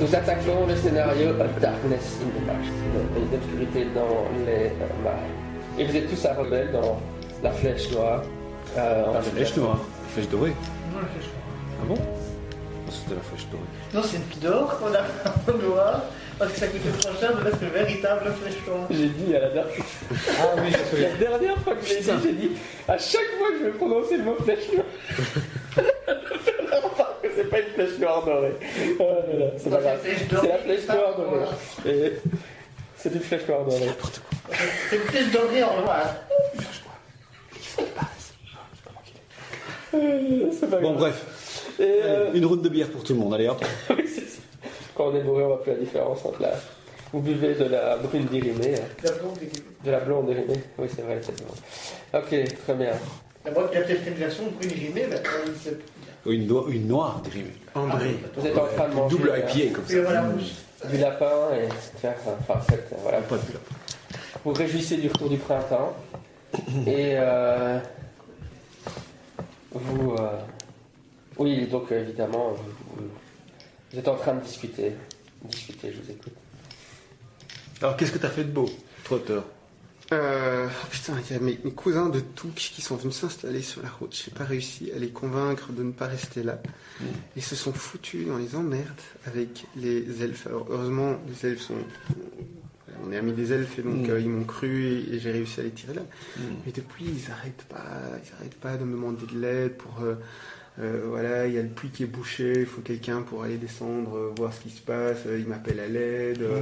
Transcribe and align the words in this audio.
Nous 0.00 0.14
attaquons 0.14 0.64
le 0.68 0.76
scénario 0.76 1.30
A 1.40 1.60
Darkness 1.60 2.18
in 2.22 2.28
the 2.40 2.46
Marsh. 2.46 2.68
Une 3.16 3.34
obscurité 3.36 3.86
dans 3.92 4.26
les 4.46 4.66
euh, 4.66 5.02
marais. 5.02 5.16
Et 5.76 5.84
vous 5.84 5.96
êtes 5.96 6.08
tous 6.08 6.24
à 6.24 6.34
rebelle 6.34 6.70
dans 6.70 7.00
la 7.42 7.50
flèche 7.50 7.90
noire. 7.90 8.22
Euh, 8.76 9.12
La 9.12 9.20
flèche 9.22 9.56
noire, 9.56 9.78
la 9.78 10.08
flèche 10.12 10.28
dorée. 10.28 10.54
Non, 10.92 11.00
la 11.00 11.08
flèche 11.08 11.24
noire. 11.24 11.82
Ah 11.82 11.84
bon? 11.88 11.96
C'était 12.90 13.14
la 13.16 13.20
flèche 13.22 13.46
dorée. 13.50 13.62
Non, 13.92 14.02
c'est 14.04 14.16
une 14.18 14.40
d'or 14.40 14.78
qu'on 14.78 14.94
a 14.94 15.52
en 15.52 15.58
noir 15.68 16.02
parce 16.38 16.52
que 16.52 16.58
ça 16.60 16.66
coûtait 16.68 16.90
trop 17.00 17.18
cher 17.18 17.36
de 17.36 17.42
mettre 17.42 17.58
une 17.60 17.68
véritable 17.70 18.32
flèche 18.40 18.66
noire. 18.68 18.86
J'ai 18.90 19.08
dit 19.08 19.34
à 19.34 19.40
la 19.40 19.48
dernière 19.48 19.74
Ah 20.40 20.44
oui, 20.58 20.70
je 20.70 21.02
La 21.02 21.16
dernière 21.18 21.58
fois 21.58 21.74
que 21.74 21.84
je 21.84 21.94
l'ai 21.94 22.00
dit, 22.00 22.10
j'ai 22.22 22.32
dit 22.34 22.50
à 22.86 22.98
chaque 22.98 23.30
fois 23.36 23.48
que 23.50 23.58
je 23.58 23.64
vais 23.64 23.72
prononcer 23.76 24.16
le 24.16 24.22
mot 24.22 24.36
flèche 24.44 24.68
noire. 24.72 24.86
remarque 26.82 27.22
que 27.22 27.28
c'est 27.36 27.50
pas 27.50 27.58
une 27.60 27.67
flèche 27.86 27.98
noire 28.00 28.24
dorée. 28.24 28.52
Oh 28.98 29.02
là 29.02 29.38
là, 29.38 29.46
c'est 29.56 29.70
pas 29.70 29.80
grave. 29.80 30.00
C'est 30.04 30.32
la 30.48 30.58
flèche 30.58 30.86
noire 30.88 31.16
dorée. 31.16 31.46
Et 31.86 32.12
C'est 32.96 33.12
une 33.14 33.20
flèche 33.20 33.46
noire 33.48 33.64
dorée. 33.64 33.88
C'est 34.90 34.96
une 34.96 35.02
flèche 35.02 35.30
dorée 35.32 35.62
en 35.62 35.80
noir. 35.82 36.14
Euh, 39.94 40.50
C'est 40.52 40.68
pas 40.70 40.76
Bon, 40.80 40.92
grave. 40.94 40.98
bref. 41.12 41.74
Et 41.80 42.00
euh, 42.04 42.32
Une 42.34 42.44
route 42.46 42.62
de 42.62 42.68
bière 42.68 42.88
pour 42.88 43.04
tout 43.04 43.14
le 43.14 43.20
monde, 43.20 43.34
allez 43.34 43.48
hop. 43.48 43.64
oui, 43.90 44.04
c'est 44.06 44.20
ça. 44.28 44.40
Quand 44.94 45.08
on 45.08 45.16
est 45.16 45.20
bourré, 45.22 45.44
on 45.44 45.48
voit 45.48 45.62
plus 45.62 45.72
la 45.72 45.78
différence 45.78 46.24
entre 46.24 46.42
la. 46.42 46.52
Vous 47.12 47.20
buvez 47.20 47.54
de 47.54 47.64
la 47.64 47.96
brune 47.96 48.26
dérimée, 48.26 48.74
hein. 48.76 48.84
La 49.02 49.12
blonde 49.12 49.38
est- 49.42 49.86
de 49.86 49.90
la 49.90 50.00
blonde 50.00 50.26
dérimée. 50.26 50.60
Oui, 50.76 50.88
c'est 50.94 51.02
vrai, 51.02 51.20
c'est 51.22 51.40
bon. 51.42 51.54
Ok, 52.18 52.54
très 52.64 52.74
bien. 52.74 52.90
La 53.46 53.50
boîte 53.52 53.70
qui 53.70 53.78
a 53.78 53.80
peut-être 53.82 54.02
fait 54.02 54.10
une 54.10 54.16
version 54.16 54.42
brune 54.60 54.72
rimée, 54.72 55.06
maintenant 55.06 55.30
il 55.46 55.54
se. 55.54 55.70
Ou 55.70 55.76
Une, 56.26 56.46
no- 56.46 56.68
une 56.68 56.88
noire 56.88 57.20
dérimée. 57.22 57.52
André. 57.74 58.18
Vous 58.36 58.46
êtes 58.46 58.58
en 58.58 58.66
train 58.66 58.88
de 58.88 58.94
manger 58.94 59.16
Double 59.16 59.30
euh, 59.30 59.38
IPA 59.38 59.74
comme 59.74 59.86
ça. 59.86 60.88
Du 60.88 60.96
lapin 60.98 61.30
et 61.54 61.98
faire. 61.98 62.16
Enfin, 62.40 62.60
faites, 62.60 62.88
voilà. 63.02 63.18
Pas 63.22 63.36
de 63.36 63.40
là. 63.52 63.60
Vous 64.44 64.52
réjouissez 64.52 64.96
du 64.98 65.08
retour 65.08 65.28
du 65.28 65.36
printemps. 65.38 65.96
Et 66.86 67.14
euh, 67.16 67.78
vous. 69.72 70.12
euh, 70.14 70.38
oui, 71.38 71.66
donc 71.66 71.90
évidemment, 71.92 72.50
vous, 72.52 72.72
vous- 72.96 73.08
vous 73.92 73.98
êtes 73.98 74.08
en 74.08 74.16
train 74.16 74.34
de 74.34 74.40
discuter. 74.40 74.92
Discuter, 75.44 75.92
je 75.92 76.02
vous 76.02 76.10
écoute. 76.10 76.32
Alors, 77.80 77.96
qu'est-ce 77.96 78.12
que 78.12 78.18
t'as 78.18 78.28
fait 78.28 78.44
de 78.44 78.50
beau, 78.50 78.68
Trotter 79.04 79.40
Euh, 80.10 80.66
oh 80.70 80.86
putain, 80.90 81.12
il 81.28 81.32
y 81.34 81.36
a 81.36 81.40
mes, 81.40 81.58
mes 81.64 81.70
cousins 81.72 82.08
de 82.08 82.20
Touques 82.20 82.54
qui 82.54 82.80
sont 82.80 82.96
venus 82.96 83.16
s'installer 83.16 83.60
sur 83.60 83.82
la 83.82 83.90
route. 83.90 84.14
J'ai 84.24 84.30
pas 84.30 84.44
réussi 84.44 84.90
à 84.92 84.98
les 84.98 85.10
convaincre 85.10 85.70
de 85.72 85.82
ne 85.82 85.92
pas 85.92 86.06
rester 86.06 86.42
là. 86.42 86.60
Ils 87.36 87.42
se 87.42 87.54
sont 87.54 87.74
foutus 87.74 88.26
dans 88.26 88.38
les 88.38 88.56
emmerdes 88.56 89.00
avec 89.26 89.66
les 89.76 90.22
elfes. 90.22 90.46
Alors, 90.46 90.66
heureusement, 90.70 91.16
les 91.28 91.50
elfes 91.50 91.60
sont. 91.60 91.74
On 93.06 93.12
est 93.12 93.18
amis 93.18 93.32
des 93.32 93.52
elfes 93.52 93.78
et 93.78 93.82
donc 93.82 94.08
Mm. 94.08 94.10
euh, 94.10 94.20
ils 94.20 94.28
m'ont 94.30 94.44
cru 94.44 94.86
et, 95.12 95.20
j'ai 95.20 95.30
réussi 95.30 95.60
à 95.60 95.62
les 95.62 95.70
tirer 95.70 95.94
là. 95.94 96.02
Mais 96.64 96.72
depuis, 96.72 97.04
ils 97.04 97.30
arrêtent 97.30 97.66
pas, 97.68 97.84
ils 98.24 98.32
arrêtent 98.34 98.58
pas 98.58 98.76
de 98.78 98.84
me 98.84 98.92
demander 98.92 99.26
de 99.26 99.38
l'aide 99.38 99.74
pour. 99.76 100.00
euh, 100.02 100.14
euh, 100.80 101.02
voilà, 101.08 101.46
il 101.46 101.54
y 101.54 101.58
a 101.58 101.62
le 101.62 101.68
puits 101.68 101.90
qui 101.90 102.04
est 102.04 102.06
bouché, 102.06 102.52
il 102.60 102.66
faut 102.66 102.80
quelqu'un 102.82 103.22
pour 103.22 103.42
aller 103.42 103.56
descendre, 103.56 104.16
euh, 104.16 104.32
voir 104.36 104.52
ce 104.52 104.60
qui 104.60 104.70
se 104.70 104.80
passe. 104.80 105.18
euh, 105.26 105.38
ils 105.38 105.46
m'appellent 105.46 105.80
à 105.80 105.88
l'aide. 105.88 106.42
euh, 106.42 106.60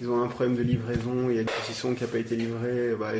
ils 0.00 0.08
ont 0.08 0.22
un 0.22 0.28
problème 0.28 0.56
de 0.56 0.62
livraison, 0.62 1.28
il 1.28 1.36
y 1.36 1.38
a 1.38 1.42
une 1.42 1.48
saucisson 1.48 1.94
qui 1.94 2.02
n'a 2.02 2.08
pas 2.08 2.18
été 2.18 2.36
livrée. 2.36 2.94
bah, 2.98 3.12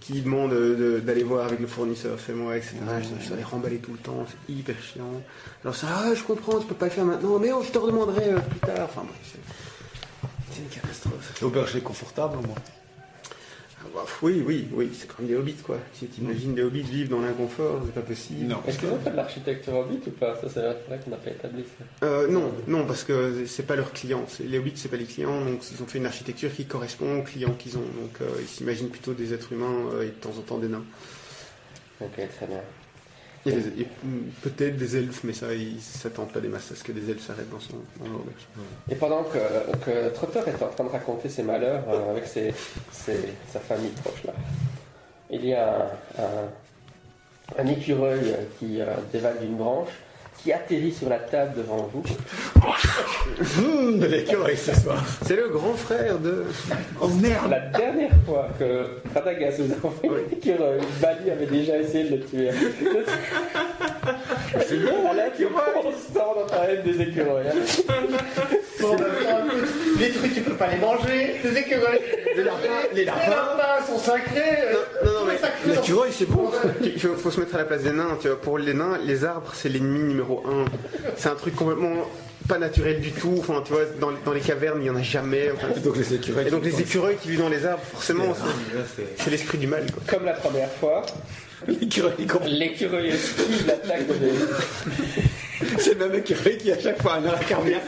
qui 0.00 0.20
demande 0.20 0.50
de- 0.50 0.98
d'aller 0.98 1.22
voir 1.22 1.46
avec 1.46 1.60
le 1.60 1.66
fournisseur, 1.68 2.18
c'est 2.26 2.32
moi, 2.34 2.56
etc. 2.56 2.74
Je, 3.20 3.28
dois 3.28 3.36
les 3.36 3.44
remballer 3.44 3.76
tout 3.78 3.92
le 3.92 3.98
temps, 3.98 4.26
c'est 4.28 4.52
hyper 4.52 4.74
chiant. 4.82 5.22
Alors 5.62 5.76
ça, 5.76 5.86
ah, 5.90 6.12
je 6.12 6.24
comprends, 6.24 6.58
tu 6.58 6.66
peux 6.66 6.74
pas 6.74 6.86
le 6.86 6.90
faire 6.90 7.04
maintenant, 7.04 7.38
mais 7.38 7.52
oh, 7.52 7.62
je 7.64 7.70
te 7.70 7.78
redemanderai 7.78 8.32
plus 8.50 8.58
tard. 8.58 8.80
Enfin, 8.90 9.02
bref, 9.04 9.20
c'est- 9.22 9.38
c'est 10.54 10.60
une 10.62 10.68
catastrophe. 10.68 11.38
L'auberge 11.40 11.76
est 11.76 11.82
confortable, 11.82 12.38
au 12.38 12.42
moins. 12.42 12.56
Ah, 13.84 13.88
bah, 13.94 14.04
oui, 14.22 14.42
oui, 14.46 14.68
oui, 14.72 14.90
c'est 14.96 15.08
comme 15.12 15.26
des 15.26 15.34
hobbits, 15.34 15.54
quoi. 15.56 15.76
Tu 15.98 16.06
t'imagines 16.06 16.54
des 16.54 16.62
hobbits 16.62 16.82
vivre 16.82 17.10
dans 17.10 17.20
l'inconfort, 17.20 17.80
c'est 17.84 17.94
pas 17.94 18.00
possible. 18.06 18.46
Non. 18.46 18.62
Est-ce 18.66 18.78
que 18.78 18.86
vous 18.86 18.98
faites 19.02 19.12
de 19.12 19.16
l'architecture 19.16 19.74
hobbit 19.74 20.00
ou 20.06 20.10
pas 20.10 20.36
Ça, 20.40 20.48
c'est 20.48 20.60
vrai 20.60 21.00
qu'on 21.04 21.10
n'a 21.10 21.16
pas 21.16 21.30
établi 21.30 21.64
ça. 21.64 22.06
Euh, 22.06 22.28
non, 22.28 22.52
non, 22.68 22.86
parce 22.86 23.02
que 23.02 23.44
c'est 23.46 23.64
pas 23.66 23.74
leurs 23.76 23.92
clients. 23.92 24.24
C'est- 24.28 24.44
Les 24.44 24.58
hobbits, 24.58 24.72
c'est 24.76 24.88
pas 24.88 24.96
les 24.96 25.04
clients, 25.04 25.44
donc 25.44 25.60
ils 25.70 25.82
ont 25.82 25.86
fait 25.86 25.98
une 25.98 26.06
architecture 26.06 26.52
qui 26.54 26.64
correspond 26.64 27.18
aux 27.18 27.22
clients 27.22 27.54
qu'ils 27.58 27.76
ont. 27.76 27.80
Donc 27.80 28.20
euh, 28.20 28.26
ils 28.40 28.46
s'imaginent 28.48 28.88
plutôt 28.90 29.14
des 29.14 29.34
êtres 29.34 29.52
humains 29.52 29.86
euh, 29.94 30.02
et 30.02 30.06
de 30.06 30.10
temps 30.12 30.30
en 30.38 30.42
temps 30.42 30.58
des 30.58 30.68
nains. 30.68 30.84
Ok, 32.00 32.14
très 32.14 32.46
bien. 32.46 32.60
Il 33.44 33.52
y 33.52 33.56
a 33.56 33.58
il 33.76 33.86
peut-être 34.42 34.76
des 34.76 34.96
elfes, 34.96 35.24
mais 35.24 35.32
ça, 35.32 35.52
ils 35.52 35.80
s'attendent 35.80 36.32
pas 36.32 36.40
des 36.40 36.48
masses 36.48 36.70
à 36.70 36.76
ce 36.76 36.84
que 36.84 36.92
des 36.92 37.10
elfes 37.10 37.26
s'arrêtent 37.26 37.50
dans 37.50 37.58
son 37.58 37.76
l'auberge. 38.00 38.46
Et 38.88 38.94
pendant 38.94 39.24
que, 39.24 40.08
Trotter 40.10 40.40
est 40.46 40.62
en 40.62 40.68
train 40.68 40.84
de 40.84 40.88
raconter 40.88 41.28
ses 41.28 41.42
malheurs 41.42 41.84
euh, 41.88 42.12
avec 42.12 42.26
sa 42.26 43.60
famille 43.60 43.90
proche 44.02 44.24
là, 44.24 44.32
il 45.30 45.46
y 45.46 45.54
a 45.54 45.90
un 47.58 47.66
écureuil 47.66 48.34
qui 48.58 48.80
euh, 48.80 48.86
dévale 49.12 49.38
d'une 49.40 49.56
branche, 49.56 49.90
qui 50.42 50.52
atterrit 50.52 50.92
sur 50.92 51.08
la 51.08 51.18
table 51.18 51.52
devant 51.56 51.88
vous. 51.92 52.02
Hum, 53.58 53.98
de 53.98 54.08
ce 54.56 54.74
soir. 54.74 55.02
C'est 55.24 55.36
le 55.36 55.48
grand 55.48 55.74
frère 55.74 56.18
de. 56.18 56.44
Oh 57.00 57.08
merde 57.08 57.50
La 57.50 57.60
dernière 57.78 58.10
fois 58.26 58.48
que 58.58 58.86
Radagast 59.14 59.60
vous 59.60 59.72
a 59.72 59.76
envoyé 59.86 60.24
l'écureuil, 60.30 60.80
Bali 61.00 61.30
avait 61.30 61.46
déjà 61.46 61.76
essayé 61.78 62.10
de 62.10 62.16
le 62.16 62.22
tuer. 62.24 62.50
C'est 64.66 64.76
bon, 64.84 64.90
on 65.10 65.12
l'a 65.14 65.30
constant 65.30 66.34
dans 66.34 66.46
ta 66.46 66.64
haine 66.70 66.82
des 66.84 67.00
écureuils. 67.02 67.46
hein. 67.48 67.88
Bon, 68.80 68.96
les 69.98 70.10
trucs, 70.10 70.34
tu 70.34 70.40
peux 70.40 70.54
pas 70.54 70.68
les 70.68 70.78
manger. 70.78 71.36
Les 71.44 71.56
écureuils. 71.58 72.00
Les 72.36 72.42
lapins, 72.42 72.58
les 72.92 73.00
Les 73.00 73.04
lapins 73.04 73.84
sont 73.86 73.98
sacrés. 73.98 74.40
euh, 74.64 75.04
Non, 75.04 75.12
non, 75.12 75.26
mais 75.26 75.72
L'écureuil, 75.74 76.10
c'est 76.12 76.28
bon. 76.28 76.50
il 76.82 77.00
faut, 77.00 77.14
faut 77.14 77.30
se 77.30 77.38
mettre 77.40 77.54
à 77.54 77.58
la 77.58 77.64
place 77.64 77.82
des 77.82 77.92
nains. 77.92 78.18
Tu 78.20 78.28
vois, 78.28 78.40
pour 78.40 78.58
les 78.58 78.74
nains, 78.74 78.98
les 79.04 79.24
arbres, 79.24 79.52
c'est 79.54 79.68
l'ennemi 79.68 80.00
numéro 80.00 80.31
un. 80.46 80.64
C'est 81.16 81.28
un 81.28 81.34
truc 81.34 81.54
complètement 81.54 81.92
pas 82.48 82.58
naturel 82.58 83.00
du 83.00 83.12
tout. 83.12 83.36
Enfin, 83.38 83.62
tu 83.64 83.72
vois, 83.72 83.84
dans, 84.00 84.10
les- 84.10 84.16
dans 84.24 84.32
les 84.32 84.40
cavernes, 84.40 84.78
il 84.82 84.86
y 84.86 84.90
en 84.90 84.96
a 84.96 85.02
jamais. 85.02 85.50
Enfin, 85.52 85.68
Donc 85.84 85.96
les 85.96 86.14
écureuils. 86.14 86.48
et 86.48 86.50
donc 86.50 86.64
les 86.64 86.80
écureuils 86.80 87.16
qui 87.20 87.28
vivent 87.30 87.40
dans 87.40 87.48
les 87.48 87.64
arbres, 87.66 87.82
forcément, 87.92 88.34
c'est- 89.16 89.30
l'esprit 89.30 89.58
du 89.58 89.66
mal. 89.66 89.84
Quoi. 89.92 90.02
Comme 90.16 90.24
la 90.26 90.32
première 90.34 90.70
fois, 90.70 91.02
L'écureuil, 91.68 92.14
l'écureuil 92.48 93.08
esquive 93.10 93.66
l'attaque 93.68 94.08
de 94.08 94.14
c'est 95.78 95.94
le 95.96 96.08
même 96.08 96.14
écureuil 96.18 96.58
qui 96.58 96.72
à 96.72 96.80
chaque 96.80 97.00
fois 97.00 97.12
a 97.14 97.18
un 97.18 97.44
cardiaque. 97.48 97.82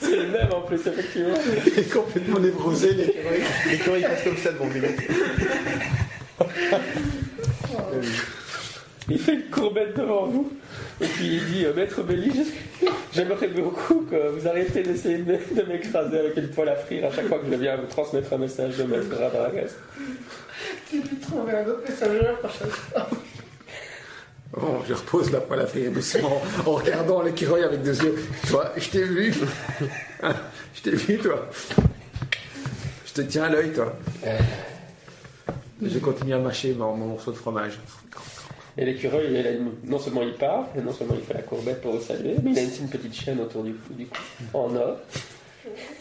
C'est 0.00 0.16
le 0.16 0.26
même 0.28 0.48
en 0.50 0.62
plus, 0.62 0.78
effectivement. 0.86 1.34
Il 1.66 1.78
est 1.78 1.92
complètement 1.92 2.38
névrosé, 2.38 2.94
l'écureuil. 2.94 3.42
L'écureuil 3.70 4.02
passe 4.04 4.24
comme 4.24 4.36
ça 4.38 4.52
devant 4.52 4.68
mecs. 4.80 5.08
Il 9.10 9.18
fait 9.18 9.34
une 9.34 9.50
courbette 9.50 9.96
devant 9.96 10.26
vous. 10.26 10.52
Et 11.00 11.06
puis 11.06 11.26
il 11.26 11.44
dit 11.46 11.64
euh, 11.64 11.72
Maître 11.74 12.02
Belli, 12.02 12.52
j'aimerais 13.12 13.48
beaucoup 13.48 14.06
que 14.10 14.28
vous 14.30 14.46
arrêtiez 14.46 14.82
d'essayer 14.82 15.18
de 15.18 15.32
de 15.32 15.62
m'écraser 15.62 16.18
avec 16.18 16.36
une 16.36 16.48
poêle 16.48 16.68
à 16.68 16.76
frire 16.76 17.06
à 17.06 17.10
chaque 17.10 17.26
fois 17.26 17.38
que 17.38 17.46
je 17.50 17.56
viens 17.56 17.76
vous 17.76 17.86
transmettre 17.86 18.32
un 18.32 18.38
message 18.38 18.76
de 18.76 18.84
Maître 18.84 19.16
Radagast. 19.16 19.76
J'ai 20.92 21.00
dû 21.00 21.16
trouver 21.20 21.52
un 21.52 21.66
autre 21.66 21.82
messageur 21.88 22.38
par 22.40 22.52
chaque 22.52 22.68
fois. 22.68 23.08
Bon, 24.52 24.80
je 24.86 24.94
repose 24.94 25.30
la 25.30 25.40
poêle 25.40 25.60
à 25.60 25.66
frire 25.66 25.92
doucement 25.92 26.42
en 26.66 26.72
regardant 26.72 27.22
l'écureuil 27.22 27.62
avec 27.62 27.82
deux 27.82 28.02
yeux. 28.02 28.16
Toi, 28.48 28.72
je 28.76 28.88
t'ai 28.90 29.04
vu. 29.04 29.32
Je 30.72 30.82
t'ai 30.82 30.96
vu, 30.96 31.18
toi. 31.18 31.48
Je 33.04 33.12
te 33.12 33.20
tiens 33.22 33.44
à 33.44 33.48
l'œil, 33.50 33.72
toi. 33.72 33.92
Je 35.82 35.98
continue 35.98 36.32
à 36.32 36.38
mâcher 36.38 36.74
mon, 36.74 36.96
mon 36.96 37.06
morceau 37.08 37.32
de 37.32 37.36
fromage. 37.36 37.78
Et 38.78 38.84
l'écureuil, 38.84 39.26
il 39.30 39.46
a 39.46 39.50
une- 39.50 39.72
non 39.84 39.98
seulement 39.98 40.22
il 40.22 40.34
part, 40.34 40.68
et 40.76 40.80
non 40.80 40.92
seulement 40.92 41.14
il 41.18 41.22
fait 41.24 41.34
la 41.34 41.42
courbette 41.42 41.80
pour 41.80 41.92
vous 41.96 42.02
saluer, 42.02 42.34
mais 42.42 42.52
il 42.52 42.58
a 42.58 42.62
aussi 42.62 42.80
une 42.80 42.88
petite 42.88 43.14
chaîne 43.14 43.40
autour 43.40 43.62
du 43.64 43.72
cou, 43.74 43.94
du 43.94 44.06
cou 44.06 44.16
en 44.54 44.74
or. 44.76 44.96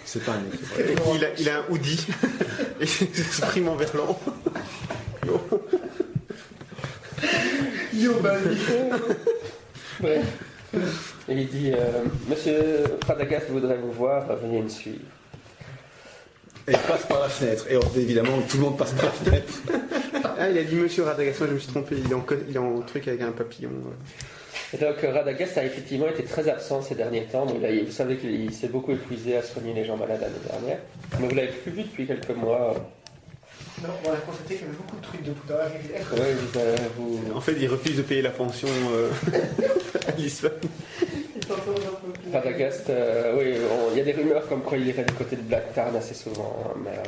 C'est 0.05 0.23
pas 0.23 0.33
un 0.33 0.43
écureuil. 0.53 0.95
Il 1.17 1.25
a, 1.25 1.27
il 1.39 1.49
a 1.49 1.57
un 1.59 1.63
hoodie 1.69 2.07
et 2.79 2.83
il 2.83 2.87
s'exprime 2.87 3.67
en 3.69 3.75
verlan. 3.75 4.17
Yo, 7.93 8.13
Bali. 8.21 8.57
Bref. 9.99 10.25
Et 11.27 11.33
il 11.33 11.47
dit 11.49 11.71
euh, 11.73 12.03
Monsieur 12.29 12.83
Radagast 13.05 13.49
voudrait 13.49 13.77
vous 13.77 13.91
voir, 13.91 14.25
veuillez 14.37 14.61
me 14.61 14.69
suivre. 14.69 14.99
Et 16.69 16.73
il 16.73 16.77
passe 16.77 17.05
par 17.07 17.19
la 17.21 17.29
fenêtre. 17.29 17.65
Et 17.69 17.99
évidemment, 17.99 18.39
tout 18.47 18.57
le 18.57 18.63
monde 18.63 18.77
passe 18.77 18.91
par 18.93 19.05
la 19.05 19.11
fenêtre. 19.11 19.53
Ah, 20.37 20.49
il 20.49 20.57
a 20.57 20.63
dit 20.63 20.75
Monsieur 20.75 21.03
Radagast, 21.03 21.39
moi 21.39 21.49
je 21.49 21.53
me 21.55 21.59
suis 21.59 21.67
trompé, 21.69 21.95
il 22.03 22.11
est 22.11 22.13
en, 22.15 22.23
il 22.47 22.55
est 22.55 22.59
en 22.59 22.79
truc 22.81 23.07
avec 23.07 23.21
un 23.21 23.31
papillon. 23.31 23.71
Et 24.73 24.77
donc 24.77 25.03
euh, 25.03 25.11
Radagast 25.11 25.57
a 25.57 25.65
effectivement 25.65 26.07
été 26.07 26.23
très 26.23 26.47
absent 26.47 26.81
ces 26.81 26.95
derniers 26.95 27.23
temps. 27.25 27.45
Donc, 27.45 27.57
vous 27.57 27.91
savez 27.91 28.15
qu'il 28.17 28.53
s'est 28.53 28.67
beaucoup 28.67 28.91
épuisé 28.91 29.35
à 29.35 29.41
soigner 29.43 29.73
les 29.73 29.83
gens 29.83 29.97
malades 29.97 30.21
l'année 30.21 30.33
dernière. 30.49 30.77
Mais 31.19 31.27
vous 31.27 31.35
l'avez 31.35 31.47
plus 31.49 31.71
vu 31.71 31.83
depuis 31.83 32.05
quelques 32.07 32.29
mois. 32.37 32.73
Non, 33.81 33.89
on 34.05 34.09
a 34.11 34.15
constaté 34.17 34.55
qu'il 34.55 34.65
y 34.65 34.69
avait 34.69 34.77
beaucoup 34.77 34.97
de 34.97 35.01
trucs 35.01 35.23
de 35.23 35.31
dans 35.47 35.57
la 35.57 35.65
rivière. 35.65 36.05
Ouais, 36.13 36.33
vous, 36.33 36.59
euh, 36.59 36.75
vous- 36.97 37.37
En 37.37 37.41
fait, 37.41 37.55
il 37.59 37.67
refuse 37.67 37.95
de 37.97 38.01
payer 38.01 38.21
la 38.21 38.29
pension 38.29 38.67
euh, 38.93 39.09
à 40.07 40.11
l'Islam. 40.17 40.51
Radagast, 42.33 42.89
euh, 42.89 43.33
oui, 43.37 43.55
il 43.91 43.97
y 43.97 44.01
a 44.01 44.03
des 44.03 44.11
rumeurs 44.13 44.47
comme 44.47 44.61
quoi 44.61 44.77
il 44.77 44.87
irait 44.87 45.03
du 45.03 45.13
côté 45.13 45.35
de 45.35 45.41
Blacktarn 45.41 45.95
assez 45.95 46.13
souvent, 46.13 46.55
hein, 46.65 46.73
mais. 46.83 46.91
euh, 46.91 47.03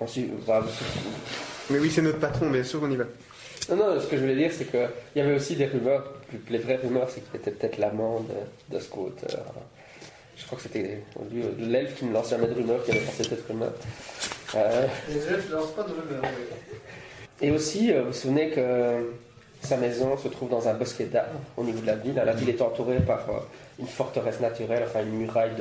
on 0.00 0.06
suit- 0.06 0.30
bah, 0.46 0.64
Mais 1.70 1.78
oui, 1.78 1.90
c'est 1.90 2.02
notre 2.02 2.18
patron, 2.20 2.50
bien 2.50 2.64
sûr, 2.64 2.80
on 2.82 2.90
y 2.90 2.96
va. 2.96 3.04
non, 3.70 3.76
non, 3.76 4.00
ce 4.00 4.06
que 4.06 4.16
je 4.16 4.22
voulais 4.22 4.34
dire, 4.36 4.50
c'est 4.56 4.64
qu'il 4.70 4.88
y 5.16 5.20
avait 5.20 5.34
aussi 5.34 5.56
des 5.56 5.66
rumeurs, 5.66 6.12
les 6.50 6.58
vraies 6.58 6.76
rumeurs, 6.82 7.08
c'est 7.10 7.20
qu'il 7.20 7.36
était 7.40 7.52
peut-être 7.52 7.78
l'amant 7.78 8.20
de, 8.20 8.76
de 8.76 8.80
Scout. 8.80 9.16
euh, 9.24 9.36
je 10.36 10.44
crois 10.46 10.56
que 10.58 10.64
c'était 10.64 11.00
lui, 11.32 11.42
euh, 11.42 11.46
l'elfe 11.60 11.94
qui 11.96 12.04
ne 12.06 12.12
lance 12.12 12.30
jamais 12.30 12.48
de 12.48 12.54
rumeurs, 12.54 12.84
qui 12.84 12.90
avait 12.90 13.00
pensé 13.00 13.22
cette 13.24 13.46
rumeur. 13.46 13.72
Euh, 14.56 14.86
Les 15.08 15.26
elfes 15.28 15.48
ne 15.50 15.54
lancent 15.54 15.72
pas 15.74 15.84
de 15.84 15.92
rumeurs. 15.92 16.22
oui. 16.22 16.76
Et 17.40 17.50
aussi, 17.50 17.92
euh, 17.92 18.00
vous 18.02 18.06
vous 18.08 18.12
souvenez 18.12 18.50
que 18.50 19.10
sa 19.64 19.76
maison 19.76 20.16
se 20.16 20.28
trouve 20.28 20.50
dans 20.50 20.68
un 20.68 20.74
bosquet 20.74 21.06
d'arbres 21.06 21.40
au 21.56 21.64
niveau 21.64 21.80
de 21.80 21.86
la 21.86 21.96
ville. 21.96 22.14
La 22.14 22.32
ville 22.32 22.50
est 22.50 22.62
entourée 22.62 23.00
par 23.00 23.28
euh, 23.30 23.40
une 23.78 23.86
forteresse 23.86 24.40
naturelle, 24.40 24.84
enfin 24.86 25.02
une 25.02 25.18
muraille 25.18 25.52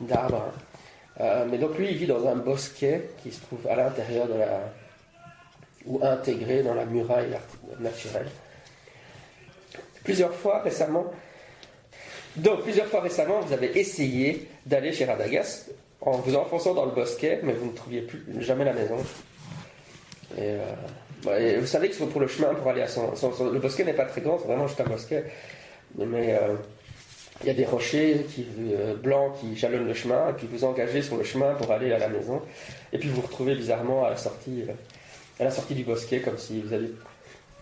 d'arbres. 0.00 0.52
Euh, 1.20 1.46
mais 1.50 1.58
donc 1.58 1.78
lui, 1.78 1.90
il 1.90 1.96
vit 1.96 2.06
dans 2.06 2.26
un 2.26 2.36
bosquet 2.36 3.10
qui 3.22 3.30
se 3.32 3.40
trouve 3.42 3.66
à 3.68 3.76
l'intérieur 3.76 4.26
de 4.26 4.34
la... 4.34 4.60
ou 5.86 6.00
intégré 6.02 6.62
dans 6.62 6.74
la 6.74 6.84
muraille 6.84 7.36
naturelle. 7.80 8.28
Plusieurs 10.02 10.34
fois 10.34 10.60
récemment, 10.60 11.06
donc 12.36 12.62
plusieurs 12.62 12.86
fois 12.86 13.00
récemment, 13.00 13.40
vous 13.40 13.52
avez 13.52 13.78
essayé 13.78 14.48
d'aller 14.66 14.92
chez 14.92 15.04
Radagast 15.04 15.70
en 16.00 16.18
vous 16.18 16.34
enfonçant 16.34 16.74
dans 16.74 16.84
le 16.84 16.90
bosquet, 16.90 17.40
mais 17.42 17.52
vous 17.52 17.66
ne 17.66 17.72
trouviez 17.72 18.02
plus 18.02 18.24
jamais 18.40 18.64
la 18.64 18.72
maison. 18.72 18.96
Et, 20.36 20.40
euh, 20.40 20.58
vous 21.24 21.66
savez 21.66 21.88
que 21.88 22.04
pour 22.04 22.20
le 22.20 22.26
chemin 22.26 22.54
pour 22.54 22.70
aller 22.70 22.82
à 22.82 22.88
son. 22.88 23.12
le 23.52 23.58
bosquet 23.58 23.84
n'est 23.84 23.94
pas 23.94 24.04
très 24.04 24.20
grand, 24.20 24.38
c'est 24.38 24.46
vraiment 24.46 24.66
juste 24.66 24.80
un 24.80 24.84
bosquet. 24.84 25.24
Mais 25.96 26.34
euh, 26.34 26.54
il 27.42 27.46
y 27.46 27.50
a 27.50 27.54
des 27.54 27.64
rochers 27.64 28.26
euh, 28.38 28.94
blancs 28.96 29.34
qui 29.40 29.56
jalonnent 29.56 29.86
le 29.86 29.94
chemin, 29.94 30.30
et 30.30 30.32
puis 30.32 30.48
vous 30.50 30.64
engagez 30.64 31.02
sur 31.02 31.16
le 31.16 31.24
chemin 31.24 31.54
pour 31.54 31.70
aller 31.70 31.92
à 31.92 31.98
la 31.98 32.08
maison. 32.08 32.42
Et 32.92 32.98
puis 32.98 33.08
vous 33.08 33.16
vous 33.16 33.26
retrouvez 33.26 33.54
bizarrement 33.54 34.04
à 34.04 34.10
la 34.10 34.16
sortie, 34.16 34.64
euh, 34.68 34.72
à 35.40 35.44
la 35.44 35.50
sortie 35.50 35.74
du 35.74 35.84
bosquet, 35.84 36.20
comme 36.20 36.38
si 36.38 36.60
vous 36.60 36.72
aviez 36.72 36.92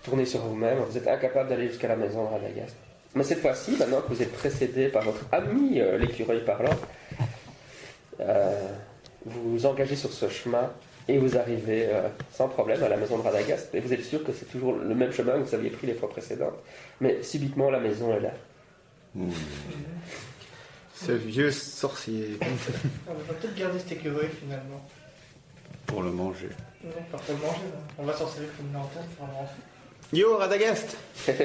tourné 0.03 0.25
sur 0.25 0.41
vous-même. 0.41 0.79
Vous 0.79 0.97
êtes 0.97 1.09
incapable 1.09 1.51
d'aller 1.51 1.69
jusqu'à 1.69 1.89
la 1.89 1.97
maison 1.97 2.25
de 2.25 2.29
Radagast. 2.29 2.77
Mais 3.15 3.25
cette 3.25 3.41
fois-ci, 3.41 3.77
maintenant 3.79 4.01
que 4.01 4.09
vous 4.13 4.23
êtes 4.23 4.33
précédé 4.33 4.89
par 4.89 5.03
votre 5.03 5.27
ami 5.31 5.81
l'écureuil 5.99 6.43
parlant, 6.47 6.75
vous 9.27 9.53
vous 9.53 9.67
engagez 9.67 9.97
sur 9.97 10.11
ce 10.11 10.31
chemin 10.31 10.71
et 11.09 11.19
vous 11.19 11.37
arrivez 11.37 11.87
euh, 11.87 12.09
sans 12.33 12.49
problème 12.49 12.83
à 12.83 12.89
la 12.89 12.97
maison 12.97 13.19
de 13.19 13.23
Radagast. 13.23 13.75
Et 13.75 13.81
vous 13.81 13.93
êtes 13.93 14.05
sûr 14.05 14.23
que 14.25 14.33
c'est 14.33 14.47
toujours 14.47 14.75
le 14.75 14.95
même 14.95 15.13
chemin 15.13 15.35
que 15.35 15.45
vous 15.49 15.55
aviez 15.55 15.71
pris 15.71 15.87
les 15.87 15.95
fois 15.95 16.09
précédentes. 16.09 16.59
Mais 17.01 17.23
subitement, 17.23 17.71
la 17.71 17.81
maison 17.81 18.15
est 18.15 18.21
là. 18.21 18.33
Ce 20.95 21.13
vieux 21.13 21.51
sorcier. 21.51 22.39
On 23.09 23.15
va 23.15 23.35
peut-être 23.35 23.55
garder 23.55 23.79
cet 23.79 23.93
écureuil 23.93 24.29
finalement. 24.41 24.83
Pour 25.87 26.03
le 26.03 26.11
manger. 26.13 26.49
Non, 26.85 26.91
pas 27.11 27.19
pour 27.19 27.35
le 27.35 27.41
manger. 27.41 27.59
là. 27.73 27.81
On 27.99 28.05
va 28.05 28.13
s'en 28.13 28.27
servir 28.29 28.51
comme 28.57 28.67
une 28.69 28.73
lanterne 28.75 29.07
pour 29.19 29.27
le 29.27 29.33
manger. 29.33 29.53
Yo, 30.13 30.37
Radagast 30.37 30.97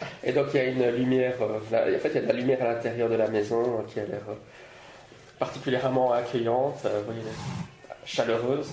Et 0.24 0.32
donc 0.32 0.46
il 0.54 0.56
y 0.56 0.60
a 0.60 0.64
une 0.64 0.90
lumière, 0.90 1.34
euh, 1.40 1.58
là, 1.70 1.84
en 1.94 1.98
fait 1.98 2.08
il 2.10 2.14
y 2.14 2.18
a 2.18 2.22
de 2.22 2.26
la 2.28 2.32
lumière 2.34 2.62
à 2.62 2.74
l'intérieur 2.74 3.08
de 3.08 3.14
la 3.14 3.28
maison 3.28 3.62
euh, 3.62 3.82
qui 3.88 4.00
a 4.00 4.04
l'air 4.04 4.20
euh, 4.28 4.34
particulièrement 5.38 6.12
accueillante, 6.12 6.80
euh, 6.84 7.00
vous 7.00 7.06
voyez, 7.06 7.22
chaleureuse. 8.08 8.68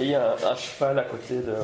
Et 0.00 0.04
il 0.04 0.10
y 0.10 0.14
a 0.14 0.32
un, 0.32 0.36
un 0.52 0.56
cheval 0.56 0.98
à 0.98 1.02
côté 1.04 1.36
de... 1.36 1.54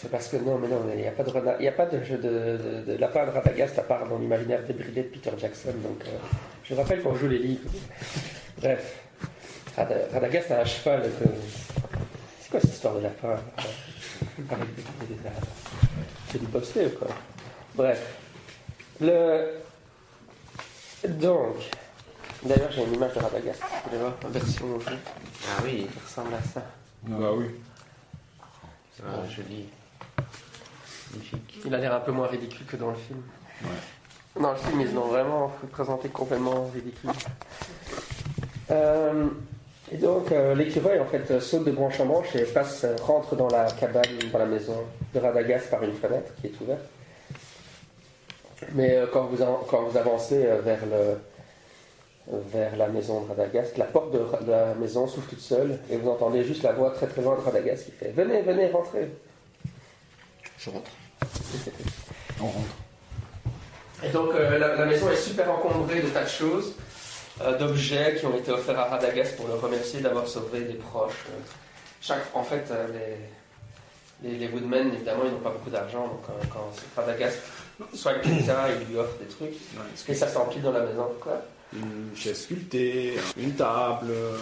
C'est 0.00 0.10
parce 0.10 0.28
que 0.28 0.36
non, 0.36 0.58
mais 0.58 0.68
non, 0.68 0.82
il 0.92 1.00
n'y 1.00 1.06
a 1.06 1.12
pas 1.12 1.22
de, 1.22 1.30
il 1.60 1.64
y 1.64 1.68
a 1.68 1.72
pas 1.72 1.86
de 1.86 2.02
jeu 2.04 2.16
de, 2.18 2.28
de- 2.88 2.92
de 2.92 2.96
lapin 2.98 3.24
de 3.26 3.30
Radagast 3.30 3.78
à 3.78 3.82
part 3.82 4.06
dans 4.08 4.18
l'imaginaire 4.18 4.62
débridé 4.64 5.02
de 5.04 5.08
Peter 5.08 5.30
Jackson. 5.38 5.72
Donc, 5.82 6.02
euh, 6.06 6.10
je 6.64 6.74
rappelle 6.74 7.02
qu'on 7.02 7.14
joue 7.14 7.28
les 7.28 7.38
livres. 7.38 7.70
Bref, 8.58 8.96
Rada- 9.76 10.08
Radagast 10.12 10.50
a 10.50 10.60
un 10.60 10.64
cheval. 10.64 11.02
que- 11.02 11.28
C'est 12.40 12.50
quoi 12.50 12.60
cette 12.60 12.72
histoire 12.74 12.94
de 12.96 13.00
lapin 13.00 13.38
Avec 14.50 14.74
des, 14.74 14.82
des, 15.06 15.14
des- 15.14 15.30
C'est 16.32 16.38
du 16.38 16.46
bobsleigh 16.46 16.86
ou 16.86 16.90
quoi? 16.98 17.08
Bref. 17.76 18.00
Le... 19.00 19.52
Donc, 21.08 21.56
d'ailleurs, 22.42 22.70
j'ai 22.70 22.84
une 22.84 22.94
image 22.94 23.14
de 23.14 23.18
Radagast. 23.20 23.60
Vous 23.60 23.90
voulez 23.90 23.98
voir 24.00 24.12
la 24.22 24.28
version 24.30 24.80
jeu 24.80 24.96
Ah 25.48 25.62
oui, 25.62 25.86
qui 25.92 25.98
ressemble 25.98 26.34
à 26.34 26.42
ça. 26.42 26.62
Ah 27.10 27.32
oui. 27.32 27.46
ah, 29.02 29.28
joli. 29.28 29.66
Magnifique. 31.12 31.60
Il 31.64 31.74
a 31.74 31.78
l'air 31.78 31.94
un 31.94 32.00
peu 32.00 32.12
moins 32.12 32.26
ridicule 32.26 32.66
que 32.66 32.76
dans 32.76 32.90
le 32.90 32.96
film. 32.96 33.22
Ouais. 33.62 34.40
Dans 34.40 34.52
le 34.52 34.56
film, 34.56 34.80
ils 34.80 34.94
l'ont 34.94 35.08
vraiment 35.08 35.52
présenté 35.70 36.08
complètement 36.08 36.70
ridicule. 36.74 37.10
Euh, 38.70 39.26
et 39.92 39.98
donc, 39.98 40.32
euh, 40.32 40.54
l'écureuil, 40.54 40.98
en 40.98 41.04
fait, 41.04 41.40
saute 41.40 41.64
de 41.64 41.70
branche 41.70 42.00
en 42.00 42.06
branche 42.06 42.34
et 42.34 42.44
passe, 42.44 42.84
euh, 42.84 42.96
rentre 43.02 43.36
dans 43.36 43.48
la 43.48 43.70
cabane, 43.70 44.02
dans 44.32 44.38
la 44.38 44.46
maison 44.46 44.76
de 45.12 45.20
Radagast 45.20 45.70
par 45.70 45.82
une 45.82 45.92
fenêtre 45.92 46.32
qui 46.40 46.46
est 46.46 46.60
ouverte. 46.60 46.80
Mais 48.72 48.96
euh, 48.96 49.06
quand, 49.12 49.24
vous 49.24 49.42
en- 49.42 49.64
quand 49.68 49.82
vous 49.82 49.96
avancez 49.98 50.44
euh, 50.46 50.60
vers, 50.60 50.80
le, 50.86 52.38
vers 52.52 52.76
la 52.76 52.88
maison 52.88 53.22
de 53.22 53.28
Radagast, 53.28 53.76
la 53.78 53.84
porte 53.84 54.12
de, 54.12 54.20
la 54.50 54.74
maison 54.74 55.06
s'ouvre 55.06 55.26
toute 55.28 55.40
seule 55.40 55.78
et 55.90 55.96
vous 55.96 56.08
entendez 56.10 56.44
juste 56.44 56.62
la 56.62 56.72
voix 56.72 56.90
très 56.90 57.06
très 57.06 57.22
loin 57.22 57.36
de 57.36 57.40
Radagast 57.40 57.86
qui 57.86 57.90
fait 57.92 58.10
Venez, 58.12 58.42
venez, 58.42 58.70
rentrez. 58.70 59.10
Je 60.58 60.70
rentre. 60.70 60.90
On 62.40 62.44
rentre. 62.46 62.74
Et 64.02 64.08
donc 64.10 64.30
euh, 64.34 64.58
la, 64.58 64.76
la 64.76 64.86
maison 64.86 65.10
est 65.10 65.16
super 65.16 65.50
encombrée 65.50 66.00
de 66.00 66.08
tas 66.08 66.24
de 66.24 66.28
choses, 66.28 66.74
euh, 67.40 67.56
d'objets 67.58 68.16
qui 68.18 68.26
ont 68.26 68.36
été 68.36 68.50
offerts 68.50 68.78
à 68.78 68.84
Radagast 68.84 69.36
pour 69.36 69.48
le 69.48 69.54
remercier 69.54 70.00
d'avoir 70.00 70.26
sauvé 70.28 70.60
des 70.60 70.74
proches. 70.74 71.24
Euh, 71.30 71.40
chaque, 72.00 72.24
en 72.34 72.42
fait, 72.42 72.64
euh, 72.70 72.86
les, 74.22 74.28
les, 74.30 74.38
les 74.38 74.48
Woodmen, 74.52 74.92
évidemment, 74.94 75.22
ils 75.24 75.32
n'ont 75.32 75.38
pas 75.40 75.50
beaucoup 75.50 75.70
d'argent, 75.70 76.06
donc 76.06 76.22
euh, 76.28 76.44
quand 76.52 76.70
Radagast 77.00 77.38
soigne 77.94 78.20
quelqu'un, 78.22 78.56
il 78.80 78.92
lui 78.92 78.98
offre 78.98 79.16
des 79.18 79.26
trucs, 79.26 79.54
et 80.08 80.14
ça 80.14 80.28
s'empile 80.28 80.62
dans 80.62 80.72
la 80.72 80.80
maison. 80.80 81.08
Quoi 81.20 81.42
Une 81.72 82.16
chaise 82.16 82.42
sculptée, 82.42 83.14
une 83.36 83.52
table, 83.54 84.06
euh, 84.10 84.36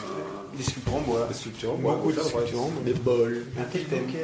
Des 0.55 0.63
sculptures 0.63 0.95
en 0.97 1.01
bois. 1.01 1.27
des 1.29 1.35
sculptures 1.35 1.73
en 1.73 1.77
bois, 1.77 1.95
Beaucoup 1.95 2.13
de 2.13 2.19
ouais, 2.19 2.25
sculptures 2.25 2.63
en 2.63 2.69
bois. 2.69 2.83
des 2.85 2.95
bols. 2.95 3.47
Un. 3.59 3.63
Ok. 3.63 4.15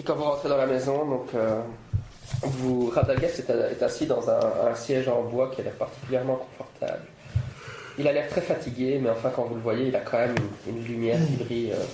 Et 0.00 0.02
quand 0.04 0.14
vous 0.16 0.24
rentrez 0.24 0.48
dans 0.48 0.56
la 0.56 0.66
maison, 0.66 1.04
donc 1.06 1.34
euh, 1.34 1.60
vous, 2.42 2.88
Radagast 2.90 3.40
est, 3.40 3.50
est 3.50 3.82
assis 3.82 4.06
dans 4.06 4.28
un, 4.30 4.40
un 4.70 4.74
siège 4.74 5.08
en 5.08 5.22
bois 5.22 5.50
qui 5.54 5.60
a 5.60 5.64
l'air 5.64 5.74
particulièrement 5.74 6.36
confortable. 6.56 7.04
Il 7.98 8.08
a 8.08 8.12
l'air 8.12 8.28
très 8.28 8.40
fatigué, 8.40 8.98
mais 9.02 9.10
enfin 9.10 9.30
quand 9.34 9.44
vous 9.44 9.54
le 9.54 9.60
voyez, 9.60 9.88
il 9.88 9.96
a 9.96 10.00
quand 10.00 10.16
même 10.18 10.34
une, 10.66 10.76
une 10.78 10.84
lumière 10.84 11.18
qui 11.26 11.44
brille 11.44 11.72
euh, 11.72 11.84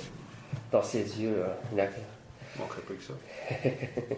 dans 0.71 0.83
ses 0.83 1.01
yeux. 1.21 1.35
euh, 1.39 1.49
il 1.73 1.81
a- 1.81 1.89
Manquerait 2.59 2.83
pas 2.83 2.95
que 2.95 3.03
ça. 3.03 3.15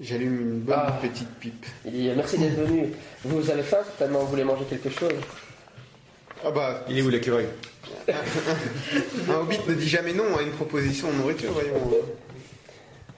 J'allume 0.00 0.40
une 0.40 0.60
bonne 0.60 0.76
Ah. 0.78 0.98
petite 1.02 1.28
pipe. 1.40 1.66
il 1.84 1.90
dit 1.92 2.10
merci 2.14 2.38
d'être 2.38 2.54
venu. 2.54 2.88
Vous 3.24 3.50
avez 3.50 3.62
faim 3.62 3.78
certainement, 3.84 4.20
vous 4.20 4.28
voulez 4.28 4.44
manger 4.44 4.64
quelque 4.70 4.90
chose 4.90 5.12
Ah 6.44 6.50
bah, 6.52 6.84
Il 6.88 6.98
est 6.98 7.02
où 7.02 7.08
l'écureuil 7.08 7.46
un 8.08 9.34
hobbit 9.34 9.58
ne 9.66 9.74
dit 9.74 9.88
jamais 9.88 10.12
non 10.12 10.36
à 10.36 10.42
une 10.42 10.50
proposition 10.52 11.10
de 11.10 11.16
nourriture, 11.16 11.52
voyons. 11.52 11.90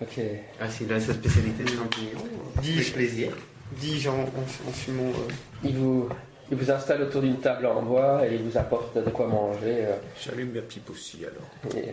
Ok. 0.00 0.20
Ah, 0.60 0.68
c'est 0.70 0.88
là 0.88 0.98
sa 1.00 1.12
spécialité 1.12 1.64
de 1.64 1.68
champignons. 1.70 2.24
Dis-je, 2.62 2.92
plaisir. 2.92 3.32
dis-je 3.72 4.08
en, 4.08 4.14
en- 4.20 4.68
en 4.68 4.72
fumant. 4.72 5.10
euh, 5.10 5.32
Il 5.64 5.76
vous, 5.76 6.08
il 6.50 6.56
vous 6.56 6.70
installe 6.70 7.02
autour 7.02 7.20
d'une 7.20 7.38
table 7.40 7.66
en 7.66 7.82
bois 7.82 8.26
et 8.26 8.34
il 8.36 8.42
vous 8.42 8.56
apporte 8.56 8.96
de 8.96 9.10
quoi 9.10 9.26
manger. 9.26 9.84
euh, 9.86 9.96
J'allume 10.24 10.52
ma 10.52 10.62
pipe 10.62 10.88
aussi 10.88 11.18
alors. 11.24 11.76
et, 11.76 11.90
euh, 11.90 11.92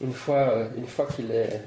une 0.00 0.12
fois, 0.12 0.48
euh, 0.50 0.68
une 0.76 0.86
fois 0.86 1.06
qu'il 1.06 1.30
est, 1.30 1.60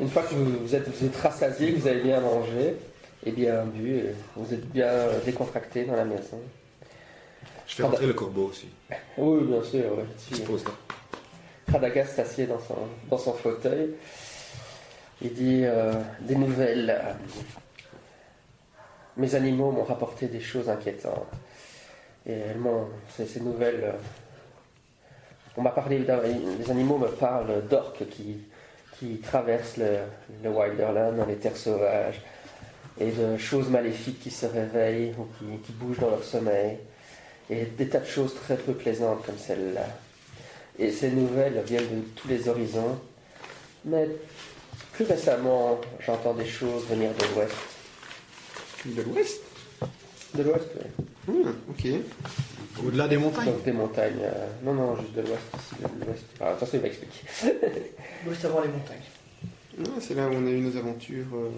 une 0.00 0.08
fois 0.08 0.22
que 0.22 0.34
vous, 0.34 0.58
vous 0.58 0.74
êtes, 0.74 0.88
vous 0.88 1.06
êtes 1.06 1.16
rassasié, 1.16 1.72
que 1.72 1.78
vous 1.80 1.86
avez 1.88 2.02
bien 2.02 2.20
mangé 2.20 2.76
et 3.24 3.32
bien 3.32 3.64
bu, 3.64 3.96
et 3.96 4.14
vous 4.36 4.52
êtes 4.52 4.66
bien 4.70 4.88
euh, 4.88 5.20
décontracté 5.24 5.84
dans 5.84 5.96
la 5.96 6.04
maison. 6.04 6.40
Je 7.66 7.76
fais 7.76 7.82
rentrer 7.82 8.06
le 8.06 8.14
corbeau 8.14 8.46
aussi. 8.46 8.68
Oui, 9.16 9.44
bien 9.44 9.62
sûr. 9.62 9.98
Si, 10.18 10.40
pose 10.42 10.64
là. 10.64 10.70
Radagast 11.70 12.16
s'assied 12.16 12.46
dans 12.46 12.58
son, 12.58 12.74
dans 13.08 13.18
son 13.18 13.32
fauteuil. 13.32 13.90
Il 15.22 15.32
dit 15.34 15.62
euh, 15.64 15.92
des 16.20 16.34
nouvelles. 16.34 16.90
euh, 16.90 17.12
mes 19.16 19.34
animaux 19.34 19.70
m'ont 19.70 19.84
rapporté 19.84 20.26
des 20.26 20.40
choses 20.40 20.68
inquiétantes. 20.68 21.28
Et 22.26 22.32
elles 22.32 22.58
m'ont, 22.58 22.88
ces, 23.16 23.26
ces 23.26 23.40
nouvelles. 23.40 23.94
On 25.56 25.62
m'a 25.62 25.70
parlé, 25.70 25.98
les 25.98 26.70
animaux 26.70 26.98
me 26.98 27.08
parlent 27.08 27.62
d'orques 27.68 28.08
qui, 28.10 28.38
qui 28.98 29.18
traversent 29.18 29.76
le, 29.78 29.98
le 30.44 30.50
Wilderland 30.50 31.16
dans 31.16 31.26
les 31.26 31.36
terres 31.36 31.56
sauvages 31.56 32.20
et 33.00 33.10
de 33.10 33.36
choses 33.36 33.68
maléfiques 33.68 34.20
qui 34.20 34.30
se 34.30 34.46
réveillent 34.46 35.14
ou 35.18 35.24
qui, 35.38 35.58
qui 35.64 35.72
bougent 35.72 35.98
dans 35.98 36.10
leur 36.10 36.24
sommeil 36.24 36.78
et 37.48 37.64
des 37.64 37.88
tas 37.88 37.98
de 38.00 38.06
choses 38.06 38.34
très 38.34 38.56
peu 38.56 38.72
plaisantes 38.74 39.24
comme 39.26 39.38
celle-là. 39.38 39.86
Et 40.78 40.90
ces 40.92 41.10
nouvelles 41.10 41.60
viennent 41.66 41.82
de 42.00 42.04
tous 42.14 42.28
les 42.28 42.48
horizons. 42.48 42.98
Mais 43.84 44.08
plus 44.92 45.04
récemment, 45.04 45.80
j'entends 46.00 46.34
des 46.34 46.46
choses 46.46 46.84
venir 46.88 47.10
de 47.12 47.34
l'ouest. 47.34 47.54
De 48.84 49.02
l'ouest? 49.02 49.40
De 50.34 50.42
l'ouest, 50.42 50.68
oui. 50.76 51.34
Hmm, 51.34 51.50
Ok. 51.70 51.86
Au-delà 52.86 53.08
des 53.08 53.16
montagnes. 53.18 53.46
Donc 53.46 53.62
des 53.64 53.72
montagnes. 53.72 54.20
euh, 54.22 54.46
non, 54.64 54.74
non, 54.74 54.96
juste 54.96 55.12
de 55.14 55.20
l'ouest, 55.22 55.40
de 56.00 56.06
l'ouest. 56.06 56.24
Ah, 56.40 56.50
attention, 56.50 56.78
il 56.78 56.80
va 56.80 56.86
expliquer. 56.88 57.22
Juste 58.28 58.44
avant 58.44 58.60
les 58.60 58.68
montagnes. 58.68 58.98
Ah, 59.82 59.98
c'est 60.00 60.14
là 60.14 60.26
où 60.28 60.32
on 60.34 60.46
a 60.46 60.50
eu 60.50 60.60
nos 60.60 60.76
aventures 60.76 61.24
euh, 61.34 61.48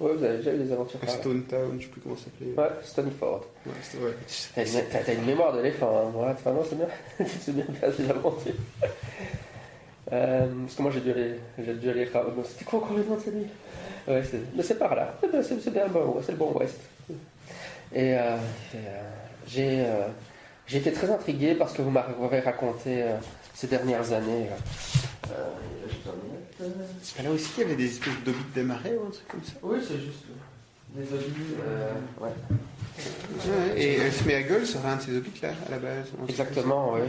Ouais, 0.00 0.12
vous 0.14 0.22
avez 0.22 0.36
déjà 0.38 0.52
eu 0.54 0.58
des 0.58 0.70
aventures 0.72 1.00
à 1.02 1.06
par 1.06 1.14
là. 1.14 1.20
Stone 1.20 1.42
Town, 1.44 1.76
je 1.78 1.84
sais 1.84 1.90
plus 1.90 2.00
comment 2.02 2.16
ça 2.16 2.24
s'appelait. 2.24 2.52
Ouais, 2.56 2.68
Stonyford. 2.84 3.44
Ouais, 3.66 3.72
c'était- 3.82 4.04
ouais. 4.04 4.12
T'as 4.54 4.64
une, 4.64 4.88
t'as- 4.90 4.98
t'as 5.00 5.14
une 5.14 5.24
mémoire 5.24 5.52
d'éléphant, 5.56 5.90
hein, 6.06 6.10
moi, 6.14 6.32
vraiment, 6.34 6.62
c'est 6.68 6.76
bien. 6.76 6.88
c'est 7.40 7.52
bien 7.54 7.64
faire 7.80 7.92
des 7.96 8.08
aventures. 8.10 8.52
Euh, 10.12 10.46
parce 10.62 10.74
que 10.74 10.82
moi, 10.82 10.90
j'ai 10.92 11.00
dû 11.00 11.10
aller, 11.10 11.34
j'ai 11.58 11.74
dû 11.74 11.90
aller, 11.90 12.08
non, 12.14 12.44
c'était 12.44 12.64
quoi 12.64 12.78
encore 12.78 12.96
le 12.96 13.04
nom 13.04 13.16
de 13.16 13.20
cette 13.20 13.34
ville? 13.34 13.48
Ouais, 14.06 14.22
c'est, 14.30 14.40
mais 14.54 14.62
c'est 14.62 14.78
par 14.78 14.94
là. 14.94 15.14
C'est 15.20 15.30
bien, 15.30 15.42
c'est, 15.42 15.60
c'est 15.60 15.70
bien 15.70 15.86
bon, 15.88 16.16
c'est 16.24 16.32
le 16.32 16.38
bon 16.38 16.52
ouest. 16.52 16.76
Et 17.92 18.14
euh, 18.16 18.36
et, 18.74 18.76
euh, 18.76 19.02
j'ai, 19.46 19.80
euh, 19.86 20.06
j'ai 20.68 20.78
été 20.78 20.92
très 20.92 21.10
intrigué 21.10 21.54
parce 21.54 21.72
que 21.72 21.82
vous 21.82 21.90
m'avez 21.90 22.40
raconté 22.40 23.02
euh, 23.02 23.16
ces 23.54 23.66
dernières 23.66 24.12
années. 24.12 24.48
euh, 25.30 25.34
C'est 27.02 27.16
pas 27.16 27.22
là 27.22 27.30
aussi 27.30 27.48
qu'il 27.50 27.62
y 27.62 27.66
avait 27.66 27.76
des 27.76 27.86
espèces 27.86 28.22
d'hobbits 28.24 28.44
des 28.54 28.62
marais 28.62 28.96
ou 28.96 29.06
un 29.06 29.10
truc 29.10 29.26
comme 29.28 29.42
ça? 29.42 29.52
Oui, 29.62 29.78
c'est 29.80 29.98
juste 30.00 30.24
euh, 30.30 31.00
des 31.00 31.06
euh, 31.66 31.92
ouais. 32.20 32.30
Ouais, 33.46 33.80
Et 33.82 34.00
euh, 34.00 34.10
Smeagol 34.10 34.66
serait 34.66 34.88
un 34.88 34.96
de 34.96 35.02
ces 35.02 35.16
hobbits 35.16 35.40
là, 35.42 35.50
à 35.66 35.70
la 35.70 35.78
base. 35.78 36.06
Exactement, 36.28 36.92
oui. 36.94 37.00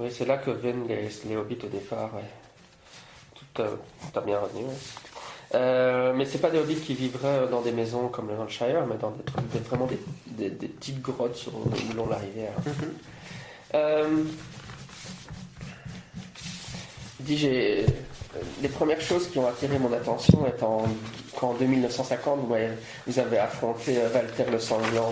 Oui, 0.00 0.08
c'est 0.10 0.24
là 0.26 0.38
que 0.38 0.50
viennent 0.50 0.86
les, 0.88 1.08
les 1.28 1.36
hobbits 1.36 1.58
au 1.64 1.68
départ, 1.68 2.14
ouais. 2.14 2.22
Tout, 3.34 3.62
euh, 3.62 3.76
tout 4.12 4.18
a 4.18 4.22
bien 4.22 4.38
retenu, 4.40 4.64
ouais. 4.64 4.70
Euh, 5.54 6.12
mais 6.16 6.24
c'est 6.26 6.38
pas 6.38 6.50
des 6.50 6.58
hobbits 6.58 6.74
qui 6.80 6.94
vivraient 6.94 7.46
dans 7.50 7.60
des 7.62 7.70
maisons 7.72 8.08
comme 8.08 8.28
le 8.28 8.34
Hampshire, 8.38 8.84
mais 8.88 8.96
dans 9.00 9.10
des 9.12 9.22
trucs, 9.22 9.48
des- 9.52 9.58
vraiment 9.60 9.86
des, 9.86 9.98
des- 10.26 10.50
des 10.50 10.68
petites 10.68 11.00
grottes 11.00 11.36
sur 11.36 11.52
le 11.52 11.96
long 11.96 12.06
de 12.06 12.10
la 12.10 12.16
rivière. 12.16 12.52
Mhm. 12.66 12.72
Euh, 13.76 14.08
dis, 17.20 17.38
j'ai 17.38 17.86
les 18.62 18.68
premières 18.68 19.00
choses 19.00 19.28
qui 19.28 19.38
ont 19.38 19.46
attiré 19.46 19.78
mon 19.78 19.92
attention 19.92 20.46
étant 20.46 20.82
quand 21.38 21.50
en 21.50 21.54
1950 21.54 22.40
vous, 23.06 23.18
avez 23.18 23.38
affronté 23.38 23.98
euh, 23.98 24.08
Walter 24.12 24.50
le 24.50 24.58
Sanglant 24.58 25.10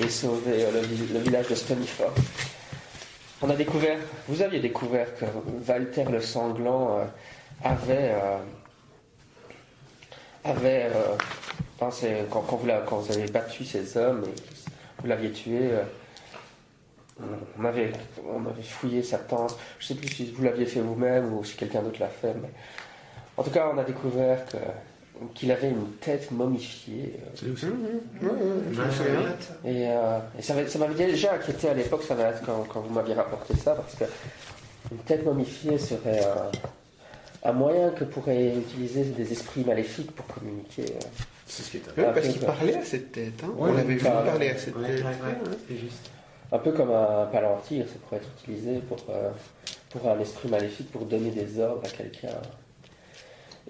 et 0.00 0.08
sauvé 0.08 0.64
euh, 0.64 0.70
le, 0.72 1.14
le 1.14 1.20
village 1.20 1.48
de 1.48 1.54
Stonyford. 1.54 2.14
On 3.42 3.50
a 3.50 3.54
découvert, 3.54 3.98
vous 4.28 4.42
aviez 4.42 4.58
découvert 4.60 5.14
que 5.16 5.24
Walter 5.68 6.04
le 6.10 6.20
Sanglant 6.20 6.98
euh, 6.98 7.04
avait 7.64 8.12
euh, 8.12 8.38
avait 10.44 10.84
euh, 10.94 11.16
quand, 12.30 12.40
quand 12.42 12.56
vous 12.56 12.66
l'a- 12.66 12.82
quand 12.86 12.98
vous 12.98 13.12
avez 13.12 13.26
battu 13.30 13.64
ces 13.64 13.96
hommes 13.96 14.24
et 14.24 14.34
que 14.34 15.02
vous 15.02 15.06
l'aviez 15.08 15.32
tué. 15.32 15.58
euh, 15.72 15.82
on 17.58 17.64
avait, 17.64 17.92
on 18.28 18.46
avait 18.48 18.62
fouillé 18.62 19.02
sa 19.02 19.18
tente. 19.18 19.56
Je 19.80 19.88
sais 19.88 19.94
plus 19.94 20.08
si 20.08 20.30
vous 20.32 20.44
l'aviez 20.44 20.66
fait 20.66 20.80
vous-même 20.80 21.32
ou 21.34 21.42
si 21.44 21.56
quelqu'un 21.56 21.82
d'autre 21.82 21.98
l'a 22.00 22.08
fait. 22.08 22.34
Mais... 22.40 22.48
En 23.36 23.42
tout 23.42 23.50
cas, 23.50 23.68
on 23.74 23.78
a 23.78 23.82
découvert 23.84 24.44
que- 24.46 24.56
qu'il 25.34 25.50
avait 25.50 25.70
une 25.70 25.90
tête 26.00 26.30
momifiée. 26.30 27.18
euh, 27.18 27.30
C'est 27.34 27.46
je 27.46 27.74
me 27.74 28.84
Ouais, 28.84 28.90
souviens. 28.92 29.20
ouais. 29.20 29.70
Et, 29.72 29.88
euh, 29.90 30.18
et 30.38 30.42
ça, 30.42 30.54
m'avait- 30.54 30.68
ça 30.68 30.78
m'avait 30.78 30.94
déjà 30.94 31.34
inquiété 31.34 31.68
à 31.68 31.74
l'époque 31.74 32.04
ça 32.04 32.14
quand, 32.46 32.64
quand 32.72 32.80
vous 32.80 32.94
m'aviez 32.94 33.14
rapporté 33.14 33.56
ça, 33.56 33.74
parce 33.74 33.96
que 33.96 34.04
une 34.92 34.98
tête 34.98 35.24
momifiée 35.24 35.76
serait 35.76 36.20
un 37.48 37.52
moyen 37.52 37.90
que 37.90 38.04
pourraient 38.04 38.54
utiliser 38.56 39.04
des 39.04 39.32
esprits 39.32 39.64
maléfiques 39.64 40.12
pour 40.12 40.26
communiquer. 40.26 40.82
euh. 40.82 40.98
C'est 41.46 41.62
ce 41.62 41.70
qui 41.70 41.76
est 41.78 41.82
Ah, 41.98 42.12
parce 42.14 42.28
qu'il 42.28 42.40
parlait 42.40 42.76
à 42.76 42.84
cette 42.84 43.10
tête. 43.12 43.32
Hein. 43.42 43.48
Ouais, 43.56 43.70
on 43.70 43.74
l'avait 43.74 43.94
vu 43.94 44.04
parler 44.04 44.50
à 44.50 44.56
cette 44.58 44.76
Ouais, 44.76 44.86
tête. 44.86 45.04
ouais, 45.04 45.10
ouais, 45.50 45.56
c'est 45.68 45.76
juste. 45.78 46.10
Un 46.52 46.58
peu 46.58 46.72
comme 46.72 46.90
un 46.90 47.26
palantir, 47.32 47.86
ça 47.86 47.94
pourrait 48.04 48.16
être 48.18 48.28
utilisé 48.42 48.80
pour, 48.88 48.98
euh, 49.10 49.30
pour 49.90 50.10
un 50.10 50.18
esprit 50.20 50.48
maléfique, 50.48 50.90
pour 50.92 51.02
donner 51.06 51.30
des 51.30 51.58
ordres 51.60 51.82
à 51.84 51.88
quelqu'un. 51.90 52.28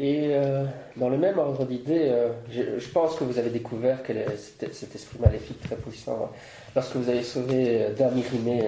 Et 0.00 0.28
euh, 0.30 0.64
dans 0.96 1.08
le 1.08 1.18
même 1.18 1.38
ordre 1.38 1.64
d'idée, 1.66 2.06
euh, 2.08 2.28
je, 2.50 2.78
je 2.78 2.88
pense 2.90 3.16
que 3.16 3.24
vous 3.24 3.36
avez 3.38 3.50
découvert 3.50 4.02
que 4.04 4.12
le- 4.12 4.24
cet, 4.36 4.72
cet 4.74 4.94
esprit 4.94 5.18
maléfique 5.18 5.60
très 5.60 5.74
puissant, 5.74 6.30
lorsque 6.76 6.94
vous 6.94 7.08
avez 7.08 7.24
sauvé 7.24 7.82
euh, 7.82 7.94
Damirimé, 7.94 8.62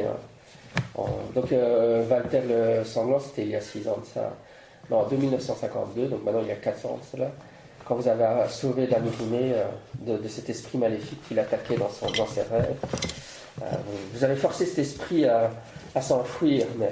en- 0.97 1.07
donc 1.35 1.53
euh, 1.53 2.05
Walter 2.09 2.41
le 2.49 2.85
Sanglant, 2.85 3.21
c'était 3.21 3.43
il 3.43 3.51
y 3.51 3.55
a 3.57 3.61
6 3.61 3.87
ans 3.87 3.99
de 4.01 4.07
ça, 4.13 4.37
non, 4.91 4.99
en 4.99 5.09
1952, 5.09 6.09
donc 6.09 6.25
maintenant 6.25 6.41
il 6.43 6.49
y 6.49 6.53
a 6.53 6.57
4 6.57 6.87
ans 6.87 6.99
de 7.01 7.17
cela, 7.17 7.31
quand 7.87 7.95
vous 7.97 8.09
avez 8.09 8.49
sauvé 8.49 8.87
Damirimé 8.87 9.53
euh, 9.55 9.65
de, 10.01 10.23
de 10.23 10.29
cet 10.29 10.49
esprit 10.51 10.79
maléfique 10.79 11.21
qui 11.29 11.35
l'attaquait 11.35 11.77
dans, 11.77 11.89
ses 12.27 12.43
rêves. 12.43 12.75
Euh, 13.63 13.67
vous 14.15 14.25
avez 14.25 14.37
forcé 14.37 14.67
cet 14.67 14.79
esprit 14.79 15.27
à, 15.27 15.51
s'enfuir, 16.01 16.67
mais 16.79 16.91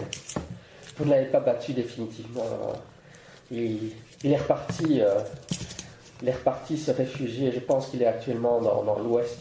vous 0.96 1.04
ne 1.04 1.10
l'avez 1.10 1.26
pas 1.26 1.40
battu 1.40 1.72
définitivement. 1.72 2.44
Il, 3.50 3.92
il 4.24 4.32
est 4.32 4.36
reparti, 4.36 5.00
euh, 5.00 5.20
il 6.22 6.28
est 6.28 6.32
reparti 6.32 6.76
se 6.76 6.90
réfugier. 6.90 7.52
Je 7.52 7.60
pense 7.60 7.88
qu'il 7.88 8.02
est 8.02 8.06
actuellement 8.06 8.60
dans, 8.60 8.98
l'ouest. 8.98 9.38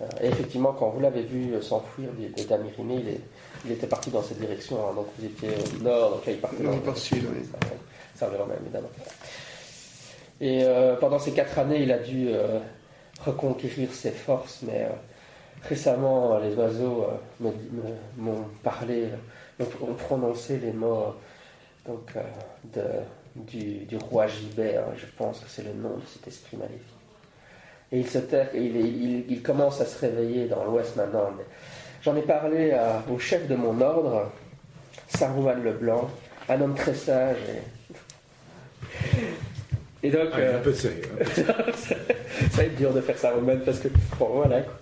Euh, 0.00 0.06
et 0.22 0.28
effectivement, 0.28 0.72
quand 0.72 0.90
vous 0.90 1.00
l'avez 1.00 1.22
vu 1.22 1.54
euh, 1.54 1.60
s'enfuir 1.60 2.10
de, 2.12 2.40
de 2.40 2.48
Damirimé, 2.48 2.94
il, 3.00 3.08
est- 3.08 3.20
il 3.64 3.72
était 3.72 3.86
parti 3.86 4.10
dans 4.10 4.22
cette 4.22 4.38
direction. 4.40 4.76
hein. 4.88 4.94
donc 4.94 5.06
vous 5.18 5.24
étiez 5.26 5.50
au 5.78 5.82
nord, 5.82 6.10
donc 6.12 6.26
là 6.26 6.32
il 6.32 6.38
partait 6.38 6.62
dans 6.62 6.78
part 6.78 6.96
sud, 6.98 7.24
oui. 7.32 7.44
ça. 7.50 7.58
Ça 8.14 8.26
revient 8.26 8.38
même, 8.48 8.58
évidemment. 8.62 8.88
Et 10.40 10.62
euh, 10.64 10.96
pendant 10.96 11.18
ces 11.18 11.32
quatre 11.32 11.58
années, 11.58 11.82
il 11.82 11.92
a 11.92 11.98
dû 11.98 12.28
euh, 12.30 12.58
reconquérir 13.24 13.92
ses 13.92 14.10
forces, 14.12 14.60
mais 14.62 14.84
euh, 14.84 14.88
récemment, 15.68 16.38
les 16.38 16.54
oiseaux 16.54 17.06
m'ont 17.40 18.44
parlé, 18.62 19.08
ont, 19.60 19.94
prononcé 19.94 20.58
les 20.58 20.72
mots 20.72 21.14
donc, 21.86 22.12
de- 22.72 22.82
du, 23.36 23.84
du 23.84 23.96
roi 23.96 24.26
Gibert. 24.28 24.84
Je 24.96 25.06
pense 25.16 25.40
que 25.40 25.48
c'est 25.48 25.62
le 25.64 25.72
nom 25.72 25.96
de 25.96 26.06
cet 26.12 26.26
esprit 26.28 26.56
maléfique. 26.56 26.82
Et 27.90 28.00
il, 28.00 28.08
se 28.08 28.18
terre, 28.18 28.50
il, 28.54 28.76
il- 28.76 29.24
il 29.30 29.42
commence 29.42 29.80
à 29.80 29.86
se 29.86 29.98
réveiller 29.98 30.46
dans 30.46 30.64
l'ouest 30.64 30.94
maintenant. 30.96 31.30
mais 31.36 31.44
J'en 32.02 32.16
ai 32.16 32.22
parlé 32.22 32.72
à- 32.72 33.02
au 33.12 33.18
chef 33.18 33.46
de 33.48 33.54
mon 33.56 33.80
ordre, 33.80 34.30
Saruman 35.08 35.62
le 35.62 35.72
Blanc, 35.72 36.08
un 36.48 36.60
homme 36.60 36.74
très 36.74 36.94
sage. 36.94 37.36
Et, 40.02 40.06
et 40.08 40.10
donc, 40.10 40.28
Ah, 40.32 40.36
il 40.38 40.42
y 40.42 40.46
a 40.46 40.48
euh, 40.50 40.58
un 40.58 40.62
peu 40.62 40.70
de 40.70 40.76
sérieux. 40.76 41.02
hein. 41.20 41.24
ça 41.76 41.94
va 42.52 42.62
être 42.64 42.76
dur 42.76 42.92
de 42.92 43.00
faire 43.00 43.18
Saruman 43.18 43.58
parce 43.64 43.80
que, 43.80 43.88
bon, 44.18 44.26
voilà. 44.36 44.60
quoi. 44.62 44.74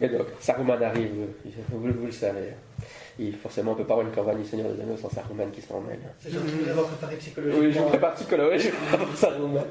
Mais 0.00 0.08
donc, 0.08 0.26
Saruman 0.40 0.80
arrive, 0.82 1.10
vous, 1.14 1.78
vous- 1.78 1.92
vous 2.00 2.06
le 2.06 2.12
savez. 2.12 2.50
Il, 3.18 3.36
forcément, 3.36 3.72
on 3.72 3.74
ne 3.74 3.80
peut 3.80 3.86
pas 3.86 3.94
avoir 3.94 4.06
une 4.06 4.12
campagne 4.14 4.38
du 4.42 4.48
Seigneur 4.48 4.70
des 4.72 4.80
Anneaux 4.82 4.96
sans 4.96 5.10
Saruman 5.10 5.50
qui 5.50 5.60
s'en 5.60 5.80
mêle. 5.80 5.98
C'est 6.20 6.30
sûr 6.30 6.40
que 6.42 6.46
vous 6.48 6.68
avez 6.70 6.80
préparé 6.82 7.16
psychologiquement. 7.16 7.60
Oui, 7.66 7.72
je 7.72 7.78
vous 7.78 7.88
prépare 7.88 8.14
psychologue, 8.14 8.58
je 8.58 8.68
vous 8.70 8.86
prépare 8.96 9.16
Saruman. 9.16 9.64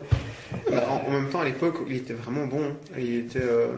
En, 0.71 1.07
en 1.07 1.11
même 1.11 1.29
temps, 1.29 1.39
à 1.41 1.45
l'époque, 1.45 1.77
il 1.87 1.95
était 1.97 2.13
vraiment 2.13 2.45
bon. 2.45 2.75
Il 2.97 3.19
était. 3.25 3.39
euh, 3.41 3.69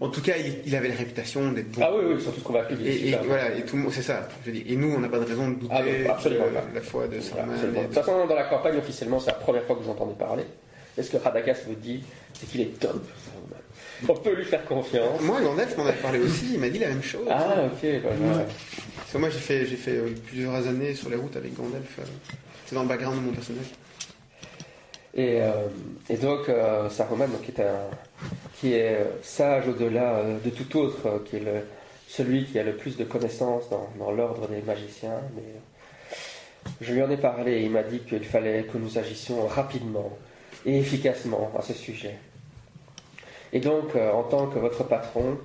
En 0.00 0.08
tout 0.08 0.22
cas, 0.22 0.34
il, 0.36 0.56
il 0.66 0.74
avait 0.76 0.88
la 0.88 0.94
réputation 0.94 1.50
d'être 1.52 1.70
bon. 1.70 1.80
Ah 1.84 1.90
oui, 1.94 2.04
oui, 2.14 2.20
surtout 2.22 2.40
ce 2.40 2.44
qu'on 2.44 2.52
va 2.52 2.60
appeler 2.60 2.84
Et, 2.88 3.08
et 3.10 3.16
voilà, 3.26 3.54
et 3.56 3.62
tout 3.64 3.76
le 3.76 3.82
monde, 3.82 3.92
c'est 3.92 4.02
ça. 4.02 4.28
Je 4.46 4.50
dis. 4.50 4.64
Et 4.68 4.76
nous, 4.76 4.92
on 4.94 4.98
n'a 5.00 5.08
pas 5.08 5.18
de 5.18 5.24
raison 5.24 5.48
de 5.48 5.54
douter 5.54 5.74
Ah, 5.76 5.82
bah, 5.82 6.12
absolument 6.14 6.46
de 6.46 6.50
pas. 6.50 6.62
la 6.74 6.80
foi 6.80 7.06
de 7.08 7.14
et 7.14 7.18
De 7.18 7.22
de- 7.22 7.84
toute 7.84 7.94
façon, 7.94 8.26
dans 8.26 8.34
la 8.34 8.44
campagne, 8.44 8.76
officiellement, 8.76 9.18
c'est 9.20 9.28
la 9.30 9.36
première 9.36 9.64
fois 9.64 9.76
que 9.76 9.82
vous 9.82 9.90
entendez 9.90 10.14
parler. 10.14 10.44
Et 10.96 11.02
ce 11.02 11.10
que 11.10 11.16
Radagast 11.16 11.64
vous 11.66 11.74
dit, 11.74 12.02
c'est 12.34 12.46
qu'il 12.48 12.60
est 12.60 12.78
top. 12.78 13.02
On 14.08 14.14
peut 14.14 14.34
lui 14.34 14.44
faire 14.44 14.64
confiance. 14.64 15.20
Moi, 15.22 15.40
Gandalf 15.40 15.76
m'en 15.76 15.86
avait 15.86 15.96
parlé 16.00 16.18
aussi. 16.20 16.50
Il 16.54 16.60
m'a 16.60 16.68
dit 16.68 16.78
la 16.78 16.88
même 16.88 17.02
chose. 17.02 17.26
Ah, 17.30 17.54
ok, 17.66 17.88
voilà. 18.02 18.44
Parce 18.96 19.12
que 19.12 19.18
moi, 19.18 19.30
j'ai 19.30 19.38
fait, 19.38 19.66
j'ai 19.66 19.76
fait 19.76 19.92
euh, 19.96 20.14
plusieurs 20.26 20.54
années 20.54 20.94
sur 20.94 21.08
les 21.10 21.16
routes 21.16 21.36
avec 21.36 21.54
Gandalf. 21.54 21.98
euh, 21.98 22.02
C'est 22.66 22.74
dans 22.74 22.82
le 22.82 22.88
background 22.88 23.16
de 23.20 23.24
mon 23.26 23.32
personnage. 23.32 23.66
Et, 25.14 25.40
euh, 25.40 25.50
et 26.10 26.16
donc, 26.16 26.48
euh, 26.48 26.88
Saruman, 26.90 27.28
donc, 27.28 27.48
est 27.48 27.60
un- 27.60 27.90
qui 28.60 28.74
est 28.74 28.98
sage 29.22 29.68
au-delà 29.68 30.14
euh, 30.16 30.38
de 30.44 30.50
tout 30.50 30.78
autre, 30.78 31.06
euh, 31.06 31.18
qui 31.24 31.36
est 31.36 31.42
celui 32.08 32.44
qui 32.44 32.58
a 32.58 32.62
le 32.62 32.76
plus 32.76 32.96
de 32.96 33.04
connaissances 33.04 33.64
dans, 33.70 34.10
l'ordre 34.12 34.46
des 34.48 34.62
magiciens. 34.62 35.20
Euh, 35.38 36.70
je 36.80 36.94
lui 36.94 37.02
en 37.02 37.10
ai 37.10 37.16
parlé 37.16 37.52
et 37.52 37.62
il 37.62 37.70
m'a 37.70 37.82
dit 37.82 38.00
qu'il 38.00 38.24
fallait 38.24 38.64
que 38.64 38.78
nous 38.78 38.98
agissions 38.98 39.46
rapidement 39.46 40.16
et 40.64 40.78
efficacement 40.78 41.52
à 41.58 41.62
ce 41.62 41.74
sujet. 41.74 42.16
Et 43.52 43.60
donc, 43.60 43.94
euh, 43.96 44.12
en 44.12 44.22
tant 44.22 44.46
que 44.46 44.58
votre 44.58 44.84
patron, 44.84 45.38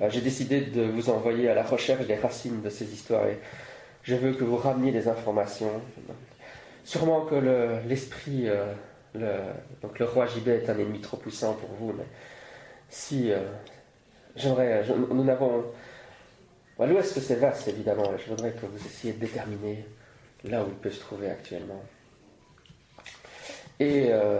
euh, 0.00 0.10
j'ai 0.10 0.20
décidé 0.20 0.60
de 0.60 0.82
vous 0.82 1.10
envoyer 1.10 1.48
à 1.48 1.54
la 1.54 1.62
recherche 1.62 2.06
des 2.06 2.16
racines 2.16 2.60
de 2.62 2.70
ces 2.70 2.92
histoires. 2.92 3.26
Et 3.26 3.38
je 4.02 4.14
veux 4.14 4.32
que 4.32 4.44
vous 4.44 4.56
rameniez 4.56 4.92
des 4.92 5.08
informations. 5.08 5.80
Sûrement 6.84 7.22
que 7.24 7.34
le- 7.34 7.78
l'esprit, 7.88 8.48
euh, 8.48 8.72
le, 9.14 9.30
donc 9.82 9.98
le 9.98 10.04
roi 10.06 10.26
Gibet 10.26 10.62
est 10.64 10.70
un 10.70 10.78
ennemi 10.78 11.00
trop 11.00 11.16
puissant 11.16 11.54
pour 11.54 11.68
vous, 11.78 11.92
mais 11.96 12.04
si 12.90 13.32
euh, 13.32 13.38
j'aimerais, 14.36 14.84
je- 14.84 14.92
nous 14.92 15.24
n'avons, 15.24 15.64
Bah, 16.78 16.86
L'Ouest, 16.86 17.20
c'est 17.20 17.34
vaste, 17.36 17.68
évidemment. 17.68 18.10
Je 18.16 18.30
voudrais 18.30 18.52
que 18.52 18.64
vous 18.66 18.78
essayiez 18.86 19.12
de 19.12 19.20
déterminer 19.20 19.84
là 20.44 20.62
où 20.62 20.68
il 20.68 20.74
peut 20.74 20.90
se 20.90 21.00
trouver 21.00 21.28
actuellement. 21.30 21.82
Et 23.78 24.06
euh, 24.10 24.38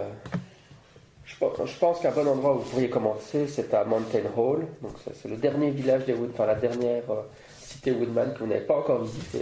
je, 1.27 1.37
pe- 1.37 1.67
je 1.67 1.79
pense 1.79 2.01
qu'un 2.01 2.11
bon 2.13 2.27
endroit 2.27 2.55
où 2.55 2.59
vous 2.61 2.71
pourriez 2.71 2.89
commencer, 2.89 3.47
c'est 3.47 3.73
à 3.75 3.85
Mountain 3.85 4.23
Hall. 4.37 4.67
Donc, 4.83 4.93
c'est 5.15 5.29
le 5.29 5.37
dernier 5.37 5.71
village 5.71 6.07
des 6.07 6.15
Wood, 6.15 6.31
enfin 6.33 6.47
la 6.47 6.55
dernière 6.55 7.03
euh, 7.11 7.23
cité 7.61 7.93
Woodman 7.93 8.33
que 8.33 8.39
vous 8.41 8.47
n'avez 8.47 8.65
pas 8.65 8.77
encore 8.79 9.03
visité. 9.05 9.41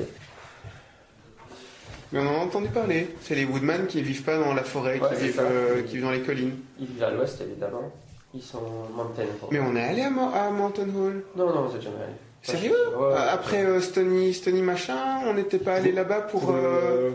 Mais 2.11 2.19
on 2.21 2.27
en 2.29 2.35
a 2.41 2.45
entendu 2.45 2.69
parler. 2.69 3.09
C'est 3.23 3.35
les 3.37 3.45
Woodman 3.45 3.87
qui 3.87 4.03
vivent 4.03 4.25
pas 4.25 4.39
dans 4.39 4.55
la 4.55 4.65
forêt, 4.65 4.99
Ouais, 4.99 5.09
qui, 5.11 5.15
c'est 5.17 5.23
vivent, 5.27 5.37
ça. 5.37 5.43
euh, 5.43 5.83
qui 5.83 5.95
vivent 5.95 6.05
dans 6.05 6.11
les 6.11 6.23
collines. 6.23 6.59
Ils 6.81 6.87
vivent 6.87 7.03
à 7.05 7.11
l'ouest, 7.11 7.41
évidemment. 7.41 7.93
Ils 8.39 8.45
sont 8.45 8.61
Mountain 8.95 9.23
Hall. 9.43 9.49
Mais 9.51 9.59
on 9.59 9.75
est 9.75 9.83
allé 9.83 10.03
à, 10.03 10.11
Mo- 10.11 10.31
à 10.33 10.49
Mountain 10.51 10.83
Hall. 10.97 11.25
Non, 11.35 11.53
non, 11.53 11.63
vous 11.63 11.75
êtes 11.75 11.83
jamais 11.83 11.97
allé. 12.05 12.13
Sérieux 12.41 12.71
Ouais, 12.97 13.07
ouais. 13.07 13.13
Euh, 13.15 13.33
Après 13.33 13.65
euh, 13.65 13.81
Stony, 13.81 14.33
Stony 14.33 14.63
machin, 14.63 15.23
on 15.27 15.35
n'était 15.35 15.59
pas 15.59 15.75
allé 15.75 15.91
là-bas 15.91 16.21
pour. 16.21 16.43
Pour 16.43 16.55
euh, 16.55 17.11
le- 17.11 17.15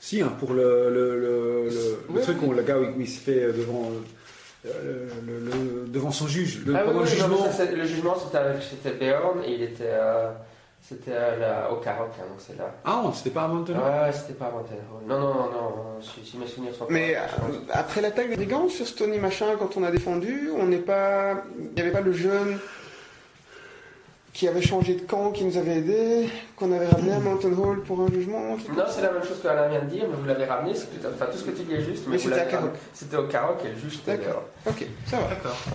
Si, 0.00 0.22
hein, 0.22 0.32
pour 0.40 0.54
le, 0.54 0.88
le, 0.90 1.20
le, 1.20 1.64
le- 1.68 1.98
le 2.08 2.14
Ouais. 2.16 2.22
truc 2.22 2.38
où 2.42 2.52
le 2.54 2.62
gars 2.62 2.78
où 2.78 2.86
il 2.98 3.06
se 3.08 3.20
fait 3.20 3.52
devant, 3.52 3.90
euh, 4.66 4.70
le, 5.26 5.32
le- 5.32 5.50
le- 5.82 5.88
devant 5.88 6.10
son 6.10 6.26
juge. 6.26 6.62
Le, 6.66 6.74
Ah 6.74 6.84
oui, 6.88 6.94
non, 6.94 7.04
jugement. 7.04 7.50
ça, 7.52 7.64
le 7.66 7.84
jugement, 7.84 8.14
c'était 8.18 8.38
avec 8.38 8.98
Beorn 9.00 9.42
et 9.46 9.52
il 9.54 9.62
était, 9.62 9.84
euh, 9.84 10.30
c'était 10.86 11.12
au 11.72 11.76
Caroc, 11.76 12.10
hein, 12.20 12.24
donc 12.28 12.38
c'est 12.38 12.58
là. 12.58 12.74
Ah 12.84 13.00
non, 13.02 13.12
c'était 13.14 13.30
pas 13.30 13.44
à 13.44 13.48
Mountain 13.48 13.72
Hall 13.72 13.80
Ouais, 13.80 14.12
c'était 14.12 14.34
pas 14.34 14.46
à 14.46 14.50
Mountain 14.50 14.74
Hall. 14.74 15.06
Non, 15.08 15.18
non, 15.18 15.34
non, 15.34 15.50
non, 15.50 16.00
si, 16.02 16.28
si 16.28 16.36
mes 16.36 16.46
souvenirs 16.46 16.74
sont 16.74 16.86
Mais 16.90 17.16
euh, 17.16 17.20
après 17.72 18.02
l'attaque 18.02 18.28
des 18.28 18.36
brigands 18.36 18.68
sur 18.68 18.86
Stony 18.86 19.18
machin, 19.18 19.46
quand 19.58 19.78
on 19.78 19.82
a 19.82 19.90
défendu, 19.90 20.50
on 20.54 20.66
n'est 20.66 20.76
pas. 20.76 21.42
Il 21.58 21.72
n'y 21.74 21.80
avait 21.80 21.90
pas 21.90 22.02
le 22.02 22.12
jeune 22.12 22.58
qui 24.34 24.46
avait 24.46 24.60
changé 24.60 24.96
de 24.96 25.00
camp, 25.00 25.30
qui 25.30 25.44
nous 25.44 25.56
avait 25.56 25.78
aidés, 25.78 26.28
qu'on 26.56 26.70
avait 26.72 26.86
ramené 26.86 27.12
à 27.12 27.18
Mountain 27.18 27.52
Hall 27.52 27.80
pour 27.82 28.00
un 28.00 28.08
jugement. 28.08 28.40
Non, 28.76 28.84
c'est 28.88 29.02
la 29.02 29.10
même 29.12 29.22
chose 29.24 29.40
que 29.42 29.48
Alain 29.48 29.68
vient 29.68 29.80
de 29.82 29.86
dire, 29.86 30.04
mais 30.08 30.16
vous 30.16 30.24
l'avez 30.26 30.44
ramené, 30.44 30.72
tout, 30.74 30.86
enfin, 31.12 31.26
tout 31.30 31.38
ce 31.38 31.44
que 31.44 31.50
tu 31.50 31.62
dis 31.64 31.74
est 31.74 31.82
juste, 31.82 32.04
mais 32.06 32.16
c'était 32.16 32.34
à 32.34 32.38
Caroc. 32.44 32.52
ramené. 32.60 32.72
C'était 32.92 33.16
au 33.16 33.24
Caroc 33.26 33.58
et 33.64 33.68
le 33.70 33.76
juge 33.76 33.96
était. 34.06 34.20
Ok, 34.66 34.86
ça 35.06 35.16
va. 35.18 35.28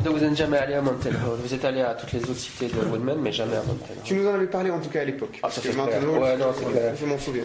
Donc 0.03 0.17
vous 0.17 0.25
n'êtes 0.25 0.37
jamais 0.37 0.57
allé 0.57 0.75
à 0.75 0.81
Mountain 0.81 1.09
Hall. 1.09 1.37
Vous 1.43 1.53
êtes 1.53 1.65
allé 1.65 1.81
à 1.81 1.93
toutes 1.95 2.13
les 2.13 2.21
autres 2.23 2.35
cités 2.37 2.67
de 2.67 2.79
Woodman, 2.89 3.17
mais 3.19 3.31
jamais 3.31 3.55
à 3.55 3.63
Mountain 3.63 3.93
Hall. 3.93 4.03
Tu 4.03 4.15
nous 4.15 4.27
en 4.27 4.33
avais 4.35 4.47
parlé 4.47 4.71
en 4.71 4.79
tout 4.79 4.89
cas 4.89 5.01
à 5.01 5.05
l'époque. 5.05 5.39
Ah, 5.43 5.49
ça, 5.49 5.61
c'est 5.63 5.75
Mountain. 5.75 5.97
Hall, 6.01 6.19
Ouais, 6.21 6.37
non, 6.37 6.45
c'est 6.57 6.65
clair. 6.71 6.93
je 6.99 7.05
m'en 7.05 7.17
souviens. 7.17 7.43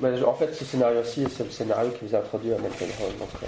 Mais, 0.00 0.22
en 0.22 0.34
fait, 0.34 0.54
ce 0.54 0.64
scénario-ci, 0.64 1.26
c'est 1.36 1.44
le 1.44 1.50
scénario 1.50 1.90
qui 1.90 2.06
vous 2.06 2.14
a 2.14 2.18
introduit 2.18 2.52
à 2.52 2.58
Mountain 2.58 2.86
Hall. 3.00 3.16
Donc, 3.18 3.28
euh, 3.42 3.46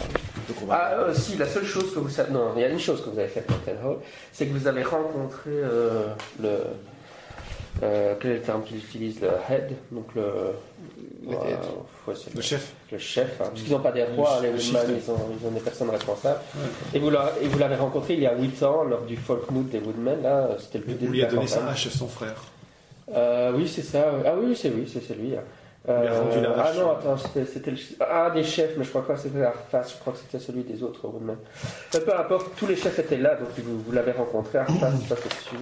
Donc 0.49 0.57
on 0.63 0.67
va. 0.67 0.75
Ah, 0.75 0.93
euh, 1.01 1.15
si, 1.15 1.37
la 1.37 1.47
seule 1.47 1.65
chose 1.65 1.95
que 1.95 1.99
vous 2.01 2.11
savez. 2.11 2.33
Non, 2.33 2.53
il 2.57 2.63
y 2.63 2.65
a 2.65 2.69
une 2.69 2.79
chose 2.81 3.03
que 3.03 3.11
vous 3.11 3.19
avez 3.19 3.29
faite 3.29 3.47
à 3.49 3.53
Mountain 3.53 3.89
Hall, 3.89 3.97
c'est 4.33 4.47
que 4.47 4.53
vous 4.59 4.67
avez 4.67 4.83
rencontré 4.83 5.51
euh, 5.51 6.09
le. 6.43 6.51
Euh, 7.83 8.15
quel 8.21 8.31
est 8.33 8.35
le 8.37 8.41
terme 8.43 8.63
qu'ils 8.63 8.79
utilisent 8.79 9.21
Le 9.21 9.29
head, 9.49 9.73
donc 9.91 10.07
le. 10.15 10.23
Le 11.25 11.29
ouais, 11.29 11.35
head. 11.51 11.59
ouais, 12.07 12.15
c'est 12.17 12.35
Le 12.35 12.41
chef. 12.41 12.73
le 12.91 12.99
chef, 12.99 13.41
hein, 13.41 13.45
parce 13.49 13.61
qu'ils 13.63 13.73
n'ont 13.73 13.81
pas 13.81 13.93
des 13.93 14.05
rois, 14.05 14.39
Le 14.43 14.49
les 14.49 14.55
Woodman, 14.55 14.87
le 14.89 14.95
ils 14.97 15.11
ont, 15.11 15.17
ils 15.41 15.47
ont 15.47 15.51
des 15.51 15.61
personnes 15.61 15.91
responsables. 15.91 16.41
Ouais. 16.57 16.63
Et 16.95 16.99
vous 16.99 17.11
vous 17.11 17.59
l'avez 17.59 17.77
rencontré 17.77 18.15
il 18.15 18.21
y 18.21 18.27
a 18.27 18.37
8 18.37 18.63
ans, 18.65 18.85
lors 18.85 19.03
du 19.03 19.17
Folkmoot 19.17 19.69
des 19.69 19.79
Woodmen, 19.79 20.23
là, 20.23 20.49
c'était 20.59 20.79
le 20.79 20.85
plus 20.85 20.95
On 20.95 20.97
début 20.99 21.13
lui 21.13 21.21
de 21.21 21.27
a 21.27 21.29
donné 21.29 21.47
sa 21.47 21.67
hache 21.69 21.87
à 21.87 21.91
son 21.91 22.09
frère. 22.09 22.35
Euh, 23.15 23.53
oui, 23.55 23.69
c'est 23.69 23.83
ça. 23.83 24.07
Ah 24.25 24.35
oui, 24.41 24.57
c'est 24.57 24.71
lui, 24.71 24.89
c'est 24.93 25.01
c'est 25.07 25.15
lui. 25.15 25.35
hein. 25.37 25.43
Il 25.89 25.91
a 26.07 26.21
rendu 26.21 26.41
la 26.41 26.55
ah 26.59 26.73
non, 26.77 26.93
attends, 26.93 27.17
c'était 27.17 27.73
un 28.09 28.31
des 28.31 28.45
chefs, 28.45 28.75
mais 28.79 28.85
je 28.85 28.91
crois 28.91 29.05
pas 29.05 29.15
que 29.15 29.21
c'était 29.21 29.43
Arthas, 29.43 29.89
je 29.95 29.99
crois 30.01 30.13
que 30.13 30.21
c'était 30.21 30.39
celui 30.39 30.63
des 30.63 30.81
autres 30.85 31.09
Woodmen. 31.09 31.37
Mais 31.93 32.01
peu 32.01 32.15
importe, 32.17 32.53
tous 32.57 32.69
les 32.69 32.77
chefs 32.77 33.01
étaient 33.01 33.17
là, 33.17 33.35
donc 33.35 33.49
vous, 33.59 33.81
vous 33.81 33.91
l'avez 33.93 34.13
rencontré, 34.13 34.59
Arthas, 34.59 34.93
ça 35.09 35.17
c'est 35.21 35.41
sûr. 35.49 35.59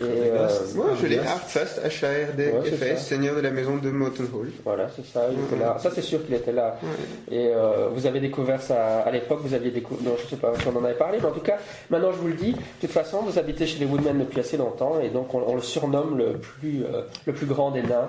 Et 0.00 0.04
euh, 0.04 0.46
Ouais, 0.76 0.84
je 1.00 1.06
l'ai. 1.06 1.18
Ouais, 1.18 1.24
ça. 1.46 1.60
H-A-R-D-F-S, 1.64 3.06
seigneur 3.06 3.34
de 3.36 3.40
la 3.40 3.50
maison 3.50 3.76
de 3.76 3.90
Mountain 3.90 4.24
Hall. 4.34 4.48
voilà, 4.64 4.88
c'est 4.94 5.04
ça, 5.06 5.26
il 5.32 5.38
était 5.44 5.56
là. 5.64 5.76
Ça 5.78 5.90
c'est 5.94 6.02
sûr 6.02 6.24
qu'il 6.24 6.34
était 6.34 6.52
là. 6.52 6.76
Ouais. 6.82 7.34
Et 7.36 7.50
euh, 7.54 7.88
vous 7.92 8.06
avez 8.06 8.20
découvert 8.20 8.62
ça 8.62 9.00
à 9.00 9.10
l'époque, 9.10 9.40
vous 9.42 9.54
aviez 9.54 9.70
découvert, 9.70 10.04
non, 10.04 10.16
je 10.22 10.28
sais 10.28 10.36
pas 10.36 10.52
si 10.60 10.66
on 10.68 10.76
en 10.76 10.84
avait 10.84 10.94
parlé, 10.94 11.18
mais 11.20 11.26
en 11.26 11.32
tout 11.32 11.40
cas, 11.40 11.56
maintenant 11.90 12.12
je 12.12 12.18
vous 12.18 12.28
le 12.28 12.34
dis, 12.34 12.52
de 12.52 12.58
toute 12.80 12.90
façon, 12.90 13.22
vous 13.22 13.38
habitez 13.38 13.66
chez 13.66 13.78
les 13.78 13.86
Woodmen 13.86 14.18
depuis 14.20 14.40
assez 14.40 14.56
longtemps, 14.56 15.00
et 15.00 15.08
donc 15.08 15.34
on, 15.34 15.42
on 15.46 15.54
le 15.56 15.62
surnomme 15.62 16.16
le 16.18 16.34
plus, 16.38 16.84
euh, 16.84 17.02
le 17.26 17.32
plus 17.32 17.46
grand 17.46 17.70
des 17.70 17.82
nains. 17.82 18.08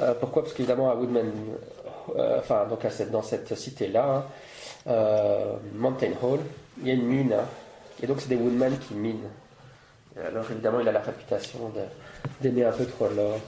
Euh, 0.00 0.14
pourquoi? 0.18 0.42
Parce 0.42 0.54
qu'évidemment, 0.54 0.90
à 0.90 0.94
Woodman, 0.94 1.30
euh, 2.16 2.38
enfin, 2.38 2.66
donc 2.68 2.84
à 2.84 2.90
cette, 2.90 3.10
dans 3.10 3.22
cette 3.22 3.54
cité-là, 3.54 4.04
hein, 4.16 4.24
euh, 4.88 5.52
Mountain 5.74 6.10
Hall, 6.22 6.40
il 6.80 6.88
y 6.88 6.90
a 6.90 6.94
une 6.94 7.06
mine, 7.06 7.32
hein, 7.34 7.44
et 8.02 8.06
donc 8.06 8.20
c'est 8.20 8.28
des 8.28 8.36
Woodmen 8.36 8.76
qui 8.88 8.94
minent. 8.94 9.28
Et 10.16 10.26
alors 10.26 10.44
évidemment, 10.50 10.80
il 10.80 10.88
a 10.88 10.92
la 10.92 11.00
réputation 11.00 11.72
d'aimer 12.40 12.64
un 12.64 12.72
peu 12.72 12.84
trop 12.84 13.08
l'or, 13.08 13.38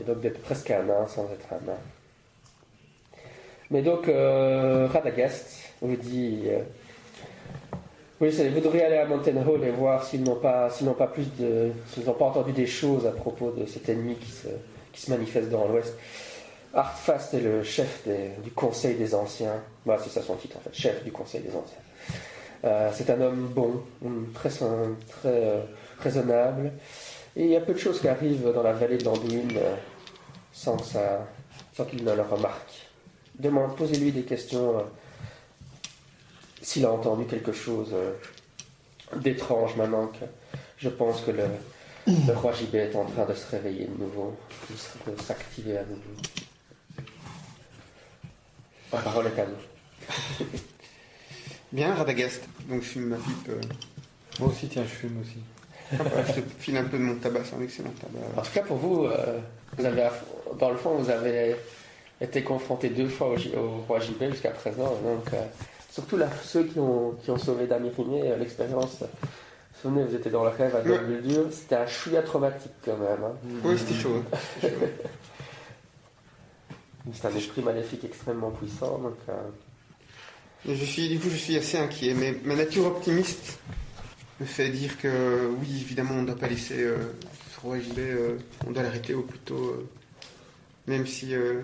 et 0.00 0.04
donc 0.04 0.20
d'être 0.20 0.40
presque 0.42 0.70
un 0.70 0.82
nain 0.82 1.06
sans 1.06 1.24
être 1.32 1.52
un 1.52 1.66
nain. 1.66 1.78
Mais 3.70 3.82
donc, 3.82 4.08
euh, 4.08 4.86
Radagast 4.92 5.72
vous 5.80 5.96
dit 5.96 6.42
euh, 6.46 6.60
Oui, 8.20 8.30
vous 8.30 8.60
devriez 8.60 8.84
aller 8.84 8.96
à 8.96 9.06
Mountain 9.06 9.36
Hall 9.46 9.64
et 9.64 9.70
voir 9.70 10.04
s'ils 10.04 10.22
n'ont 10.22 10.36
pas, 10.36 10.70
s'ils 10.70 10.86
n'ont 10.86 10.94
pas 10.94 11.08
plus 11.08 11.26
de. 11.38 11.72
s'ils 11.88 12.04
n'ont 12.04 12.14
pas 12.14 12.26
entendu 12.26 12.52
des 12.52 12.66
choses 12.66 13.06
à 13.06 13.10
propos 13.10 13.50
de 13.50 13.66
cet 13.66 13.88
ennemi 13.88 14.16
qui 14.16 14.30
se, 14.30 15.10
manifeste 15.10 15.50
dans 15.50 15.66
l'Ouest. 15.66 15.94
Artfast 16.74 17.34
est 17.34 17.40
le 17.40 17.62
chef 17.62 18.06
du 18.42 18.50
Conseil 18.50 18.96
des 18.96 19.14
Anciens. 19.14 19.62
Voilà, 19.84 20.02
c'est 20.02 20.10
ça 20.10 20.22
son 20.22 20.36
titre 20.36 20.58
en 20.58 20.60
fait, 20.60 20.74
chef 20.74 21.02
du 21.04 21.10
Conseil 21.10 21.40
des 21.40 21.50
Anciens. 21.50 21.78
Euh, 22.64 22.90
c'est 22.92 23.10
un 23.10 23.20
homme 23.20 23.48
bon, 23.54 23.82
très, 24.34 24.48
très 24.48 24.66
euh, 25.26 25.60
raisonnable. 26.00 26.72
Et 27.36 27.44
il 27.44 27.50
y 27.50 27.56
a 27.56 27.60
peu 27.60 27.74
de 27.74 27.78
choses 27.78 28.00
qui 28.00 28.08
arrivent 28.08 28.50
dans 28.54 28.62
la 28.62 28.72
vallée 28.72 28.98
de 28.98 29.04
l'Anduin 29.04 29.48
euh, 29.56 29.76
sans, 30.52 30.76
qu'il 30.76 32.04
ne 32.04 32.14
le 32.14 32.22
remarque. 32.22 32.86
Demande, 33.38 33.76
posez-lui 33.76 34.12
des 34.12 34.22
questions. 34.22 34.78
euh, 34.78 34.82
S'il 36.62 36.84
a 36.86 36.90
entendu 36.92 37.26
quelque 37.26 37.52
chose 37.52 37.90
euh, 37.92 38.12
d'étrange 39.16 39.76
maintenant 39.76 40.06
que 40.08 40.24
je 40.78 40.88
pense 40.88 41.20
que 41.20 41.30
le, 41.30 41.44
le 42.06 42.32
roi 42.34 42.52
Gibet 42.52 42.90
est 42.90 42.96
en 42.96 43.04
train 43.04 43.24
de 43.26 43.34
se 43.34 43.50
réveiller 43.50 43.86
de 43.86 44.02
nouveau, 44.02 44.34
de 45.06 45.22
s'activer 45.22 45.76
à 45.78 45.84
nouveau. 45.84 46.16
La 48.92 49.00
parole 49.00 49.26
est 49.26 49.38
à 49.40 49.46
nous. 49.46 50.46
Bien, 51.72 51.94
Radagast. 51.94 52.42
Donc 52.68 52.82
je 52.82 52.88
fume 52.88 53.08
ma 53.08 53.16
pipe. 53.16 53.48
euh, 53.50 53.60
Moi 54.40 54.48
aussi, 54.48 54.68
tiens, 54.68 54.82
je 54.84 54.88
fume 54.88 55.20
aussi. 55.20 55.38
Je 55.92 56.40
te 56.40 56.40
file 56.58 56.76
un 56.76 56.84
peu 56.84 56.98
de 56.98 57.02
mon 57.02 57.14
tabac, 57.16 57.40
c'est 57.44 57.56
un 57.56 57.62
excellent 57.62 57.90
tabac. 58.00 58.40
En 58.40 58.42
tout 58.42 58.52
cas, 58.52 58.62
pour 58.62 58.76
vous, 58.76 59.04
euh, 59.06 59.38
vous 59.78 59.84
avez, 59.84 60.08
dans 60.58 60.70
le 60.70 60.76
fond, 60.76 60.96
vous 60.96 61.10
avez 61.10 61.56
été 62.20 62.42
confronté 62.42 62.88
deux 62.88 63.08
fois 63.08 63.28
au, 63.28 63.58
au 63.58 63.68
roi 63.86 64.00
Gibet 64.00 64.30
jusqu'à 64.30 64.50
présent. 64.50 64.94
Donc, 65.04 65.32
euh, 65.34 65.42
surtout 65.90 66.16
là, 66.16 66.28
ceux 66.44 66.64
qui 66.64 66.78
ont, 66.78 67.12
qui 67.22 67.30
ont 67.30 67.38
sauvé 67.38 67.66
Damirinier, 67.66 68.30
euh, 68.32 68.36
l'expérience. 68.36 69.02
euh, 69.02 69.06
Vous 69.22 69.28
vous 69.90 69.96
souvenez, 69.96 70.04
vous 70.04 70.14
étiez 70.16 70.30
dans 70.30 70.42
le 70.44 70.50
rêve 70.50 70.74
à 70.74 70.80
Ouais. 70.80 70.98
Dol 71.22 71.48
C'était 71.52 71.76
un 71.76 71.86
chouïa 71.86 72.22
traumatique 72.22 72.72
quand 72.84 72.96
même. 72.96 73.22
hein. 73.24 73.34
Oui, 73.64 73.78
c'était 73.78 73.94
chaud. 74.00 74.22
hein. 74.62 74.68
C'est 77.12 77.28
un 77.28 77.36
esprit 77.36 77.62
maléfique 77.62 78.02
extrêmement 78.04 78.50
puissant. 78.50 78.98
Donc, 78.98 79.14
je 80.66 80.84
suis, 80.84 81.08
du 81.08 81.20
coup, 81.20 81.28
je 81.30 81.36
suis 81.36 81.56
assez 81.56 81.78
inquiet. 81.78 82.14
Mais 82.14 82.34
ma 82.44 82.56
nature 82.56 82.86
optimiste 82.86 83.58
me 84.40 84.46
fait 84.46 84.68
dire 84.68 84.98
que, 84.98 85.48
oui, 85.60 85.80
évidemment, 85.80 86.14
on 86.14 86.22
ne 86.22 86.26
doit 86.26 86.36
pas 86.36 86.48
laisser 86.48 86.82
euh, 86.82 86.96
ce 87.54 87.60
roi 87.60 87.76
euh, 87.98 88.36
on 88.66 88.70
doit 88.70 88.82
l'arrêter 88.82 89.14
au 89.14 89.22
plus 89.22 89.38
tôt. 89.38 89.54
euh, 89.54 89.88
même 90.86 91.06
si, 91.06 91.34
euh, 91.34 91.62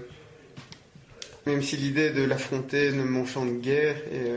même 1.46 1.62
si 1.62 1.76
l'idée 1.76 2.10
de 2.10 2.22
l'affronter 2.24 2.92
ne 2.92 3.04
m'enchante 3.04 3.60
guère 3.60 3.96
et 4.12 4.32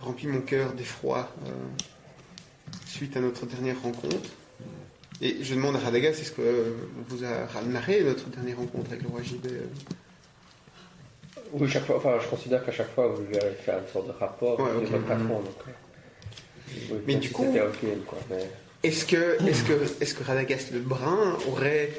remplit 0.00 0.26
mon 0.26 0.40
cœur 0.40 0.72
d'effroi 0.72 1.32
suite 2.86 3.16
à 3.16 3.20
notre 3.20 3.46
dernière 3.46 3.80
rencontre. 3.80 4.30
Et 5.20 5.42
je 5.42 5.54
demande 5.54 5.76
à 5.76 5.78
Radagast, 5.78 6.20
est-ce 6.20 6.32
que 6.32 6.42
euh, 6.42 6.72
on 6.98 7.14
vous 7.14 7.24
a 7.24 7.62
narré 7.62 8.02
notre 8.02 8.28
dernière 8.28 8.58
rencontre 8.58 8.90
avec 8.90 9.02
le 9.02 9.08
roi 9.08 9.22
Gibet 9.22 9.48
euh 9.50 9.66
oui, 11.52 11.68
chaque 11.68 11.84
fois, 11.84 11.96
enfin, 11.96 12.18
je 12.20 12.26
considère 12.28 12.64
qu'à 12.64 12.72
chaque 12.72 12.92
fois, 12.92 13.06
vous 13.06 13.22
lui 13.22 13.38
avez 13.38 13.54
fait 13.54 13.72
une 13.72 13.86
sorte 13.90 14.08
de 14.08 14.12
rapport 14.12 14.58
Ouais, 14.58 14.68
avec 14.68 14.90
votre 14.90 15.06
patron. 15.06 15.40
Donc, 15.40 15.54
euh, 15.68 15.70
oui, 16.90 16.98
Mais 17.06 17.14
du 17.16 17.28
si 17.28 17.32
coup- 17.32 17.46
quoi. 18.06 18.18
Mais... 18.30 18.48
Est-ce 18.82 19.04
que, 19.06 19.36
est-ce 19.48 19.64
que, 19.64 19.72
est-ce 20.02 20.14
que 20.14 20.22
Radagast 20.24 20.72
le 20.72 20.78
Brun 20.80 21.36
aurait 21.48 21.90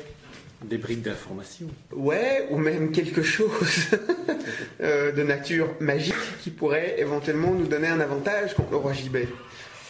Des 0.63 0.77
briques 0.77 1.01
d'information. 1.01 1.67
Ouais, 1.91 2.47
ou 2.49 2.57
même 2.57 2.91
quelque 2.91 3.21
chose 3.23 3.89
euh, 4.81 5.11
de 5.11 5.23
nature 5.23 5.69
magique 5.79 6.13
qui 6.43 6.49
pourrait 6.49 6.95
éventuellement 6.99 7.51
nous 7.51 7.67
donner 7.67 7.87
un 7.87 7.99
avantage 7.99 8.53
contre 8.55 8.71
le 8.71 8.77
roi 8.77 8.93
Gibet. 8.93 9.27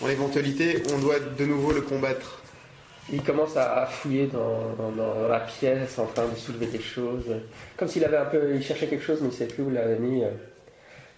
En 0.01 0.07
l'éventualité, 0.07 0.81
on 0.93 0.97
doit 0.99 1.19
de 1.19 1.45
nouveau 1.45 1.71
le 1.71 1.81
combattre. 1.81 2.41
Il 3.11 3.21
commence 3.21 3.55
à 3.55 3.85
fouiller 3.85 4.27
dans, 4.27 4.73
dans- 4.77 4.91
dans 4.91 5.27
la 5.27 5.39
pièce, 5.39 5.97
en 5.99 6.05
train 6.07 6.27
de 6.27 6.35
soulever 6.35 6.65
des 6.67 6.81
choses. 6.81 7.25
Comme 7.77 7.87
s'il 7.87 8.03
avait 8.03 8.17
un 8.17 8.25
peu. 8.25 8.53
Il 8.55 8.63
cherchait 8.63 8.87
quelque 8.87 9.03
chose, 9.05 9.19
mais 9.21 9.27
il 9.27 9.31
ne 9.31 9.35
savait 9.37 9.53
plus 9.53 9.63
où 9.63 9.69
l'avait 9.69 9.99
mis. 9.99 10.23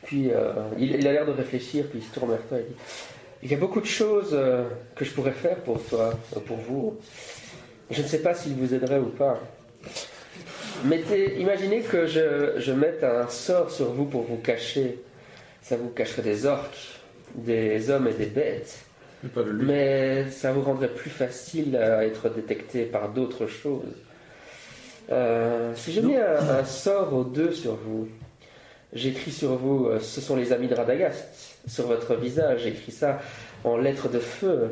Puis 0.03 0.31
euh, 0.31 0.51
il, 0.77 0.95
il 0.95 1.07
a 1.07 1.11
l'air 1.13 1.25
de 1.25 1.31
réfléchir, 1.31 1.85
puis 1.89 1.99
il 1.99 2.05
se 2.05 2.13
tourne 2.13 2.29
vers 2.31 2.41
toi 2.47 2.57
et 2.59 2.63
dit 2.63 2.75
Il 3.41 3.49
y 3.49 3.53
a 3.53 3.57
beaucoup 3.57 3.79
de 3.79 3.85
choses 3.85 4.31
euh, 4.33 4.67
que 4.95 5.05
je 5.05 5.11
pourrais 5.11 5.31
faire 5.31 5.55
pour 5.57 5.81
toi, 5.85 6.13
euh, 6.35 6.39
pour 6.41 6.57
vous. 6.57 6.97
Je 7.89 8.01
ne 8.01 8.07
sais 8.07 8.19
pas 8.21 8.33
s'il 8.33 8.53
vous 8.55 8.73
aiderait 8.73 8.99
ou 8.99 9.07
pas. 9.09 9.39
Mettez, 10.83 11.39
imaginez 11.39 11.81
que 11.81 12.05
je, 12.05 12.55
je 12.57 12.71
mette 12.73 13.03
un 13.03 13.29
sort 13.29 13.71
sur 13.71 13.93
vous 13.93 14.05
pour 14.05 14.23
vous 14.23 14.37
cacher. 14.37 14.99
Ça 15.61 15.77
vous 15.77 15.89
cacherait 15.89 16.21
des 16.21 16.45
orques, 16.45 16.99
des 17.35 17.89
hommes 17.89 18.07
et 18.07 18.13
des 18.13 18.25
bêtes. 18.25 18.79
Mais 19.23 20.25
pas 20.25 20.31
ça 20.31 20.51
vous 20.51 20.61
rendrait 20.61 20.93
plus 20.93 21.09
facile 21.09 21.77
à 21.77 22.05
être 22.05 22.29
détecté 22.29 22.83
par 22.83 23.09
d'autres 23.09 23.47
choses. 23.47 23.95
Euh, 25.11 25.73
si 25.75 25.93
j'ai 25.93 26.01
mis 26.01 26.15
un, 26.17 26.59
un 26.59 26.65
sort 26.65 27.13
aux 27.13 27.23
deux 27.23 27.51
sur 27.53 27.75
vous, 27.75 28.07
j'écris 28.93 29.31
sur 29.31 29.55
vous, 29.55 29.89
ce 29.99 30.19
sont 30.21 30.35
les 30.35 30.51
amis 30.51 30.67
de 30.67 30.75
Radagast. 30.75 31.48
Sur 31.67 31.87
votre 31.87 32.15
visage, 32.15 32.63
j'écris 32.63 32.91
ça 32.91 33.19
en 33.63 33.77
lettres 33.77 34.09
de 34.09 34.19
feu, 34.19 34.71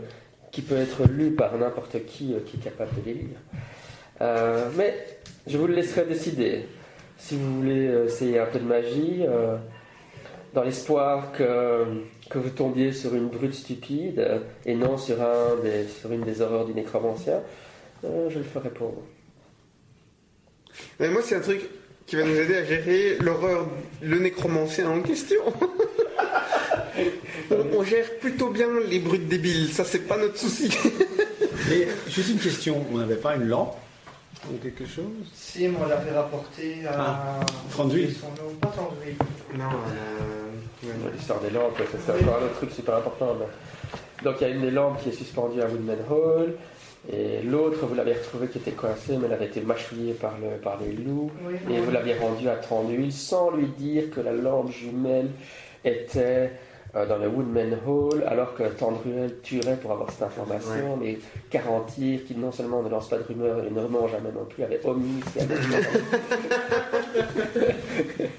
qui 0.51 0.61
peut 0.61 0.77
être 0.77 1.07
lu 1.07 1.31
par 1.31 1.57
n'importe 1.57 2.05
qui 2.05 2.33
euh, 2.33 2.39
qui 2.45 2.57
est 2.57 2.59
capable 2.59 2.91
de 3.01 3.05
les 3.05 3.13
lire. 3.13 3.37
Euh, 4.21 4.69
mais 4.75 4.95
je 5.45 5.57
vous 5.57 5.67
le 5.67 5.75
laisserai 5.75 6.05
décider. 6.05 6.65
Si 7.17 7.35
vous 7.35 7.57
voulez 7.57 7.87
euh, 7.87 8.05
essayer 8.05 8.39
un 8.39 8.45
peu 8.45 8.59
de 8.59 8.65
magie, 8.65 9.25
dans 10.53 10.63
l'espoir 10.63 11.31
que, 11.33 11.83
que 12.29 12.39
vous 12.39 12.49
tombiez 12.49 12.91
sur 12.91 13.13
une 13.13 13.27
brute 13.27 13.53
stupide 13.53 14.41
et 14.65 14.73
non 14.73 14.97
sur, 14.97 15.21
un 15.21 15.57
sur 15.87 16.11
une 16.11 16.21
des 16.21 16.41
horreurs 16.41 16.65
du 16.65 16.73
nécromancien, 16.73 17.41
je 18.03 18.37
le 18.37 18.43
ferai 18.43 18.69
pour 18.69 18.87
vous. 18.89 19.03
Mais 20.99 21.09
moi, 21.09 21.21
c'est 21.23 21.35
un 21.35 21.41
truc 21.41 21.61
qui 22.07 22.15
va 22.15 22.23
nous 22.23 22.35
aider 22.35 22.55
à 22.55 22.63
gérer 22.63 23.17
l'horreur, 23.19 23.67
le 24.01 24.17
nécromancien 24.19 24.89
en 24.89 25.01
question. 25.01 25.41
on, 27.51 27.77
on 27.79 27.83
gère 27.83 28.09
plutôt 28.19 28.49
bien 28.49 28.67
les 28.89 28.99
brutes 28.99 29.27
débiles, 29.27 29.71
ça 29.71 29.83
c'est 29.85 30.07
pas 30.07 30.17
notre 30.17 30.37
souci. 30.37 30.69
Et 31.71 31.87
juste 32.09 32.29
une 32.29 32.39
question, 32.39 32.85
on 32.93 32.97
n'avait 32.97 33.15
pas 33.15 33.35
une 33.35 33.47
lampe 33.47 33.75
ou 34.49 34.57
quelque 34.61 34.85
chose 34.85 35.05
Si, 35.33 35.67
mais 35.67 35.75
on 35.83 35.87
l'avait 35.87 36.11
rapporté 36.11 36.75
à. 36.87 36.91
Ah. 36.95 37.39
Son 37.71 37.87
pas 38.61 38.67
Tranduil. 38.67 39.15
Non, 39.57 39.65
euh, 39.65 40.87
ouais. 40.87 41.11
L'histoire 41.15 41.39
des 41.41 41.49
lampes, 41.49 41.77
ça, 41.77 41.97
c'est 42.05 42.23
encore 42.23 42.37
un 42.41 42.45
autre 42.45 42.55
truc 42.55 42.71
super 42.71 42.95
important. 42.95 43.35
mais- 43.39 44.23
Donc 44.23 44.35
il 44.39 44.47
y 44.47 44.51
a 44.51 44.53
une 44.53 44.61
des 44.61 44.71
lampes 44.71 45.01
qui 45.01 45.09
est 45.09 45.13
suspendue 45.13 45.61
à 45.61 45.65
Woodman 45.65 45.97
Hall, 46.09 46.53
et 47.11 47.41
l'autre, 47.43 47.85
vous 47.85 47.95
l'avez 47.95 48.13
retrouvée 48.13 48.47
qui 48.47 48.59
était 48.59 48.71
coincée, 48.71 49.17
mais 49.17 49.25
elle 49.27 49.33
avait 49.33 49.45
été 49.45 49.61
mâchouillée 49.61 50.13
par, 50.13 50.35
le, 50.41 50.57
par 50.61 50.77
les 50.79 50.91
loups. 50.93 51.31
Oui, 51.45 51.55
Et 51.69 51.79
oui. 51.79 51.85
vous 51.85 51.91
l'aviez 51.91 52.15
rendu 52.15 52.47
à 52.49 52.55
Tranduil 52.55 53.11
sans 53.11 53.51
lui 53.51 53.67
dire 53.77 54.09
que 54.11 54.19
la 54.21 54.31
lampe 54.33 54.71
jumelle 54.71 55.29
était 55.85 56.19
euh, 56.19 56.47
dans 56.93 57.17
le 57.17 57.27
Woodman 57.27 57.77
Hall, 57.85 58.23
alors 58.27 58.55
que 58.55 58.63
Tandruel 58.63 59.39
tuerait 59.43 59.77
pour 59.77 59.91
avoir 59.91 60.09
cette 60.11 60.23
information, 60.23 60.97
mais 60.99 61.19
garantir 61.51 62.25
qu'il 62.25 62.39
non 62.39 62.51
seulement 62.51 62.81
ne 62.81 62.89
lance 62.89 63.09
pas 63.09 63.17
de 63.17 63.23
rumeurs 63.23 63.63
et 63.63 63.69
ne 63.69 63.81
remange 63.81 64.11
jamais 64.11 64.31
non 64.31 64.45
plus, 64.45 64.63
avait 64.63 64.81
omis 64.83 65.21
ce 65.27 65.39
qu'il 65.39 65.51
avait 65.51 65.55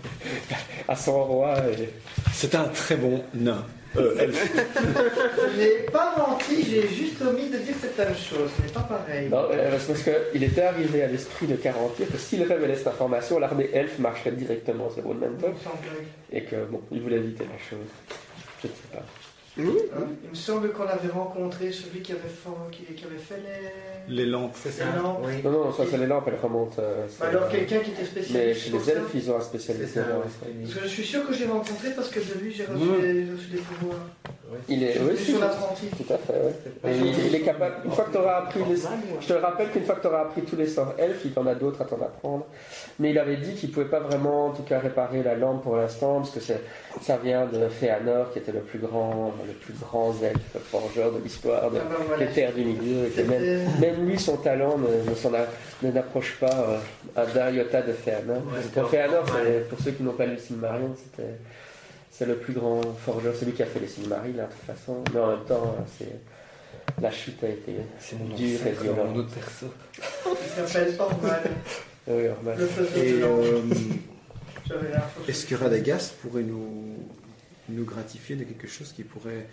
à 0.89 0.97
son 0.97 1.25
roi. 1.25 1.55
Et... 1.79 1.91
C'est 2.33 2.55
un 2.55 2.65
très 2.65 2.97
bon 2.97 3.23
nain. 3.35 3.65
Euh, 3.97 4.17
elfe. 4.19 4.53
Je 4.55 5.59
n'ai 5.59 5.87
pas 5.91 6.15
menti, 6.19 6.63
j'ai 6.63 6.87
juste 6.89 7.23
omis 7.23 7.49
de 7.49 7.57
dire 7.59 7.75
que 7.75 7.87
c'était 7.89 8.03
la 8.05 8.11
même 8.11 8.19
chose. 8.19 8.51
Ce 8.57 8.63
n'est 8.63 8.69
pas 8.73 8.81
pareil. 8.83 9.29
Non, 9.31 9.49
euh, 9.51 9.71
parce 9.71 10.03
qu'il 10.03 10.45
était 10.45 10.63
arrivé 10.63 11.03
à 11.03 11.07
l'esprit 11.07 11.47
de 11.47 11.57
garantir 11.57 12.07
que 12.11 12.19
s'il 12.19 12.43
révélait 12.43 12.77
cette 12.77 12.89
information, 12.89 13.39
l'armée 13.39 13.71
elfe 13.73 13.99
marcherait 13.99 14.33
directement 14.33 14.91
sur 14.91 15.07
Woodman 15.07 15.31
Il 15.39 15.45
Hall, 15.45 15.51
me 15.53 15.57
semble. 15.59 15.79
et 16.33 16.43
que 16.45 16.65
bon, 16.67 16.83
il 16.93 17.01
voulait 17.01 17.17
éviter 17.17 17.45
la 17.45 17.59
chose. 17.59 17.89
Je 18.62 18.66
ne 18.68 18.73
sais 18.73 18.88
pas. 18.92 19.03
Hein 19.61 20.07
Il 20.23 20.31
me 20.31 20.35
semble 20.37 20.71
qu'on 20.73 20.85
avait 20.87 21.09
rencontré 21.09 21.73
celui 21.73 22.01
qui 22.01 22.12
avait, 22.12 22.21
fa- 22.29 22.51
qui, 22.71 22.85
qui 22.94 23.05
avait 23.05 23.16
fait 23.18 23.42
les, 24.09 24.14
Les 24.14 24.25
lampes. 24.27 24.55
les 24.64 25.03
lampes. 25.03 25.21
Oui. 25.25 25.33
Non, 25.42 25.51
non, 25.51 25.73
ça 25.73 25.83
c'est 25.90 25.99
les 25.99 26.07
lampes, 26.07 26.25
elles 26.29 26.38
remontent. 26.40 26.77
euh, 26.79 27.07
c'est- 27.09 27.25
alors 27.25 27.49
quelqu'un 27.49 27.81
qui 27.81 27.90
était 27.90 28.03
Mais 28.03 28.07
spécialiste. 28.07 28.61
chez 28.61 28.71
pour 28.71 28.79
les 28.79 28.85
ça. 28.87 28.92
elfes, 28.92 29.11
ils 29.14 29.31
ont 29.33 29.37
un 29.37 29.40
spécialiste. 29.40 29.94
C'est 29.94 30.01
ça. 30.01 30.07
Parce 30.62 30.75
que 30.75 30.83
je 30.85 30.87
suis 30.87 31.05
sûr 31.05 31.27
que 31.27 31.35
j'ai 31.35 31.47
rencontré 31.47 31.90
parce 31.97 32.09
que 32.09 32.21
de 32.21 32.38
lui 32.40 32.51
reçu, 32.53 32.62
j'ai 33.03 33.33
reçu 33.33 33.47
des 33.51 33.59
pouvoirs. 33.59 34.07
Il 34.69 34.83
est, 34.83 34.99
oui, 35.01 35.17
sur 35.17 35.39
l'apprenti. 35.41 35.87
tout 35.89 36.13
à 36.13 36.19
fait. 36.19 36.89
Et 36.89 36.97
il, 36.97 37.27
il 37.27 37.35
est 37.35 37.41
capable. 37.41 37.77
Une 37.85 37.91
fois 37.91 38.05
que 38.05 38.13
tu 38.13 38.19
auras 38.19 38.39
appris 38.39 38.61
les, 38.69 38.77
je 39.21 39.27
te 39.29 39.33
rappelle 39.35 39.71
qu'une 39.71 39.85
fois 39.85 39.97
que 39.97 40.01
tu 40.01 40.07
auras 40.07 40.23
appris 40.23 40.43
tous 40.43 40.57
les 40.57 40.67
sorts 40.67 40.95
elfes, 40.99 41.21
il 41.25 41.33
y 41.33 41.39
en 41.39 41.47
a 41.47 41.55
d'autres 41.55 41.83
à 41.83 41.85
t'en 41.85 41.97
apprendre. 41.97 42.47
Mais 42.99 43.11
il 43.11 43.19
avait 43.19 43.37
dit 43.37 43.55
qu'il 43.55 43.71
pouvait 43.71 43.87
pas 43.87 44.01
vraiment, 44.01 44.47
en 44.47 44.51
tout 44.51 44.63
cas, 44.63 44.79
réparer 44.79 45.23
la 45.23 45.35
lampe 45.35 45.63
pour 45.63 45.77
l'instant, 45.77 46.21
parce 46.21 46.31
que 46.31 46.41
ça 47.03 47.17
vient 47.19 47.47
de 47.47 47.69
Féanor, 47.69 48.33
qui 48.33 48.39
était 48.39 48.53
le 48.53 48.61
plus 48.61 48.79
grand, 48.79 49.33
le 49.47 49.53
plus 49.53 49.75
grand 49.75 50.15
elfe 50.23 50.57
forgeur 50.71 51.13
de 51.13 51.19
l'histoire 51.23 51.71
de, 51.71 51.79
Ah 51.79 51.87
ben 51.89 52.05
voilà. 52.07 52.27
des 52.27 52.33
terres 52.33 52.53
du 52.55 52.65
milieu, 52.65 53.11
et 53.19 53.25
même, 53.25 54.07
lui, 54.07 54.19
son 54.19 54.37
talent 54.37 54.77
ne, 55.83 55.91
n'approche 55.91 56.37
pas 56.41 56.81
euh, 57.17 57.27
d'un 57.35 57.51
iota 57.51 57.83
de 57.83 57.93
Féanor. 57.93 58.43
Pour 58.75 58.89
Féanor, 58.89 59.25
pour 59.69 59.79
ceux 59.81 59.91
qui 59.93 60.03
n'ont 60.03 60.13
pas 60.13 60.27
lu 60.27 60.33
le 60.33 60.39
Silmarillion, 60.39 60.95
c'était 60.97 61.29
c'est 62.11 62.27
le 62.27 62.37
plus 62.37 62.53
grand 62.53 62.81
forgeur, 63.05 63.35
c'est 63.38 63.47
lui 63.47 63.53
qui 63.53 63.62
a 63.62 63.66
fait 63.66 63.81
les 63.81 63.87
Silmarils, 63.87 64.35
de 64.37 64.42
toute 64.42 64.77
façon. 64.77 65.03
Mais 65.12 65.21
en 65.21 65.29
même 65.29 65.44
temps, 65.44 65.77
c'est 65.99 66.18
la 67.01 67.11
chute 67.11 67.42
a 67.44 67.49
été 67.49 67.73
dure 68.37 68.66
et 68.66 68.73
violente. 68.73 69.16
autre 69.16 69.31
perso. 69.31 69.66
Il 70.27 70.66
s'appelle 70.66 70.94
Ormal. 70.99 71.42
Oui, 72.11 72.23
faiseur 72.75 73.05
Et 73.05 73.21
euh, 73.23 73.61
est-ce 75.29 75.44
que 75.44 75.55
Radagast 75.55 76.14
pourrait 76.23 76.42
nous, 76.42 76.97
nous 77.68 77.85
gratifier 77.85 78.35
de 78.35 78.44
quelque 78.44 78.66
chose 78.66 78.94
qui 78.94 79.05
pourrait 79.05 79.47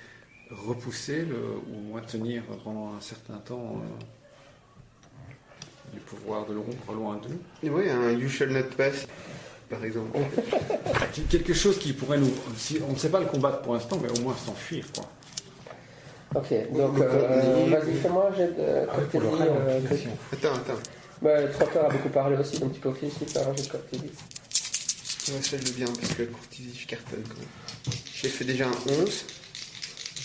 repousser 0.49 1.25
le, 1.25 1.35
ou 1.35 1.77
au 1.77 1.81
moins 1.81 1.99
tenir 1.99 2.43
pendant 2.63 2.93
un 2.95 3.01
certain 3.01 3.39
temps 3.39 3.81
euh, 3.81 5.93
du 5.93 5.99
pouvoir 5.99 6.45
de 6.45 6.53
l'ombre 6.53 6.93
loin 6.93 7.17
de 7.17 7.27
nous 7.27 7.41
Oui, 7.75 7.89
un 7.89 8.11
You 8.11 8.29
Shall 8.29 8.51
Not 8.51 8.69
Pass, 8.77 9.05
par 9.69 9.83
exemple. 9.83 10.17
Quelque 11.29 11.53
chose 11.53 11.79
qui 11.79 11.93
pourrait 11.93 12.17
nous. 12.17 12.33
si- 12.57 12.79
on 12.87 12.93
ne 12.93 12.97
sait 12.97 13.09
pas 13.09 13.19
le 13.19 13.25
combattre 13.25 13.61
pour 13.61 13.73
l'instant, 13.73 13.99
mais 14.01 14.09
au 14.17 14.21
moins 14.21 14.35
s'enfuir. 14.35 14.85
Quoi. 14.93 15.05
Ok, 16.35 16.51
donc 16.73 16.99
euh, 16.99 17.65
vas-y, 17.69 17.93
fais-moi, 17.95 18.29
j'ai 18.35 18.47
de 18.47 18.87
Ah 18.89 18.93
oui, 18.97 19.03
pour 19.09 19.21
le 19.21 19.27
Cortésie, 19.27 19.49
euh, 19.49 19.65
ralentissement. 19.65 20.17
Attends, 20.33 20.53
attends. 20.55 20.79
Ouais, 21.21 21.45
le 21.45 21.51
trotteur 21.51 21.85
a 21.85 21.89
beaucoup 21.89 22.09
parlé 22.09 22.37
aussi, 22.37 22.59
donc 22.59 22.73
tu 22.73 22.79
peux 22.81 22.89
aussi 22.89 23.09
faire 23.25 23.47
un 23.47 23.55
jeu 23.55 23.63
de. 23.63 23.69
Ouais, 25.33 25.41
ça 25.41 25.57
je 25.57 25.65
veux 25.67 25.73
bien, 25.73 25.85
parce 25.87 26.13
que 26.13 26.23
courtisie, 26.23 26.77
je 26.77 26.87
cartonne 26.87 27.23
quand 27.27 27.39
même. 27.39 27.95
J'ai 28.13 28.27
fait 28.29 28.43
déjà 28.45 28.67
un 28.67 29.01
11, 29.01 29.25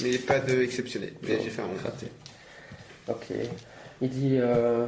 mais 0.03 0.19
pas 0.19 0.41
de 0.41 0.61
exceptionnel. 0.63 1.13
Mais 1.23 1.41
j'ai 1.43 1.51
fait 1.51 1.63
un 1.63 1.67
11. 1.67 1.83
Raté. 1.85 2.07
Ok. 3.09 3.27
Il 4.03 4.09
dit 4.11 4.37
euh, 4.41 4.87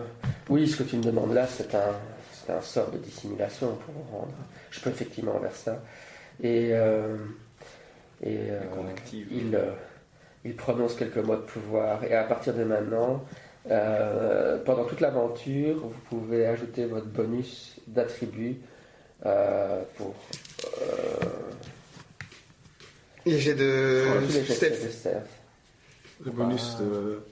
Oui, 0.49 0.69
ce 0.69 0.77
que 0.77 0.83
tu 0.83 0.97
me 0.97 1.03
demandes 1.03 1.33
là, 1.35 1.47
c'est 1.47 1.75
un, 1.75 1.95
c'est 2.47 2.53
un 2.53 2.61
sort 2.61 2.91
de 2.91 2.99
dissimulation 2.99 3.77
pour 3.77 3.95
vous 3.95 4.17
rendre. 4.17 4.33
Je 4.71 4.81
peux 4.81 4.91
effectivement 4.91 5.39
faire 5.41 5.55
ça. 5.55 5.83
Et, 6.43 6.71
euh, 6.73 7.17
et 8.23 8.37
euh, 8.51 8.61
il, 9.13 9.55
euh, 9.55 9.73
il 10.45 10.55
prononce 10.57 10.95
quelques 10.97 11.19
mots 11.19 11.37
de 11.37 11.43
pouvoir. 11.43 12.03
Et 12.05 12.15
à 12.15 12.25
partir 12.25 12.55
de 12.55 12.65
maintenant, 12.65 13.25
euh, 13.71 14.59
pendant 14.65 14.85
toute 14.85 15.01
l'aventure, 15.01 15.77
vous 15.77 15.95
pouvez 16.09 16.47
ajouter 16.47 16.87
votre 16.87 17.07
bonus 17.07 17.77
d'attribut 17.87 18.57
euh, 19.25 19.83
pour 19.97 20.15
euh, 20.81 21.27
Et 23.27 23.39
j'ai 23.39 23.55
de. 23.55 24.03
pour 24.07 24.27
tous 24.27 24.33
les 24.35 24.45
jets 24.45 24.49
de 24.49 24.55
steps. 24.55 24.85
de 24.85 24.89
stealth. 24.89 25.27
Le 26.25 26.31
bonus 26.33 26.77
de. 26.81 27.23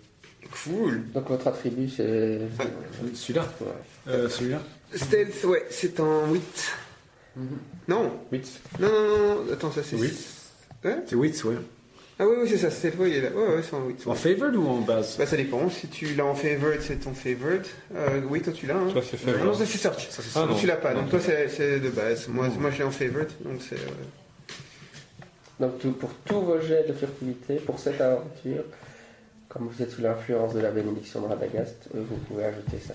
Cool. 0.64 1.05
Donc 1.12 1.29
votre 1.29 1.46
attribut, 1.49 1.88
c'est. 1.88 2.40
Celui-là 3.14 3.44
Ouais. 3.61 3.66
Euh, 4.09 4.29
Celui-là 4.29 4.59
Stealth, 4.94 5.44
ouais, 5.44 5.66
c'est 5.70 6.00
en 6.00 6.33
8. 6.33 6.42
Mhm. 7.37 7.46
Non, 7.88 8.12
8. 8.33 8.61
non, 8.81 8.88
non, 8.88 9.18
non, 9.44 9.53
attends, 9.53 9.70
ça 9.72 9.83
c'est. 9.83 9.96
Oui. 9.96 10.12
Ouais 10.85 10.96
C'est 11.07 11.16
8, 11.16 11.44
ouais. 11.44 11.55
Ah 12.18 12.26
oui, 12.26 12.37
oui, 12.42 12.48
c'est 12.50 12.59
ça, 12.59 12.70
Stealth, 12.70 12.98
ouais, 12.98 13.11
il 13.11 13.16
est 13.16 13.20
là. 13.22 13.31
Ouais, 13.31 13.57
ouais, 13.57 13.62
c'est 13.62 13.74
en 13.74 13.87
8. 13.87 14.07
En 14.07 14.14
favored 14.14 14.55
ou 14.57 14.66
en 14.68 14.81
base? 14.81 15.16
Bah 15.16 15.26
ça 15.26 15.37
dépend, 15.37 15.70
si 15.70 15.87
tu 15.88 16.14
l'as 16.14 16.24
en 16.26 16.35
favorite, 16.35 16.83
c'est 16.83 16.96
ton 16.96 17.14
favorite. 17.14 17.70
Euh, 17.94 18.20
oui, 18.29 18.42
toi 18.42 18.53
tu 18.53 18.66
l'as. 18.66 18.76
Hein. 18.76 18.88
Toi, 18.92 19.03
c'est. 19.09 19.16
Ah 19.29 19.44
non, 19.44 19.55
ça 19.55 19.64
c'est 19.64 19.79
search. 19.79 20.09
Ça, 20.11 20.22
Ah, 20.37 20.46
non. 20.46 20.55
tu 20.57 20.66
l'as 20.66 20.76
pas, 20.76 20.92
donc 20.92 21.09
toi 21.09 21.18
c'est 21.20 21.81
de 21.81 21.88
base. 21.90 22.29
Moi, 22.29 22.48
moi 22.59 22.70
je 22.70 22.79
l'ai 22.79 22.85
en 22.85 22.90
favorite, 22.90 23.31
donc 23.42 23.61
c'est. 23.66 23.76
euh, 23.76 23.79
Donc 25.61 25.79
pour 25.98 26.11
tous 26.24 26.40
vos 26.40 26.61
jets 26.61 26.85
de 26.88 26.92
furtivité, 26.92 27.57
pour 27.57 27.79
cette 27.79 28.00
aventure, 28.00 28.64
comme 29.48 29.68
vous 29.68 29.83
êtes 29.83 29.90
sous 29.90 30.03
l'influence 30.03 30.53
de 30.55 30.61
la 30.61 30.70
bénédiction 30.70 31.20
de 31.22 31.26
Radagast, 31.26 31.88
euh, 31.94 32.03
vous 32.09 32.16
pouvez 32.29 32.44
ajouter 32.44 32.79
ça. 32.87 32.94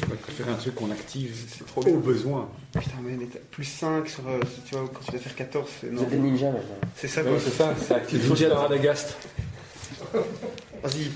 J'aurais 0.00 0.16
préféré 0.16 0.50
un 0.50 0.54
truc 0.56 0.74
qu'on 0.74 0.90
active 0.90 1.34
C'est 1.48 1.64
trop 1.66 1.82
au 1.82 1.96
besoin. 1.98 2.48
Putain, 2.72 2.90
mais, 3.02 3.12
mais 3.16 3.26
plus 3.50 3.64
5 3.64 4.08
sur. 4.08 4.28
euh, 4.28 4.40
tu 4.68 4.74
vois, 4.74 4.88
quand 4.92 5.00
tu 5.04 5.10
dois 5.12 5.20
faire 5.20 5.34
14, 5.34 5.68
c'est 5.80 5.88
Vous 5.90 6.02
êtes 6.02 6.10
des 6.10 6.18
ninjas 6.18 6.50
maintenant. 6.50 6.78
C'est 6.96 7.08
ça 7.08 7.22
quoi. 7.22 7.38
c'est 7.42 7.50
ça, 7.50 7.74
c'est 7.80 7.94
actif. 7.94 8.28
Ninja 8.28 8.48
de 8.48 8.52
Radagast. 8.54 9.16
Vas-y. 10.82 11.10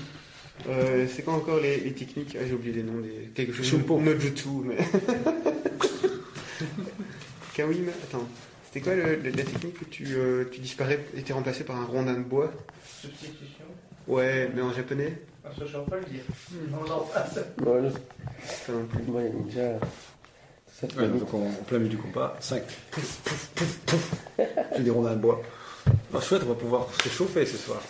Euh, 0.69 1.07
c'est 1.13 1.23
quoi 1.23 1.33
encore 1.35 1.59
les, 1.59 1.79
les 1.79 1.93
techniques? 1.93 2.35
Ah, 2.39 2.43
j'ai 2.47 2.53
oublié 2.53 2.73
les 2.73 2.83
noms 2.83 2.99
des. 3.01 3.29
Quelque 3.35 3.53
chose. 3.53 3.65
Shumpo. 3.67 3.99
Nojutsu, 3.99 4.47
mais. 4.65 4.77
Kawim 7.53 7.87
Attends. 8.03 8.27
C'était 8.65 8.81
quoi 8.81 8.95
le- 8.95 9.17
le- 9.17 9.29
la 9.31 9.43
technique 9.43 9.81
où 9.81 9.85
tu, 9.85 10.07
euh, 10.15 10.45
tu 10.51 10.59
disparais 10.61 11.05
et 11.17 11.21
t'es 11.23 11.33
remplacé 11.33 11.63
par 11.65 11.75
un 11.75 11.85
rondin 11.85 12.13
de 12.13 12.23
bois? 12.23 12.51
Substitution. 13.01 13.65
Ouais, 14.07 14.49
mais 14.53 14.61
en 14.61 14.73
japonais 14.73 15.21
Ah, 15.45 15.49
ça, 15.57 15.65
je 15.65 15.77
ne 15.77 15.83
pas 15.83 15.97
le 15.97 16.05
dire. 16.05 16.23
On 16.73 16.91
en 16.91 16.99
passe. 17.01 17.35
Ouais, 17.37 17.81
je- 17.89 18.71
Pas 18.71 18.77
non 18.77 18.85
plus. 18.85 19.01
ninjas. 19.03 19.79
Cette 20.79 20.95
Ouais, 20.95 21.07
donc 21.07 21.31
en, 21.33 21.37
en 21.47 21.63
plein 21.67 21.77
milieu 21.77 21.89
du 21.91 21.97
combat, 21.97 22.35
5. 22.39 22.63
J'ai 24.75 24.83
des 24.83 24.89
rondins 24.89 25.11
de 25.13 25.19
bois. 25.19 25.41
Ah, 26.13 26.19
chouette, 26.19 26.41
on 26.45 26.49
va 26.49 26.55
pouvoir 26.55 26.87
se 27.03 27.09
chauffer 27.09 27.45
ce 27.45 27.57
soir. 27.57 27.81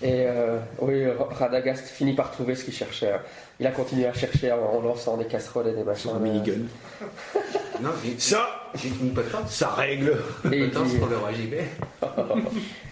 Et 0.00 0.26
euh, 0.26 0.58
oui, 0.80 1.04
Radagast 1.08 1.84
finit 1.86 2.14
par 2.14 2.30
trouver 2.32 2.54
ce 2.56 2.64
qu'il 2.64 2.74
cherchait. 2.74 3.14
Il 3.60 3.66
a 3.66 3.70
continué 3.70 4.06
à 4.06 4.12
chercher 4.12 4.50
en, 4.52 4.80
lançant 4.80 5.16
des 5.16 5.26
casseroles 5.26 5.68
et 5.68 5.72
des 5.74 5.84
machins. 5.84 6.10
Sur 6.10 6.14
un 6.16 6.20
minigun. 6.20 6.62
Non, 7.82 7.90
j'ai 8.04 8.18
Ça, 8.18 8.70
j'ai 8.74 8.88
une 8.88 9.12
potence. 9.12 9.50
ça 9.50 9.70
règle. 9.70 10.16
Et 10.52 10.58
il 10.58 10.70
Potence 10.70 10.94
pour 10.94 11.08
le 11.08 11.16
roi 11.16 11.32
JB. 11.32 11.54
Il 11.54 12.06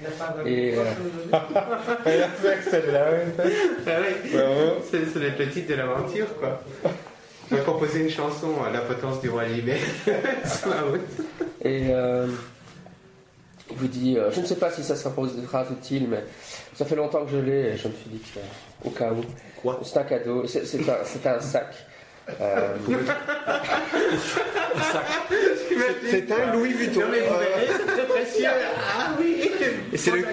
n'a 0.03 0.11
pas 0.19 0.35
un 0.41 0.45
Et, 0.45 0.75
euh, 0.77 0.85
celle-là, 2.71 3.07
Ah. 3.87 4.83
C'est 4.91 4.99
le 4.99 5.49
titre 5.51 5.69
de 5.71 5.75
l'aventure, 5.75 6.27
quoi. 6.39 6.61
On 7.53 7.57
va 7.57 7.63
composer 7.63 8.01
une 8.01 8.11
chanson 8.11 8.63
à 8.65 8.71
la 8.71 8.81
potence 8.81 9.21
du 9.21 9.29
roi 9.29 9.45
route. 10.83 11.01
Et 11.63 11.87
euh, 11.91 12.27
il 13.71 13.77
vous 13.77 13.89
dit, 13.89 14.19
euh, 14.19 14.31
je 14.33 14.41
ne 14.41 14.47
sais 14.47 14.57
pas 14.57 14.71
si 14.71 14.83
ça 14.83 14.97
sera 14.97 15.11
utile, 15.71 16.07
mais 16.09 16.25
ça 16.75 16.85
fait 16.85 16.97
longtemps 16.97 17.25
que 17.25 17.33
je 17.33 17.39
l'ai 17.39 17.61
et 17.73 17.77
je 17.77 17.89
me 17.89 17.93
suis 17.95 18.11
dit 18.11 18.19
que, 18.21 18.39
euh, 18.39 18.43
au 18.89 18.91
cas 18.91 19.13
où. 19.13 19.21
Quoi? 19.61 19.81
C'est 19.85 19.99
un 19.99 20.05
cadeau, 20.05 20.47
c'est 20.47 20.65
c'est 20.67 20.89
un, 20.89 20.99
c'est 21.05 21.27
un 21.27 21.41
sac. 21.41 21.75
Euh, 22.41 22.69
C'est 26.11 26.31
un 26.33 26.53
Louis 26.55 26.73
Vuitton. 26.73 27.01
Euh, 27.03 27.15
C'est 27.97 28.09
précieux. 28.09 28.49
Ah 28.49 29.11
oui. 29.19 29.51
c'est 29.97 30.11
le, 30.11 30.25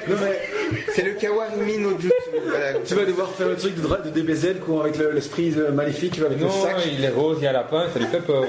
c'est 0.93 1.01
le 1.03 1.11
Kawarimi 1.13 1.77
no 1.77 1.91
Jutsu. 1.91 2.11
Voilà. 2.47 2.73
Tu 2.85 2.95
vas 2.95 3.05
devoir 3.05 3.29
faire 3.31 3.47
le 3.49 3.55
truc 3.55 3.75
de, 3.75 3.81
dra- 3.81 3.97
de 4.01 4.09
DBZ 4.09 4.59
quoi, 4.65 4.83
avec 4.83 4.97
le- 4.97 5.11
l'esprit 5.11 5.53
euh, 5.57 5.71
maléfique, 5.71 6.19
avec 6.19 6.39
Non, 6.39 6.47
le 6.47 6.51
sac. 6.51 6.75
il 6.91 7.03
est 7.03 7.09
rose, 7.09 7.37
il 7.39 7.43
y 7.43 7.47
a 7.47 7.51
lapin, 7.53 7.85
ça 7.93 7.99
lui 7.99 8.07
fait 8.07 8.19
peur. 8.21 8.43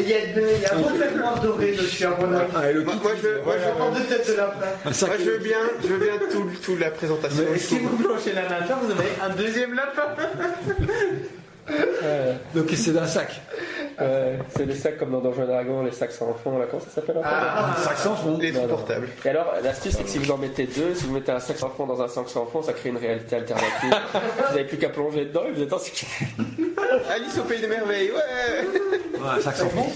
Il 0.00 0.08
y 0.08 0.14
a, 0.14 0.18
deux, 0.34 0.46
il 0.56 0.62
y 0.62 0.64
a 0.66 0.74
un 0.74 0.80
complètement 0.82 1.36
doré 1.42 1.72
dessus, 1.72 2.04
à 2.04 2.10
mon 2.10 2.32
avis. 2.32 2.50
Ah, 2.54 2.70
et 2.70 2.72
le 2.72 2.82
Moi, 2.82 2.92
kit, 2.94 3.00
moi, 3.02 3.12
je 3.20 3.28
veux, 3.28 3.40
moi, 3.44 3.54
je 3.58 3.64
veux- 3.64 3.82
En 3.82 3.90
deux 3.92 4.04
têtes 4.04 4.28
de 4.30 4.36
lapin. 4.36 4.66
un 4.86 4.92
sac. 4.92 5.08
moi, 5.08 5.18
je 5.18 5.24
veux 5.30 5.38
bien, 5.38 5.58
je 5.82 5.88
veux 5.88 5.98
bien 5.98 6.12
tout, 6.30 6.46
tout 6.64 6.76
la 6.76 6.90
présentation. 6.90 7.42
Et 7.54 7.58
si 7.58 7.78
vous 7.80 7.96
blanchez 7.96 8.32
la 8.32 8.42
nature, 8.48 8.76
vous 8.82 8.92
avez 8.92 9.08
un 9.24 9.34
deuxième 9.34 9.74
lapin. 9.74 10.14
Donc 12.54 12.66
c'est 12.74 12.96
un 12.96 13.06
sac. 13.06 13.40
euh, 14.00 14.36
c'est 14.56 14.64
les 14.66 14.74
sacs 14.74 14.96
comme 14.98 15.10
dans 15.10 15.20
Donjons 15.20 15.42
et 15.44 15.46
Dragons, 15.46 15.82
les 15.82 15.92
sacs 15.92 16.12
sans 16.12 16.32
fond, 16.34 16.58
là, 16.58 16.66
comment 16.70 16.82
ça 16.82 16.90
s'appelle 16.90 17.18
encore 17.18 17.30
Ah, 17.32 17.70
Un 17.76 17.82
sac 17.82 17.98
sans 17.98 18.14
fond. 18.14 18.38
Les 18.38 18.52
non. 18.52 18.66
portables. 18.68 19.08
Et 19.24 19.28
alors, 19.28 19.52
l'astuce, 19.62 19.94
c'est 19.96 20.04
que 20.04 20.08
si 20.08 20.18
vous 20.18 20.30
en 20.30 20.36
mettez 20.38 20.66
deux, 20.66 20.94
si 20.94 21.04
vous 21.06 21.14
mettez 21.14 21.32
un 21.32 21.40
sac 21.40 21.58
sans 21.58 21.70
fond 21.70 21.86
dans 21.86 22.00
un 22.00 22.08
sac 22.08 22.28
sans 22.28 22.46
fond, 22.46 22.62
ça 22.62 22.72
crée 22.72 22.90
une 22.90 22.96
réalité 22.98 23.36
alternative. 23.36 23.90
vous 24.14 24.54
n'avez 24.54 24.64
plus 24.64 24.78
qu'à 24.78 24.88
plonger 24.90 25.24
dedans 25.26 25.42
et 25.48 25.52
vous 25.52 25.62
êtes 25.62 25.72
en 25.72 25.78
Alice 27.10 27.38
au 27.38 27.42
pays 27.42 27.60
des 27.60 27.66
merveilles, 27.68 28.10
ouais. 28.12 29.18
Ouais, 29.20 29.28
un 29.36 29.40
sac 29.40 29.56
sans 29.56 29.68
fond. 29.68 29.86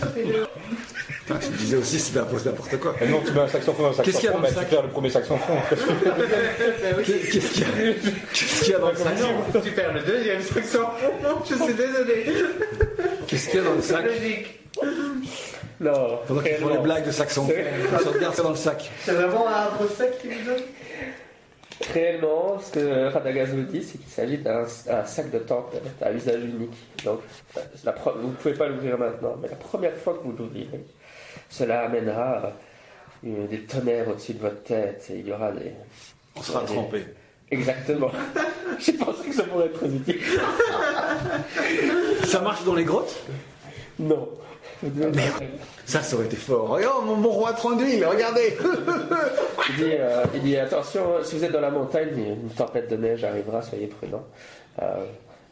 Putain, 1.33 1.47
je 1.47 1.53
te 1.53 1.59
disais 1.59 1.77
aussi, 1.77 1.99
c'est 1.99 2.19
n'importe 2.19 2.47
n'importe 2.47 2.77
quoi. 2.79 2.95
Et 3.01 3.09
non, 3.09 3.21
tu 3.25 3.33
mets 3.33 3.41
un 3.41 3.49
saxophone 3.49 3.93
dans 3.93 4.01
un 4.01 4.03
Qu'est-ce 4.03 4.19
qu'il 4.19 4.31
y 4.31 4.33
a 4.33 4.33
saxophone, 4.33 4.43
dans 4.43 4.49
le 4.49 4.55
sac 4.55 4.69
tu 4.69 4.75
perds 4.75 4.83
le 4.83 4.89
premier 4.89 5.11
saxophone. 5.11 5.57
Qu'est-ce 7.05 7.53
qu'il 7.53 7.63
y 7.63 7.65
a 7.65 7.95
Qu'est-ce 8.33 8.65
qu'il 8.65 8.73
y 8.73 8.75
a 8.75 8.79
dans 8.79 8.91
le 8.91 8.97
sac 8.97 9.15
Tu 9.65 9.71
perds 9.73 9.95
le 9.95 10.01
deuxième 10.03 10.43
section. 10.43 10.81
Je 11.49 11.55
suis 11.55 11.75
désolé. 11.75 12.27
Qu'est-ce 13.27 13.49
qu'il 13.49 13.59
y 13.59 13.63
a 13.63 13.65
dans 13.65 13.75
le 13.75 13.83
sac 13.83 14.05
Logique. 14.05 14.59
Non, 15.81 16.21
Pendant 16.29 16.41
qu'ils 16.43 16.55
font 16.55 16.69
les 16.69 16.79
blagues 16.79 17.07
de 17.07 17.11
sac 17.11 17.29
fond, 17.31 17.49
on 17.49 17.99
se 17.99 18.09
regarde 18.09 18.35
ça 18.35 18.43
dans 18.43 18.51
le 18.51 18.57
sac. 18.57 18.91
C'est 19.05 19.13
vraiment 19.13 19.49
un 19.49 19.53
arbre 19.53 19.89
sec 19.97 20.19
qui 20.21 20.29
vous 20.29 20.45
donne 20.47 20.63
Réellement, 21.93 22.61
ce 22.61 22.73
que 22.73 23.13
Radagast 23.13 23.53
vous 23.53 23.63
dit, 23.63 23.83
c'est 23.83 23.99
qu'il 23.99 24.11
s'agit 24.11 24.39
d'un 24.39 24.65
un 24.89 25.05
sac 25.05 25.31
de 25.31 25.39
temple 25.39 25.77
à 26.01 26.13
usage 26.13 26.45
unique. 26.45 26.77
Donc, 27.05 27.21
la 27.85 27.93
vous 27.93 28.29
ne 28.29 28.35
pouvez 28.35 28.55
pas 28.55 28.69
l'ouvrir 28.69 28.99
maintenant, 28.99 29.37
mais 29.41 29.49
la 29.49 29.57
première 29.57 29.97
fois 29.97 30.15
que 30.15 30.23
vous 30.23 30.33
l'ouvrirez, 30.33 30.85
cela 31.49 31.83
amènera 31.83 32.53
euh, 33.27 33.47
des 33.47 33.61
tonnerres 33.61 34.09
au-dessus 34.09 34.35
de 34.35 34.41
votre 34.41 34.63
tête 34.63 35.07
et 35.11 35.19
il 35.19 35.29
y 35.29 35.33
aura 35.33 35.53
des. 35.53 35.73
On 36.37 36.43
sera 36.43 36.61
des- 36.61 36.67
trempé. 36.75 37.05
Exactement. 37.51 38.11
J'ai 38.79 38.95
pensé 38.95 39.29
que 39.29 39.35
ça 39.35 39.43
pourrait 39.45 39.67
être 39.67 39.79
très 39.79 39.89
utile. 39.89 40.21
Ça 42.25 42.41
marche 42.41 42.65
dans 42.65 42.75
les 42.75 42.85
grottes? 42.85 43.15
Non. 43.99 44.29
Ça, 45.85 46.03
ça 46.03 46.17
aurait 46.17 46.25
été 46.27 46.37
fort. 46.37 46.69
Regarde, 46.71 47.05
mon 47.05 47.17
bon 47.19 47.31
roi 47.31 47.53
d'huile, 47.77 48.05
regardez 48.07 48.57
Il 49.69 49.77
dit, 49.77 49.93
euh, 49.93 50.25
il 50.35 50.43
dit 50.43 50.57
attention, 50.57 51.03
si 51.23 51.37
vous 51.37 51.45
êtes 51.45 51.53
dans 51.53 51.61
la 51.61 51.71
montagne, 51.71 52.09
une 52.17 52.49
tempête 52.51 52.91
de 52.91 52.97
neige 52.97 53.23
arrivera, 53.23 53.63
soyez 53.63 53.87
prudents. 53.87 54.27
Euh, 54.81 55.05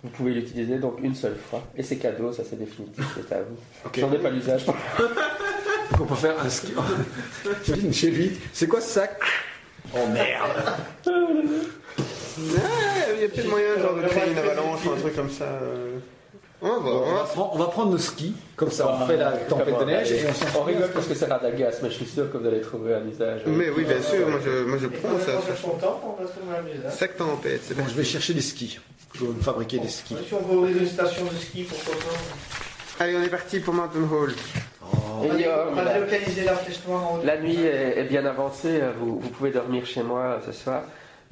vous 0.03 0.11
pouvez 0.11 0.33
l'utiliser 0.33 0.79
donc 0.79 0.99
une 1.03 1.15
seule 1.15 1.37
fois. 1.37 1.63
Et 1.77 1.83
c'est 1.83 1.97
cadeau, 1.97 2.33
ça 2.33 2.43
c'est 2.49 2.59
définitif, 2.59 3.05
c'est 3.17 3.35
à 3.35 3.41
vous. 3.43 3.57
J'en 3.99 4.13
ai 4.13 4.19
pas 4.19 4.31
l'usage. 4.31 4.65
On 6.01 6.05
peut 6.05 6.15
faire 6.15 6.37
un 6.43 6.49
ski. 6.49 6.73
Chez 7.93 8.11
lui. 8.11 8.33
C'est 8.53 8.67
quoi 8.67 8.81
ce 8.81 8.91
sac? 8.91 9.21
Oh 9.95 10.07
merde 10.13 10.51
Ah, 11.07 11.11
il 13.15 13.21
y 13.21 13.25
a 13.25 13.29
peut-être 13.29 13.49
moyen 13.51 13.79
genre, 13.79 13.97
de 13.97 14.03
créer 14.09 14.31
une 14.33 14.39
avalanche 14.39 14.81
ou 14.87 14.91
un 14.93 14.97
truc 14.97 15.15
comme 15.17 15.31
ça. 15.31 15.47
On 16.63 16.69
va 16.69 16.91
on 16.91 17.25
prendre, 17.25 17.55
on 17.55 17.59
va 17.59 17.65
prendre 17.67 17.91
nos 17.93 17.99
skis, 17.99 18.35
comme 18.55 18.71
ça 18.71 18.87
on 19.03 19.07
fait 19.07 19.17
la 19.17 19.33
tempête 19.33 19.79
de 19.79 19.85
neige 19.85 20.13
et 20.13 20.27
on 20.29 20.35
s'en 20.35 20.61
On 20.61 20.65
rigole 20.65 20.91
parce 20.91 21.07
que 21.07 21.15
c'est 21.15 21.25
Radagast, 21.25 21.81
mais 21.83 21.89
je 21.89 21.95
suis 21.95 22.07
sûr 22.07 22.31
que 22.31 22.37
vous 22.37 22.47
allez 22.47 22.61
trouver 22.61 22.95
un 22.95 23.07
usage. 23.09 23.41
Mais 23.47 23.71
oui, 23.71 23.85
bien 23.85 24.01
sûr, 24.03 24.29
moi 24.29 24.41
je, 24.45 24.65
moi 24.65 24.77
je 24.81 24.87
prends 24.89 25.19
ça. 25.19 25.41
Sac 26.91 27.17
tempête, 27.17 27.63
c'est 27.67 27.75
Bon, 27.75 27.83
bon. 27.83 27.89
je 27.89 27.95
vais 27.95 28.05
chercher 28.05 28.35
des 28.35 28.43
skis. 28.43 28.79
Je 29.15 29.25
vais 29.25 29.33
me 29.33 29.43
fabriquer 29.43 29.79
des 29.79 29.89
skis. 29.89 30.17
Si 30.27 30.35
on 30.35 30.41
va 30.41 30.55
ouvrir 30.55 30.77
une 30.77 30.89
station 30.89 31.25
de 31.25 31.37
ski, 31.37 31.65
pourquoi 31.65 31.95
pas 31.95 33.05
Allez, 33.05 33.17
on 33.17 33.23
est 33.23 33.29
parti 33.29 33.61
pour 33.61 33.75
Mountain 33.75 34.09
Hall. 34.11 34.31
Et 34.31 34.35
oh, 34.83 35.51
On 35.71 35.75
va 35.75 35.85
la, 35.85 35.99
localiser 35.99 36.45
la 36.45 36.55
flèche 36.55 36.81
noire 36.87 37.13
en 37.13 37.17
la 37.19 37.39
nuit 37.41 37.63
est, 37.63 37.99
est 37.99 38.05
bien 38.05 38.25
avancée, 38.25 38.81
vous, 38.99 39.21
vous 39.21 39.29
pouvez 39.31 39.51
dormir 39.51 39.85
chez 39.87 40.03
moi 40.03 40.41
ce 40.45 40.53
soir. 40.53 40.83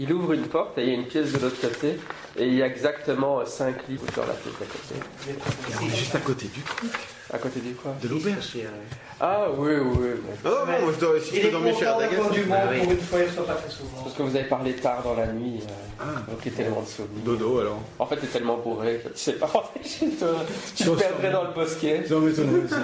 Il 0.01 0.13
ouvre 0.13 0.33
une 0.33 0.47
porte 0.47 0.79
et 0.79 0.83
il 0.83 0.89
y 0.89 0.91
a 0.93 0.95
une 0.95 1.07
pièce 1.07 1.33
de 1.33 1.39
l'autre 1.39 1.61
côté. 1.61 1.99
Et 2.37 2.47
il 2.47 2.55
y 2.55 2.63
a 2.63 2.67
exactement 2.67 3.45
5 3.45 3.89
lits 3.89 3.99
sur 4.13 4.25
la 4.25 4.35
pièce 4.35 4.55
d'à 4.61 4.67
côté. 4.67 5.97
Juste 5.97 6.15
à 6.15 6.21
côté 6.21 6.47
du 6.47 6.63
À 7.33 7.39
côté 7.39 7.59
du 7.59 7.75
quoi? 7.75 7.97
De 8.01 8.09
l'auberge. 8.09 8.59
Ah 9.21 9.49
oui, 9.57 9.73
oui, 9.75 9.97
oui. 10.01 10.09
Oh 10.45 10.49
non, 10.49 10.67
moi 10.85 10.93
je 10.95 11.01
dois, 11.01 11.21
si 11.21 11.31
Il 11.35 11.37
je 11.37 11.41
peux 11.43 11.49
est 11.49 11.51
dormir 11.51 11.75
chez 11.75 11.81
du 11.81 12.45
monde 12.47 12.57
Ah 12.57 12.69
oui. 12.71 12.79
pour 12.83 12.93
une 12.93 12.99
fois, 13.01 13.19
il 13.19 13.27
ne 13.27 13.31
soit 13.33 13.47
pas 13.47 13.55
très 13.55 13.71
souvent. 13.71 14.03
Parce 14.05 14.15
que 14.15 14.23
vous 14.23 14.37
avez 14.37 14.45
parlé 14.49 14.73
tard 14.75 15.03
dans 15.03 15.15
la 15.15 15.27
nuit, 15.27 15.61
euh, 15.63 15.73
Ah. 16.01 16.05
donc 16.31 16.39
il 16.47 16.53
est 16.53 16.55
tellement 16.55 16.83
de 16.83 16.87
souvenirs. 16.87 17.23
Dodo 17.25 17.59
alors. 17.59 17.81
En 17.99 18.07
fait, 18.07 18.17
t'es 18.19 18.29
tellement 18.29 18.59
bourré 18.59 19.01
tu 19.05 19.11
sais 19.17 19.33
pas 19.33 19.47
rentrer 19.47 19.81
chez 19.85 20.09
toi. 20.11 20.29
Tu 20.77 20.85
te 20.85 20.91
perdrais 20.91 21.33
dans 21.33 21.43
le 21.45 21.51
bosquet. 21.53 21.99
M'étonnerait 21.99 22.29
aussi. 22.65 22.75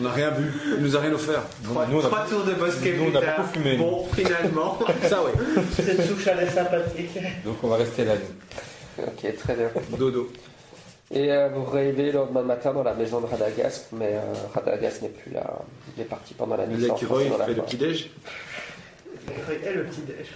On 0.00 0.02
n'a 0.04 0.12
rien 0.12 0.30
bu. 0.30 0.50
Il 0.78 0.82
nous 0.82 0.96
a 0.96 1.00
rien 1.00 1.12
offert. 1.12 1.42
Nous, 1.64 1.74
nous, 1.74 1.96
on 1.96 2.00
a- 2.00 2.08
Trois 2.08 2.24
tours 2.24 2.44
de 2.44 2.52
bosquet 2.54 2.94
Nous, 2.96 3.04
on 3.04 3.08
plus 3.10 3.18
a 3.18 3.20
tard. 3.20 3.36
beaucoup 3.40 3.52
fumé, 3.52 3.76
nous. 3.76 3.84
Bon, 3.84 4.06
finalement. 4.14 4.78
Ça 5.08 5.22
ouais. 5.22 5.32
Cette 5.76 6.06
souche, 6.08 6.26
elle 6.28 6.46
est 6.48 6.50
sympathique. 6.50 7.18
donc 7.44 7.56
on 7.62 7.68
va 7.68 7.76
rester 7.76 8.06
là. 8.06 8.14
Ok, 8.98 9.36
très 9.36 9.54
bien. 9.54 9.68
Dodo. 9.98 10.30
Et 11.10 11.30
euh, 11.30 11.48
vous 11.54 11.64
réveillez 11.64 12.12
le 12.12 12.18
lendemain 12.18 12.42
matin 12.42 12.72
dans 12.72 12.82
la 12.82 12.94
maison 12.94 13.20
de 13.20 13.26
Radagast, 13.26 13.88
mais 13.92 14.14
euh, 14.14 14.20
Radagast 14.54 15.02
n'est 15.02 15.08
plus 15.10 15.32
là. 15.32 15.44
Il 15.96 16.00
est 16.02 16.06
parti 16.06 16.34
pendant 16.34 16.56
la 16.56 16.66
nuit. 16.66 16.76
Le 16.80 16.88
sans 16.88 16.96
écureuil 16.96 17.28
force 17.28 17.38
dans 17.38 17.38
la 17.38 17.44
fait 17.46 17.54
le 17.54 17.62
petit-déj. 17.62 18.10
Et 19.64 19.72
le 19.72 19.84
petit 19.84 20.00
déj. 20.02 20.26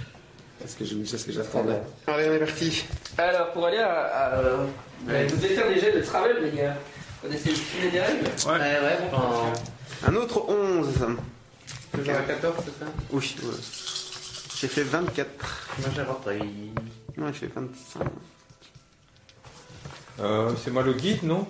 Parce 0.60 0.74
que 0.74 0.84
je- 0.84 1.04
c'est 1.04 1.18
ce 1.18 1.24
que 1.26 1.32
j'attendais. 1.32 1.78
Allez, 2.06 2.28
on 2.28 2.34
est 2.34 2.38
parti. 2.38 2.84
Alors, 3.16 3.52
pour 3.52 3.66
aller 3.66 3.78
à. 3.78 4.02
à 4.04 4.34
euh, 4.38 4.66
vous 5.06 5.36
devez 5.36 5.48
faire 5.54 5.68
des 5.68 5.80
jets 5.80 5.92
de 5.92 6.02
travel, 6.02 6.36
les 6.42 6.50
gars. 6.58 6.74
Vous 7.22 7.28
connaissez 7.28 7.50
le 7.50 7.54
petit 7.56 7.90
des 7.92 8.00
règles 8.00 8.24
Ouais, 8.46 8.52
ouais, 8.52 8.98
bon. 9.10 10.06
Un 10.06 10.14
autre 10.16 10.48
11. 10.48 10.88
Toujours 11.92 12.14
à 12.14 12.20
14, 12.22 12.54
c'est 12.64 12.84
ça 12.84 12.90
Oui, 13.10 13.36
ouais. 13.42 13.48
J'ai 14.60 14.68
fait 14.68 14.82
24. 14.82 15.28
Moi 15.80 15.88
j'ai 15.94 16.02
repris. 16.02 16.72
Non, 17.16 17.26
j'ai 17.28 17.46
fait 17.46 17.50
25. 17.54 18.02
Euh, 20.20 20.50
c'est 20.62 20.70
moi 20.70 20.82
le 20.82 20.92
guide, 20.94 21.22
non? 21.22 21.46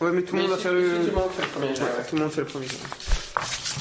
Ouais, 0.00 0.10
mais 0.12 0.22
tout 0.22 0.34
le 0.36 0.42
monde 0.42 0.52
a 0.52 0.56
si- 0.56 0.62
fait 0.64 0.68
si 0.70 0.74
le. 0.74 0.90
tout 0.98 1.06
le 1.06 1.12
monde 1.12 1.30
fait 1.30 1.42
le 1.42 1.48
premier 1.48 1.74
jet, 1.74 1.82
Ouais, 1.82 1.88
ouais. 1.88 2.04
tout 2.08 2.16
le 2.16 2.22
monde 2.22 2.30
fait 2.32 2.40
le 2.40 2.46
premier. 2.46 2.66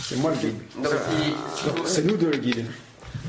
C'est 0.04 0.16
moi 0.18 0.32
le 0.32 0.38
guide. 0.38 0.58
Donc, 0.84 0.94
il- 1.12 1.68
Donc, 1.76 1.88
C'est 1.88 2.04
nous 2.06 2.18
deux 2.18 2.30
le 2.32 2.38
guide. 2.38 2.66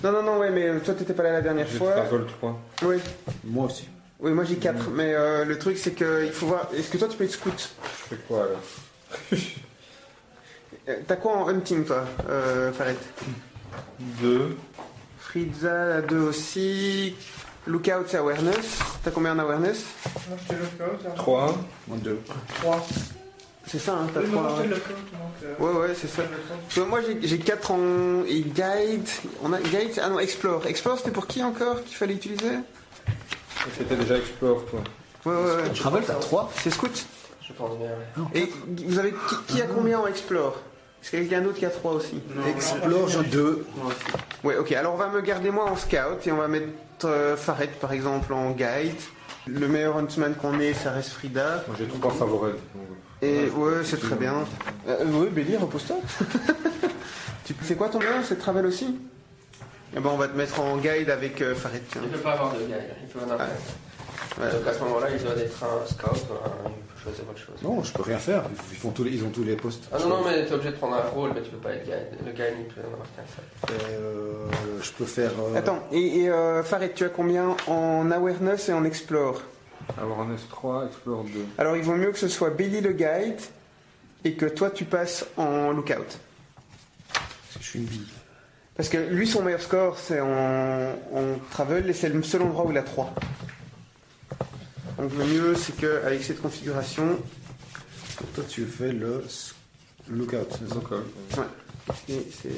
Non, 0.05 0.13
non, 0.13 0.23
non, 0.23 0.39
ouais, 0.39 0.51
mais 0.51 0.79
toi 0.81 0.95
t'étais 0.95 1.15
pas 1.15 1.23
là 1.23 1.33
la 1.33 1.41
dernière 1.43 1.69
fois. 1.69 1.93
Trazol 1.93 2.27
3. 2.27 2.61
Oui, 2.83 2.97
Moi 3.45 3.67
aussi. 3.67 3.89
oui, 4.21 4.33
moi 4.33 4.45
j'ai 4.45 4.57
4. 4.57 4.91
Mais 4.91 5.15
euh, 5.15 5.45
le 5.45 5.59
truc 5.59 5.79
c'est 5.79 5.93
que 5.93 6.25
il 6.27 6.33
faut 6.33 6.47
voir. 6.47 6.69
Est-ce 6.77 6.91
que 6.91 6.99
toi 6.99 7.09
tu 7.09 7.17
peux 7.17 7.25
être 7.25 7.33
scout? 7.33 7.53
Je 8.11 8.15
fais 8.17 8.21
quoi 8.29 8.45
alors? 8.45 9.31
Euh, 10.89 10.97
T'as 11.07 11.15
quoi 11.15 11.37
en 11.37 11.49
hunting 11.49 11.85
toi, 11.85 12.05
euh, 12.29 12.73
Faret 12.73 12.97
2. 14.21 14.57
Friza 15.21 15.97
a 15.99 16.01
2 16.01 16.19
aussi. 16.19 17.15
Lookout 17.67 18.05
c'est 18.09 18.17
awareness. 18.19 18.79
T'as 19.05 19.11
combien 19.11 19.35
en 19.35 19.39
awareness? 19.39 19.85
Non, 20.31 20.37
je 20.43 20.49
te 20.49 20.53
le 20.61 20.67
code. 21.01 21.15
3. 21.15 21.59
Moi 21.89 21.97
deux. 22.03 22.19
3. 22.61 22.87
C'est 23.67 23.79
ça, 23.79 23.93
hein, 23.95 24.09
t'as 24.13 24.21
Oui, 24.21 24.27
mais 24.29 24.35
moi, 24.41 24.49
trois. 24.49 24.63
j'ai 24.63 24.69
le 24.69 24.77
code, 24.77 24.97
donc. 25.13 25.33
euh, 25.45 25.65
Ouais, 25.83 25.89
ouais, 25.89 25.95
c'est 25.99 26.09
ça. 26.09 26.23
Parce 26.25 26.75
que 26.75 26.81
moi 26.81 27.01
j'ai 27.07 27.19
j'ai 27.27 27.39
4 27.39 27.71
en 27.71 28.25
et 28.27 28.41
guide. 28.41 29.09
On 29.43 29.53
a 29.53 29.61
guide. 29.61 30.01
Ah 30.03 30.09
non, 30.09 30.19
explore. 30.19 30.67
Explore 30.67 30.99
c'était 30.99 31.13
pour 31.13 31.27
qui 31.27 31.43
encore 31.43 31.83
qu'il 31.85 31.97
fallait 31.97 32.15
utiliser? 32.15 32.57
C'était 33.79 33.95
déjà 33.97 34.17
Explore, 34.19 34.65
toi. 34.67 34.81
Ouais, 35.25 35.33
ouais, 35.41 35.55
ouais. 35.63 35.71
Travel, 35.71 36.03
t'as 36.05 36.15
3 36.15 36.51
C'est 36.63 36.71
scout. 36.71 37.07
Je 37.47 37.53
pense 37.53 37.79
bien. 37.79 37.91
ouais. 38.35 38.41
Et 38.41 38.53
vous 38.87 38.99
avez 38.99 39.13
qui, 39.29 39.37
qui 39.55 39.63
a 39.63 39.67
combien 39.67 40.01
en 40.01 40.07
explore? 40.09 40.57
Est-ce 41.03 41.11
qu'il 41.11 41.19
y 41.19 41.23
a 41.23 41.29
quelqu'un 41.29 41.45
d'autre 41.45 41.59
qui 41.59 41.67
a 41.67 41.71
3 41.71 41.93
aussi 41.95 42.21
Explore, 42.49 43.09
j'en 43.09 43.23
ai 43.23 43.27
2. 43.27 43.67
Ouais, 44.45 44.57
ok. 44.57 44.73
Alors 44.73 44.95
on 44.95 44.97
va 44.97 45.09
me 45.09 45.21
garder 45.21 45.51
moi 45.51 45.65
en 45.71 45.77
scout 45.77 46.25
et 46.27 46.33
on 46.33 46.37
va 46.37 46.47
mettre 46.49 46.67
euh, 47.05 47.37
Faret 47.37 47.69
par 47.81 47.93
exemple 47.93 48.33
en 48.33 48.51
guide. 48.53 48.95
Le 49.49 49.67
meilleur 49.67 49.97
huntsman 49.97 50.35
qu'on 50.35 50.61
ait, 50.61 50.73
ça 50.75 50.93
reste 50.93 51.11
Frida. 51.11 51.65
Moi 51.67 51.77
j'ai 51.79 51.87
trois 51.89 52.13
favoris. 52.13 52.55
Et 53.21 53.49
ouais, 53.51 53.73
c'est 53.85 54.01
très 54.01 54.15
bien. 54.17 54.35
Euh, 54.89 55.05
ouais, 55.07 55.29
Béli, 55.29 55.57
repose-toi. 55.57 55.97
tu 57.45 57.55
c'est 57.63 57.75
quoi 57.77 57.89
ton 57.89 57.99
meilleur 57.99 58.25
C'est 58.25 58.37
Travel 58.39 58.67
aussi? 58.67 58.97
Eh 59.95 60.01
ben 60.01 60.11
on 60.13 60.17
va 60.17 60.29
te 60.29 60.37
mettre 60.37 60.61
en 60.61 60.77
guide 60.79 61.11
avec 61.11 61.43
euh, 61.43 61.55
Faret. 61.55 61.83
tiens. 61.91 62.01
Il 62.05 62.11
ne 62.11 62.17
peut 62.17 62.23
pas 62.23 62.33
avoir 62.33 62.53
de 62.55 62.59
guide, 62.61 62.77
il 63.03 63.09
peut 63.09 63.19
en 63.21 63.31
avoir. 63.31 63.49
Ouais. 64.41 64.51
Donc 64.53 64.67
à 64.67 64.73
ce 64.73 64.79
moment-là, 64.81 65.09
il 65.11 65.23
doit 65.23 65.35
être 65.37 65.65
un 65.65 65.87
scout, 65.87 66.27
ou 66.31 66.35
un- 66.35 66.71
choisir 67.03 67.25
autre 67.29 67.39
chose. 67.39 67.57
Non, 67.63 67.83
je 67.83 67.93
peux 67.93 68.03
rien 68.03 68.19
faire. 68.19 68.45
Ils, 68.71 68.77
font 68.79 68.91
tous 68.91 69.05
les, 69.05 69.11
ils 69.13 69.25
ont 69.25 69.31
tous 69.31 69.45
les 69.45 69.57
postes. 69.57 69.85
Ah 69.93 69.99
non, 70.01 70.09
non, 70.09 70.25
mais 70.25 70.45
t'es 70.47 70.53
obligé 70.53 70.71
de 70.71 70.77
prendre 70.77 70.95
un 70.97 71.09
rôle, 71.09 71.33
mais 71.35 71.43
tu 71.43 71.51
peux 71.51 71.57
pas 71.59 71.73
être 71.75 71.85
guide. 71.85 72.19
Le 72.25 72.33
guide, 72.33 72.55
il 72.61 72.67
peut 72.67 72.81
en 72.83 72.93
avoir 72.93 73.07
qu'un 73.17 73.23
seul. 73.35 73.91
Euh, 74.01 74.47
je 74.83 74.93
peux 74.93 75.05
faire. 75.05 75.33
euh, 75.41 75.57
Attends, 75.59 75.81
et, 75.93 76.21
et 76.23 76.31
euh, 76.31 76.63
Faret, 76.63 76.93
tu 76.95 77.05
as 77.05 77.09
combien 77.09 77.57
en 77.67 78.11
awareness 78.11 78.69
et 78.69 78.73
en 78.73 78.85
explore? 78.85 79.41
Alors 79.99 80.21
en 80.21 80.27
S3, 80.29 80.87
Explore 80.87 81.25
2. 81.25 81.31
Alors 81.59 81.77
il 81.77 81.83
vaut 81.83 81.97
mieux 81.97 82.13
que 82.13 82.19
ce 82.19 82.29
soit 82.29 82.51
Billy 82.51 82.81
le 82.81 82.93
guide 82.93 83.41
et 84.25 84.35
que 84.35 84.47
toi 84.47 84.71
tu 84.71 84.85
passes 84.85 85.27
en 85.37 85.73
lookout. 85.73 85.97
parce 87.13 87.57
que 87.57 87.61
je 87.61 87.69
suis 87.69 87.79
une 87.81 87.87
bille. 87.87 88.07
Parce 88.77 88.89
que 88.89 88.97
lui 88.97 89.27
son 89.27 89.43
meilleur 89.43 89.61
score 89.61 89.99
c'est 89.99 90.21
en, 90.21 90.29
en 91.13 91.39
travel 91.51 91.91
et 91.91 91.93
c'est 91.93 92.09
le 92.11 92.23
seul 92.23 92.43
endroit 92.43 92.65
où 92.65 92.71
il 92.71 92.79
a 92.79 92.83
3. 92.83 93.13
Donc 94.99 95.13
le 95.17 95.25
mieux 95.25 95.55
c'est 95.55 95.77
qu'avec 95.77 96.23
cette 96.23 96.41
configuration, 96.41 97.07
Donc, 98.21 98.33
toi, 98.35 98.45
tu 98.49 98.65
fais 98.67 98.93
le 98.93 99.25
lookout. 100.09 100.47
c'est 100.51 100.69
ça 100.69 100.75
Donc, 100.75 100.93
euh, 100.93 101.03
et 102.09 102.27
c'est. 102.43 102.51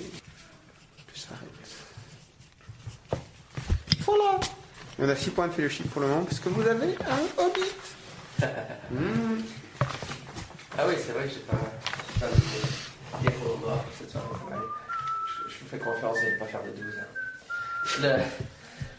Voilà 4.05 4.39
On 4.99 5.09
a 5.09 5.17
6 5.17 5.31
points 5.31 5.49
de 5.49 5.53
fellowship 5.53 5.91
pour 5.91 6.03
le 6.03 6.09
moment 6.09 6.25
parce 6.25 6.39
que 6.41 6.49
vous 6.51 6.63
avez 6.63 6.95
un 7.09 7.43
hobbit. 7.43 7.61
Hmm. 8.91 9.41
Ah 10.77 10.85
oui, 10.89 10.95
c'est 11.05 11.13
vrai 11.13 11.25
que 11.25 11.31
j'ai 11.31 11.41
pas, 11.41 11.57
pas 12.21 12.27
de 13.23 13.31
morts 13.65 13.85
cette 13.99 14.11
soirée. 14.11 14.27
Je, 14.51 15.55
je 15.55 15.59
vous 15.61 15.67
fais 15.71 15.79
confiance 15.79 16.17
et 16.19 16.35
ne 16.35 16.39
pas 16.39 16.47
faire 16.47 16.63
de 16.65 16.71
12. 16.71 16.95
hein. 16.99 17.07
Le- 18.03 18.54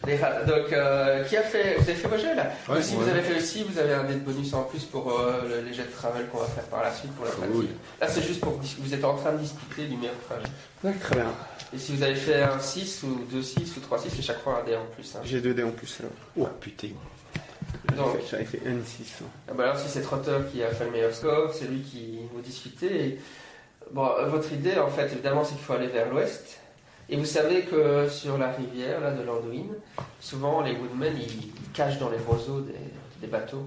les 0.06 0.16
donc, 0.16 0.72
euh, 0.72 1.24
qui 1.24 1.36
a 1.36 1.42
fait 1.42 1.74
Vous 1.76 1.82
avez 1.88 1.94
fait 1.94 2.08
vos 2.08 2.18
jeux 2.18 2.34
là 2.34 2.50
Ouais, 2.68 2.82
Si 2.82 2.94
ouais. 2.96 3.02
vous 3.04 3.08
avez 3.10 3.22
fait 3.22 3.36
aussi, 3.36 3.64
vous 3.64 3.78
avez 3.78 3.94
un 3.94 4.04
dé 4.04 4.14
de 4.14 4.20
bonus 4.20 4.52
en 4.54 4.62
plus 4.64 4.84
pour 4.84 5.10
euh, 5.18 5.42
le- 5.48 5.66
les 5.68 5.72
jets 5.74 5.84
de 5.84 5.92
travel 5.92 6.26
qu'on 6.28 6.38
va 6.38 6.46
faire 6.46 6.64
par 6.64 6.82
la 6.82 6.92
suite 6.92 7.12
pour 7.12 7.24
la 7.24 7.30
oui. 7.50 7.68
Là, 8.00 8.06
c'est 8.08 8.22
juste 8.22 8.40
pour 8.40 8.52
vous 8.78 8.94
êtes 8.94 9.04
en 9.04 9.14
train 9.16 9.32
de 9.32 9.38
discuter 9.38 9.86
du 9.86 9.96
meilleur 9.96 10.14
trajet. 10.28 10.98
Très 11.00 11.16
bien. 11.16 11.32
Et 11.74 11.78
si 11.78 11.94
vous 11.96 12.02
avez 12.02 12.14
fait 12.14 12.42
un 12.42 12.58
6 12.60 13.02
ou 13.04 13.24
2 13.30 13.42
6 13.42 13.76
ou 13.76 13.80
3 13.80 13.98
6, 13.98 14.10
c'est 14.14 14.22
chaque 14.22 14.40
fois 14.42 14.60
un 14.62 14.64
dé 14.68 14.76
en 14.76 14.84
plus. 14.94 15.16
hein. 15.16 15.20
J'ai 15.24 15.40
2 15.40 15.54
dés 15.54 15.64
en 15.64 15.70
plus 15.72 15.96
alors. 16.00 16.12
Oh 16.38 16.48
putain. 16.60 16.88
Donc, 17.96 18.16
J'avais 18.30 18.44
fait 18.44 18.58
N6. 18.58 19.22
Ah 19.48 19.52
bah 19.54 19.64
alors 19.64 19.78
si 19.78 19.88
c'est 19.88 20.02
Trotter 20.02 20.36
qui 20.52 20.62
a 20.62 20.68
fait 20.68 20.84
le 20.84 20.90
meilleur 20.90 21.14
score, 21.14 21.52
c'est 21.54 21.66
lui 21.66 21.80
qui 21.80 22.18
vous 22.32 22.40
discutez. 22.40 23.04
Et, 23.06 23.20
bon, 23.92 24.08
votre 24.28 24.52
idée 24.52 24.76
en 24.78 24.88
fait 24.90 25.06
évidemment 25.12 25.42
c'est 25.44 25.54
qu'il 25.54 25.64
faut 25.64 25.72
aller 25.72 25.86
vers 25.88 26.08
l'ouest. 26.10 26.58
Et 27.08 27.16
vous 27.16 27.24
savez 27.24 27.62
que 27.62 28.08
sur 28.08 28.36
la 28.38 28.50
rivière 28.50 29.00
là, 29.00 29.12
de 29.12 29.22
l'Anduin, 29.22 29.66
souvent 30.20 30.60
les 30.62 30.72
woodmen 30.72 31.14
ils 31.16 31.52
cachent 31.72 31.98
dans 31.98 32.10
les 32.10 32.18
roseaux 32.18 32.60
des, 32.60 32.72
des 33.20 33.26
bateaux. 33.28 33.66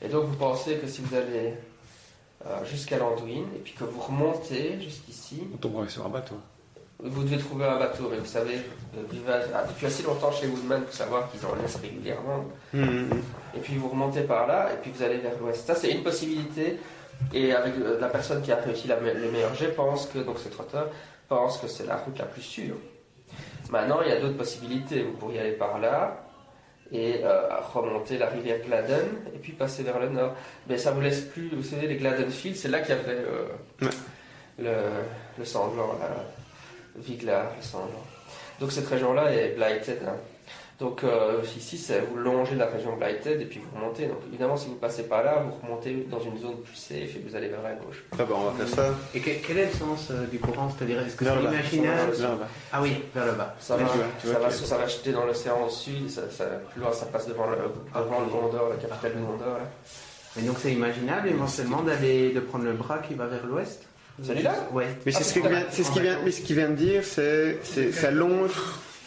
Et 0.00 0.08
donc 0.08 0.24
vous 0.26 0.36
pensez 0.36 0.76
que 0.76 0.86
si 0.86 1.00
vous 1.02 1.14
allez 1.16 1.54
euh, 2.46 2.64
jusqu'à 2.64 2.98
l'Anduin 2.98 3.44
et 3.56 3.58
puis 3.64 3.72
que 3.74 3.84
vous 3.84 4.00
remontez 4.00 4.80
jusqu'ici, 4.80 5.42
On 5.54 5.56
tombera 5.56 5.88
sur 5.88 6.04
un 6.06 6.08
bateau. 6.08 6.36
vous 7.00 7.22
devez 7.24 7.38
trouver 7.38 7.64
un 7.66 7.78
bateau. 7.78 8.08
Mais 8.10 8.18
vous 8.18 8.26
savez, 8.26 8.58
vivez 9.10 9.32
à- 9.32 9.64
depuis 9.66 9.86
assez 9.86 10.02
longtemps 10.04 10.30
chez 10.32 10.46
les 10.46 10.52
woodmen 10.52 10.82
pour 10.82 10.92
savoir 10.94 11.28
qu'ils 11.30 11.44
en 11.44 11.54
laissent 11.60 11.76
régulièrement. 11.82 12.44
Hmm. 12.72 13.10
Et 13.56 13.60
puis 13.60 13.76
vous 13.76 13.88
remontez 13.88 14.22
par 14.22 14.46
là, 14.46 14.72
et 14.72 14.76
puis 14.80 14.92
vous 14.94 15.02
allez 15.02 15.18
vers 15.18 15.36
l'ouest. 15.40 15.66
Ça, 15.66 15.74
c'est 15.74 15.90
une 15.90 16.02
possibilité. 16.04 16.78
Et 17.32 17.52
avec 17.52 17.74
euh, 17.78 18.00
la 18.00 18.08
personne 18.08 18.42
qui 18.42 18.50
a 18.50 18.56
réussi 18.56 18.88
la 18.88 18.98
me- 18.98 19.12
le 19.12 19.30
meilleur 19.30 19.54
jet, 19.54 19.68
pense 19.68 20.06
que, 20.06 20.18
donc 20.18 20.38
ce 20.40 20.48
trotteur, 20.48 20.88
pense 21.34 21.58
que 21.58 21.66
c'est 21.66 21.86
la 21.86 21.96
route 21.96 22.18
la 22.18 22.26
plus 22.26 22.42
sûre. 22.42 22.76
Maintenant, 23.70 24.00
il 24.04 24.08
y 24.08 24.12
a 24.12 24.20
d'autres 24.20 24.36
possibilités. 24.36 25.02
Vous 25.02 25.12
pourriez 25.12 25.40
aller 25.40 25.52
par 25.52 25.78
là, 25.78 26.24
et 26.90 27.20
euh, 27.24 27.48
remonter 27.72 28.18
la 28.18 28.26
rivière 28.28 28.60
Gladden, 28.60 29.06
et 29.34 29.38
puis 29.38 29.52
passer 29.52 29.82
vers 29.82 29.98
le 29.98 30.10
nord. 30.10 30.34
Mais 30.68 30.76
ça 30.76 30.90
vous 30.90 31.00
laisse 31.00 31.22
plus, 31.22 31.48
vous 31.54 31.62
savez, 31.62 31.86
les 31.86 31.96
Gladden 31.96 32.30
Fields, 32.30 32.56
c'est 32.56 32.68
là 32.68 32.80
qu'il 32.80 32.94
y 32.94 32.98
avait 32.98 33.12
euh, 33.16 33.46
Ouais. 33.80 33.88
le, 34.58 34.74
le 35.38 35.44
sanglant, 35.44 35.94
là, 36.00 36.10
Vigla, 36.96 37.50
le 37.56 37.62
sanglant. 37.62 38.04
Donc 38.60 38.70
cette 38.72 38.86
région-là 38.88 39.32
est 39.32 39.54
blighted. 39.56 39.98
hein. 40.06 40.16
Donc 40.80 41.04
euh, 41.04 41.40
ici, 41.56 41.80
vous 42.10 42.16
longez 42.16 42.56
la 42.56 42.66
région 42.66 42.96
Blighted 42.96 43.40
et 43.40 43.44
puis 43.44 43.60
vous 43.60 43.78
remontez. 43.78 44.06
Donc 44.06 44.18
évidemment, 44.28 44.56
si 44.56 44.66
vous 44.68 44.74
passez 44.74 45.04
par 45.04 45.22
là, 45.22 45.44
vous 45.46 45.52
remontez 45.64 46.06
dans 46.10 46.18
une 46.20 46.36
zone 46.38 46.56
plus 46.64 46.74
safe 46.74 47.14
et 47.16 47.22
vous 47.24 47.36
allez 47.36 47.48
vers 47.48 47.62
la 47.62 47.72
gauche. 47.74 48.02
Ah 48.12 48.16
bah 48.24 48.34
on 48.36 48.50
va 48.50 48.64
faire 48.64 48.74
ça. 48.74 48.94
Et 49.14 49.20
que- 49.20 49.30
quel 49.46 49.58
est 49.58 49.66
le 49.66 49.72
sens 49.72 50.08
euh, 50.10 50.26
du 50.26 50.38
courant? 50.40 50.68
C'est-à-dire, 50.76 51.00
est-ce 51.02 51.14
que 51.14 51.24
Vers 51.24 51.34
c'est 51.70 51.76
bas. 51.78 52.48
Ah 52.72 52.80
oui, 52.82 52.94
vers 53.14 53.26
le 53.26 53.32
bas. 53.32 53.54
Ça 53.60 53.76
va, 53.76 53.84
tu 53.84 53.96
vois, 53.96 54.06
tu 54.20 54.26
ça, 54.26 54.38
va, 54.38 54.50
ça 54.50 54.76
va 54.78 54.86
jeter 54.88 55.12
dans 55.12 55.24
l'océan 55.24 55.64
au 55.64 55.70
sud. 55.70 56.10
Ça, 56.10 56.22
ça- 56.30 56.46
plus 56.72 56.80
loin, 56.80 56.92
ça 56.92 57.06
passe 57.06 57.28
devant 57.28 57.46
le, 57.48 57.56
devant 57.94 58.20
le 58.20 58.26
Gondor, 58.26 58.70
la 58.70 58.76
capitale 58.76 59.12
du 59.14 59.22
Gondor. 59.22 59.58
là. 59.58 59.70
Et 60.36 60.42
donc 60.42 60.56
c'est 60.58 60.72
imaginable 60.72 61.28
éventuellement 61.28 61.82
d'aller 61.82 62.30
de 62.30 62.40
prendre 62.40 62.64
le 62.64 62.72
bras 62.72 62.98
qui 62.98 63.14
va 63.14 63.26
vers 63.26 63.44
l'ouest? 63.46 63.82
Celui-là 64.22 64.54
Ouais. 64.72 64.86
Mais 65.06 65.12
c'est 65.12 65.18
Ah, 65.20 65.22
ce 65.24 65.32
c'est 65.34 65.40
vient, 65.48 65.64
ce 65.70 65.90
qu'il 65.92 66.02
vient, 66.02 66.18
mais 66.24 66.30
ce 66.30 66.40
qu'il 66.40 66.56
vient 66.56 66.68
de 66.70 66.74
dire, 66.74 67.02
c'est, 67.04 67.58
c'est, 67.62 67.92
ça 67.92 68.10
longe, 68.10 68.52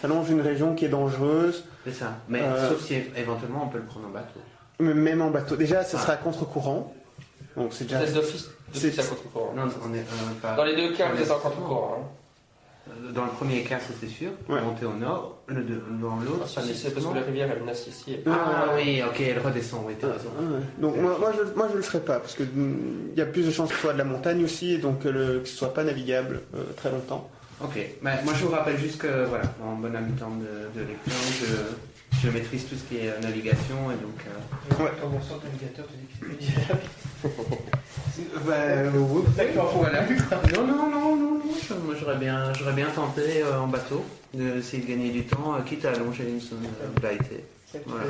ça 0.01 0.08
longe 0.08 0.29
une 0.29 0.41
région 0.41 0.75
qui 0.75 0.86
est 0.86 0.89
dangereuse, 0.89 1.63
C'est 1.86 1.93
ça. 1.93 2.13
Mais 2.29 2.41
Euh, 2.41 2.69
sauf 2.69 2.81
si 2.86 2.95
éventuellement 3.15 3.63
on 3.65 3.67
peut 3.69 3.77
le 3.77 3.84
prendre 3.86 4.08
en 4.08 4.12
bateau. 4.12 4.39
mais 4.79 4.93
même 4.93 5.21
en 5.21 5.29
bateau. 5.29 5.55
Déjà, 5.55 5.84
ça 5.84 5.97
Ah. 5.99 6.01
sera 6.01 6.13
à 6.13 6.17
contre-courant, 6.17 6.93
donc 7.55 7.73
c'est 7.73 7.86
déjà. 7.86 7.99
D'office 8.05 8.49
C'est- 8.73 8.99
à 8.99 9.03
contre-courant. 9.03 9.53
Non, 9.55 9.63
on 9.88 9.93
est 9.93 9.99
euh, 9.99 10.03
pas. 10.41 10.55
Dans 10.55 10.63
les 10.65 10.75
deux 10.75 10.93
cas, 10.95 11.12
vous 11.13 11.21
êtes 11.21 11.31
en 11.31 11.39
contre-courant. 11.39 11.97
hein. 12.01 12.08
Dans 13.15 13.23
le 13.25 13.31
premier 13.31 13.63
cas, 13.63 13.79
ça, 13.79 13.93
c'est 13.99 14.08
sûr. 14.08 14.29
Ouais. 14.47 14.62
Monter 14.62 14.86
au 14.86 14.93
nord. 14.93 15.39
Le 15.47 15.62
deux- 15.63 15.81
dans 16.01 16.17
l'autre, 16.17 16.41
Ah, 16.58 16.62
c'est 16.63 16.93
parce 16.93 17.05
que 17.05 17.15
la 17.15 17.21
rivière, 17.21 17.49
elle 17.55 17.63
nasse 17.65 17.88
ici. 17.88 18.17
Ah 18.27 18.65
oui, 18.75 19.02
ok, 19.08 19.19
elle 19.21 19.39
redescend, 19.39 19.81
oui, 19.87 19.93
t'as 20.00 20.08
Ah, 20.08 20.13
raison. 20.13 20.29
ouais. 20.29 20.62
Donc 20.79 20.96
moi, 20.98 21.17
moi, 21.19 21.31
je, 21.35 21.52
moi 21.56 21.67
je 21.71 21.77
le 21.77 21.81
ferai 21.81 22.00
pas 22.00 22.19
parce 22.19 22.33
que 22.35 22.43
mm, 22.43 22.77
il 23.13 23.17
y 23.17 23.21
a 23.21 23.25
plus 23.25 23.43
de 23.46 23.52
chances 23.52 23.69
que 23.69 23.75
ce 23.75 23.81
soit 23.81 23.93
de 23.93 23.98
la 23.98 24.04
montagne 24.04 24.43
aussi 24.43 24.73
et 24.73 24.77
donc 24.77 25.00
que, 25.00 25.41
ce 25.46 25.56
soit 25.56 25.73
pas 25.73 25.83
navigable 25.83 26.41
euh, 26.56 26.63
très 26.77 26.91
longtemps. 26.91 27.27
Ok, 27.63 27.79
bah, 28.01 28.12
moi 28.23 28.33
je 28.37 28.43
vous 28.45 28.51
rappelle 28.51 28.77
juste 28.77 28.97
que, 29.01 29.25
voilà, 29.25 29.45
en 29.63 29.75
bon 29.75 29.95
habitant 29.95 30.31
de, 30.31 30.79
de 30.79 30.85
lecture, 30.85 31.13
je, 31.39 32.17
je 32.19 32.29
maîtrise 32.29 32.67
tout 32.67 32.75
ce 32.75 32.83
qui 32.83 32.97
est 32.97 33.10
euh, 33.10 33.19
navigation 33.21 33.91
et 33.91 33.95
donc. 33.95 34.19
euh, 34.27 34.83
Ouais. 34.83 34.91
Quand 35.01 35.08
on 35.15 35.21
sort 35.21 35.39
le 35.43 35.49
navigateur, 35.51 35.85
tu 36.19 36.27
dis 36.37 36.47
que 36.47 36.51
c'est 36.51 36.65
plus 36.65 36.73
rapide. 36.73 36.89
Bah. 38.45 39.33
D'accord, 39.37 39.71
Voilà. 39.77 40.01
Non, 40.53 40.67
non, 40.67 40.89
non, 40.89 40.89
non, 40.89 41.15
non, 41.15 41.41
moi 41.85 41.95
j'aurais 41.99 42.17
bien, 42.17 42.51
j'aurais 42.53 42.73
bien 42.73 42.87
tenté 42.89 43.41
euh, 43.41 43.60
en 43.60 43.67
bateau 43.67 44.03
d'essayer 44.33 44.83
de 44.83 44.87
gagner 44.89 45.12
du 45.12 45.23
temps, 45.25 45.56
euh, 45.56 45.62
quitte 45.62 45.85
à 45.85 45.91
allonger 45.91 46.23
une 46.27 46.41
zone 46.41 46.60
euh, 46.81 47.17
que 47.17 47.23
tu 47.73 47.79
Voilà. 47.87 48.06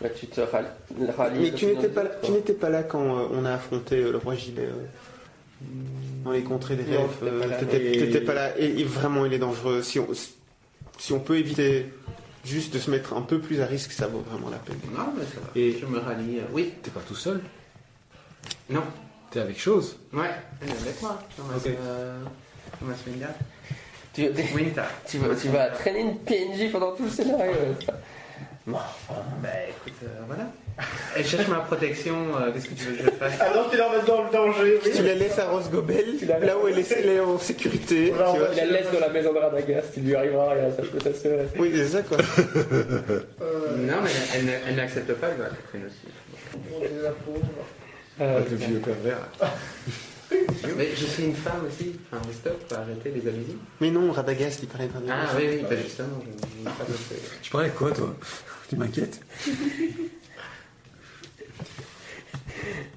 Là, 0.00 0.08
tu 0.08 0.26
te 0.26 0.40
rallies. 0.40 0.68
Mais 1.40 1.50
de 1.50 1.56
tu 1.56 1.66
n'étais 1.66 1.88
pas, 1.88 2.04
tu 2.22 2.52
pas 2.54 2.68
là 2.70 2.82
quand 2.82 3.18
euh, 3.18 3.28
on 3.32 3.44
a 3.44 3.52
affronté 3.52 3.96
euh, 4.02 4.12
le 4.12 4.18
roi 4.18 4.34
Gilet 4.34 4.62
euh, 4.66 4.86
dans 6.24 6.30
les 6.32 6.42
contrées 6.42 6.76
des 6.76 6.84
rêves. 6.84 7.22
là. 7.22 7.56
T'étais 7.58 8.20
pas 8.20 8.34
là 8.34 8.58
et, 8.58 8.80
et 8.80 8.84
vraiment 8.84 9.26
il 9.26 9.32
est 9.32 9.38
dangereux. 9.38 9.82
Si 9.82 9.98
on, 10.00 10.08
si 10.98 11.12
on 11.12 11.20
peut 11.20 11.36
éviter 11.38 11.86
juste 12.44 12.72
de 12.74 12.78
se 12.78 12.90
mettre 12.90 13.14
un 13.14 13.22
peu 13.22 13.38
plus 13.40 13.60
à 13.60 13.66
risque, 13.66 13.92
ça 13.92 14.06
vaut 14.06 14.20
vraiment 14.28 14.50
la 14.50 14.58
peine. 14.58 14.78
Non, 14.94 15.12
mais 15.16 15.24
ça 15.24 15.40
va. 15.40 15.48
Et- 15.54 15.78
Je 15.80 15.86
me 15.86 15.98
rallie. 15.98 16.38
euh, 16.38 16.42
oui, 16.52 16.72
T'es 16.82 16.90
pas 16.90 17.00
tout 17.06 17.14
seul? 17.14 17.40
Non. 18.70 18.82
T'es 19.30 19.40
avec 19.40 19.58
chose? 19.58 19.96
Ouais, 20.12 20.30
elle 20.62 20.68
est 20.68 20.72
avec 20.72 21.02
moi. 21.02 21.18
Thomas, 21.36 21.56
Ok. 21.56 21.66
euh, 21.66 22.18
Thomas. 22.78 22.94
Tu, 24.12 24.28
Winter. 24.54 24.82
tu 25.08 25.18
vas, 25.18 25.34
tu 25.34 25.48
vas 25.48 25.66
traîner 25.70 26.00
une 26.02 26.18
PNJ 26.18 26.70
pendant 26.70 26.92
tout 26.94 27.02
le 27.02 27.10
scénario. 27.10 27.52
Bon, 28.64 28.76
enfin, 28.76 29.20
Bah 29.42 29.48
écoute, 29.68 29.98
euh, 30.04 30.20
voilà. 30.28 30.44
Elle 31.16 31.24
cherche 31.24 31.46
ma 31.46 31.60
protection, 31.60 32.14
euh, 32.36 32.50
qu'est-ce 32.52 32.68
que 32.68 32.74
tu 32.74 32.84
veux 32.86 32.96
que 32.96 33.04
je 33.04 33.10
fasse 33.10 33.40
Alors 33.40 33.70
tu 33.70 33.76
la 33.76 33.86
remets 33.88 34.04
dans 34.06 34.24
le 34.24 34.30
danger, 34.32 34.80
oui. 34.84 34.90
Tu 34.94 35.02
la 35.02 35.14
laisses 35.14 35.38
à 35.38 35.48
Rose 35.48 35.70
Gobel, 35.70 36.04
là 36.42 36.58
où 36.58 36.66
elle 36.66 36.78
est, 36.78 36.90
elle 36.90 37.08
est 37.10 37.20
en 37.20 37.38
sécurité. 37.38 38.10
Voilà, 38.10 38.32
tu 38.32 38.38
vois. 38.38 38.54
la 38.54 38.64
laisse 38.66 38.90
dans 38.92 38.98
la 39.00 39.08
maison 39.10 39.32
de 39.32 39.38
Radagast, 39.38 39.92
il 39.96 40.04
lui 40.04 40.16
arrivera 40.16 40.50
rien, 40.52 40.70
ça 40.76 40.82
peut 40.82 40.98
s'assurer. 41.00 41.46
Oui, 41.58 41.70
c'est 41.76 41.88
ça 41.88 42.02
quoi. 42.02 42.18
Euh, 42.18 43.76
Non, 43.76 43.96
mais 44.02 44.10
elle, 44.34 44.48
elle, 44.48 44.60
elle 44.68 44.74
n'accepte 44.74 45.12
pas, 45.14 45.28
elle 45.28 45.36
va 45.38 45.44
Catherine 45.50 45.86
aussi. 45.86 46.90
je 46.96 47.02
la 47.02 47.10
pose. 47.10 47.42
Euh, 48.20 48.36
Avec 48.38 48.50
le 48.50 48.56
vieux 48.56 48.78
pervers. 48.78 49.28
Mais 50.76 50.88
je 50.96 51.04
suis 51.04 51.24
une 51.24 51.34
femme 51.34 51.62
aussi. 51.68 51.94
Enfin, 52.10 52.22
stop, 52.32 52.58
faut 52.68 52.74
arrêter 52.74 53.12
les 53.14 53.28
amusies. 53.28 53.56
Mais 53.80 53.90
non, 53.90 54.10
Radagast, 54.10 54.60
il 54.62 54.68
parlait 54.68 54.88
de 54.88 54.92
Radagast. 54.94 55.18
Ah 55.32 55.36
oui, 55.38 55.44
oui, 55.50 55.64
bah 55.68 55.76
justement, 55.80 56.22
je 56.26 56.70
je 56.70 57.16
Tu 57.42 57.50
parlais 57.52 57.68
de 57.68 57.74
quoi, 57.74 57.92
toi? 57.92 58.14
Tu 58.68 58.76
m'inquiètes? 58.76 59.20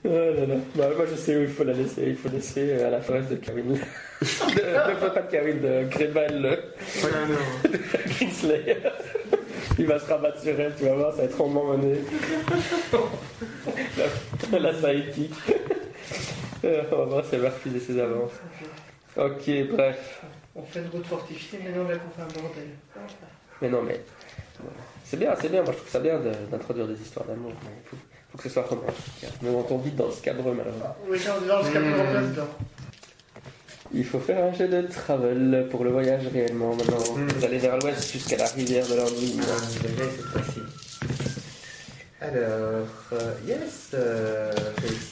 Oh 0.06 0.10
là 0.10 0.46
là. 0.46 0.56
Bah, 0.76 0.90
moi 0.96 1.06
je 1.10 1.16
sais 1.16 1.36
où 1.36 1.42
il 1.42 1.48
faut 1.50 1.64
la 1.64 1.74
laisser. 1.74 2.04
Il 2.08 2.16
faut 2.16 2.30
laisser 2.30 2.72
euh, 2.72 2.88
à 2.88 2.92
la 2.92 3.02
forêt 3.02 3.22
de 3.22 3.36
Karine. 3.36 3.74
de, 3.74 3.76
de, 3.76 5.10
pas 5.10 5.22
de 5.22 5.32
Karine, 5.32 5.60
de 5.62 5.90
Grébel, 5.90 6.42
le 6.42 6.58
Ah 7.04 7.08
non. 7.28 7.70
Kingslayer. 8.20 8.78
Il 9.80 9.86
va 9.86 10.00
se 10.00 10.06
rabattre 10.06 10.40
sur 10.42 10.60
elle, 10.60 10.74
tu 10.76 10.86
vas 10.86 10.94
voir, 10.96 11.12
ça 11.12 11.18
va 11.20 11.24
être 11.26 11.40
emmené. 11.42 12.00
la, 14.52 14.60
la 14.60 14.74
sidekick. 14.74 15.34
Euh, 16.66 16.84
On 16.92 16.96
va 16.98 17.06
voir 17.06 17.26
si 17.26 17.36
elle 17.36 17.42
va 17.42 17.50
refuser 17.50 17.80
ses 17.80 18.00
avances. 18.00 18.32
Ok, 19.16 19.50
bref. 19.72 20.22
On 20.56 20.64
fait 20.64 20.80
une 20.80 20.88
route 20.90 21.06
fortifiée, 21.06 21.60
mais 21.64 21.72
non, 21.72 21.88
là 21.88 21.96
qu'on 21.98 22.10
fait 22.10 22.22
un 22.22 22.42
bordel. 22.42 22.70
Mais 23.62 23.70
non, 23.70 23.82
mais. 23.84 24.02
C'est 25.04 25.18
bien, 25.18 25.36
c'est 25.40 25.50
bien. 25.50 25.62
Moi 25.62 25.72
je 25.74 25.78
trouve 25.78 25.90
ça 25.92 26.00
bien 26.00 26.20
de- 26.20 26.32
d'introduire 26.52 26.88
des 26.88 27.00
histoires 27.00 27.26
d'amour. 27.28 27.52
Mais 27.64 27.98
faut, 28.32 28.38
faut 28.38 28.38
que 28.38 28.44
ce 28.44 28.50
soit 28.50 28.64
romantique. 28.64 29.26
Mais 29.42 29.50
on 29.50 29.64
tombe 29.64 29.84
vite 29.84 29.96
dans 29.96 30.12
ce 30.12 30.22
cadre 30.22 30.44
malheureusement. 30.54 30.96
Oui, 31.10 31.18
envie 31.18 31.74
de 31.74 31.80
Hmm. 31.80 32.00
en 32.00 32.12
place 32.12 32.30
dedans. 32.32 32.48
Il 33.94 34.04
faut 34.06 34.20
faire 34.20 34.44
un 34.44 34.54
jet 34.54 34.68
de 34.68 34.82
travel 34.82 35.68
pour 35.72 35.84
le 35.86 35.92
voyage 35.92 36.28
réellement 36.34 36.76
maintenant. 36.76 36.98
Vous 37.38 37.46
allez 37.46 37.58
vers 37.58 37.78
l'ouest 37.80 38.12
jusqu'à 38.12 38.36
la 38.38 38.48
rivière 38.48 38.86
de 38.86 38.96
l'ennui. 38.96 39.40
Ah. 39.42 40.36
Alors, 42.20 42.88
euh, 43.14 43.34
yes. 43.48 43.92
Euh. 43.94 44.52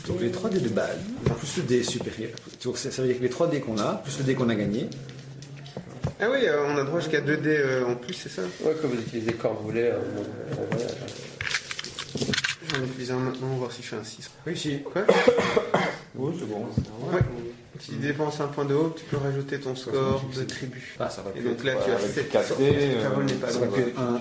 Donc 0.08 0.20
les 0.22 0.32
3 0.32 0.50
dés 0.50 0.60
de 0.60 0.70
base, 0.70 0.98
plus 1.38 1.58
le 1.58 1.64
dé 1.64 1.84
supérieur. 1.84 2.32
Donc 2.64 2.78
ça 2.78 2.92
ça 2.92 3.02
veut 3.02 3.08
dire 3.10 3.18
que 3.18 3.24
les 3.24 3.30
3 3.30 3.48
dés 3.48 3.62
qu'on 3.62 3.78
a, 3.78 4.02
plus 4.04 4.18
le 4.18 4.24
dé 4.26 4.34
qu'on 4.36 4.50
a 4.50 4.56
gagné, 4.56 4.90
Ah 6.20 6.26
oui, 6.32 6.40
euh, 6.48 6.66
on 6.68 6.78
a 6.78 6.84
droit 6.84 7.00
jusqu'à 7.00 7.22
2 7.22 7.38
dés 7.38 7.58
euh, 7.60 7.86
en 7.86 7.96
plus, 7.96 8.14
c'est 8.16 8.30
ça? 8.30 8.42
Ouais, 8.64 8.74
que 8.74 8.88
vous 8.88 9.00
utilisez 9.00 9.34
quand 9.34 9.54
vous 9.54 9.68
voulez. 9.68 9.84
euh, 9.84 10.00
voyage. 10.72 10.92
J'en 12.78 12.84
utilise 12.84 13.12
un 13.12 13.18
maintenant, 13.18 13.48
on 13.48 13.52
va 13.54 13.58
voir 13.58 13.72
si 13.72 13.82
je 13.84 13.88
fais 13.88 13.96
un 13.96 14.04
6. 14.04 14.30
réussi. 14.46 14.80
Quoi 14.84 15.02
Oui, 16.18 16.34
c'est 16.40 16.46
bon. 16.50 16.60
Ouais. 17.12 17.20
Si 17.78 17.92
tu 17.92 17.98
dépenses 17.98 18.40
un 18.40 18.48
point 18.48 18.64
de 18.64 18.74
haut, 18.74 18.94
tu 18.98 19.04
peux 19.04 19.18
rajouter 19.18 19.60
ton 19.60 19.76
score 19.76 20.24
de 20.34 20.44
tribu. 20.44 20.96
Ah, 20.98 21.10
ça 21.10 21.22
va 21.24 21.32
Et 21.38 21.44
donc 21.44 21.62
là, 21.66 21.74
tu 21.84 21.92
as 21.92 21.96
avec 21.96 22.10
7 22.10 22.30
quatre 22.30 22.58
dés, 22.58 22.72
Carole 23.02 23.26
euh, 23.26 23.28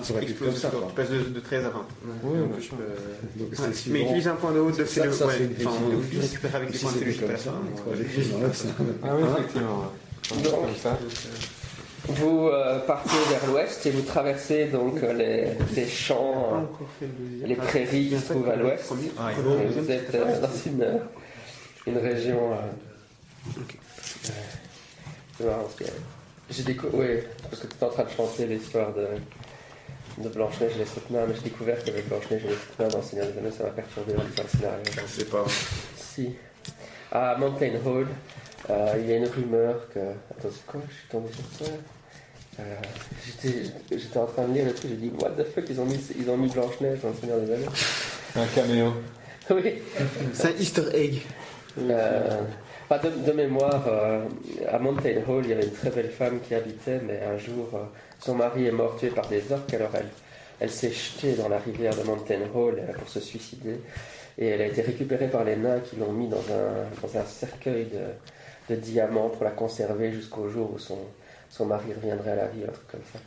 ça 0.03 0.13
être 0.21 0.39
comme 0.39 0.55
ça, 0.55 0.69
le 0.73 0.77
quoi. 0.77 0.87
Tu 0.89 0.95
passes 0.95 1.09
de, 1.09 1.19
de 1.33 1.39
13 1.39 1.65
à 1.65 1.69
20. 1.69 1.85
Oui, 2.23 2.37
Donc, 2.37 2.49
on 2.51 2.55
peut 2.55 2.61
je 2.61 2.69
peux- 2.69 3.39
Donc 3.39 3.49
Ouais. 3.51 3.55
c'est 3.73 3.87
le 3.87 3.93
Mais 3.93 4.01
utilise 4.01 4.27
un 4.27 4.35
point 4.35 4.51
de 4.51 4.59
haut 4.59 4.69
le 4.77 4.85
c'est 4.85 5.05
une 5.05 5.13
Enfin, 5.65 5.71
récupères 6.19 6.55
avec 6.55 6.69
les 6.71 6.77
Si 6.77 6.83
points 6.83 6.93
de 6.93 6.97
tribu, 6.99 7.17
Ah 9.03 9.15
oui, 9.15 9.23
effectivement. 9.37 9.91
comme 10.33 10.75
ça. 10.75 10.99
Vous 12.07 12.47
euh, 12.49 12.79
partez 12.79 13.09
vers 13.29 13.47
l'ouest 13.47 13.85
et 13.85 13.91
vous 13.91 14.01
traversez 14.03 14.65
donc 14.65 15.01
euh, 15.01 15.13
les, 15.13 15.47
les 15.75 15.87
champs, 15.87 16.67
euh, 17.01 17.07
les 17.45 17.55
prairies 17.55 18.09
qui 18.09 18.19
se 18.19 18.31
trouvent 18.33 18.49
à 18.49 18.55
l'ouest. 18.55 18.93
Ah, 19.17 19.31
et 19.31 19.65
vous 19.65 19.91
êtes 19.91 20.13
euh, 20.13 20.39
dans 20.41 20.47
une, 20.65 20.99
une 21.87 21.97
région. 21.97 22.53
euh, 22.53 22.55
euh, 23.57 24.31
je 25.39 25.43
vais 25.43 25.49
voir, 25.49 25.61
parce 25.63 25.75
que 25.75 25.85
j'ai 26.49 26.63
décou- 26.63 26.89
oui, 26.93 27.19
parce 27.49 27.61
que 27.63 27.67
tu 27.67 27.73
es 27.79 27.83
en 27.83 27.89
train 27.89 28.03
de 28.03 28.09
chanter 28.09 28.45
l'histoire 28.45 28.93
de, 28.93 29.07
de 30.23 30.29
Blanche-Neige 30.29 30.73
et 30.75 30.79
les 30.79 30.85
sept 30.85 31.09
nains, 31.09 31.25
mais 31.27 31.35
j'ai 31.35 31.41
découvert 31.49 31.83
qu'avec 31.83 32.07
Blanche-Neige 32.07 32.43
et 32.45 32.49
les 32.49 32.53
sept 32.53 32.79
nains 32.79 32.87
dans 32.87 32.97
le 32.99 33.03
Seigneur 33.03 33.27
des 33.27 33.39
Anneaux, 33.39 33.51
ça 33.51 33.63
m'a 33.63 33.69
perturbé 33.71 34.13
dans 34.13 34.23
le 34.23 34.49
scénario. 34.49 34.83
Je 35.07 35.11
sais 35.11 35.25
pas. 35.25 35.43
Si. 35.97 36.35
À 37.11 37.35
Mountain 37.37 37.71
Hall, 37.85 38.07
euh, 38.69 38.93
il 38.99 39.09
y 39.09 39.13
a 39.13 39.17
une 39.17 39.27
rumeur 39.27 39.89
que. 39.93 39.99
Attends, 39.99 40.49
c'est 40.51 40.65
quoi? 40.65 40.81
Je 40.89 40.93
suis 40.93 41.07
tombé 41.09 41.29
sur 41.31 41.65
ça. 41.65 41.71
Euh, 42.59 42.63
J'étais 43.25 43.63
j'étais 43.91 44.17
en 44.17 44.25
train 44.25 44.47
de 44.47 44.53
lire 44.53 44.65
le 44.65 44.73
truc, 44.73 44.91
j'ai 44.91 44.97
dit 44.97 45.11
What 45.19 45.31
the 45.31 45.43
fuck, 45.45 45.65
ils 45.69 45.79
ont 45.81 45.85
mis, 45.85 45.99
ils 46.17 46.29
ont 46.29 46.37
mis 46.37 46.49
Blanche-Neige 46.49 46.99
dans 47.01 47.09
le 47.09 47.15
Seigneur 47.15 47.39
des 47.41 47.53
Anneaux. 47.53 47.71
Un 48.35 48.45
caméo. 48.47 48.93
oui. 49.49 49.73
C'est 50.33 50.47
un 50.47 50.59
Easter 50.59 50.83
egg. 50.93 51.21
Euh, 51.79 52.41
pas 52.87 52.99
de, 52.99 53.09
de 53.09 53.31
mémoire, 53.33 53.83
euh, 53.87 54.21
à 54.69 54.79
Mountain 54.79 55.15
Hall, 55.27 55.43
il 55.45 55.49
y 55.49 55.53
avait 55.53 55.65
une 55.65 55.71
très 55.73 55.89
belle 55.89 56.09
femme 56.11 56.39
qui 56.47 56.53
habitait, 56.55 57.01
mais 57.05 57.19
un 57.23 57.37
jour, 57.37 57.69
euh, 57.73 57.79
son 58.19 58.35
mari 58.35 58.67
est 58.67 58.71
mort 58.71 58.95
tué 58.97 59.09
par 59.09 59.27
des 59.27 59.43
orques, 59.51 59.73
alors 59.73 59.89
elle, 59.95 60.07
elle 60.59 60.69
s'est 60.69 60.91
jetée 60.91 61.33
dans 61.33 61.49
la 61.49 61.57
rivière 61.57 61.95
de 61.95 62.03
Mountain 62.03 62.41
Hall 62.53 62.75
euh, 62.79 62.93
pour 62.93 63.09
se 63.09 63.19
suicider. 63.19 63.79
Et 64.37 64.47
elle 64.47 64.61
a 64.61 64.67
été 64.67 64.81
récupérée 64.81 65.27
par 65.27 65.43
les 65.43 65.55
nains 65.55 65.79
qui 65.79 65.95
l'ont 65.95 66.11
mis 66.11 66.27
dans 66.27 66.37
un, 66.37 66.85
dans 67.01 67.17
un 67.19 67.25
cercueil 67.25 67.85
de, 67.85 68.73
de 68.75 68.79
diamants 68.79 69.29
pour 69.29 69.43
la 69.43 69.51
conserver 69.51 70.11
jusqu'au 70.11 70.47
jour 70.49 70.71
où 70.73 70.79
son, 70.79 70.99
son 71.57 71.65
mari 71.65 71.85
reviendrait 71.95 72.31
à 72.31 72.35
la 72.35 72.45
vie, 72.47 72.63
un 72.63 72.71
truc 72.71 72.87
comme 72.91 73.01
ça. 73.13 73.19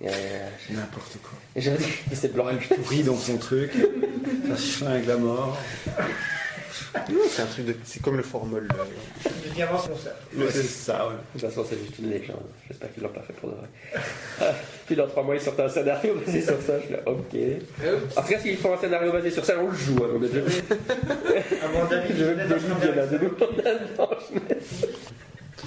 Et, 0.00 0.08
euh, 0.08 0.48
N'importe 0.70 1.16
quoi. 1.22 1.38
et 1.54 1.60
j'avais 1.60 1.78
dit 1.78 1.84
que 2.10 2.16
c'est 2.16 2.32
blanc. 2.32 2.46
Elle 2.50 2.58
pourrit 2.76 3.02
dans 3.02 3.16
son 3.16 3.36
truc, 3.38 3.70
ça 4.48 4.56
se 4.56 4.78
flingue 4.78 5.06
la 5.06 5.16
mort. 5.16 5.56
C'est 7.30 7.42
un 7.42 7.46
truc 7.46 7.66
de. 7.66 7.76
C'est 7.84 8.02
comme 8.02 8.16
le 8.16 8.22
formol. 8.22 8.66
là. 8.68 8.84
Le 9.44 9.50
diamant, 9.54 9.78
c'est 9.80 9.88
pour 9.90 9.98
ça. 10.00 10.10
Ouais, 10.36 10.46
c'est 10.50 10.62
ça, 10.62 11.06
ouais. 11.08 11.14
De 11.34 11.40
toute 11.40 11.48
façon, 11.50 11.66
c'est 11.68 11.78
juste 11.78 11.98
une 11.98 12.10
légende. 12.10 12.42
J'espère 12.68 12.92
qu'ils 12.92 13.02
l'ont 13.02 13.08
pas 13.10 13.22
fait 13.22 13.32
pour 13.34 13.50
de 13.50 13.54
vrai. 13.56 13.68
Puis 14.86 14.96
dans 14.96 15.06
trois 15.06 15.22
mois, 15.22 15.34
ils 15.36 15.40
sortent 15.40 15.60
un 15.60 15.68
scénario 15.68 16.14
basé 16.16 16.42
sur 16.42 16.60
ça. 16.60 16.78
Je 16.80 16.84
suis 16.84 16.92
là, 16.92 17.00
ok. 17.06 18.16
En 18.16 18.22
tout 18.22 18.28
cas, 18.28 18.38
s'ils 18.40 18.56
font 18.58 18.74
un 18.74 18.78
scénario 18.78 19.12
basé 19.12 19.30
sur 19.30 19.44
ça, 19.44 19.54
on 19.60 19.68
le 19.70 19.76
joue. 19.76 19.96
hein. 20.04 20.08
On 20.14 20.22
est 20.22 21.72
mon 21.72 21.84
avis, 21.90 22.14
Je 22.18 22.24
veux 22.24 22.34
que 22.34 22.48
David 22.48 23.10
de 23.12 23.18
nous. 23.24 24.40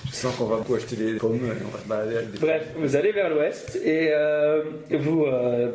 Je 0.10 0.16
sens 0.16 0.36
qu'on 0.36 0.46
va 0.46 0.58
beaucoup 0.58 0.76
acheter 0.76 0.96
des 0.96 1.14
pommes 1.14 1.36
et 1.46 1.64
on 1.66 1.70
va 1.70 1.80
se 1.84 1.88
balader 1.88 2.18
avec 2.18 2.32
des 2.32 2.40
Bref, 2.40 2.64
vous 2.78 2.96
allez 2.96 3.12
vers 3.12 3.30
l'ouest 3.30 3.76
et 3.84 4.10
euh, 4.12 4.64
vous. 4.92 5.24
euh, 5.26 5.72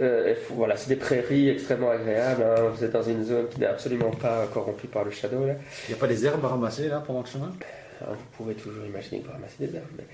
euh, 0.00 0.34
voilà, 0.50 0.76
c'est 0.76 0.88
des 0.88 0.96
prairies 0.96 1.50
extrêmement 1.50 1.90
agréables. 1.90 2.42
hein. 2.42 2.62
Vous 2.74 2.82
êtes 2.84 2.90
dans 2.92 3.02
une 3.02 3.24
zone 3.24 3.46
qui 3.48 3.60
n'est 3.60 3.66
absolument 3.66 4.10
pas 4.10 4.46
corrompue 4.52 4.88
par 4.88 5.04
le 5.04 5.10
shadow. 5.12 5.46
Là. 5.46 5.54
Il 5.88 5.92
n'y 5.92 5.94
a 5.94 6.00
pas 6.00 6.08
des 6.08 6.26
herbes 6.26 6.44
à 6.44 6.48
ramasser 6.48 6.88
là 6.88 7.00
pendant 7.06 7.20
le 7.20 7.26
chemin? 7.26 7.52
Alors, 8.00 8.14
vous 8.14 8.24
pouvez 8.36 8.54
toujours 8.54 8.84
imaginer 8.84 9.20
que 9.20 9.26
vous 9.26 9.32
ramassez 9.32 9.54
des 9.60 9.76
herbes. 9.76 9.84
Mais, 9.98 10.04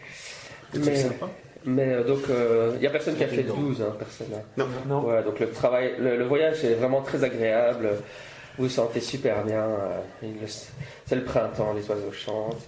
C'est 0.74 0.90
mais, 0.90 0.96
sympa. 0.96 1.28
mais, 1.64 1.92
euh, 1.94 2.04
donc, 2.04 2.20
euh, 2.28 2.72
il 2.74 2.80
n'y 2.80 2.86
a 2.86 2.90
personne 2.90 3.16
qui 3.16 3.24
a 3.24 3.28
fait 3.28 3.42
12, 3.42 3.80
hein, 3.80 3.94
personne. 3.98 4.26
hein. 4.58 4.66
Non. 4.86 5.00
Voilà, 5.00 5.22
donc 5.22 5.40
le 5.40 5.48
travail, 5.50 5.94
le, 5.98 6.16
le 6.18 6.24
voyage 6.26 6.62
est 6.62 6.74
vraiment 6.74 7.00
très 7.00 7.24
agréable. 7.24 7.88
Vous 8.58 8.64
vous 8.64 8.68
sentez 8.70 9.00
super 9.00 9.42
bien. 9.44 9.64
euh, 9.64 10.28
C'est 11.06 11.16
le 11.16 11.24
printemps, 11.24 11.72
les 11.72 11.88
oiseaux 11.88 12.12
chantent. 12.12 12.60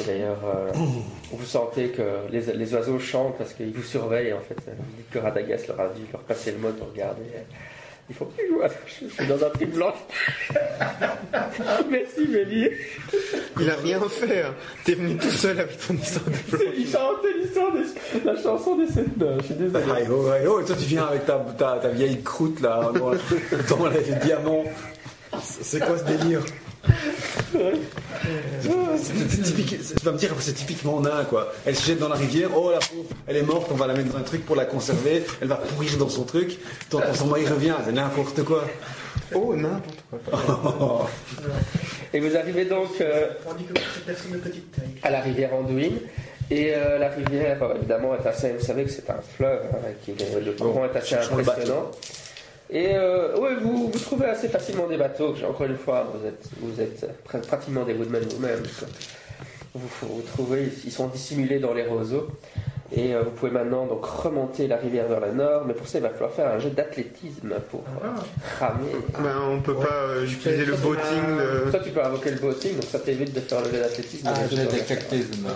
Et 0.00 0.04
d'ailleurs, 0.06 0.38
euh, 0.44 0.72
vous 1.32 1.44
sentez 1.44 1.88
que 1.88 2.02
les, 2.30 2.40
les 2.52 2.74
oiseaux 2.74 2.98
chantent 2.98 3.38
parce 3.38 3.52
qu'ils 3.52 3.72
vous 3.72 3.82
surveillent 3.82 4.32
en 4.32 4.40
fait. 4.40 4.56
Vous 4.66 4.96
dites 4.96 5.10
que 5.10 5.18
Radagast 5.18 5.68
leur 5.68 5.80
a 5.80 5.88
dû 5.88 6.02
leur 6.12 6.22
passer 6.22 6.52
le 6.52 6.58
mot 6.58 6.70
pour 6.72 6.88
regarder. 6.90 7.22
Il 8.10 8.14
faut 8.14 8.26
plus 8.26 8.46
jouer. 8.48 8.66
Je 9.00 9.06
suis 9.08 9.26
dans 9.26 9.42
un 9.44 9.50
trip 9.50 9.72
blanc. 9.72 9.94
Merci 11.90 12.28
Mélie. 12.28 12.68
Il 13.60 13.70
a 13.70 13.76
rien 13.76 14.00
fait. 14.08 14.42
hein. 14.42 14.54
T'es 14.84 14.94
venu 14.94 15.16
tout 15.16 15.30
seul 15.30 15.58
avec 15.60 15.78
ton 15.86 15.94
histoire 15.94 16.24
de 16.26 16.56
plan. 16.56 16.58
Il 16.76 16.86
chantait 16.86 17.32
l'histoire 17.42 17.72
de 17.72 18.26
la 18.26 18.42
chanson 18.42 18.76
des 18.76 18.88
sept 18.88 19.16
nains. 19.16 19.36
Je 19.40 19.44
suis 19.44 19.54
désolé. 19.54 19.84
Hi 19.86 20.08
ho, 20.10 20.26
hi 20.34 20.46
ho, 20.46 20.60
et 20.60 20.64
toi 20.64 20.76
tu 20.78 20.84
viens 20.86 21.04
avec 21.06 21.24
ta, 21.24 21.38
ta, 21.56 21.78
ta 21.80 21.88
vieille 21.88 22.20
croûte 22.22 22.60
là, 22.60 22.90
dans 23.70 23.86
les 23.88 24.14
diamants. 24.24 24.64
C'est 25.42 25.80
quoi 25.84 25.96
ce 25.98 26.04
délire? 26.04 26.40
C'est 28.96 29.42
typique, 29.42 29.76
tu 29.96 30.04
vas 30.04 30.12
me 30.12 30.18
dire 30.18 30.34
c'est 30.40 30.52
typiquement 30.54 31.00
nain 31.00 31.24
quoi. 31.24 31.52
Elle 31.66 31.76
se 31.76 31.86
jette 31.86 31.98
dans 31.98 32.08
la 32.08 32.16
rivière, 32.16 32.50
oh 32.56 32.70
la 32.70 32.78
pauvre, 32.78 33.08
elle 33.26 33.36
est 33.36 33.42
morte, 33.42 33.68
on 33.70 33.74
va 33.76 33.86
la 33.86 33.94
mettre 33.94 34.12
dans 34.12 34.18
un 34.18 34.22
truc 34.22 34.44
pour 34.44 34.56
la 34.56 34.64
conserver, 34.64 35.24
elle 35.40 35.48
va 35.48 35.56
pourrir 35.56 35.96
dans 35.98 36.08
son 36.08 36.24
truc, 36.24 36.58
tant 36.90 37.00
qu'on 37.00 37.14
son 37.14 37.26
mari 37.26 37.46
revient, 37.46 37.74
c'est 37.84 37.92
n'importe 37.92 38.42
quoi. 38.44 38.64
Oh, 39.34 39.54
n'importe 39.54 40.30
quoi. 40.30 41.10
Et 42.12 42.20
vous 42.20 42.36
arrivez 42.36 42.64
donc 42.64 43.00
euh, 43.00 43.28
à 45.02 45.10
la 45.10 45.20
rivière 45.20 45.54
Anduin. 45.54 45.90
Et 46.50 46.74
euh, 46.74 46.98
la 46.98 47.08
rivière, 47.08 47.62
euh, 47.62 47.74
évidemment, 47.76 48.14
est 48.14 48.26
assez. 48.26 48.52
Vous 48.52 48.64
savez 48.64 48.84
que 48.84 48.90
c'est 48.90 49.08
un 49.10 49.20
fleuve, 49.36 49.62
hein, 49.72 49.88
qui 50.04 50.12
le 50.12 50.52
courant 50.52 50.84
est 50.84 50.96
assez 50.96 51.14
impressionnant. 51.16 51.90
Et 52.70 52.90
euh, 52.94 53.36
ouais, 53.38 53.54
vous, 53.62 53.90
vous 53.90 53.98
trouvez 53.98 54.26
assez 54.26 54.48
facilement 54.48 54.86
des 54.86 54.96
bateaux. 54.96 55.34
Encore 55.48 55.66
une 55.66 55.76
fois, 55.76 56.06
vous 56.14 56.26
êtes, 56.26 56.44
vous 56.60 56.80
êtes 56.80 57.02
pr- 57.28 57.40
pratiquement 57.46 57.84
des 57.84 57.92
woodmen 57.94 58.22
vous-même. 58.22 58.62
Vous, 59.74 59.88
vous 60.02 60.22
trouvez, 60.22 60.68
ils 60.84 60.92
sont 60.92 61.08
dissimulés 61.08 61.58
dans 61.58 61.74
les 61.74 61.84
roseaux. 61.84 62.28
Et 62.96 63.14
euh, 63.14 63.22
vous 63.22 63.30
pouvez 63.30 63.50
maintenant 63.50 63.86
donc 63.86 64.04
remonter 64.04 64.68
la 64.68 64.76
rivière 64.76 65.08
vers 65.08 65.18
le 65.20 65.32
nord, 65.32 65.64
mais 65.66 65.74
pour 65.74 65.88
ça 65.88 65.98
il 65.98 66.02
va 66.02 66.10
falloir 66.10 66.30
faire 66.32 66.48
un 66.48 66.58
jeu 66.60 66.70
d'athlétisme 66.70 67.54
pour 67.70 67.80
euh, 68.04 68.08
ramer. 68.60 68.92
Ben, 69.18 69.36
on 69.50 69.60
peut 69.62 69.74
pas 69.74 69.88
euh, 70.10 70.24
utiliser 70.24 70.64
le 70.66 70.74
boating 70.76 71.36
de... 71.38 71.70
Toi 71.70 71.80
tu 71.82 71.90
peux 71.90 72.04
invoquer 72.04 72.30
le 72.32 72.36
boating, 72.38 72.74
donc 72.74 72.84
ça 72.84 73.00
t'évite 73.00 73.32
de 73.34 73.40
faire 73.40 73.62
le 73.62 73.70
jeu 73.72 73.78
d'athlétisme. 73.80 74.28
Ah, 74.28 74.34
Mais 74.38 74.48
j'ai 74.56 74.62
je- 74.64 74.68
d'éclectisme. 74.70 75.46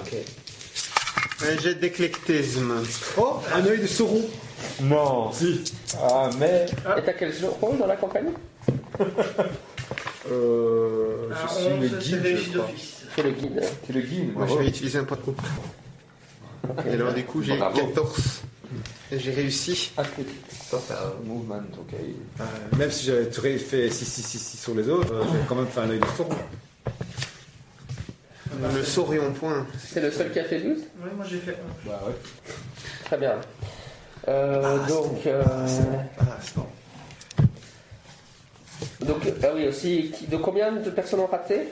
Un 1.43 1.59
jet 1.61 1.75
d'éclectisme. 1.75 2.73
Oh, 3.19 3.37
un 3.55 3.65
œil 3.67 3.79
de 3.83 3.87
Sauron. 3.87 4.23
Non. 4.83 5.33
Si. 5.33 5.65
Ah, 6.03 6.31
mais. 6.39 6.67
Et 6.97 7.03
t'as 7.03 7.13
quel 7.13 7.33
rôle 7.61 7.79
dans 7.79 7.87
la 7.87 7.97
compagnie? 7.97 8.33
Euh, 10.31 11.31
je 11.31 11.55
suis 11.55 11.69
le 11.69 11.75
11, 11.77 11.91
c'est 11.91 11.99
guide, 11.99 12.27
je 12.37 12.51
crois. 12.51 12.67
d'office. 12.67 12.95
C'est 13.17 13.23
le 13.23 13.31
guide. 13.31 13.63
C'est 13.87 13.93
le 13.93 14.01
guide. 14.01 14.35
Moi, 14.35 14.47
je 14.47 14.55
vais 14.57 14.69
utiliser 14.69 14.99
un 14.99 15.05
point 15.05 15.17
de 15.17 15.23
coupe. 15.23 15.41
Et 16.87 16.93
alors, 16.93 17.15
du 17.15 17.25
coup, 17.25 17.43
j'ai 17.43 17.57
Bravo. 17.57 17.79
14. 17.79 18.43
Et 19.11 19.19
j'ai 19.19 19.33
réussi. 19.33 19.93
Athlétique. 19.97 20.45
Movement, 21.25 21.63
ok. 21.79 21.95
Euh, 22.41 22.45
même 22.77 22.91
si 22.91 23.07
j'avais 23.07 23.31
tout 23.31 23.41
fait 23.41 23.59
6, 23.59 24.05
6, 24.05 24.23
6, 24.23 24.39
6 24.39 24.59
sur 24.59 24.75
les 24.75 24.89
autres, 24.91 25.13
euh, 25.15 25.23
j'avais 25.25 25.45
quand 25.49 25.55
même 25.55 25.67
fait 25.67 25.81
un 25.81 25.91
œil 25.91 26.01
de 26.01 26.07
Sauron. 26.17 26.37
Le 28.75 28.85
saurion 28.85 29.33
point. 29.33 29.67
C'est 29.79 30.01
le 30.01 30.11
seul 30.11 30.31
qui 30.31 30.41
a 30.41 30.45
fait 30.45 30.61
12 30.61 30.79
Oui, 31.03 31.11
moi 31.17 31.25
j'ai 31.29 31.39
fait 31.39 31.53
un. 31.53 31.89
Bah 31.89 32.03
ouais. 32.07 32.13
Très 33.05 33.17
bien. 33.17 33.37
Euh, 34.29 34.87
donc, 34.89 35.27
euh, 35.27 35.43
Ah, 36.21 36.25
bon. 36.55 36.67
donc, 39.07 39.23
ah 39.43 39.47
oui 39.55 39.67
aussi, 39.69 40.13
donc 40.31 40.43
combien 40.43 40.73
de 40.73 40.91
personnes 40.91 41.21
ont 41.21 41.27
raté? 41.27 41.69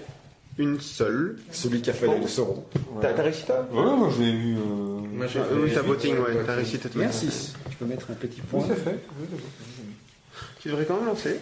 Une 0.59 0.80
seule. 0.80 1.36
Celui 1.50 1.82
qui 1.82 1.90
a 1.90 1.92
fait 1.92 2.18
de 2.18 2.26
Sauron. 2.26 2.64
T'as 3.02 3.12
réussi 3.12 3.44
toi? 3.44 3.68
Ouais, 3.70 3.96
moi 3.96 4.09
j'ai 4.16 4.30
eu. 4.30 4.57
Euh... 4.57 4.61
Moi, 4.61 5.26
j'ai 5.26 5.40
Ah, 5.40 5.44
fait 5.44 5.54
oui, 5.54 5.70
t'as 5.74 5.82
voting, 5.82 6.16
ouais. 6.18 6.36
T'as 6.46 6.54
réussi 6.54 6.78
ta 6.78 6.88
6. 7.12 7.54
Tu 7.70 7.76
peux 7.76 7.84
mettre 7.84 8.11
un 8.11 8.14
petit 8.14 8.40
Oui, 8.40 8.46
point. 8.50 8.64
c'est 8.68 8.76
fait. 8.82 8.98
Oui, 9.20 9.26
c'est 9.30 10.62
Tu 10.62 10.68
devrais 10.68 10.86
quand 10.86 10.96
même 10.96 11.07
lancer. 11.07 11.38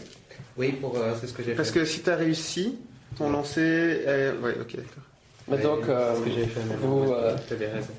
Oui, 0.56 0.72
pour, 0.72 0.96
euh, 0.98 1.14
c'est 1.20 1.28
ce 1.28 1.32
que 1.32 1.42
j'ai 1.44 1.50
fait. 1.50 1.56
Parce 1.56 1.70
que 1.70 1.84
si 1.84 2.00
t'as 2.00 2.16
réussi, 2.16 2.76
ton 3.16 3.30
lancer. 3.30 4.00
Ouais, 4.42 4.56
ok, 4.60 4.76
d'accord. 4.76 5.04
Mais 5.48 5.58
donc, 5.58 5.88
euh, 5.88 6.14
C'est 6.14 6.20
ce 6.20 6.24
que 6.24 6.30
j'ai 6.30 6.46
fait. 6.46 6.60
mais 6.68 6.76
vous, 6.76 7.12
euh, 7.12 7.36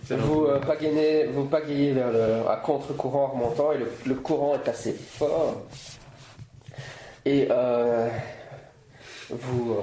vous, 0.10 0.46
euh, 0.46 0.60
pagayez, 0.60 1.26
vous 1.28 1.46
pagayez 1.46 1.92
vers 1.94 2.12
le, 2.12 2.48
à 2.50 2.56
contre-courant 2.58 3.26
en 3.26 3.28
remontant 3.28 3.72
et 3.72 3.78
le, 3.78 3.92
le 4.06 4.16
courant 4.16 4.56
est 4.56 4.68
assez 4.68 4.94
fort. 4.94 5.62
Et 7.24 7.48
euh, 7.52 8.08
vous, 9.30 9.74
euh, 9.74 9.82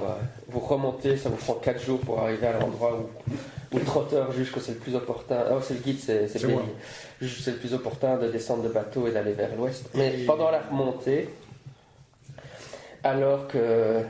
vous 0.49 0.59
remontez, 0.59 1.15
ça 1.15 1.29
vous 1.29 1.37
prend 1.37 1.53
4 1.53 1.81
jours 1.81 1.99
pour 2.01 2.19
arriver 2.19 2.47
à 2.47 2.59
l'endroit 2.59 2.97
où, 2.97 3.33
où 3.75 3.79
le 3.79 3.85
trotteur 3.85 4.31
juge 4.33 4.51
que 4.51 4.59
c'est 4.59 4.73
le 4.73 4.77
plus 4.79 4.95
opportun. 4.95 5.45
Ah, 5.49 5.55
c'est 5.61 5.75
le 5.75 5.79
guide, 5.79 5.99
c'est 5.99 6.27
c'est 6.27 6.41
le 6.43 7.57
plus 7.57 7.73
opportun 7.73 8.17
de 8.17 8.27
descendre 8.29 8.63
de 8.63 8.69
bateau 8.69 9.07
et 9.07 9.11
d'aller 9.11 9.33
vers 9.33 9.55
l'ouest. 9.55 9.89
Mais 9.95 10.11
pendant 10.27 10.51
la 10.51 10.59
remontée, 10.61 11.29
alors 13.03 13.47
que 13.47 14.01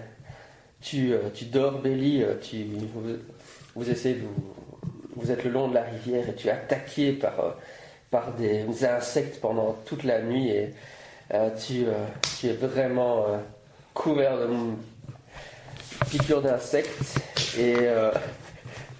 tu, 0.81 1.13
tu 1.33 1.45
dors, 1.45 1.79
Belly, 1.79 2.23
euh, 2.23 2.35
tu, 2.41 2.65
vous, 2.93 3.17
vous 3.75 3.89
essayez 3.89 4.15
de 4.15 4.21
vous, 4.21 4.53
vous 5.15 5.31
êtes 5.31 5.43
le 5.43 5.51
long 5.51 5.67
de 5.67 5.73
la 5.75 5.83
rivière 5.83 6.27
et 6.29 6.35
tu 6.35 6.47
es 6.47 6.51
attaqué 6.51 7.13
par, 7.13 7.39
euh, 7.39 7.49
par 8.11 8.33
des 8.33 8.65
insectes 8.85 9.39
pendant 9.41 9.73
toute 9.85 10.03
la 10.03 10.21
nuit 10.21 10.49
et 10.49 10.69
euh, 11.33 11.49
tu, 11.65 11.85
euh, 11.85 11.91
tu 12.39 12.47
es 12.47 12.53
vraiment 12.53 13.25
euh, 13.29 13.37
couvert 13.93 14.37
de 14.37 14.47
piqûres 16.09 16.41
d'insectes 16.41 17.19
et 17.57 17.75
euh, 17.79 18.11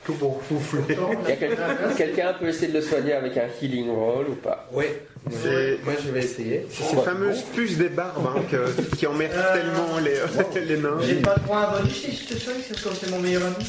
Tout 0.05 0.13
pour 0.13 0.41
souffler. 0.47 0.97
il 1.24 1.30
y 1.30 1.32
a 1.32 1.36
quel- 1.36 1.57
quelqu'un 1.97 2.34
peut 2.34 2.47
essayer 2.49 2.67
de 2.69 2.74
le 2.78 2.82
soigner 2.84 3.13
avec 3.13 3.38
un 3.38 3.47
healing 3.61 3.89
roll 3.89 4.28
ou 4.30 4.36
pas? 4.36 4.67
Oui, 4.71 4.86
C'est- 5.32 5.78
moi 5.84 5.93
je 6.03 6.11
vais 6.11 6.19
essayer. 6.19 6.67
Ces 6.69 6.95
fameuses 6.97 7.41
puces 7.55 7.78
des 7.78 7.89
barbes 7.89 8.28
hein, 8.38 8.41
que- 8.49 8.95
qui 8.95 9.07
emmerdent 9.07 9.34
Euh, 9.36 9.53
tellement 9.53 9.97
les, 9.99 10.65
les 10.67 10.78
nains. 10.78 10.97
J'ai 11.01 11.15
pas 11.21 11.36
de 11.36 11.39
point 11.41 11.61
à 11.63 11.78
bonus 11.80 12.01
si 12.01 12.11
je 12.15 12.34
te 12.34 12.39
soigne, 12.39 12.57
c'est 12.67 12.82
comme 12.82 12.93
c'est 12.99 13.09
mon 13.11 13.19
meilleur 13.19 13.43
ami. 13.45 13.65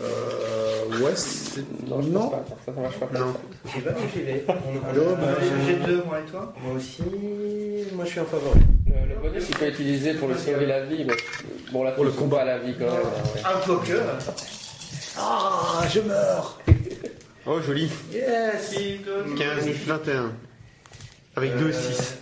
Euh, 0.00 1.00
ouais, 1.02 1.12
c'est. 1.16 1.64
Non, 1.88 2.00
je 2.02 2.08
Non. 2.08 2.28
pense 2.28 2.30
pas. 2.30 2.44
Ça, 2.66 2.72
ça 2.74 2.80
marche 2.80 2.96
pas. 2.98 3.18
Non. 3.18 3.34
J'y 3.74 3.80
vais 3.80 3.90
ou 3.90 3.94
j'y 4.14 4.22
vais 4.22 4.44
On- 4.48 4.52
euh, 4.96 5.14
bah, 5.16 5.26
J'ai 5.66 5.74
deux, 5.86 6.02
moi 6.06 6.20
et 6.20 6.30
toi. 6.30 6.52
Moi 6.62 6.74
aussi, 6.76 7.02
moi 7.94 8.04
je 8.04 8.10
suis 8.10 8.20
en 8.20 8.24
favori. 8.26 8.60
Le, 8.86 9.14
le 9.14 9.20
bonus, 9.20 9.44
il 9.48 9.56
peut 9.56 9.64
être 9.66 9.74
utilisé 9.80 10.14
pour 10.14 10.28
le 10.28 10.36
sauver 10.36 10.66
la 10.66 10.84
vie, 10.84 11.04
mais 11.04 11.14
bon, 11.72 11.82
là, 11.82 11.92
Pour 11.92 12.04
le 12.04 12.12
combat. 12.12 12.38
pas 12.38 12.44
la 12.44 12.58
vie 12.58 12.74
quand 12.78 12.84
même. 12.84 12.92
ouais. 12.94 13.42
Un 13.44 13.60
quoique. 13.66 14.00
Ah, 15.18 15.82
je 15.92 16.00
meurs 16.00 16.60
Oh, 17.46 17.60
joli. 17.60 17.90
Yes 18.12 18.74
15, 19.36 19.68
21. 19.86 20.32
Avec 21.36 21.56
2, 21.56 21.72
6. 21.72 22.18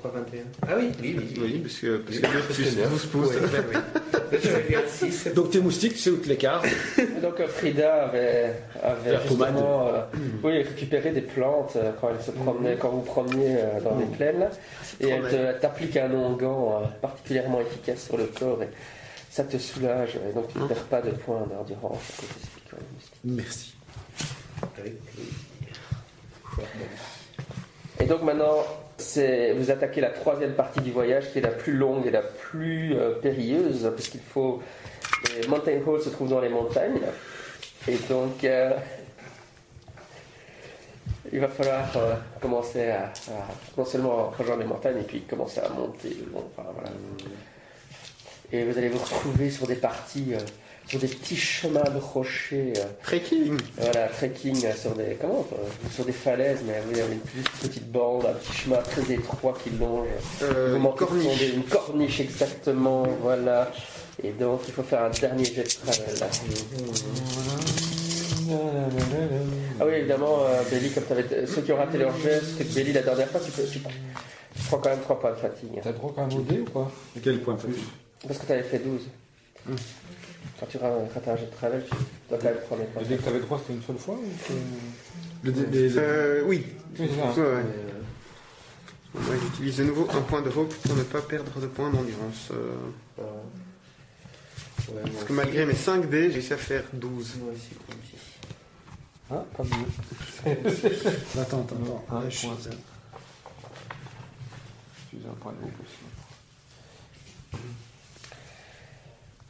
Pourquoi 0.00 0.20
21 0.20 0.40
Ah 0.62 0.74
oui, 0.78 0.90
oui, 1.02 1.16
oui. 1.18 1.34
Oui, 1.42 1.58
parce 1.58 1.74
que, 1.78 1.96
parce 1.98 2.16
que 2.18 2.26
Oui, 2.26 2.32
deux 2.32 2.38
parce 2.42 2.56
puces, 2.56 2.74
que 2.74 2.80
neuf. 2.80 2.90
12 2.90 3.06
pouces. 3.06 3.28
Ouais, 3.28 3.36
oui. 4.32 4.38
Je 4.42 4.48
vais 4.48 4.62
faire 4.62 4.88
6. 4.88 5.28
Donc 5.34 5.50
tes 5.50 5.60
moustiques, 5.60 5.92
tu 5.94 5.98
sais 5.98 6.10
où 6.10 6.16
tu 6.18 6.28
les 6.28 6.36
cartes. 6.36 6.66
Et 6.98 7.20
Donc 7.20 7.40
euh, 7.40 7.48
Frida 7.48 8.04
avait, 8.04 8.54
justement 9.26 9.88
euh, 9.88 10.02
oui, 10.42 10.62
récupéré 10.62 11.10
des 11.10 11.20
plantes 11.20 11.74
euh, 11.76 11.90
quand 12.00 12.10
elle 12.16 12.24
se 12.24 12.30
promenait, 12.30 12.76
quand 12.76 12.90
vous 12.90 13.02
promeniez 13.02 13.56
euh, 13.58 13.80
dans 13.82 13.96
les 13.98 14.06
plaines, 14.06 14.48
et 15.00 15.08
elle 15.08 15.22
te- 15.28 15.34
elle 15.34 15.58
t'applique 15.58 15.96
un 15.96 16.10
onguent 16.12 16.44
euh, 16.44 16.86
particulièrement 17.02 17.60
efficace 17.60 18.04
sur 18.06 18.16
le 18.16 18.26
corps 18.26 18.62
et 18.62 18.68
ça 19.30 19.44
te 19.44 19.58
soulage, 19.58 20.16
et 20.28 20.32
donc 20.32 20.52
tu 20.52 20.58
ne 20.60 20.66
perds 20.66 20.84
pas 20.84 21.02
de 21.02 21.10
points 21.10 21.46
d'endurance 21.46 21.98
à 22.18 22.22
cause 22.22 22.28
de 22.28 22.40
ces 22.42 22.60
piqûres 22.60 22.78
de 22.78 22.94
moustiques. 22.94 23.14
Merci. 23.24 23.74
Avec 24.78 25.04
plaisir. 25.04 25.32
Et 28.00 28.04
donc 28.06 28.22
maintenant, 28.22 28.64
vous 29.56 29.70
attaquez 29.70 30.00
la 30.00 30.10
troisième 30.10 30.52
partie 30.52 30.80
du 30.80 30.92
voyage 30.92 31.32
qui 31.32 31.38
est 31.38 31.42
la 31.42 31.48
plus 31.48 31.72
longue 31.72 32.06
et 32.06 32.10
la 32.10 32.22
plus 32.22 32.96
euh, 32.96 33.14
périlleuse, 33.14 33.90
puisqu'il 33.94 34.20
faut. 34.20 34.62
Mountain 35.48 35.80
Hall 35.86 36.00
se 36.00 36.08
trouve 36.08 36.28
dans 36.30 36.40
les 36.40 36.48
montagnes. 36.48 37.00
Et 37.88 37.96
donc, 38.08 38.42
euh, 38.44 38.72
il 41.32 41.40
va 41.40 41.48
falloir 41.48 41.96
euh, 41.96 42.14
commencer 42.40 42.90
à, 42.90 43.12
non 43.76 43.84
seulement 43.84 44.32
rejoindre 44.36 44.62
les 44.62 44.68
montagnes, 44.68 44.98
et 44.98 45.04
puis 45.04 45.20
commencer 45.22 45.60
à 45.60 45.68
monter. 45.68 46.16
Et 48.52 48.64
vous 48.64 48.78
allez 48.78 48.88
vous 48.88 48.98
retrouver 48.98 49.50
sur 49.50 49.66
des 49.66 49.76
parties, 49.76 50.34
sur 50.90 50.98
des 50.98 51.06
petits 51.06 51.36
chemins 51.36 51.84
de 51.84 52.00
rochers. 52.00 52.72
euh, 52.76 52.84
Trekking. 53.04 53.56
voilà, 53.78 54.08
trekking 54.08 54.66
euh, 54.66 54.72
sur 54.74 54.90
des 54.96 55.16
comment 55.20 55.46
euh, 55.52 55.88
sur 55.94 56.04
des 56.04 56.10
falaises, 56.10 56.58
mais 56.66 56.82
oui, 56.86 56.94
il 56.94 56.98
y 56.98 57.00
avait 57.00 57.12
une 57.12 57.20
petite, 57.20 57.48
petite 57.62 57.92
bande, 57.92 58.26
un 58.26 58.32
petit 58.32 58.52
chemin 58.52 58.78
très 58.78 59.12
étroit 59.14 59.56
qui 59.62 59.70
longe. 59.70 60.08
Euh, 60.42 60.76
une 60.76 60.92
corniche. 60.94 61.24
tomber, 61.32 61.48
une 61.54 61.62
corniche 61.62 62.18
exactement, 62.20 63.04
voilà. 63.22 63.70
Et 64.24 64.32
donc 64.32 64.62
il 64.66 64.74
faut 64.74 64.82
faire 64.82 65.04
un 65.04 65.10
dernier 65.10 65.44
jet 65.44 65.62
de 65.62 65.68
travel. 65.90 66.18
là. 66.18 66.26
Ah 69.78 69.84
oui, 69.86 69.92
évidemment, 69.94 70.40
euh, 70.44 70.62
Belly, 70.72 70.90
comme 70.90 71.04
t'avais 71.04 71.46
ceux 71.46 71.62
qui 71.62 71.72
ont 71.72 71.76
raté 71.76 71.98
leur 71.98 72.18
jet, 72.18 72.40
c'était 72.40 72.64
que 72.64 72.74
Belly 72.74 72.92
la 72.92 73.02
dernière 73.02 73.28
fois, 73.28 73.40
tu, 73.40 73.52
peux, 73.52 73.62
tu, 73.62 73.78
tu 73.78 74.62
prends 74.66 74.78
quand 74.78 74.90
même 74.90 75.00
3 75.02 75.20
points 75.20 75.30
de 75.30 75.36
fatigue. 75.36 75.80
T'as 75.84 75.92
droit 75.92 76.12
quand 76.16 76.26
même 76.26 76.36
au 76.36 76.42
dé 76.42 76.58
ou 76.58 76.64
pas? 76.64 76.90
Quel 77.22 77.40
point 77.42 77.56
fatigue 77.56 77.76
Parce 78.26 78.40
que 78.40 78.46
t'avais 78.46 78.64
fait 78.64 78.80
12. 78.80 79.02
Quand 80.58 80.66
tu 80.66 80.76
ra- 80.78 80.90
rates 81.14 81.28
un 81.28 81.36
jet 81.36 81.46
de 81.46 81.50
travel, 81.56 81.82
tu 81.84 81.96
dois 82.28 82.38
quand 82.38 82.44
même 82.44 82.60
prendre 82.66 82.82
les 82.82 82.88
points 82.88 83.02
Le 83.02 83.08
dé 83.08 83.16
que 83.16 83.22
t'avais 83.22 83.40
droit 83.40 83.58
c'était 83.58 83.72
une 83.74 83.82
seule 83.82 83.96
fois 83.98 84.14
ou 84.14 84.28
que- 84.46 84.52
le, 85.46 85.52
dé- 85.52 85.66
les- 85.70 85.88
les- 85.88 85.98
Euh, 85.98 86.42
oui. 86.46 86.66
Oui, 86.98 87.08
c'est 87.10 87.16
ça. 87.20 87.40
Ouais, 87.40 87.46
ouais. 87.46 87.62
Ouais, 89.14 89.36
J'utilise 89.42 89.76
de 89.78 89.84
nouveau 89.84 90.06
un 90.12 90.20
point 90.20 90.40
de 90.42 90.50
hope 90.50 90.72
pour 90.74 90.94
ne 90.96 91.02
pas 91.02 91.20
perdre 91.22 91.58
de 91.60 91.66
points 91.66 91.90
d'endurance. 91.90 92.48
euh, 92.52 92.76
Ouais, 93.18 93.24
moi 94.94 95.10
parce 95.12 95.24
que 95.24 95.32
malgré 95.32 95.66
mes 95.66 95.74
5 95.74 96.08
dés, 96.10 96.28
j'ai 96.28 96.34
réussi 96.38 96.52
à 96.52 96.56
faire 96.56 96.84
12. 96.92 97.36
Moi 97.38 97.52
aussi, 97.52 97.68
moi 97.88 97.96
aussi. 98.02 98.16
Ah, 99.30 99.44
pas 99.56 99.62
mieux. 99.64 99.86
Attends, 101.40 101.60
attends, 101.60 101.76
attends. 101.76 102.04
Un 102.10 102.20
Ouais, 102.24 102.30
je- 102.30 102.40
point. 102.46 102.56
J'utilise 105.10 105.26
un 105.26 105.34
point 105.40 105.52
de 105.52 105.58
groupe 105.58 105.74
aussi. 105.80 105.98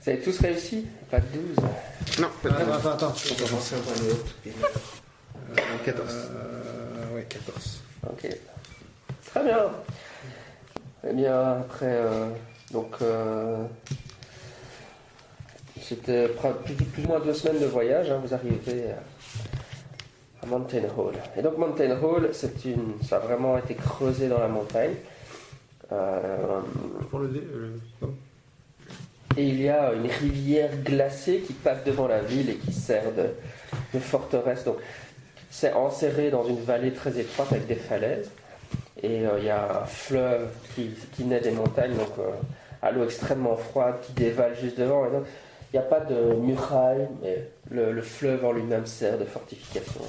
Vous 0.03 0.09
avez 0.11 0.21
tous 0.21 0.39
réussi 0.41 0.87
Pas 1.11 1.21
de 1.21 1.27
12. 1.27 1.57
Non, 2.21 2.29
pas 2.43 2.49
de 2.49 2.55
Attends, 2.55 2.73
attends, 2.73 2.91
attends. 2.91 3.13
On 3.15 4.05
de 4.05 4.11
haute. 4.13 4.35
et- 4.47 4.51
Euh, 4.51 5.85
14. 5.85 6.07
Euh, 6.15 7.15
ouais, 7.15 7.27
14. 7.29 7.81
Ok. 8.09 8.29
Très 9.27 9.45
bien. 9.45 9.59
Eh 11.09 11.13
bien, 11.13 11.61
après, 11.61 11.87
euh, 11.87 12.29
donc, 12.73 12.95
euh, 13.03 13.65
c'était 15.83 16.29
plus, 16.29 16.75
plus 16.75 17.05
ou 17.05 17.09
moins 17.09 17.21
deux 17.21 17.35
semaines 17.35 17.61
de 17.61 17.67
voyage. 17.67 18.11
hein, 18.11 18.21
vous 18.25 18.33
arrivez 18.33 18.91
à, 18.93 20.45
à 20.45 20.47
Mountain 20.47 20.83
Hall. 20.97 21.15
Et 21.37 21.43
donc, 21.43 21.59
Mountain 21.59 21.99
Hall, 22.01 22.31
c'est 22.33 22.65
une, 22.65 22.95
ça 23.07 23.17
a 23.17 23.19
vraiment 23.21 23.59
été 23.59 23.75
creusé 23.75 24.29
dans 24.29 24.39
la 24.41 24.49
montagne. 24.49 24.95
Euh, 25.93 26.61
Pour 27.11 27.19
le 27.19 27.29
dé, 27.29 27.41
euh, 27.41 27.77
non. 28.03 28.15
Et 29.37 29.45
il 29.45 29.63
y 29.63 29.69
a 29.69 29.93
une 29.93 30.07
rivière 30.07 30.71
glacée 30.85 31.41
qui 31.47 31.53
passe 31.53 31.85
devant 31.85 32.09
la 32.09 32.21
ville 32.21 32.51
et 32.51 32.57
qui 32.57 32.73
sert 32.73 33.13
de, 33.13 33.99
forteresse. 33.99 34.65
Donc, 34.65 34.79
c'est 35.51 35.73
enserré 35.73 36.31
dans 36.31 36.45
une 36.45 36.61
vallée 36.63 36.93
très 36.93 37.19
étroite 37.19 37.53
avec 37.53 37.67
des 37.67 37.77
falaises. 37.77 38.31
Et 39.03 39.27
euh, 39.27 39.39
il 39.39 39.45
y 39.45 39.51
a 39.51 39.83
un 39.83 39.87
fleuve 39.87 40.49
qui, 40.75 40.91
qui 41.13 41.25
naît 41.25 41.41
des 41.41 41.53
montagnes, 41.53 41.97
donc 41.97 42.19
euh, 42.19 42.31
à 42.83 42.91
l'eau 42.91 43.05
extrêmement 43.05 43.57
froide, 43.57 43.97
qui 44.03 44.13
dévale 44.13 44.57
juste 44.61 44.79
devant. 44.79 45.07
Il 45.07 45.77
n'y 45.77 45.79
a 45.79 45.83
pas 45.83 46.01
de 46.01 46.35
muraille, 46.35 47.09
mais 47.23 47.49
le, 47.71 47.93
le 47.93 48.03
fleuve 48.03 48.45
en 48.45 48.53
lui-même 48.53 48.87
sert 48.87 49.17
de 49.17 49.25
fortification. 49.25 50.03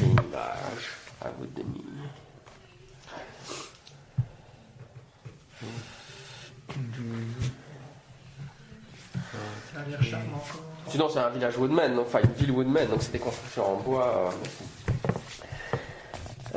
Une 0.00 0.12
image 0.12 0.96
à 1.20 1.30
vous 1.38 1.46
donner. 1.46 1.84
Ça 9.78 9.84
a 9.84 9.88
l'air 9.90 10.02
charmant. 10.02 10.38
quoi. 10.50 10.60
Sinon, 10.88 11.08
c'est 11.08 11.18
un 11.18 11.28
village 11.30 11.56
woodman, 11.58 11.98
enfin 11.98 12.20
une 12.24 12.32
ville 12.32 12.50
woodman, 12.50 12.86
donc 12.88 13.02
c'est 13.02 13.12
des 13.12 13.18
constructions 13.18 13.74
en 13.74 13.76
bois 13.76 14.32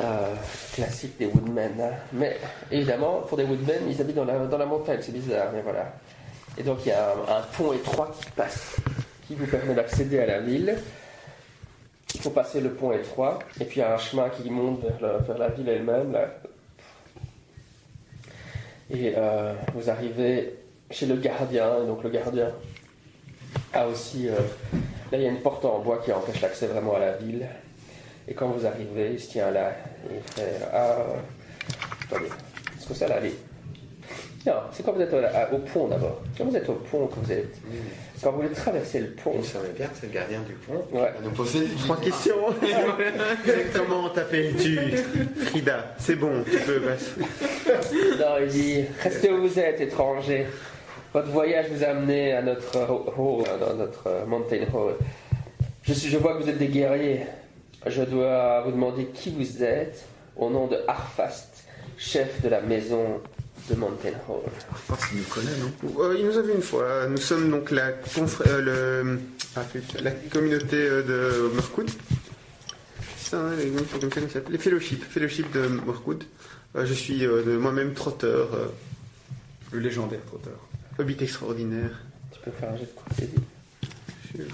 euh, 0.00 0.34
classiques 0.74 1.18
des 1.18 1.26
woodmen. 1.26 1.72
hein. 1.80 1.90
Mais 2.12 2.38
évidemment, 2.70 3.20
pour 3.28 3.36
des 3.36 3.44
woodmen, 3.44 3.82
ils 3.88 4.00
habitent 4.00 4.16
dans 4.16 4.24
la, 4.24 4.38
dans 4.46 4.58
la 4.58 4.66
montagne, 4.66 4.98
c'est 5.02 5.12
bizarre, 5.12 5.48
mais 5.54 5.60
voilà. 5.62 5.92
Et 6.58 6.62
donc 6.62 6.78
il 6.84 6.88
y 6.88 6.92
a 6.92 7.10
un, 7.12 7.36
un 7.38 7.42
pont 7.56 7.72
étroit 7.72 8.10
qui 8.18 8.30
passe, 8.30 8.76
qui 9.26 9.34
vous 9.34 9.46
permet 9.46 9.74
d'accéder 9.74 10.18
à 10.20 10.26
la 10.26 10.40
ville. 10.40 10.76
Il 12.14 12.20
faut 12.20 12.30
passer 12.30 12.60
le 12.60 12.70
pont 12.72 12.92
étroit, 12.92 13.38
et 13.60 13.64
puis 13.64 13.80
il 13.80 13.82
y 13.82 13.86
a 13.86 13.94
un 13.94 13.98
chemin 13.98 14.28
qui 14.30 14.48
monte 14.50 14.80
vers, 14.82 15.00
le- 15.00 15.24
vers 15.24 15.38
la 15.38 15.48
ville 15.48 15.68
elle-même. 15.68 16.12
là. 16.12 16.26
Et 18.90 19.14
euh, 19.16 19.54
vous 19.74 19.88
arrivez 19.90 20.54
chez 20.90 21.06
le 21.06 21.16
gardien, 21.16 21.82
et 21.82 21.86
donc 21.86 22.02
le 22.02 22.10
gardien 22.10 22.50
a 23.72 23.86
aussi. 23.86 24.28
euh, 24.28 24.32
là, 25.10 25.18
il 25.18 25.22
y 25.22 25.26
a 25.26 25.30
une 25.30 25.40
porte 25.40 25.64
en 25.64 25.78
bois 25.80 26.00
qui 26.04 26.12
empêche 26.12 26.40
l'accès 26.40 26.66
vraiment 26.66 26.96
à 26.96 27.00
la 27.00 27.12
ville. 27.12 27.46
Et 28.28 28.34
quand 28.34 28.48
vous 28.48 28.66
arrivez, 28.66 29.10
il 29.14 29.20
se 29.20 29.30
tient 29.30 29.50
là 29.50 29.70
et 30.10 30.14
il 30.16 30.32
fait 30.34 30.52
Ah, 30.72 30.96
euh, 30.98 31.04
attendez, 32.10 32.26
est-ce 32.78 32.86
que 32.88 32.94
ça 32.94 33.08
là 33.08 33.16
allez 33.16 33.34
Non, 34.46 34.52
c'est 34.72 34.84
quand 34.84 34.92
vous 34.92 35.00
êtes 35.00 35.12
à- 35.14 35.38
à- 35.46 35.52
au 35.52 35.58
pont 35.58 35.88
d'abord. 35.88 36.22
Quand 36.38 36.44
vous 36.44 36.56
êtes 36.56 36.68
au 36.68 36.74
pont, 36.74 37.06
que 37.08 37.18
vous 37.20 37.32
êtes. 37.32 37.56
Quand 38.22 38.30
vous 38.30 38.42
voulez 38.42 38.50
traverser 38.54 39.00
le 39.00 39.08
pont. 39.10 39.32
Il 39.36 39.44
savait 39.44 39.70
bien 39.76 39.86
que 39.86 39.96
c'est 40.00 40.06
le 40.06 40.12
gardien 40.12 40.40
du 40.42 40.52
pont. 40.52 40.84
Ouais. 40.92 41.08
À 41.08 41.20
nous 41.20 41.30
poser 41.30 41.66
Trois 41.82 41.96
questions. 42.00 42.36
Comment 43.74 44.08
t'appelles-tu 44.10 44.78
Frida, 45.46 45.94
c'est 45.98 46.14
bon, 46.16 46.44
tu 46.48 46.58
peux 46.58 46.80
passer. 46.80 47.10
Non, 48.20 48.36
il 48.40 48.48
dit 48.48 48.84
Restez 49.02 49.32
où 49.32 49.40
vous 49.48 49.58
êtes, 49.58 49.80
étranger. 49.80 50.46
Votre 51.12 51.28
voyage 51.28 51.66
vous 51.70 51.84
a 51.84 51.88
amené 51.88 52.32
à 52.32 52.42
notre 52.42 52.78
hall, 52.78 53.44
dans 53.60 53.74
notre 53.74 54.06
euh, 54.06 54.26
mountain 54.26 54.64
hall. 54.72 54.94
Je, 55.82 55.92
suis, 55.92 56.08
je 56.08 56.16
vois 56.16 56.36
que 56.36 56.42
vous 56.42 56.48
êtes 56.48 56.58
des 56.58 56.68
guerriers. 56.68 57.26
Je 57.86 58.02
dois 58.02 58.62
vous 58.62 58.70
demander 58.70 59.06
qui 59.06 59.30
vous 59.30 59.62
êtes 59.62 60.04
au 60.36 60.48
nom 60.48 60.66
de 60.68 60.78
Arfast, 60.88 61.64
chef 61.98 62.40
de 62.42 62.48
la 62.48 62.60
maison 62.60 63.20
de 63.68 63.74
Mountain 63.74 64.10
Hall. 64.28 64.42
Je 64.48 64.92
pense 64.92 65.06
qu'il 65.06 65.18
nous 65.18 65.24
connaît, 65.24 65.56
non? 65.58 66.02
Euh, 66.02 66.16
il 66.18 66.26
nous 66.26 66.38
a 66.38 66.42
vu 66.42 66.52
une 66.54 66.62
fois. 66.62 67.06
Nous 67.08 67.16
sommes 67.16 67.50
donc 67.50 67.70
la, 67.70 67.88
euh, 67.88 68.60
le, 68.60 69.20
ah, 69.56 69.60
putain, 69.70 70.02
la 70.02 70.10
communauté 70.10 70.76
euh, 70.76 71.02
de. 71.02 71.50
C'est 73.18 73.30
ça, 73.30 73.40
hein, 73.40 73.52
les, 73.58 73.68
comme 73.68 73.86
ça, 74.00 74.08
comment 74.14 74.26
ça 74.28 74.34
s'appelle 74.34 74.52
les 74.52 74.58
fellowship, 74.58 75.04
fellowship 75.04 75.52
de. 75.52 75.68
Euh, 76.74 76.86
je 76.86 76.94
suis 76.94 77.24
euh, 77.26 77.42
de 77.42 77.56
moi-même 77.56 77.92
trotteur, 77.94 78.54
euh, 78.54 78.66
Le 79.72 79.80
légendaire 79.80 80.24
trotteur. 80.26 80.58
Hobbit 80.98 81.16
extraordinaire. 81.22 82.00
Tu 82.32 82.40
peux 82.40 82.50
faire 82.50 82.70
un 82.70 82.76
jet 82.76 82.84
de 82.84 82.90
courtoisie. 82.90 83.30
Sûr. 84.34 84.46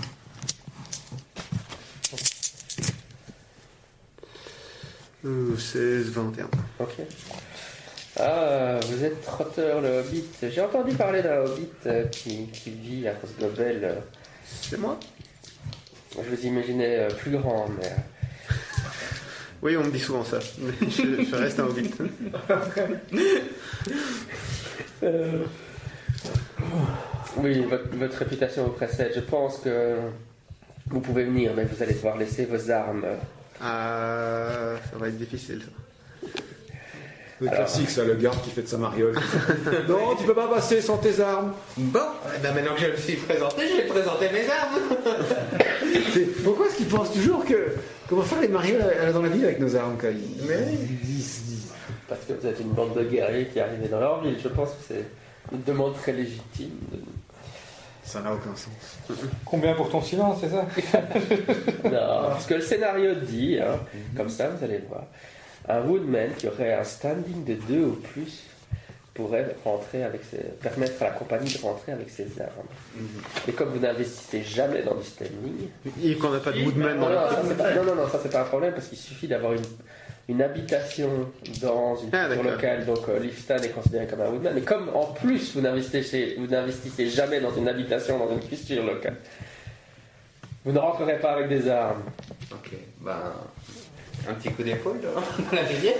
Euh, 5.24 5.56
16, 5.56 6.10
21. 6.12 6.48
Ok. 6.78 6.92
Ah, 8.20 8.80
vous 8.88 9.04
êtes 9.04 9.22
Trotteur 9.22 9.80
le 9.80 10.00
Hobbit. 10.00 10.24
J'ai 10.42 10.60
entendu 10.60 10.94
parler 10.94 11.22
d'un 11.22 11.40
Hobbit 11.42 11.68
euh, 11.86 12.04
qui, 12.06 12.46
qui 12.48 12.70
vit 12.70 13.06
à 13.08 13.14
Gobel. 13.40 13.80
euh. 13.84 13.94
C'est 14.44 14.78
moi? 14.78 14.98
Je 16.16 16.22
vous 16.28 16.46
imaginais 16.46 16.98
euh, 17.00 17.10
plus 17.10 17.32
grand, 17.32 17.68
mais. 17.78 17.86
euh, 17.86 18.54
Oui, 19.62 19.76
on 19.76 19.84
me 19.84 19.90
dit 19.90 20.00
souvent 20.00 20.24
ça. 20.24 20.38
Mais 20.58 20.72
je, 20.88 21.24
je 21.24 21.34
reste 21.36 21.60
un 21.60 21.64
hobbit. 21.66 21.90
Oui, 27.36 27.64
votre, 27.68 27.88
votre 27.96 28.18
réputation 28.18 28.64
vous 28.64 28.70
précède. 28.72 29.12
Je 29.14 29.20
pense 29.20 29.58
que 29.58 29.96
vous 30.86 31.00
pouvez 31.00 31.24
venir, 31.24 31.52
mais 31.54 31.64
vous 31.64 31.82
allez 31.82 31.94
devoir 31.94 32.16
laisser 32.16 32.46
vos 32.46 32.70
armes. 32.70 33.06
Ah, 33.60 34.74
ça 34.90 34.98
va 34.98 35.08
être 35.08 35.18
difficile 35.18 35.62
ça. 35.62 36.30
Le 37.40 37.48
classique, 37.48 37.88
ça, 37.88 38.02
le 38.02 38.14
garde 38.14 38.40
qui 38.42 38.50
fait 38.50 38.62
de 38.62 38.66
sa 38.66 38.78
mariole. 38.78 39.14
non, 39.88 40.16
tu 40.18 40.24
peux 40.24 40.34
pas 40.34 40.48
passer 40.48 40.80
sans 40.80 40.96
tes 40.96 41.20
armes. 41.20 41.52
Bon, 41.76 42.00
eh 42.34 42.40
ben 42.42 42.52
maintenant 42.52 42.74
que 42.74 42.80
je 42.80 42.86
me 42.88 42.96
suis 42.96 43.14
présenté, 43.14 43.62
je 43.68 43.76
vais 43.76 43.86
présenter 43.86 44.26
mes 44.32 44.48
armes. 44.50 44.80
Pourquoi 46.44 46.66
est-ce 46.66 46.76
qu'ils 46.78 46.88
pensent 46.88 47.12
toujours 47.12 47.44
que 47.44 47.74
va 48.10 48.22
faire 48.24 48.40
les 48.40 48.48
marioles 48.48 48.82
euh, 48.82 49.12
dans 49.12 49.22
la 49.22 49.28
ville 49.28 49.44
avec 49.44 49.60
nos 49.60 49.76
armes 49.76 49.96
quand 50.00 50.08
ils... 50.08 50.46
Mais- 50.48 50.66
ils 51.04 51.24
Parce 52.08 52.24
que 52.24 52.32
vous 52.32 52.46
êtes 52.46 52.58
une 52.58 52.70
bande 52.70 52.94
de 52.94 53.04
guerriers 53.04 53.46
qui 53.46 53.60
arrivez 53.60 53.86
dans 53.86 54.00
leur 54.00 54.20
ville. 54.22 54.36
Je 54.42 54.48
pense 54.48 54.70
que 54.70 54.82
c'est 54.88 55.04
une 55.52 55.62
demande 55.62 55.94
très 55.94 56.12
légitime. 56.12 56.78
Ça 58.02 58.22
n'a 58.22 58.32
aucun 58.32 58.56
sens. 58.56 59.18
Combien 59.44 59.74
pour 59.74 59.90
ton 59.90 60.00
silence, 60.00 60.38
c'est 60.40 60.48
ça 60.48 60.64
Non, 61.84 62.28
parce 62.28 62.46
que 62.46 62.54
le 62.54 62.62
scénario 62.62 63.14
dit, 63.16 63.58
hein, 63.60 63.78
comme 64.16 64.30
ça 64.30 64.48
vous 64.48 64.64
allez 64.64 64.78
voir, 64.88 65.04
un 65.68 65.82
Woodman 65.82 66.30
qui 66.38 66.48
aurait 66.48 66.72
un 66.72 66.84
standing 66.84 67.44
de 67.44 67.54
2 67.54 67.84
ou 67.84 67.92
plus 67.92 68.44
pourrait 69.12 69.56
rentrer 69.64 70.04
avec 70.04 70.22
ses, 70.24 70.38
permettre 70.38 71.02
à 71.02 71.06
la 71.06 71.10
compagnie 71.10 71.52
de 71.52 71.60
rentrer 71.60 71.92
avec 71.92 72.08
ses 72.08 72.40
armes. 72.40 72.68
Et 73.48 73.52
comme 73.52 73.70
vous 73.70 73.80
n'investissez 73.80 74.42
jamais 74.42 74.82
dans 74.82 74.94
du 74.94 75.04
standing, 75.04 75.68
Et 76.02 76.14
qu'on 76.14 76.30
n'a 76.30 76.38
pas 76.38 76.52
de 76.52 76.62
woodman 76.62 76.98
dans 76.98 77.08
non, 77.08 77.14
la 77.14 77.74
non, 77.74 77.84
non, 77.84 77.94
non, 77.96 78.08
ça 78.08 78.20
c'est 78.22 78.30
pas 78.30 78.42
un 78.42 78.44
problème 78.44 78.72
parce 78.72 78.86
qu'il 78.86 78.96
suffit 78.96 79.26
d'avoir 79.26 79.54
une, 79.54 79.64
une 80.28 80.42
habitation 80.42 81.08
dans 81.62 81.96
une 81.96 82.10
Ah, 82.12 82.26
culture 82.26 82.42
locale, 82.42 82.84
donc 82.84 83.08
euh, 83.08 83.22
est 83.22 83.68
considéré 83.70 84.06
comme 84.06 84.20
un 84.20 84.28
Woodman. 84.28 84.52
Mais 84.54 84.60
comme 84.60 84.90
en 84.94 85.06
plus 85.06 85.54
vous 85.54 85.62
n'investissez, 85.62 86.36
vous 86.38 86.46
n'investissez 86.46 87.08
jamais 87.08 87.40
dans 87.40 87.54
une 87.54 87.66
habitation, 87.66 88.18
dans 88.18 88.30
une 88.30 88.40
culture 88.40 88.84
locale, 88.84 89.16
vous 90.64 90.72
ne 90.72 90.78
rentrerez 90.78 91.18
pas 91.18 91.32
avec 91.32 91.48
des 91.48 91.68
armes. 91.68 92.02
Ok, 92.52 92.72
ben. 93.00 93.16
Un 94.28 94.34
petit 94.34 94.50
coup 94.50 94.64
d'épaule 94.64 95.00
dans 95.00 95.14
dans 95.50 95.56
la 95.56 95.62
rivière. 95.62 95.94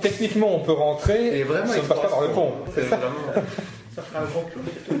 Techniquement, 0.00 0.54
on 0.54 0.60
peut 0.60 0.72
rentrer 0.72 1.40
Et 1.40 1.42
vraiment, 1.42 1.70
on 1.70 1.74
il 1.74 1.82
passe 1.82 2.00
pas 2.00 2.08
par 2.08 2.20
le 2.22 2.28
pont. 2.28 2.52
C'est 2.72 2.82
vraiment. 2.82 3.44
Ça 3.94 4.02
fera 4.02 4.20
un 4.20 4.26
gros 4.26 4.42
clou, 4.42 4.62
c'est 4.72 4.88
tout. 4.88 5.00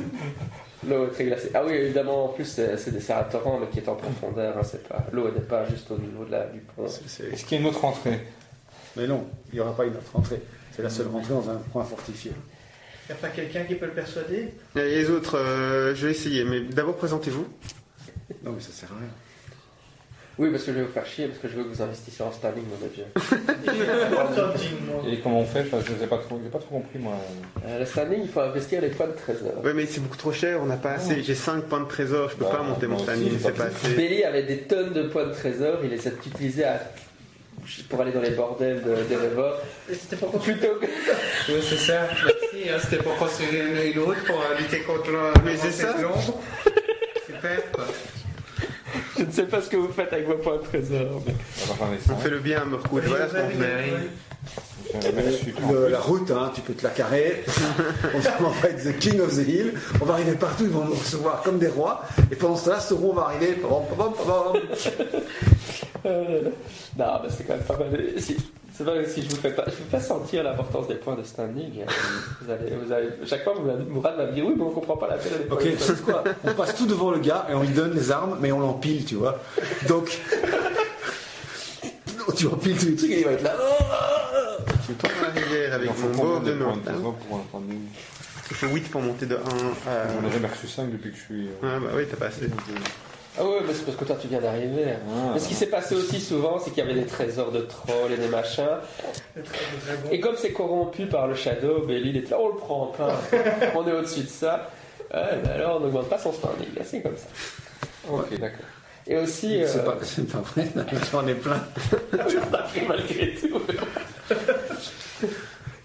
L'eau 0.88 1.06
est 1.06 1.10
très 1.10 1.24
glacée. 1.24 1.50
Ah 1.54 1.62
oui, 1.66 1.72
évidemment, 1.74 2.26
en 2.26 2.28
plus, 2.28 2.44
c'est 2.44 2.90
des- 2.90 3.10
un 3.12 3.22
torrent, 3.24 3.58
mais 3.60 3.66
qui 3.68 3.78
est 3.78 3.88
en 3.88 3.94
profondeur. 3.96 4.56
hein, 4.56 4.62
c'est 4.62 4.86
pas 4.88 5.04
L'eau 5.12 5.30
n'est 5.30 5.40
pas 5.40 5.68
juste 5.68 5.90
au 5.90 5.98
niveau 5.98 6.24
de 6.24 6.30
la, 6.32 6.46
du 6.46 6.60
pont. 6.60 6.86
C'est- 6.88 7.08
c'est- 7.08 7.24
Est-ce 7.32 7.44
qu'il 7.44 7.56
y 7.58 7.60
a 7.60 7.62
une 7.64 7.68
autre 7.70 7.84
entrée 7.84 8.20
Mais 8.96 9.06
non, 9.06 9.26
il 9.52 9.56
n'y 9.56 9.60
aura 9.60 9.76
pas 9.76 9.84
une 9.84 9.94
autre 9.96 10.14
entrée. 10.14 10.40
C'est 10.74 10.82
la 10.82 10.90
seule 10.90 11.08
rentrée 11.08 11.32
dans 11.34 11.50
un 11.50 11.56
point 11.72 11.84
fortifié. 11.84 12.32
Y 13.08 13.12
a 13.12 13.14
pas 13.16 13.28
quelqu'un 13.28 13.64
qui 13.64 13.74
peut 13.76 13.86
le 13.86 13.92
persuader? 13.92 14.48
Les 14.74 15.10
autres, 15.10 15.36
euh, 15.38 15.94
je 15.94 16.06
vais 16.06 16.12
essayer, 16.12 16.44
mais 16.44 16.60
d'abord 16.60 16.96
présentez-vous. 16.96 17.46
Non, 18.44 18.52
mais 18.52 18.60
ça 18.60 18.72
sert 18.72 18.90
à 18.92 18.96
rien. 18.98 19.08
Oui, 20.38 20.50
parce 20.50 20.64
que 20.64 20.72
je 20.72 20.76
vais 20.78 20.82
vous 20.84 20.92
faire 20.92 21.06
chier, 21.06 21.28
parce 21.28 21.38
que 21.38 21.48
je 21.48 21.54
veux 21.56 21.64
que 21.64 21.68
vous 21.70 21.80
investissiez 21.80 22.22
en 22.22 22.30
standing, 22.30 22.64
mon 22.64 22.76
de 22.76 22.92
moi. 24.92 25.02
Et 25.10 25.18
comment 25.20 25.40
on 25.40 25.46
fait? 25.46 25.60
Enfin, 25.60 25.78
Je 25.86 25.92
n'ai 25.98 26.06
pas, 26.06 26.18
trop- 26.18 26.38
j'ai 26.44 26.50
pas 26.50 26.58
trop 26.58 26.74
compris, 26.76 26.98
moi. 26.98 27.14
Euh, 27.66 27.78
le 27.78 27.86
standing, 27.86 28.20
il 28.22 28.28
faut 28.28 28.40
investir 28.40 28.82
les 28.82 28.90
points 28.90 29.06
de 29.06 29.12
trésor. 29.12 29.64
Ouais, 29.64 29.72
mais 29.72 29.86
c'est 29.86 30.00
beaucoup 30.00 30.18
trop 30.18 30.32
cher, 30.32 30.58
on 30.62 30.66
n'a 30.66 30.76
pas 30.76 30.92
assez. 30.92 31.22
J'ai 31.22 31.34
5 31.34 31.62
points 31.64 31.80
de 31.80 31.88
trésor, 31.88 32.28
je 32.30 32.36
peux 32.36 32.44
Bah, 32.44 32.56
pas 32.58 32.62
monter 32.62 32.86
mon 32.86 32.98
j'ai 32.98 33.38
c'est 33.38 33.52
pas 33.52 33.64
pas 33.64 33.70
assez. 33.70 33.94
Belly 33.94 34.24
avait 34.24 34.42
des 34.42 34.58
tonnes 34.58 34.92
de 34.92 35.04
points 35.04 35.24
de 35.26 35.32
trésor, 35.32 35.78
il 35.82 35.88
les 35.90 36.06
a 36.06 36.10
utilisés 36.10 36.64
à- 36.64 36.80
pour 37.88 38.00
aller 38.02 38.12
dans 38.12 38.20
les 38.20 38.30
bordels 38.30 38.82
de, 38.82 38.94
des 39.08 39.16
rêveurs. 39.16 39.60
Et 39.90 39.94
c'était 39.94 40.16
pour 40.16 40.38
Plutôt 40.38 40.74
que. 40.80 40.86
Oui, 41.48 41.60
c'est 41.62 41.76
ça. 41.76 42.08
Merci, 42.12 42.68
hein, 42.68 42.76
c'était 42.80 43.02
pour 43.02 43.16
construire 43.16 43.50
une, 43.54 43.92
une 43.92 43.98
route 44.00 44.22
pour 44.26 44.40
lutter 44.58 44.80
contre 44.80 45.10
le. 45.10 45.18
Mais 45.44 45.56
c'est 45.56 45.70
ça. 45.72 45.94
de. 45.94 46.04
Super, 47.26 47.72
quoi. 47.72 47.84
Je 49.18 49.24
ne 49.24 49.30
sais 49.30 49.44
pas 49.44 49.60
ce 49.60 49.68
que 49.68 49.76
vous 49.76 49.92
faites 49.92 50.12
avec 50.12 50.26
vos 50.26 50.34
points 50.34 50.56
de 50.56 50.62
trésor. 50.62 51.22
mais- 51.26 51.34
On 52.12 52.16
fait 52.16 52.30
le 52.30 52.38
bien 52.38 52.62
à 52.62 52.64
Mirkwood, 52.64 53.02
voilà 53.06 53.28
ce 53.28 53.32
qu'on 53.32 53.38
fait. 53.50 53.90
Le- 55.72 55.88
la 55.88 55.98
route, 56.00 56.30
hein, 56.30 56.52
tu 56.54 56.60
peux 56.60 56.72
te 56.74 56.84
la 56.84 56.90
carrer. 56.90 57.44
on 58.40 58.48
va 58.48 58.68
être 58.68 58.84
the 58.84 58.96
king 58.98 59.20
of 59.20 59.34
the 59.34 59.46
hill. 59.48 59.74
On 60.00 60.04
va 60.04 60.14
arriver 60.14 60.32
partout, 60.32 60.62
ils 60.64 60.70
vont 60.70 60.84
nous 60.84 60.94
recevoir 60.94 61.42
comme 61.42 61.58
des 61.58 61.66
rois. 61.68 62.02
Et 62.30 62.36
pendant 62.36 62.56
ce 62.56 62.66
temps-là, 62.66 62.80
ce 62.80 62.94
roi 62.94 63.14
va 63.14 63.22
arriver. 63.22 63.56
Euh, 66.06 66.42
non, 66.98 67.06
mais 67.22 67.28
c'est 67.30 67.44
quand 67.44 67.54
même 67.54 67.62
pas 67.64 67.76
mal. 67.78 67.98
Si, 68.18 68.36
c'est 68.72 68.84
vrai 68.84 69.02
que 69.04 69.08
si 69.10 69.22
je 69.22 69.28
vous 69.30 69.36
fais 69.36 69.50
pas, 69.50 69.64
je 69.66 69.70
vous 69.72 69.76
fais 69.90 69.96
pas 69.96 70.00
sentir 70.00 70.44
l'importance 70.44 70.86
des 70.88 70.94
points 70.96 71.16
de 71.16 71.22
standing. 71.22 71.80
euh, 71.80 71.84
Vous 72.42 72.50
allez, 72.52 72.70
vous 72.76 72.92
allez, 72.92 73.08
chaque 73.26 73.42
fois, 73.44 73.54
vous, 73.54 73.70
Mourad 73.92 74.16
va 74.16 74.26
me 74.26 74.32
dire 74.32 74.44
oui, 74.46 74.54
mais 74.56 74.62
on 74.62 74.70
comprend 74.70 74.96
pas 74.96 75.08
la 75.08 75.16
peine 75.16 75.32
Ok, 75.50 75.62
tu 75.62 75.78
sais 75.78 75.94
quoi? 76.04 76.22
On 76.44 76.52
passe 76.54 76.74
tout 76.76 76.86
devant 76.86 77.10
le 77.10 77.18
gars 77.18 77.46
et 77.50 77.54
on 77.54 77.62
lui 77.62 77.68
donne 77.70 77.94
les 77.94 78.10
armes, 78.10 78.36
mais 78.40 78.52
on 78.52 78.60
l'empile, 78.60 79.04
tu 79.04 79.14
vois. 79.16 79.40
Donc. 79.88 80.18
Non, 82.18 82.34
tu 82.36 82.46
empiles 82.46 82.76
tous 82.76 82.86
les 82.86 82.96
trucs 82.96 83.10
et 83.10 83.18
il 83.20 83.24
va 83.24 83.32
être 83.32 83.42
là. 83.42 83.54
Je 84.88 84.92
tombe 84.92 85.10
dans 85.20 85.26
la 85.26 85.32
rivière 85.40 85.72
avec 85.74 85.90
mon 85.98 86.08
beau 86.10 86.38
de 86.38 86.54
standing 87.48 87.78
Il 88.50 88.56
faut 88.56 88.66
8 88.68 88.90
pour 88.90 89.00
monter 89.00 89.26
de 89.26 89.34
1 89.34 89.38
à. 89.90 90.28
Ai 90.28 90.32
jamais 90.32 90.48
reçu 90.48 90.68
5 90.68 90.92
depuis 90.92 91.10
que 91.10 91.16
je 91.16 91.22
suis. 91.22 91.46
euh, 91.48 91.50
Ah 91.64 91.78
bah 91.80 91.88
oui, 91.96 92.04
t'as 92.08 92.16
pas 92.16 92.26
assez. 92.26 92.46
Ah 93.38 93.44
ouais, 93.44 93.58
mais 93.66 93.74
c'est 93.74 93.84
parce 93.84 93.96
que 93.96 94.04
toi 94.04 94.16
tu 94.20 94.28
viens 94.28 94.40
d'arriver. 94.40 94.84
Ah. 94.94 95.30
Mais 95.34 95.40
ce 95.40 95.48
qui 95.48 95.54
s'est 95.54 95.66
passé 95.66 95.94
aussi 95.94 96.20
souvent, 96.20 96.58
c'est 96.58 96.70
qu'il 96.70 96.84
y 96.84 96.86
avait 96.88 96.98
des 96.98 97.06
trésors 97.06 97.52
de 97.52 97.60
trolls 97.60 98.12
et 98.12 98.16
des 98.16 98.28
machins. 98.28 98.78
Et 100.10 100.20
comme 100.20 100.36
c'est 100.36 100.52
corrompu 100.52 101.06
par 101.06 101.26
le 101.26 101.34
Shadow, 101.34 101.84
ben 101.86 102.02
l'île 102.02 102.16
est 102.16 102.30
là, 102.30 102.38
on 102.40 102.48
le 102.48 102.56
prend 102.56 102.86
pas. 102.86 103.20
on 103.74 103.86
est 103.86 103.92
au-dessus 103.92 104.22
de 104.22 104.28
ça. 104.28 104.70
Ouais, 105.12 105.50
alors 105.54 105.76
on 105.76 105.80
n'augmente 105.80 106.08
pas 106.08 106.18
son 106.18 106.32
standing. 106.32 106.68
C'est 106.84 107.02
comme 107.02 107.16
ça. 107.16 107.28
Ok, 108.10 108.38
d'accord. 108.38 108.66
Et 109.08 109.16
aussi, 109.16 109.62
euh, 109.62 109.66
C'est 109.68 109.84
pas, 109.84 109.96
c'est 110.02 110.28
pas 110.30 110.38
vrai, 110.38 110.66
j'en 111.12 111.26
ai 111.28 111.34
plein. 111.34 111.62
on 112.12 112.54
a 112.54 112.58
pris 112.58 112.80
malgré 112.88 113.34
tout. 113.34 113.60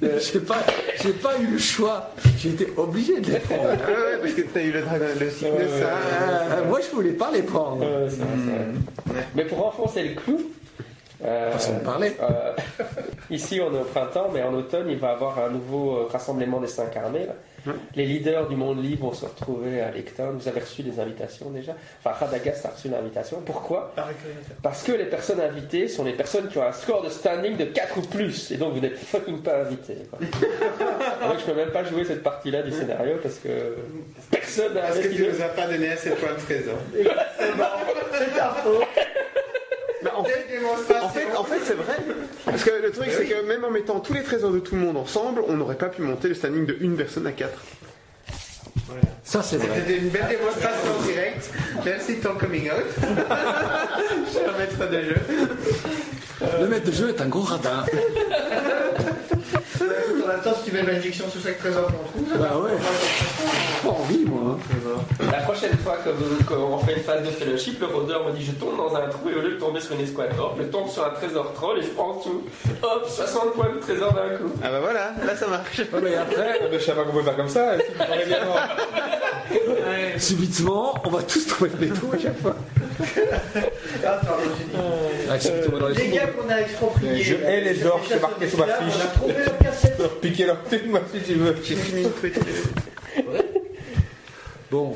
J'ai 0.02 0.39
pas, 0.39 0.58
j'ai 0.99 1.14
pas 1.14 1.38
eu 1.38 1.45
le 1.45 1.60
choix. 1.60 2.10
J'ai 2.42 2.50
été 2.50 2.68
obligé 2.76 3.20
de 3.20 3.32
les 3.34 3.39
prendre. 3.39 3.62
Ah 3.70 3.88
ouais, 3.88 4.18
parce 4.20 4.34
que 4.34 4.42
t'as 4.42 4.64
eu 4.64 4.72
le 4.72 4.82
dragon, 4.82 5.06
le 5.20 5.30
sickness, 5.30 5.52
Ouais. 5.52 5.84
Euh, 5.84 6.66
moi, 6.68 6.80
je 6.82 6.96
voulais 6.96 7.12
pas 7.12 7.30
les 7.32 7.44
prendre. 7.44 7.78
Vrai, 7.86 8.08
vrai. 8.08 9.24
Mais 9.36 9.46
pour 9.46 9.68
enfoncer 9.68 10.02
le 10.04 10.16
clou, 10.16 10.42
euh, 11.24 11.51
Façon 11.51 11.74
de 11.78 11.80
parler. 11.84 12.15
euh, 12.22 12.53
ici 13.30 13.59
on 13.61 13.74
est 13.74 13.80
au 13.80 13.84
printemps, 13.84 14.30
mais 14.34 14.41
en 14.43 14.53
automne 14.53 14.88
il 14.89 14.97
va 14.97 15.09
y 15.09 15.11
avoir 15.11 15.39
un 15.39 15.49
nouveau 15.49 15.97
euh, 15.97 16.07
rassemblement 16.11 16.59
des 16.59 16.67
cinq 16.67 16.95
armées. 16.97 17.26
là. 17.26 17.34
Les 17.95 18.07
leaders 18.07 18.47
du 18.47 18.55
monde 18.55 18.84
libre 18.84 19.05
vont 19.09 19.13
se 19.13 19.24
retrouver 19.24 19.82
à 19.82 19.91
Lecton. 19.91 20.32
Vous 20.34 20.47
avez 20.47 20.61
reçu 20.61 20.82
des 20.82 20.99
invitations 20.99 21.51
déjà. 21.51 21.76
Enfin, 22.03 22.15
Radagast 22.26 22.65
a 22.65 22.69
reçu 22.69 22.88
l'invitation. 22.89 23.39
Pourquoi? 23.45 23.91
Par 23.95 24.07
curiosité. 24.07 24.55
Parce 24.63 24.82
que 24.82 24.93
les 24.93 25.05
personnes 25.05 25.39
invitées 25.41 25.88
sont 25.88 26.03
les 26.03 26.13
personnes 26.13 26.47
qui 26.47 26.57
ont 26.57 26.63
un 26.63 26.72
score 26.72 27.03
de 27.03 27.09
standing 27.09 27.57
de 27.57 27.65
4 27.65 27.99
ou 27.99 28.01
plus. 28.01 28.49
Et 28.49 28.57
donc 28.57 28.74
vous 28.74 28.80
n'êtes 28.80 28.97
fucking 28.97 29.43
pas 29.43 29.59
invités. 29.61 29.97
quoi. 30.09 30.17
donc 31.30 31.39
je 31.39 31.45
peux 31.45 31.53
même 31.53 31.69
pas 31.69 31.84
jouer 31.84 32.03
cette 32.03 32.24
partie-là 32.24 32.63
du 32.63 32.72
scénario 32.72 33.17
parce 33.22 33.36
que 33.36 33.76
personne 34.32 34.74
n'a 34.74 34.82
Parce 34.82 34.97
que 34.97 35.07
tu 35.09 35.28
nous 35.28 35.41
as 35.43 35.49
pas 35.49 35.67
donné 35.67 35.89
assez 35.89 36.09
de 36.09 36.15
points 36.15 36.34
de 36.34 36.39
trésor. 36.39 36.78
C'est 37.38 38.36
ta 38.38 38.49
faute. 38.63 38.88
Bah, 40.22 40.28
en 40.28 40.30
fait, 40.30 40.45
Quelle 40.47 40.59
démonstration 40.59 41.05
en 41.05 41.09
fait, 41.09 41.38
en 41.38 41.43
fait, 41.43 41.59
c'est 41.63 41.74
vrai. 41.74 41.97
Parce 42.45 42.63
que 42.63 42.72
le 42.82 42.91
truc, 42.91 43.09
c'est 43.15 43.26
que 43.26 43.47
même 43.47 43.63
en 43.63 43.72
mettant 43.72 43.99
tous 43.99 44.13
les 44.13 44.24
trésors 44.24 44.51
de 44.51 44.59
tout 44.59 44.76
le 44.76 44.82
monde 44.82 44.97
ensemble, 44.97 45.43
on 45.47 45.53
n'aurait 45.53 45.76
pas 45.76 45.89
pu 45.89 46.01
monter 46.01 46.28
le 46.28 46.34
standing 46.36 46.65
de 46.65 46.78
une 46.80 46.95
personne 46.95 47.28
à 47.28 47.32
4. 47.32 47.51
Ça, 49.24 49.41
c'est 49.41 49.57
vrai. 49.57 49.67
C'était 49.80 49.97
une 49.97 50.09
belle 50.09 50.28
démonstration 50.28 50.91
en 50.99 51.03
direct. 51.03 51.49
Merci 51.86 52.15
de 52.17 52.22
ton 52.22 52.36
coming 52.36 52.69
out. 52.69 52.86
Cher 54.34 54.57
maître 54.57 54.89
de 54.89 55.01
jeu. 55.01 55.15
Le 56.59 56.67
maître 56.67 56.86
de 56.86 56.91
jeu 56.91 57.09
est 57.09 57.22
un 57.22 57.28
gros 57.28 57.41
radin. 57.41 57.86
En 59.82 60.28
même 60.28 60.42
temps, 60.44 60.54
si 60.64 60.70
tu 60.70 60.76
mets 60.76 60.84
l'injection 60.84 61.26
sur 61.30 61.42
chaque 61.42 61.58
trésor 61.60 61.86
qu'on 61.88 62.22
trouve, 62.24 62.38
Bah 62.40 62.58
ouais. 62.64 62.72
Pas 63.84 63.90
envie, 63.90 64.26
moi. 64.26 64.58
hein. 64.58 65.26
La 65.32 65.40
prochaine 65.40 65.78
fois 65.80 65.98
que 66.04 66.10
vous- 66.10 66.44
qu'on 66.44 66.78
fait 66.80 66.94
une 66.98 67.04
phase 67.04 67.24
de 67.24 67.32
fellowship, 67.32 67.80
le 67.80 67.88
rôdeur 67.88 68.26
me 68.28 68.32
dit 68.34 68.46
je 68.46 68.52
tombe 68.52 68.78
dans 68.78 68.96
un 68.96 69.08
trou 69.10 69.30
et 69.30 69.36
au 69.36 69.42
lieu 69.42 69.52
de 69.56 69.60
tomber 69.60 69.80
sur 69.82 69.94
une 69.96 70.02
escouade 70.02 70.36
d'or, 70.36 70.56
je 70.60 70.64
tombe 70.66 70.88
sur 70.90 71.04
un 71.06 71.10
trésor 71.10 71.54
troll 71.54 71.80
et 71.80 71.82
je 71.82 71.88
prends 71.90 72.14
tout. 72.16 72.44
Hop, 72.84 73.08
60 73.08 73.54
points 73.54 73.70
de 73.76 73.80
trésor 73.80 74.14
d'un 74.14 74.38
coup. 74.38 74.52
Ah 74.64 74.70
bah 74.72 74.80
voilà, 74.82 75.14
là 75.26 75.36
ça 75.36 75.48
marche. 75.48 75.80
Ouais, 75.80 76.00
mais 76.04 76.16
après, 76.16 76.60
Ah, 76.62 76.66
je 76.72 76.78
savais 76.80 76.98
pas 77.00 77.04
qu'on 77.06 77.12
pouvait 77.12 77.24
faire 77.24 77.36
comme 77.38 77.50
ça. 77.50 77.74
si, 77.80 78.26
bien 78.28 78.38
subitement, 80.20 80.94
on 81.06 81.10
va 81.10 81.24
tous 81.24 81.46
trouver 81.48 81.72
les 81.80 81.90
trous 81.90 82.12
à 82.14 82.18
chaque 82.20 82.40
fois. 82.42 82.56
Ah, 84.06 84.20
dans 85.80 85.88
les 85.89 86.08
gars 86.10 86.28
qu'on 86.28 86.49
a 86.49 86.58
expropriés. 86.62 87.24
Je 87.24 87.36
hais 87.36 87.62
les 87.62 87.86
orques, 87.86 88.06
c'est 88.08 88.22
marqué 88.22 88.47
sur 88.49 88.60
ma 88.60 88.66
On 88.66 88.70
a 88.70 88.74
fiche. 88.89 89.02
trouvé 89.16 89.34
leur 89.45 89.58
cassette. 89.60 89.99
Leur 89.99 90.10
piquer 90.20 90.45
leur 90.45 90.62
tête, 90.64 90.88
moi, 90.88 91.02
si 91.14 91.22
tu 91.22 91.34
veux. 91.36 91.56
J'ai 91.64 91.76
fini. 91.76 92.08
Bon, 94.70 94.95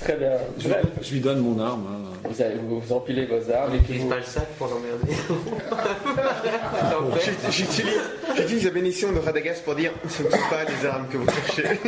Très 0.00 0.14
bien. 0.16 0.32
je, 0.58 0.68
Bref, 0.68 0.84
je 1.02 1.12
lui 1.12 1.20
donne 1.20 1.38
mon 1.40 1.58
arme. 1.62 1.86
hein. 1.88 2.10
vous, 2.28 2.42
allez- 2.42 2.56
vous, 2.56 2.80
vous 2.80 2.92
empilez 2.92 3.26
vos 3.26 3.50
armes 3.50 3.74
et 3.74 3.78
puis 3.78 3.94
n'utilise 3.94 4.02
vous... 4.02 4.08
pas 4.10 4.16
le 4.16 4.22
sac 4.22 4.46
pour 4.58 4.68
l'emmerder. 4.68 5.12
J'utilise- 7.24 7.50
J'utilise 7.50 8.00
j'utilise 8.36 8.64
la 8.64 8.70
bénédiction 8.70 9.12
de 9.12 9.18
Radagast 9.18 9.64
pour 9.64 9.74
dire 9.74 9.92
ce 10.08 10.22
ne 10.22 10.30
sont 10.30 10.36
pas 10.50 10.64
les 10.68 10.86
armes 10.86 11.06
que 11.08 11.16
vous 11.16 11.26
cherchez. 11.30 11.80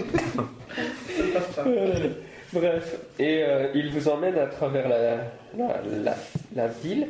Bref, 2.61 2.97
et 3.19 3.43
euh, 3.43 3.69
il 3.75 3.91
vous 3.91 4.09
emmène 4.09 4.39
à 4.39 4.47
travers 4.47 4.89
la, 4.89 4.99
la, 5.57 5.81
la- 6.03 6.17
la 6.55 6.67
ville, 6.69 7.09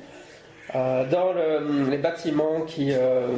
euh, 0.74 1.04
dans 1.08 1.32
le- 1.32 1.88
les 1.90 1.98
bâtiments 1.98 2.62
qui, 2.66 2.88
euh, 2.92 3.28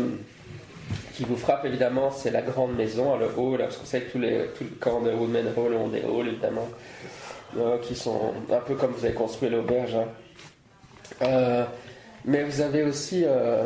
qui 1.14 1.24
vous 1.24 1.36
frappent 1.36 1.66
évidemment, 1.66 2.10
c'est 2.10 2.30
la 2.30 2.40
grande 2.42 2.74
maison, 2.76 3.16
le 3.18 3.26
hall, 3.36 3.58
parce 3.58 3.78
vous 3.78 3.84
savez 3.86 4.04
que 4.04 4.12
tous 4.12 4.18
les, 4.20 4.46
tout 4.56 4.64
le 4.64 4.70
camp 4.80 5.00
de 5.02 5.10
Woodman 5.12 5.46
Hall 5.56 5.74
ont 5.74 5.88
des 5.88 6.00
halls 6.00 6.28
évidemment, 6.28 6.68
euh, 7.58 7.76
qui 7.78 7.94
sont 7.94 8.32
un 8.50 8.60
peu 8.60 8.74
comme 8.74 8.92
vous 8.92 9.04
avez 9.04 9.14
construit 9.14 9.50
l'auberge. 9.50 9.94
hein. 9.96 10.08
Euh, 11.22 11.64
mais 12.24 12.42
vous 12.44 12.60
avez 12.60 12.82
aussi 12.84 13.24
euh, 13.26 13.64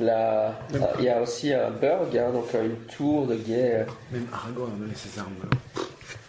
la, 0.00 0.52
il 0.98 1.04
y 1.04 1.08
a 1.08 1.20
aussi 1.20 1.52
un 1.52 1.70
burg, 1.70 2.16
hein, 2.16 2.30
donc 2.32 2.54
euh, 2.54 2.64
une 2.64 2.76
tour 2.96 3.26
de 3.26 3.34
guet. 3.34 3.74
euh, 3.80 3.84
Même 4.12 4.26
Aragorn 4.32 4.70
a 4.74 4.78
donné 4.78 4.94
ses 4.94 5.18
armes. 5.18 5.32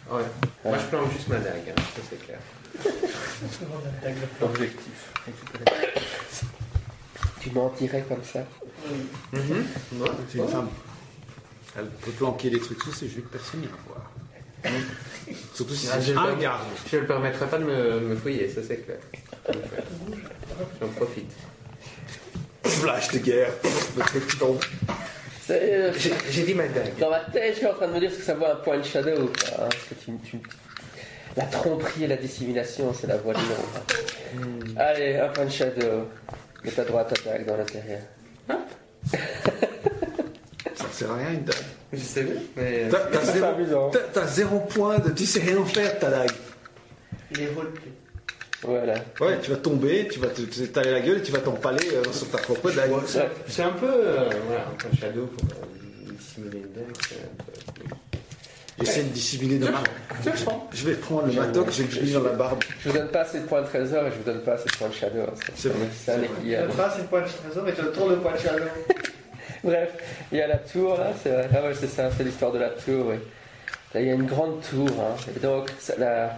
Ouais. 0.09 0.23
Moi 0.63 0.77
je 0.79 0.85
plante 0.85 1.11
juste 1.11 1.27
ma 1.27 1.37
dague, 1.39 1.69
hein, 1.69 1.81
ça 1.95 2.01
c'est 2.09 2.25
clair. 2.25 2.39
Objectif. 4.41 5.11
Tu 7.41 7.51
mentirais 7.51 8.05
comme 8.07 8.23
ça 8.23 8.39
C'est 9.31 10.37
une 10.37 10.47
femme. 10.47 10.69
Elle 11.77 11.87
peut 11.89 12.11
planquer 12.11 12.49
des 12.49 12.59
trucs 12.59 12.81
sous 12.81 12.91
ses 12.93 13.07
jupes, 13.07 13.29
personne 13.31 13.61
n'ira 13.61 13.77
voir. 13.87 14.11
Surtout 15.53 15.75
si 15.75 15.87
Ah, 15.91 15.97
c'est 15.99 16.13
je 16.13 16.17
un 16.17 16.35
garde. 16.35 16.63
Je 16.89 16.95
ne 16.95 17.01
le 17.01 17.07
permettrai 17.07 17.45
pas 17.47 17.59
de 17.59 17.65
me, 17.65 17.99
me 17.99 18.15
fouiller, 18.15 18.49
ça 18.49 18.61
c'est 18.67 18.77
clair. 18.77 18.97
J'en 20.81 20.87
profite. 20.89 21.31
Flash 22.63 23.11
de 23.11 23.19
guerre. 23.19 23.51
Le 23.95 24.01
truc 24.03 24.27
qui 24.27 24.37
tombe. 24.37 24.59
C'est, 25.47 25.73
euh, 25.73 25.91
J'ai 26.29 26.43
dit 26.43 26.53
ma 26.53 26.67
dague. 26.67 26.97
Dans 26.99 27.09
ma 27.09 27.21
tête, 27.21 27.53
je 27.53 27.57
suis 27.59 27.65
en 27.67 27.73
train 27.73 27.87
de 27.87 27.93
me 27.93 27.99
dire 28.01 28.11
ce 28.11 28.17
que 28.17 28.23
ça 28.23 28.33
vaut 28.33 28.45
un 28.45 28.55
point 28.55 28.77
de 28.77 28.83
shadow 28.83 29.21
ou 29.23 29.27
pas. 29.27 29.63
hein, 29.63 29.69
parce 29.71 29.83
que 29.89 29.93
tu, 29.95 30.11
tu- 30.29 30.39
La 31.37 31.45
tromperie 31.45 32.03
et 32.03 32.07
la 32.07 32.17
dissimulation, 32.17 32.93
c'est 32.93 33.07
la 33.07 33.17
voie 33.17 33.33
de 33.33 33.39
l'ombre. 33.39 33.83
Allez, 34.77 35.15
un 35.17 35.29
point 35.29 35.45
de 35.45 35.49
shadow. 35.51 36.07
Et 36.65 36.71
ta 36.71 36.83
droite 36.83 37.13
attaque 37.13 37.45
dans 37.45 37.55
l'intérieur. 37.55 37.99
Ça 40.75 40.85
sert 40.91 41.11
à 41.11 41.15
rien 41.15 41.31
une 41.31 41.43
dague. 41.43 41.55
Je 41.93 41.99
sais 41.99 42.23
bien, 42.23 42.33
mais. 42.55 42.87
T'as 42.89 42.99
t'as 42.99 43.21
C'est 43.21 43.31
zéro, 43.33 43.45
amusant. 43.47 43.91
zéro 44.27 44.59
point 44.61 44.99
de. 44.99 45.11
Tu 45.11 45.25
sais 45.25 45.39
rien 45.39 45.63
faire 45.65 45.97
ta 45.99 46.09
dague. 46.09 46.31
Il 47.31 47.41
est 47.41 47.47
roleplay. 47.55 47.91
Voilà. 48.67 48.95
Ouais, 49.21 49.39
tu 49.41 49.49
vas 49.51 49.57
tomber, 49.57 50.07
tu 50.11 50.19
vas 50.19 50.27
te 50.27 50.41
tailler 50.65 50.91
la 50.91 50.99
gueule 50.99 51.19
et 51.19 51.21
tu 51.21 51.31
vas 51.31 51.39
t'empaler 51.39 51.87
euh, 51.93 52.11
sur 52.11 52.29
ta 52.29 52.37
propre 52.37 52.69
dague. 52.71 52.91
Ouais. 52.91 53.01
C'est 53.47 53.63
un 53.63 53.71
peu. 53.71 53.87
euh, 53.89 54.29
voilà, 54.45 54.65
un 54.67 54.89
peu 54.89 54.95
shadow 54.97 55.25
pour 55.27 55.47
euh, 55.49 56.11
dissimuler 56.13 56.57
une 56.59 56.73
dague. 56.73 56.95
J'essaie 58.79 59.03
de 59.03 59.09
dissimuler 59.09 59.57
dans 59.57 59.71
ma. 59.71 59.81
Je 60.73 60.85
vais 60.85 60.93
prendre 60.95 61.25
le 61.25 61.33
matok, 61.33 61.71
je 61.71 61.81
vais 61.83 61.89
le 61.89 61.99
glisser 61.99 62.13
dans 62.13 62.23
la 62.23 62.33
barbe. 62.33 62.59
Je 62.83 62.89
vous 62.89 62.97
donne 62.97 63.07
pas 63.07 63.21
assez 63.21 63.39
de 63.39 63.45
points 63.45 63.61
de 63.63 63.67
trésor 63.67 64.05
et 64.05 64.11
je 64.11 64.17
vous 64.17 64.23
donne 64.23 64.41
pas 64.41 64.53
assez 64.53 64.65
de 64.69 64.75
points 64.75 64.89
de 64.89 64.93
shadow. 64.93 65.21
hein, 65.21 65.33
c'est- 65.55 65.69
vrai. 65.69 65.87
C'est 65.95 66.11
un 66.11 66.21
équilibre. 66.21 66.61
as 66.73 66.75
pas 66.75 66.85
assez 66.87 67.01
de 67.01 67.07
points 67.07 67.21
de 67.21 67.27
trésor 67.27 67.67
et 67.67 67.73
tu 67.73 67.81
as 67.81 67.85
trop 67.85 68.09
de 68.11 68.15
points 68.17 68.33
de 68.33 68.37
shadow. 68.37 68.63
Bref, 69.63 69.89
il 70.31 70.37
y 70.37 70.41
a 70.41 70.47
la 70.47 70.57
tour 70.57 70.95
là, 70.97 71.11
c'est 71.23 71.31
ah 71.33 71.63
ouais, 71.63 71.73
c'est 71.73 71.87
ça, 71.87 72.09
c'est 72.15 72.23
l'histoire 72.23 72.51
de 72.51 72.59
la 72.59 72.69
tour. 72.69 73.07
oui. 73.07 73.15
Là, 73.93 74.01
il 74.01 74.07
y 74.07 74.11
a 74.11 74.13
une 74.13 74.27
grande 74.27 74.61
tour. 74.61 74.87
Hein. 74.99 75.15
Et 75.35 75.39
donc, 75.39 75.69
ça- 75.79 75.95
la- 75.97 76.37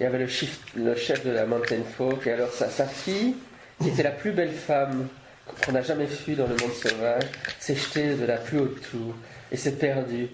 il 0.00 0.04
y 0.04 0.06
avait 0.06 0.18
le 0.18 0.26
chef, 0.28 0.58
le 0.76 0.94
chef 0.94 1.24
de 1.26 1.30
la 1.30 1.44
Mountain 1.46 1.82
Folk, 1.96 2.26
et 2.26 2.32
alors 2.32 2.50
sa, 2.52 2.68
sa 2.68 2.86
fille, 2.86 3.34
qui 3.82 3.88
était 3.88 4.02
la 4.02 4.10
plus 4.10 4.32
belle 4.32 4.52
femme 4.52 5.08
qu'on 5.64 5.74
a 5.74 5.82
jamais 5.82 6.04
vue 6.06 6.34
dans 6.34 6.46
le 6.46 6.56
monde 6.56 6.72
sauvage, 6.72 7.24
s'est 7.58 7.74
jetée 7.74 8.14
de 8.14 8.26
la 8.26 8.36
plus 8.36 8.58
haute 8.60 8.80
tour 8.90 9.14
et 9.50 9.56
s'est 9.56 9.72
perdue 9.72 10.28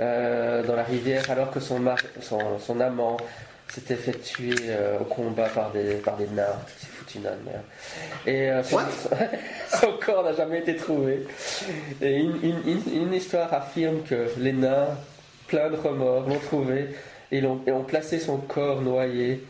euh, 0.00 0.62
dans 0.62 0.74
la 0.76 0.84
rivière 0.84 1.30
alors 1.30 1.50
que 1.50 1.60
son, 1.60 1.78
mar- 1.78 1.98
son, 2.20 2.58
son 2.58 2.80
amant 2.80 3.16
s'était 3.68 3.96
fait 3.96 4.12
tuer 4.22 4.54
euh, 4.68 4.98
au 5.00 5.04
combat 5.04 5.48
par 5.48 5.70
des, 5.72 5.94
par 5.96 6.16
des 6.16 6.26
nains. 6.28 6.56
C'est 6.78 6.88
foutu 6.88 7.18
nain 7.18 7.32
de 7.32 7.50
merde. 7.50 7.62
Et 8.26 8.50
euh, 8.50 8.62
son, 8.62 8.78
son 9.80 9.92
corps 10.04 10.24
n'a 10.24 10.32
jamais 10.32 10.60
été 10.60 10.74
trouvé. 10.76 11.26
Et 12.00 12.14
une, 12.16 12.36
une- 12.42 12.62
une- 12.66 13.02
une 13.02 13.14
histoire 13.14 13.52
affirme 13.52 14.02
que 14.08 14.28
les 14.38 14.52
nains, 14.54 14.88
pleins 15.48 15.68
de 15.70 15.76
remords, 15.76 16.26
l'ont 16.28 16.38
trouvé 16.38 16.88
et, 17.32 17.40
l'ont- 17.40 17.60
et 17.66 17.72
ont 17.72 17.84
placé 17.84 18.18
son 18.18 18.38
corps 18.38 18.80
noyé, 18.80 19.42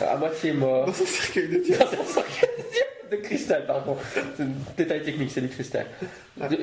euh, 0.00 0.12
à 0.12 0.16
moitié 0.16 0.52
mort, 0.52 0.86
Dans 0.86 0.92
un 0.92 1.06
cercueil 1.06 1.48
de 1.48 1.58
dans 1.78 1.84
un 1.84 2.04
cercueil 2.04 2.50
de 2.58 2.62
diamants. 2.72 3.10
de 3.10 3.16
cristal, 3.16 3.66
pardon. 3.66 3.96
C'est 4.36 4.42
un 4.42 4.48
détail 4.76 5.02
technique, 5.02 5.30
c'est 5.30 5.40
du 5.40 5.48
cristal. 5.48 5.86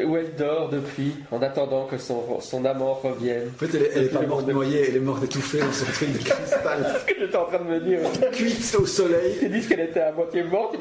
Où 0.05 0.17
elle 0.17 0.35
dort 0.37 0.67
depuis, 0.67 1.13
en 1.31 1.41
attendant 1.41 1.85
que 1.85 1.97
son, 1.97 2.41
son 2.41 2.65
amant 2.65 2.93
revienne. 2.93 3.49
En 3.55 3.57
fait, 3.65 3.77
elle 3.77 3.83
est, 3.83 3.91
elle 3.95 4.03
est 4.03 4.07
pas 4.09 4.19
morte 4.21 4.45
noyée, 4.47 4.85
elle 4.89 4.97
est 4.97 4.99
morte 4.99 5.23
étouffée 5.23 5.59
dans 5.59 5.71
son 5.71 5.85
truc 5.85 6.11
de 6.11 6.17
cristal, 6.17 6.93
C'est 6.93 6.99
ce 6.99 7.05
que 7.15 7.21
j'étais 7.21 7.37
en 7.37 7.45
train 7.45 7.59
de 7.59 7.63
me 7.69 7.79
dire. 7.79 7.99
cuite 8.33 8.75
au 8.77 8.85
soleil. 8.85 9.37
Ils 9.41 9.49
disent 9.49 9.67
qu'elle 9.69 9.79
était 9.79 10.01
à 10.01 10.11
moitié 10.11 10.43
morte, 10.43 10.75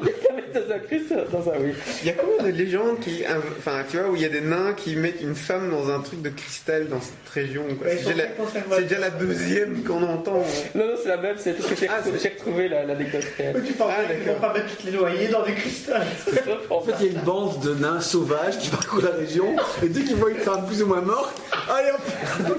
dans 0.53 0.75
un 0.75 0.79
cristal, 0.79 1.25
dans 1.31 1.49
un 1.49 1.53
oui. 1.61 1.71
Il 2.01 2.07
y 2.07 2.09
a 2.09 2.13
combien 2.15 2.51
de 2.51 2.57
légendes 2.57 2.99
qui. 2.99 3.23
Enfin, 3.57 3.83
tu 3.89 3.97
vois, 3.97 4.09
où 4.09 4.15
il 4.17 4.23
y 4.23 4.25
a 4.25 4.29
des 4.29 4.41
nains 4.41 4.73
qui 4.75 4.97
mettent 4.97 5.21
une 5.21 5.35
femme 5.35 5.71
dans 5.71 5.89
un 5.89 6.01
truc 6.01 6.21
de 6.21 6.29
cristal 6.29 6.89
dans 6.89 6.99
cette 6.99 7.13
région. 7.33 7.63
C'est 7.85 7.95
déjà, 8.09 8.27
la- 8.69 8.81
déjà 8.81 8.99
la 8.99 9.09
deuxième 9.11 9.83
qu'on 9.85 10.03
entend. 10.03 10.41
hein. 10.41 10.69
Non, 10.75 10.87
non, 10.87 10.93
c'est 11.01 11.07
la 11.07 11.15
même, 11.17 11.37
c'est 11.37 11.53
que 11.53 11.75
j'ai 11.79 11.87
Ah, 11.87 12.01
retrouvé, 12.03 12.67
la- 12.67 12.83
l'anecdote 12.83 13.23
réelle. 13.37 13.55
Mais 13.61 13.65
tu 13.65 13.71
penses 13.73 13.89
Ah, 13.97 14.33
pas 14.41 14.53
mettre 14.53 14.67
toutes 14.75 14.83
les 14.83 14.91
noyées 14.91 15.27
dans 15.29 15.43
du 15.43 15.53
cristal 15.53 16.05
En 16.69 16.81
fait, 16.81 16.91
il 16.99 17.05
y 17.05 17.09
a 17.09 17.11
une 17.13 17.21
bande 17.25 17.61
de 17.63 17.73
nains 17.75 18.01
sauvages 18.01 18.57
qui 18.57 18.69
parcourent 18.81 19.03
la 19.03 19.11
région, 19.17 19.55
et 19.83 19.89
dès 19.89 20.01
qu'ils 20.03 20.15
voient 20.15 20.31
une 20.31 20.37
femme 20.37 20.65
plus 20.65 20.81
ou 20.83 20.87
moins 20.87 21.01
morte, 21.01 21.39
allez 21.69 21.91
hop 21.91 22.57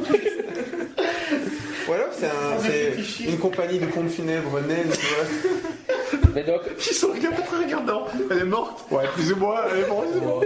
Ou 1.88 1.92
alors 1.92 2.08
c'est 2.12 2.26
un- 2.26 2.58
c'est 2.62 3.24
une 3.24 3.38
compagnie 3.38 3.78
de 3.78 3.86
pompes 3.86 4.08
funèbres 4.08 4.60
naines, 4.60 4.90
tu 4.92 5.06
vois. 5.06 6.20
Mais 6.34 6.44
donc, 6.44 6.60
Ils 6.78 6.94
sont 6.94 7.08
regardés 7.12 7.42
très 7.42 7.64
regardants. 7.64 8.06
Elle 8.30 8.38
est 8.38 8.44
morte 8.44 8.84
Ouais, 8.90 9.04
plus 9.14 9.32
ou 9.32 9.36
moins, 9.36 9.56
elle 9.70 9.80
est 9.84 9.88
morte. 9.88 10.06
plus 10.10 10.20
ou 10.20 10.24
moins. 10.24 10.40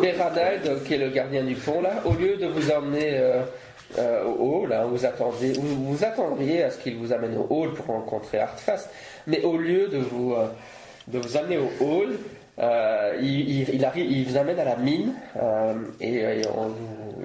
Beradal, 0.00 0.62
donc, 0.62 0.84
qui 0.84 0.94
est 0.94 0.98
le 0.98 1.08
gardien 1.08 1.42
du 1.44 1.54
pont, 1.54 1.80
là, 1.80 2.02
au 2.04 2.12
lieu 2.12 2.36
de 2.36 2.46
vous 2.46 2.70
emmener 2.70 3.18
euh, 3.18 3.40
euh, 3.98 4.24
au 4.24 4.62
hall, 4.64 4.76
vous, 4.92 5.04
attendez, 5.04 5.52
vous, 5.54 5.92
vous 5.96 6.04
attendriez 6.04 6.62
à 6.64 6.70
ce 6.70 6.78
qu'il 6.78 6.96
vous 6.98 7.12
amène 7.12 7.36
au 7.36 7.46
hall 7.50 7.72
pour 7.72 7.86
rencontrer 7.86 8.38
Artfast, 8.38 8.88
mais 9.26 9.42
au 9.42 9.56
lieu 9.56 9.88
de 9.88 9.98
vous, 9.98 10.34
euh, 10.34 10.46
de 11.08 11.18
vous 11.18 11.36
amener 11.36 11.58
au 11.58 11.70
hall, 11.84 12.10
euh, 12.60 13.16
il, 13.20 13.48
il- 13.60 13.74
il 13.74 13.84
arrive, 13.84 14.10
il 14.10 14.24
vous 14.26 14.36
amène 14.36 14.58
à 14.58 14.64
la 14.64 14.76
mine 14.76 15.12
euh, 15.36 15.74
et, 16.00 16.22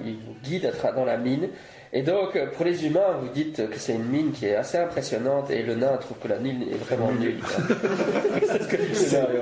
il 0.04 0.16
vous 0.16 0.34
guide 0.42 0.66
à 0.66 0.72
dans 0.92 1.04
la 1.04 1.16
mine. 1.18 1.48
Et 1.96 2.02
donc, 2.02 2.36
euh, 2.36 2.44
pour 2.54 2.66
les 2.66 2.84
humains, 2.84 3.16
vous 3.22 3.28
dites 3.28 3.70
que 3.70 3.78
c'est 3.78 3.94
une 3.94 4.04
mine 4.04 4.30
qui 4.30 4.44
est 4.44 4.54
assez 4.54 4.76
impressionnante 4.76 5.50
et 5.50 5.62
le 5.62 5.76
nain 5.76 5.96
trouve 5.96 6.18
que 6.18 6.28
la 6.28 6.36
mine 6.38 6.62
est 6.70 6.76
vraiment 6.76 7.10
nulle. 7.10 7.38
c'est 8.46 8.62
ce 8.64 8.68
que 8.68 8.76
dit 8.76 8.88
le 8.90 8.94
scénario. 8.94 9.40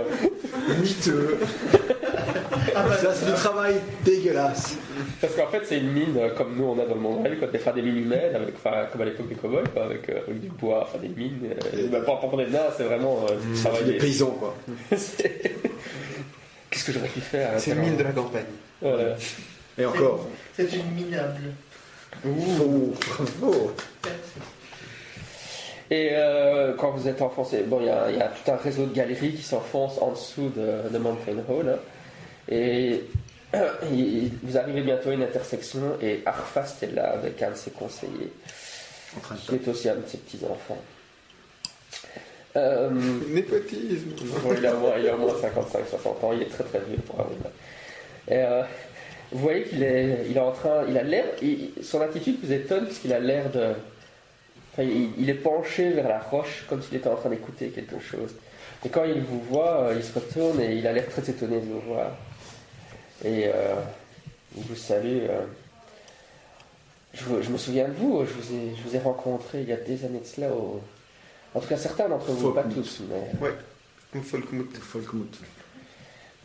Miteux. 0.81 1.37
Ça, 3.01 3.13
c'est 3.13 3.27
du 3.27 3.33
travail 3.33 3.75
dégueulasse. 4.05 4.77
Parce 5.21 5.35
qu'en 5.35 5.49
fait, 5.49 5.63
c'est 5.65 5.79
une 5.79 5.91
mine 5.91 6.17
euh, 6.17 6.31
comme 6.37 6.55
nous 6.57 6.63
on 6.63 6.79
a 6.81 6.87
dans 6.87 6.95
le 6.95 7.01
monde 7.01 7.25
réel, 7.25 7.39
quoi, 7.41 7.49
des, 7.49 7.59
enfin, 7.59 7.73
des 7.73 7.83
mines 7.83 7.99
humaines, 7.99 8.37
avec, 8.37 8.55
enfin, 8.55 8.87
comme 8.93 9.01
à 9.01 9.05
l'époque 9.07 9.29
des 9.29 9.35
cowboys, 9.35 9.65
quoi, 9.73 9.87
avec, 9.87 10.09
euh, 10.09 10.21
avec 10.25 10.41
du 10.41 10.49
bois, 10.49 10.83
enfin 10.89 10.99
des 10.99 11.09
mines. 11.09 11.41
Euh, 11.75 11.89
bah, 11.91 12.03
pour, 12.05 12.21
pour 12.21 12.39
des 12.39 12.47
nains, 12.47 12.71
c'est 12.77 12.85
vraiment 12.85 13.27
euh, 13.29 13.35
du 13.53 13.61
travail. 13.61 13.83
Des 13.85 13.93
des- 13.95 13.99
paysans, 13.99 14.31
quoi. 14.31 14.55
Qu'est-ce 14.91 16.85
que 16.85 16.93
j'aurais 16.93 17.09
pu 17.09 17.21
faire 17.21 17.55
à 17.55 17.59
C'est 17.59 17.73
une 17.73 17.79
mine 17.81 17.97
de 17.97 18.05
la 18.05 18.13
campagne. 18.13 18.45
Voilà. 18.81 19.17
Et 19.77 19.85
encore. 19.87 20.29
C'est 20.57 20.73
une 20.73 20.93
minable. 20.93 21.41
Bravo. 22.25 23.73
Et 25.91 26.11
euh, 26.13 26.73
quand 26.79 26.93
vous 26.93 27.07
êtes 27.09 27.21
enfoncé, 27.21 27.63
bon, 27.63 27.81
il 27.81 27.87
y, 27.87 27.91
a- 27.91 28.11
il 28.11 28.17
y 28.17 28.21
a 28.23 28.29
tout 28.29 28.51
un 28.51 28.57
réseau 28.57 28.87
de 28.87 28.95
galeries 28.95 29.35
qui 29.35 29.43
s'enfoncent 29.43 29.99
en 30.01 30.13
dessous 30.13 30.51
de, 30.57 30.89
de 30.91 30.99
Mountain 30.99 31.37
Hall. 31.49 31.69
hein. 31.69 31.79
et 32.49 33.05
il- 33.93 34.31
vous 34.43 34.57
arrivez 34.57 34.81
bientôt 34.81 35.11
à 35.11 35.13
une 35.13 35.23
intersection 35.23 35.81
et 36.03 36.23
Arfast 36.27 36.83
est 36.83 36.93
là 36.95 37.11
avec 37.13 37.41
un 37.43 37.51
de 37.51 37.57
ses 37.57 37.71
conseillers, 37.71 38.33
qui 39.47 39.55
est 39.55 39.69
aussi 39.69 39.89
un 39.89 39.97
de 39.97 40.03
ses 40.07 40.19
petits-enfants. 40.19 40.79
Euh, 42.57 42.89
Népotisme. 43.29 44.11
Bon, 44.43 44.55
il, 44.57 44.67
a 44.67 44.73
moins, 44.75 44.93
il 44.99 45.09
a 45.09 45.17
moins 45.17 45.33
55-60 45.35 46.25
ans, 46.25 46.33
il 46.33 46.43
est 46.43 46.47
très 46.51 46.65
très 46.65 46.79
vieux 46.81 46.99
pour 47.07 47.17
humain. 47.21 47.51
Et 48.29 48.39
euh, 48.39 48.63
vous 49.35 49.41
voyez 49.41 49.65
qu'il 49.65 49.83
est, 49.83 50.27
il 50.31 50.37
est 50.37 50.41
en 50.41 50.53
train, 50.53 50.85
il 50.89 50.97
a 50.97 51.03
l'air, 51.03 51.25
il- 51.43 51.73
son 51.83 52.01
attitude 52.01 52.37
vous 52.43 52.53
étonne 52.53 52.85
parce 52.87 52.99
qu'il 52.99 53.13
a 53.13 53.19
l'air 53.19 53.51
de, 53.51 53.73
enfin, 54.73 54.85
il, 54.85 55.11
il 55.19 55.29
est 55.29 55.35
penché 55.35 55.91
vers 55.91 56.09
la 56.09 56.21
roche 56.21 56.65
comme 56.69 56.81
s'il 56.81 56.97
était 56.97 57.09
en 57.09 57.17
train 57.17 57.31
d'écouter 57.31 57.69
quelque 57.69 57.99
chose. 57.99 58.35
Et 58.85 58.89
quand 58.89 59.05
il 59.05 59.21
vous 59.23 59.41
voit, 59.41 59.81
euh, 59.89 59.95
il 59.97 60.05
se 60.05 60.13
retourne 60.15 60.61
et 60.61 60.75
il 60.77 60.87
a 60.87 60.93
l'air 60.93 61.09
très 61.09 61.29
étonné 61.29 61.57
de 61.61 61.67
vous 61.67 61.81
voir. 61.81 62.13
Et 63.25 63.47
euh, 63.47 63.75
il 64.57 64.63
vous 64.63 64.77
salue. 64.77 65.23
euh. 65.29 65.41
je, 67.13 67.51
me 67.51 67.59
souviens 67.59 67.89
de 67.89 67.95
vous, 67.95 68.25
je 68.25 68.33
vous, 68.33 68.55
ai, 68.55 68.75
je 68.77 68.89
vous 68.89 68.95
ai 68.95 68.99
rencontré 68.99 69.63
il 69.63 69.69
y 69.69 69.73
a 69.73 69.77
des 69.77 70.05
années 70.05 70.21
de 70.21 70.27
cela. 70.27 70.51
Au... 70.53 70.81
En 71.55 71.61
tout 71.61 71.69
cas, 71.69 71.77
certains 71.77 72.09
d'entre 72.09 72.31
vous, 72.33 72.53
pas 72.53 72.65
tous, 72.65 73.01
mais. 73.09 73.49
Ou 74.15 74.23
Folkmout. 74.23 74.69
Folkmout. 74.77 75.39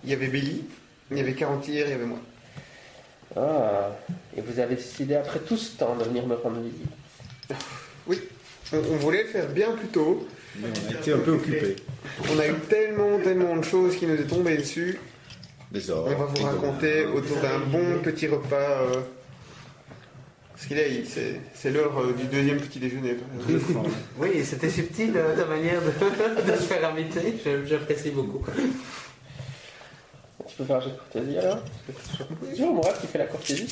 Il 0.03 0.09
y 0.09 0.13
avait 0.13 0.27
Billy, 0.27 0.63
il 1.11 1.17
y 1.17 1.19
avait 1.19 1.33
Carantir, 1.33 1.85
il 1.85 1.91
y 1.91 1.93
avait 1.93 2.05
moi. 2.05 2.19
Ah, 3.35 3.91
et 4.35 4.41
vous 4.41 4.59
avez 4.59 4.75
décidé 4.75 5.15
après 5.15 5.39
tout 5.39 5.57
ce 5.57 5.77
temps 5.77 5.95
de 5.95 6.03
venir 6.03 6.25
me 6.25 6.35
rendre 6.35 6.59
visite. 6.61 6.87
On, 8.71 8.77
on 8.77 8.95
voulait 8.97 9.23
le 9.23 9.29
faire 9.29 9.47
bien 9.49 9.71
plus 9.71 9.87
tôt. 9.87 10.27
Mais 10.57 10.67
on 10.67 10.95
a 10.95 10.99
été 10.99 11.13
un 11.13 11.19
peu 11.19 11.31
occupés. 11.31 11.75
On 12.31 12.39
a 12.39 12.47
eu 12.47 12.55
tellement, 12.69 13.19
tellement 13.19 13.55
de 13.55 13.63
choses 13.63 13.95
qui 13.95 14.07
nous 14.07 14.15
est 14.15 14.27
tombées 14.27 14.57
dessus. 14.57 14.97
Des 15.71 15.91
On 15.91 16.03
va 16.05 16.25
vous 16.25 16.43
raconter 16.43 17.05
autour 17.05 17.37
d'un 17.37 17.59
bon 17.59 17.99
petit 18.03 18.27
repas. 18.27 18.55
euh, 18.81 19.01
Parce 20.53 20.65
qu'il 20.65 20.79
est, 20.79 21.05
c'est 21.05 21.39
c'est 21.53 21.69
l'heure 21.69 21.99
euh, 21.99 22.13
du 22.13 22.23
deuxième 22.25 22.57
petit 22.59 22.79
déjeuner. 22.79 23.17
Oui, 24.17 24.43
c'était 24.43 24.69
subtil 24.69 25.13
euh, 25.15 25.35
ta 25.35 25.45
manière 25.45 25.79
de, 25.81 25.91
de 26.51 26.57
se 26.57 26.63
faire 26.63 26.89
inviter. 26.89 27.35
J'apprécie 27.65 28.09
beaucoup. 28.09 28.43
Tu 30.59 30.63
peux 30.65 30.73
faire 30.73 30.75
un 30.75 30.81
jeu 30.81 30.89
de 30.89 30.95
courtoisie 30.97 31.37
alors 31.37 31.59
C'est 31.87 32.49
toujours 32.51 32.73
Mourad 32.73 32.99
qui 32.99 33.07
fait 33.07 33.17
la 33.17 33.25
courtoisie 33.27 33.65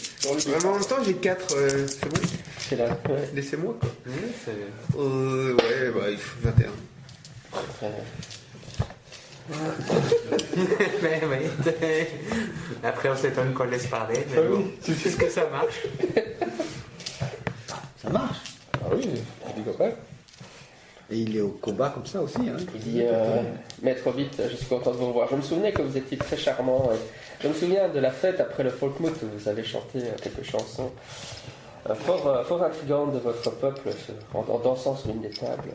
Mais 0.48 0.66
en 0.66 0.72
même 0.72 0.86
temps, 0.86 0.96
j'ai 1.06 1.16
4, 1.16 1.50
c'est 1.50 2.06
bon, 2.08 2.22
c'est 2.60 2.76
là. 2.78 2.86
Ouais, 3.10 3.30
laissez-moi 3.34 3.76
quoi. 3.78 3.90
C'est- 4.46 4.98
Euh, 4.98 5.54
ouais, 5.56 5.92
bah, 5.94 6.10
il 6.10 6.18
faut 6.18 6.38
21. 6.44 6.70
très 7.78 7.92
mais 11.02 11.22
oui. 11.30 11.50
t'es- 11.64 12.08
Après, 12.84 13.10
on 13.10 13.16
s'étonne 13.18 13.54
qu'on 13.54 13.66
laisse 13.66 13.88
parler. 13.88 14.26
Mais 14.34 14.42
bon, 14.48 14.66
tu 14.82 14.94
sais 14.96 15.10
ce 15.10 15.18
que 15.18 15.30
ça 15.30 15.46
marche. 15.50 15.88
Ça 18.02 18.10
marche? 18.10 18.38
Ah 18.76 18.86
oui, 18.96 19.10
je 19.58 19.62
dis 19.62 19.76
quoi 19.76 19.90
Et 21.10 21.18
il 21.20 21.38
est 21.38 21.42
au 21.42 21.50
combat 21.62 21.90
comme 21.90 22.06
ça 22.06 22.22
aussi. 22.22 22.38
Hein. 22.40 22.58
Il 22.76 22.82
dit 22.82 23.02
euh, 23.02 23.42
Maître 23.82 24.06
Hobbit, 24.08 24.28
je 24.38 24.56
suis 24.58 24.66
content 24.66 24.92
de 24.92 24.98
vous 24.98 25.08
revoir. 25.08 25.30
Je 25.32 25.36
me 25.38 25.42
souvenais 25.42 25.72
que 25.72 25.82
vous 25.82 25.96
étiez 25.98 26.18
très 26.18 26.36
charmant. 26.36 26.90
et 26.94 26.98
Je 27.44 27.48
me 27.48 27.54
souviens 27.54 27.88
de 27.88 28.00
la 28.00 28.12
fête 28.12 28.40
après 28.42 28.64
le 28.64 28.70
Folkmout 28.72 29.14
où 29.24 29.28
vous 29.40 29.48
avez 29.48 29.64
chanté 29.64 30.00
euh, 30.00 30.12
quelques 30.22 30.44
chansons 30.44 30.92
euh, 31.90 31.96
fort, 31.96 32.28
euh, 32.28 32.44
fort 32.44 32.62
intrigantes 32.64 33.14
de 33.14 33.20
votre 33.20 33.50
peuple 33.52 33.90
en, 34.34 34.40
en 34.50 34.60
dansant 34.60 34.98
sur 34.98 35.10
une 35.12 35.22
des 35.22 35.30
tables. 35.30 35.70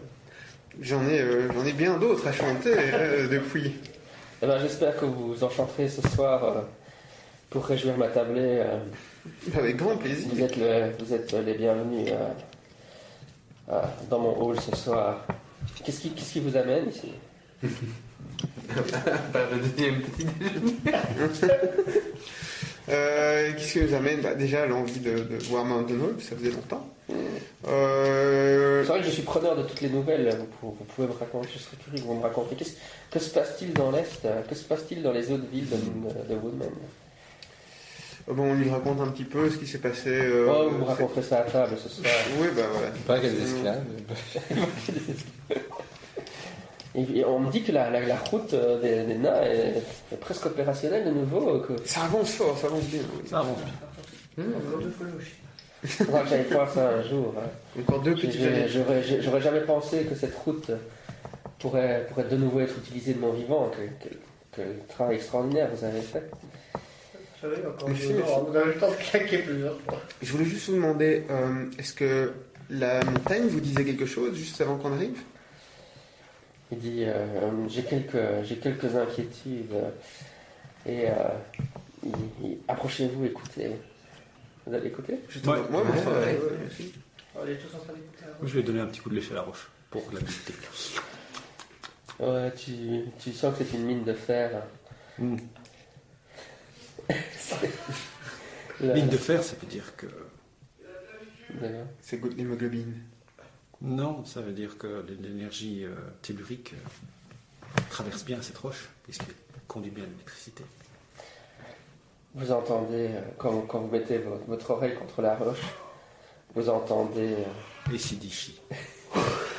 J'en 0.83 1.07
ai, 1.09 1.21
euh, 1.21 1.51
j'en 1.53 1.65
ai 1.65 1.73
bien 1.73 1.97
d'autres 1.97 2.29
à 2.29 2.33
chanter 2.33 2.75
euh, 2.77 3.27
depuis. 3.29 3.73
Eh 4.43 4.47
ben, 4.47 4.59
J'espère 4.59 4.97
que 4.99 5.07
vous 5.07 5.43
en 5.45 5.49
chanterez 5.49 5.89
ce 5.89 6.07
soir 6.11 6.45
euh, 6.45 6.61
pour 7.49 7.65
réjouir 7.65 7.97
ma 7.97 8.09
tablée. 8.09 8.61
euh, 8.61 8.79
Avec 9.57 9.77
grand 9.77 9.93
Vous 9.95 10.01
plaisir. 10.01 10.45
êtes, 10.45 10.57
le- 10.57 10.91
vous 11.03 11.15
êtes 11.15 11.33
les 11.33 11.55
bienvenus 11.55 12.11
dans 14.11 14.19
mon 14.19 14.37
hall 14.43 14.61
ce 14.61 14.75
soir. 14.77 15.27
Qu'est-ce 15.85 16.01
qui, 16.01 16.11
qu'est-ce 16.11 16.33
qui 16.35 16.41
vous 16.41 16.57
amène 16.57 16.89
ici 16.89 17.13
Par 19.33 19.43
le 19.51 19.59
deuxième 19.59 20.01
petit 20.03 20.25
déjeuner. 20.25 20.77
Euh, 22.89 23.53
Qu'est-ce 23.57 23.73
qui 23.75 23.81
nous 23.81 23.95
amène? 23.95 24.21
Bah, 24.23 24.35
Déjà 24.35 24.67
l'envie 24.67 24.99
de, 24.99 25.13
de 25.21 25.37
voir 25.45 25.65
Mountain 25.65 25.95
Hall, 26.01 26.17
ça 26.21 26.35
faisait 26.35 26.51
longtemps. 26.51 26.85
Euh, 27.69 28.83
C'est 28.83 28.89
vrai 28.89 28.99
que 28.99 29.07
je 29.07 29.11
suis 29.13 29.23
preneur 29.23 29.55
de 29.57 29.63
toutes 29.63 29.81
les 29.83 29.89
nouvelles. 29.89 30.29
Vous, 30.37 30.47
pou- 30.47 30.77
vous 30.77 30.85
pouvez 30.87 31.07
me 31.07 31.13
raconter, 31.13 31.49
je 31.55 31.61
serais 31.61 31.77
curieux 31.77 32.01
que 32.03 32.07
vous 32.09 32.15
me 32.15 32.23
racontiez. 32.23 32.57
Qu'est-ce- 32.57 32.75
que 33.09 33.21
se 33.21 33.31
passe-t-il 33.31 33.73
dans 33.73 33.93
l'Est? 33.93 34.25
Euh, 34.25 34.43
Que 34.49 34.57
se 34.57 34.65
passe-t-il 34.65 35.01
dans 35.01 35.13
les 35.13 35.31
autres 35.31 35.47
villes 35.53 35.69
de, 35.71 35.77
de 35.77 36.41
Woodman? 36.41 36.71
Bon, 38.29 38.51
on 38.51 38.55
lui 38.55 38.71
raconte 38.71 39.01
un 39.01 39.09
petit 39.09 39.25
peu 39.25 39.51
ce 39.51 39.57
qui 39.57 39.67
s'est 39.67 39.79
passé. 39.79 40.11
euh, 40.11 40.47
Oh, 40.51 40.71
vous 40.71 40.79
me 40.79 40.85
raconterez 40.85 41.23
ça 41.23 41.39
à 41.41 41.43
table 41.43 41.77
ce 41.83 41.89
soir. 41.89 42.13
Oui, 42.41 42.49
bah 42.57 42.63
voilà. 42.73 42.89
Pas 43.07 43.15
a 43.17 43.21
des 43.21 43.43
esclaves. 43.43 43.83
Et, 46.95 47.25
on 47.25 47.41
me 47.41 47.51
dit 47.51 47.63
que 47.63 47.73
la, 47.73 47.89
la- 47.91 48.01
la 48.01 48.17
route 48.19 48.53
euh, 48.53 48.79
des, 48.81 49.05
des 49.07 49.19
nains 49.19 49.41
est, 49.43 49.83
est 50.13 50.17
presque 50.21 50.45
opérationnelle 50.47 51.07
de 51.07 51.11
nouveau. 51.11 51.61
Que... 51.61 51.73
Ça 51.87 52.03
avance 52.03 52.33
fort, 52.35 52.57
ça 52.59 52.67
avance 52.67 52.85
bien. 52.85 53.01
oui. 53.17 53.29
Ça 53.29 53.39
avance. 53.39 53.59
Faudra 55.85 56.21
que 56.21 56.29
j'aille 56.29 56.45
voir 56.51 56.71
ça 56.71 56.91
un 56.91 57.03
jour. 57.03 57.35
hein. 57.39 57.81
Encore 57.81 58.03
deux 58.03 58.13
années. 58.13 58.69
J'aurais 58.69 59.41
jamais 59.41 59.61
pensé 59.63 60.03
que 60.05 60.15
cette 60.15 60.35
route 60.37 60.71
pourrait, 61.59 62.07
pourrait 62.11 62.25
de 62.29 62.37
nouveau 62.37 62.61
être 62.61 62.77
utilisée 62.77 63.15
de 63.15 63.21
mon 63.21 63.33
vivant. 63.33 63.71
Quel, 63.75 63.91
quel- 64.01 64.19
quel 64.55 64.79
travail 64.87 65.17
extraordinaire 65.17 65.71
vous 65.75 65.83
avez 65.85 66.03
fait. 66.03 66.29
Vous 67.43 67.49
savez, 67.51 67.67
encore 67.67 67.89
Merci, 67.89 68.09
deux 68.09 68.15
merci. 68.15 68.33
ans, 68.33 68.47
on 68.49 68.55
a 68.55 68.63
eu 68.63 68.67
le 68.67 68.75
temps 68.79 68.91
de 68.91 68.97
claquer 68.97 69.39
plusieurs 69.39 69.81
fois. 69.81 70.01
Je 70.23 70.33
voulais 70.33 70.45
juste 70.45 70.69
vous 70.69 70.77
demander, 70.77 71.25
euh, 71.29 71.67
est-ce 71.79 71.93
que 71.93 72.33
la 72.71 73.05
montagne 73.05 73.47
vous 73.49 73.61
disait 73.61 73.85
quelque 73.85 74.07
chose 74.07 74.37
juste 74.37 74.61
avant 74.61 74.77
qu'on 74.79 74.93
arrive? 74.93 75.19
Il 76.71 76.79
dit 76.79 77.05
euh, 77.07 77.69
J'ai 77.69 77.83
quelques, 77.83 78.45
j'ai 78.45 78.57
quelques 78.57 78.95
inquiétudes. 78.97 79.73
euh, 79.75 79.91
et 80.87 81.09
euh, 81.09 82.15
approchez-vous, 82.69 83.25
écoutez. 83.25 83.73
Vous 84.67 84.75
allez 84.75 84.87
écouter? 84.87 85.15
Ouais. 85.45 85.51
Ouais, 85.51 85.61
moi. 85.71 85.83
Ouais. 85.83 86.39
On 87.35 87.47
est 87.47 87.57
tous 87.57 87.75
en 87.75 87.79
train 87.81 87.93
d'écouter 87.95 88.23
la 88.23 88.27
Moi, 88.29 88.45
je 88.45 88.55
vais 88.55 88.63
donner 88.63 88.81
un 88.81 88.87
petit 88.87 89.01
coup 89.01 89.11
de 89.11 89.17
lèche 89.17 89.31
à 89.33 89.35
la 89.35 89.43
roche 89.43 89.69
pour 89.91 90.03
l'habilité. 90.13 90.53
Ouais, 92.21 92.53
tu, 92.55 93.01
tu 93.19 93.33
sens 93.33 93.57
que 93.59 93.65
c'est 93.65 93.77
une 93.77 93.85
mine 93.85 94.05
de 94.05 94.13
fer. 94.13 94.63
Hmm. 95.19 95.37
La- 98.81 98.95
Ligne 98.95 99.09
de 99.09 99.17
fer, 99.17 99.43
ça 99.43 99.55
veut 99.61 99.67
dire 99.69 99.95
que. 99.97 100.07
C'est 102.01 102.23
l'hémoglobine. 102.25 102.95
Non, 103.83 104.25
ça 104.25 104.41
veut 104.41 104.53
dire 104.53 104.79
que 104.79 105.05
l'énergie 105.21 105.85
euh, 105.85 105.95
tellurique 106.23 106.73
euh, 106.75 107.81
traverse 107.91 108.25
bien 108.25 108.41
cette 108.41 108.59
roche, 108.59 108.89
puisqu'elle 109.05 109.35
conduit 109.69 109.91
bien 109.91 110.05
l'électricité. 110.05 110.65
Vous 112.35 112.51
entendez, 112.51 113.09
euh, 113.11 113.21
quand, 113.39 113.61
quand 113.63 113.81
vous 113.81 113.91
mettez 113.91 114.19
votre, 114.19 114.45
votre 114.47 114.71
oreille 114.71 114.95
contre 114.95 115.21
la 115.21 115.35
roche, 115.37 115.61
vous 116.55 116.69
entendez 116.69 117.35
euh, 117.35 117.93
Et 117.93 117.99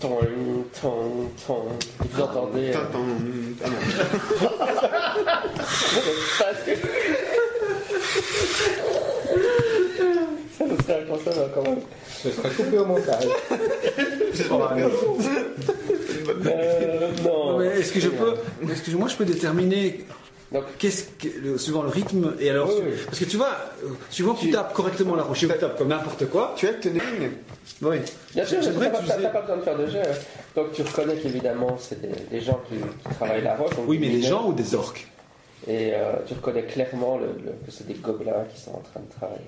c'est 0.00 0.08
diffi. 0.08 0.40
ton, 0.80 0.80
ton, 0.80 1.30
ton. 1.46 2.04
Et 2.04 2.08
vous 2.12 2.22
entendez. 2.22 2.68
euh, 2.68 2.72
Tintin, 2.72 3.06
ah 3.64 3.68
non. 3.68 3.76
Ça 10.58 10.64
nous 10.66 10.76
serait 10.82 11.02
inconscient 11.02 11.32
quand 11.54 11.62
même. 11.62 11.80
Ce 12.22 12.30
sera 12.30 12.48
coupé 12.50 12.78
au 12.78 12.84
montage. 12.84 13.24
Euh, 16.46 17.10
non. 17.24 17.58
Non, 17.58 17.60
est-ce 17.62 17.92
que 17.92 18.00
je 18.00 18.08
peux, 18.08 18.34
est-ce 18.70 18.82
que 18.82 18.96
moi 18.96 19.08
je 19.08 19.16
peux 19.16 19.24
déterminer 19.24 20.04
Donc- 20.52 20.64
qu'est-ce 20.78 21.04
que, 21.18 21.28
le- 21.42 21.58
suivant 21.58 21.82
le 21.82 21.90
rythme 21.90 22.34
et 22.40 22.50
alors 22.50 22.68
Oui, 22.68 22.74
su- 22.76 22.82
oui. 22.82 22.92
parce 23.06 23.18
que 23.20 23.24
tu 23.24 23.36
vois, 23.36 23.54
euh, 23.84 23.88
suivant 24.10 24.34
que 24.34 24.40
tu 24.40 24.50
tapes 24.50 24.72
correctement 24.74 25.14
la 25.14 25.22
roche, 25.22 25.38
tu 25.38 25.46
tapes 25.48 25.78
comme 25.78 25.88
n'importe 25.88 26.26
quoi. 26.28 26.54
Tu 26.56 26.66
as 26.66 26.72
que 26.74 26.88
ligne 26.88 27.30
Oui. 27.82 27.98
Bien 28.34 28.44
sûr, 28.44 28.60
J'aimerais 28.60 28.86
t'as 28.90 28.98
pas, 28.98 28.98
que 28.98 29.04
tu 29.06 29.10
faisais- 29.12 29.22
t'as 29.22 29.28
pas 29.30 29.40
besoin 29.42 29.56
de 29.58 29.62
faire 29.62 29.78
de 29.78 29.84
hein. 29.84 30.14
Donc 30.56 30.72
tu 30.72 30.82
reconnais 30.82 31.16
qu'évidemment 31.16 31.76
c'est 31.78 32.00
des, 32.00 32.08
des 32.30 32.40
gens 32.40 32.60
qui, 32.68 32.74
qui 32.76 33.14
travaillent 33.14 33.44
la 33.44 33.54
roche. 33.56 33.70
Oui, 33.86 33.98
mais 34.00 34.08
des 34.08 34.22
gens 34.22 34.48
ou 34.48 34.52
des 34.52 34.74
orques 34.74 35.06
Et 35.68 35.92
euh, 35.94 36.14
tu 36.26 36.34
reconnais 36.34 36.64
clairement 36.64 37.18
le, 37.18 37.26
le- 37.26 37.52
que 37.64 37.70
c'est 37.70 37.86
des 37.86 37.94
gobelins 37.94 38.44
qui 38.52 38.60
sont 38.60 38.72
en 38.72 38.80
train 38.80 39.00
de 39.00 39.12
travailler. 39.16 39.40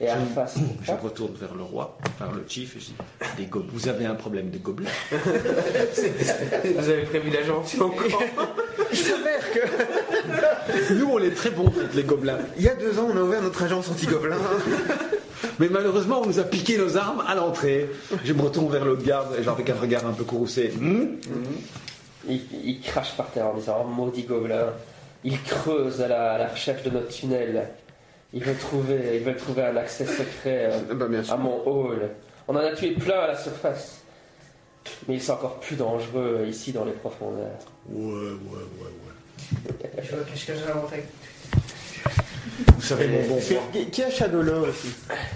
Et 0.00 0.10
en 0.10 0.14
Je- 0.28 0.34
face, 0.34 0.54
Je 0.82 0.92
retourne 0.92 1.34
vers 1.34 1.54
le 1.54 1.62
roi, 1.62 1.96
vers 2.20 2.32
le 2.32 2.44
chief, 2.48 2.76
et 2.76 2.80
je 2.80 2.86
dis 2.86 3.48
Vous 3.72 3.88
avez 3.88 4.06
un 4.06 4.14
problème 4.14 4.48
de 4.50 4.58
gobelins 4.58 4.90
Vous 5.12 6.88
avez 6.88 7.02
prévu 7.02 7.30
la 7.30 7.42
quand 7.78 7.90
Il 8.90 8.96
s'avère 8.98 9.52
que 9.52 10.94
Nous, 10.94 11.08
on 11.10 11.18
est 11.18 11.30
très 11.34 11.50
bons 11.50 11.64
contre 11.64 11.94
les 11.94 12.02
gobelins. 12.02 12.38
il 12.56 12.64
y 12.64 12.68
a 12.68 12.74
deux 12.74 12.98
ans, 12.98 13.08
on 13.12 13.16
a 13.16 13.20
ouvert 13.20 13.42
notre 13.42 13.62
agence 13.62 13.88
anti-gobelin. 13.90 14.36
Mais 15.58 15.68
malheureusement, 15.68 16.20
on 16.22 16.26
nous 16.26 16.38
a 16.38 16.44
piqué 16.44 16.76
nos 16.76 16.96
armes 16.96 17.22
à 17.26 17.34
l'entrée. 17.34 17.88
Je 18.24 18.32
me 18.32 18.42
retourne 18.42 18.70
vers 18.70 18.84
l'autre 18.84 19.04
garde, 19.04 19.34
et 19.38 19.42
genre 19.42 19.54
avec 19.54 19.70
un 19.70 19.74
regard 19.74 20.06
un 20.06 20.12
peu 20.12 20.24
courroucé. 20.24 20.68
Hmm? 20.78 21.16
Il, 22.28 22.40
il 22.64 22.80
crache 22.80 23.16
par 23.16 23.30
terre 23.30 23.46
en 23.46 23.54
disant 23.54 23.84
Oh, 23.84 23.88
maudit 23.88 24.24
gobelin, 24.24 24.72
il 25.24 25.40
creuse 25.42 26.00
à 26.02 26.08
la, 26.08 26.32
à 26.32 26.38
la 26.38 26.48
recherche 26.48 26.82
de 26.82 26.90
notre 26.90 27.08
tunnel. 27.08 27.68
Il 28.32 28.44
veut 28.44 28.54
trouver, 28.54 29.12
il 29.14 29.22
veut 29.22 29.36
trouver 29.36 29.62
un 29.62 29.76
accès 29.76 30.04
secret 30.04 30.70
euh, 30.72 30.94
bah, 30.94 31.06
bien 31.08 31.22
à 31.28 31.36
mon 31.36 31.62
hall. 31.64 32.10
On 32.48 32.54
en 32.54 32.58
a 32.58 32.72
tué 32.72 32.90
plein 32.90 33.18
à 33.20 33.26
la 33.28 33.36
surface. 33.38 34.02
Mais 35.08 35.14
ils 35.14 35.22
sont 35.22 35.32
encore 35.32 35.60
plus 35.60 35.76
dangereux 35.76 36.46
ici 36.48 36.72
dans 36.72 36.84
les 36.84 36.92
profondeurs. 36.92 37.58
Ouais, 37.88 38.04
ouais, 38.04 38.32
ouais, 38.80 38.90
ouais. 39.04 40.02
Je 40.02 40.16
vais 40.16 40.24
cacher 40.24 40.54
la 40.66 40.74
montagne. 40.74 41.02
Vous 42.58 42.82
savez, 42.82 43.08
mon 43.08 43.26
bon 43.26 43.34
roi. 43.34 43.62
Qui, 43.72 43.90
qui 43.90 44.02
a 44.02 44.10
Shadowlore 44.10 44.68
ici 44.68 44.88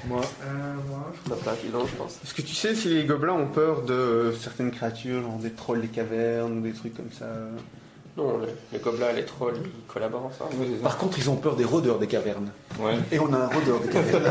Moi. 0.06 0.20
Euh, 0.20 0.74
moi, 0.88 1.12
Non, 1.28 1.36
pas 1.36 1.54
je 1.62 1.96
pense. 1.96 2.18
Est-ce 2.24 2.34
que 2.34 2.42
tu 2.42 2.54
sais 2.54 2.74
si 2.74 2.88
les 2.88 3.04
gobelins 3.04 3.34
ont 3.34 3.48
peur 3.48 3.82
de 3.82 3.92
euh, 3.92 4.32
certaines 4.36 4.70
créatures, 4.70 5.22
genre 5.22 5.38
des 5.38 5.50
trolls 5.50 5.80
des 5.82 5.88
cavernes 5.88 6.58
ou 6.58 6.60
des 6.62 6.72
trucs 6.72 6.94
comme 6.96 7.12
ça 7.12 7.26
Non, 8.16 8.38
les, 8.40 8.48
les 8.72 8.78
gobelins 8.82 9.10
et 9.10 9.14
les 9.16 9.24
trolls, 9.24 9.54
ils 9.64 9.86
collaborent 9.92 10.26
ensemble. 10.26 10.52
Par 10.82 10.98
contre, 10.98 11.18
ils 11.18 11.30
ont 11.30 11.36
peur 11.36 11.54
des 11.56 11.64
rôdeurs 11.64 11.98
des 11.98 12.06
cavernes. 12.08 12.50
Ouais. 12.78 12.94
Et 13.12 13.18
on 13.20 13.32
a 13.32 13.38
un 13.38 13.46
rôdeur 13.46 13.80
des 13.80 13.88
cavernes. 13.88 14.24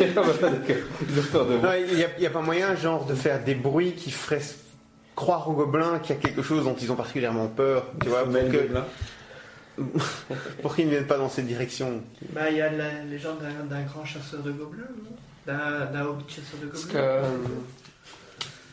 Ils 0.00 1.18
ont 1.18 1.22
peur 1.32 1.46
de 1.46 1.54
Non, 1.56 1.70
il 1.88 1.96
n'y 1.96 2.04
a, 2.04 2.08
il 2.18 2.22
y 2.22 2.26
a 2.26 2.30
pas 2.30 2.42
moyen, 2.42 2.74
genre, 2.76 3.06
de 3.06 3.14
faire 3.14 3.42
des 3.42 3.54
bruits 3.54 3.92
qui 3.94 4.10
feraient 4.10 4.42
croire 5.16 5.48
aux 5.48 5.54
gobelins 5.54 5.98
qu'il 6.00 6.14
y 6.16 6.18
a 6.18 6.22
quelque 6.22 6.42
chose 6.42 6.64
dont 6.64 6.76
ils 6.76 6.92
ont 6.92 6.96
particulièrement 6.96 7.48
peur, 7.48 7.84
tu 8.02 8.08
vois, 8.08 8.24
pour 8.24 8.32
que- 8.34 8.68
qu'ils 10.76 10.86
ne 10.86 10.90
viennent 10.90 11.06
pas 11.06 11.18
dans 11.18 11.28
cette 11.28 11.46
direction. 11.46 12.02
bah, 12.32 12.50
il 12.50 12.56
y 12.58 12.60
a 12.60 12.70
la 12.70 13.02
légende 13.04 13.38
d'un 13.70 13.82
grand 13.82 14.04
chasseur 14.04 14.40
de 14.42 14.52
gobelins, 14.52 14.82
non? 15.02 15.10
D'un 15.92 16.04
hobbit 16.04 16.24
chasseur 16.28 16.60
de 16.60 16.66
gobelins. 16.66 17.22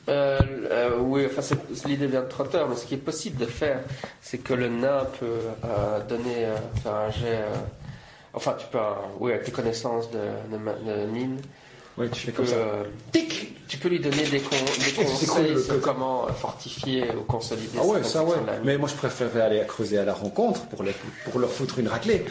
Euh, 0.09 0.39
euh, 0.71 0.97
oui, 0.99 1.25
enfin, 1.25 1.55
l'idée 1.87 2.07
vient 2.07 2.21
de 2.21 2.27
Trotter, 2.29 2.63
mais 2.69 2.75
ce 2.75 2.85
qui 2.85 2.93
est 2.93 2.97
possible 2.97 3.37
de 3.37 3.45
faire, 3.45 3.79
c'est 4.21 4.37
que 4.39 4.53
le 4.53 4.69
nain 4.69 5.05
peut 5.19 5.25
euh, 5.63 5.99
donner 6.07 6.47
faire 6.83 6.93
un 6.95 7.11
jet. 7.11 7.39
enfin, 8.33 8.55
tu 8.57 8.65
peux, 8.71 8.77
oui, 9.19 9.31
avec 9.33 9.45
tes 9.45 9.51
connaissances 9.51 10.09
de, 10.11 10.17
de, 10.17 10.57
de 10.57 11.35
Ouais, 11.97 12.07
tu 12.09 12.15
tu 12.15 12.19
fais 12.25 12.31
peux, 12.33 12.43
comme 12.43 12.47
ça. 12.51 12.55
euh, 12.57 12.83
tu 13.69 13.77
peux 13.77 13.87
lui 13.87 14.01
donner 14.01 14.23
des, 14.23 14.41
con- 14.41 14.55
des 14.79 14.91
cool, 14.95 15.05
conseils 15.05 15.63
sur 15.63 15.79
comment 15.79 16.27
fortifier 16.27 17.05
ou 17.17 17.21
consolider 17.21 17.77
Ah 17.79 17.85
ouais, 17.85 18.03
ça 18.03 18.21
ouais. 18.23 18.35
Mais 18.65 18.77
moi, 18.77 18.89
je 18.89 18.95
préférerais 18.95 19.39
aller 19.41 19.59
à 19.61 19.63
creuser 19.63 19.97
à 19.97 20.03
la 20.03 20.13
rencontre 20.13 20.65
pour, 20.67 20.83
les- 20.83 20.93
pour 21.23 21.39
leur 21.39 21.49
foutre 21.49 21.79
une 21.79 21.87
raclée. 21.87 22.25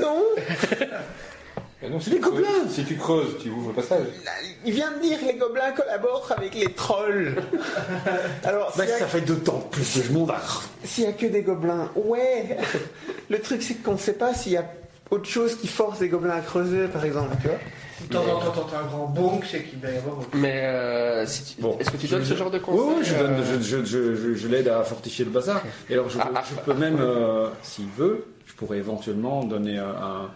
Non 0.00 0.22
Et 1.84 1.90
non, 1.90 2.00
si 2.00 2.10
Les 2.10 2.16
tu 2.16 2.22
creuses- 2.22 2.34
gobelins 2.34 2.68
Si 2.70 2.84
tu 2.84 2.96
creuses, 2.96 3.36
tu 3.42 3.50
ouvres 3.50 3.68
le 3.68 3.74
passage. 3.74 4.06
Il 4.64 4.72
vient 4.72 4.90
de 4.92 5.00
dire 5.02 5.20
que 5.20 5.26
les 5.26 5.34
gobelins 5.34 5.72
collaborent 5.72 6.32
avec 6.36 6.54
les 6.54 6.72
trolls. 6.72 7.34
Alors, 8.44 8.72
Bah, 8.76 8.84
a- 8.84 8.98
ça 8.98 9.06
fait 9.06 9.20
d'autant 9.20 9.58
plus 9.70 9.82
que 10.00 10.02
je 10.02 10.12
monte 10.12 10.30
à... 10.30 10.40
s'il 10.84 11.04
n'y 11.04 11.10
a 11.10 11.12
que 11.12 11.26
des 11.26 11.42
gobelins, 11.42 11.90
ouais 11.96 12.56
Le 13.30 13.38
truc, 13.40 13.62
c'est 13.62 13.74
qu'on 13.82 13.92
ne 13.92 13.98
sait 13.98 14.14
pas 14.14 14.32
s'il 14.34 14.52
y 14.52 14.56
a 14.56 14.64
autre 15.10 15.26
chose 15.28 15.56
qui 15.56 15.68
force 15.68 16.00
les 16.00 16.08
gobelins 16.08 16.36
à 16.36 16.40
creuser, 16.40 16.88
par 16.88 17.04
exemple, 17.04 17.36
tu 17.42 17.48
vois 17.48 17.58
De 18.00 18.12
temps 18.12 18.34
en 18.36 18.40
temps, 18.40 18.50
t'entends 18.52 18.76
un 18.78 18.86
grand 18.86 19.06
bonk, 19.06 19.44
c'est 19.50 19.62
qu'il 19.64 19.78
va 19.80 19.90
y 19.90 19.96
avoir. 19.98 20.16
Mais 20.32 20.62
euh, 20.64 21.26
si 21.26 21.54
tu- 21.56 21.60
Bon. 21.60 21.76
est-ce 21.78 21.90
que 21.90 21.96
tu 21.98 22.06
donnes 22.06 22.24
Je- 22.24 22.30
ce 22.32 22.34
genre 22.34 22.50
de 22.50 22.58
Oui, 22.58 22.64
conseils 22.64 22.96
oui, 22.96 23.04
je, 23.04 23.14
donne- 23.14 23.32
euh, 23.34 23.58
je, 23.60 23.62
je, 23.62 23.84
je, 23.84 24.14
je- 24.16 24.34
je 24.34 24.48
l'aide 24.48 24.68
à 24.68 24.82
fortifier 24.84 25.26
le 25.26 25.30
bazar. 25.30 25.62
Et 25.90 25.92
alors, 25.92 26.08
je, 26.08 26.18
Ah, 26.18 26.30
ah, 26.34 26.42
je 26.48 26.54
peux 26.60 26.72
même, 26.78 26.96
euh, 27.00 27.48
s'il 27.62 27.88
veut, 27.96 28.26
je 28.46 28.54
pourrais 28.54 28.78
éventuellement 28.78 29.44
donner 29.44 29.78
un, 29.78 29.88
un- 29.90 30.30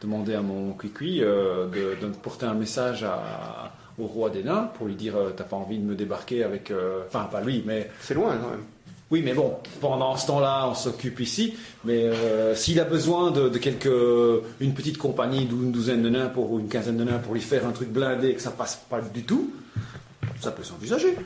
demander 0.00 0.34
à 0.34 0.42
mon 0.42 0.72
cuicui 0.72 1.22
euh, 1.22 1.66
de, 1.66 2.06
porter 2.22 2.46
un 2.46 2.54
message 2.54 3.04
à, 3.04 3.72
au 3.98 4.06
roi 4.06 4.30
des 4.30 4.42
nains 4.42 4.70
pour 4.76 4.86
lui 4.86 4.94
dire 4.94 5.16
euh, 5.16 5.30
T'as 5.36 5.44
pas 5.44 5.56
envie 5.56 5.78
de 5.78 5.84
me 5.84 5.94
débarquer 5.94 6.44
avec. 6.44 6.70
euh, 6.70 7.02
Enfin, 7.08 7.24
pas 7.30 7.40
lui, 7.40 7.62
mais. 7.66 7.90
C'est 8.00 8.14
loin, 8.14 8.36
quand 8.36 8.50
même. 8.50 8.64
Oui, 9.10 9.22
mais 9.22 9.34
bon, 9.34 9.54
pendant 9.80 10.16
ce 10.16 10.26
temps-là, 10.26 10.66
on 10.68 10.74
s'occupe 10.74 11.20
ici. 11.20 11.54
Mais 11.84 12.04
euh, 12.04 12.54
s'il 12.54 12.80
a 12.80 12.84
besoin 12.84 13.30
de, 13.30 13.48
de 13.48 13.58
quelques, 13.58 13.88
une 14.60 14.74
petite 14.74 14.98
compagnie 14.98 15.44
d'une 15.44 15.70
douzaine 15.70 16.02
de 16.02 16.08
nains 16.08 16.28
pour, 16.28 16.50
ou 16.50 16.58
une 16.58 16.68
quinzaine 16.68 16.96
de 16.96 17.04
nains 17.04 17.18
pour 17.18 17.34
lui 17.34 17.40
faire 17.42 17.66
un 17.66 17.70
truc 17.72 17.90
blindé 17.90 18.28
et 18.30 18.34
que 18.34 18.40
ça 18.40 18.50
passe 18.50 18.82
pas 18.88 19.00
du 19.00 19.22
tout, 19.22 19.52
ça 20.40 20.50
peut 20.50 20.64
s'envisager. 20.64 21.16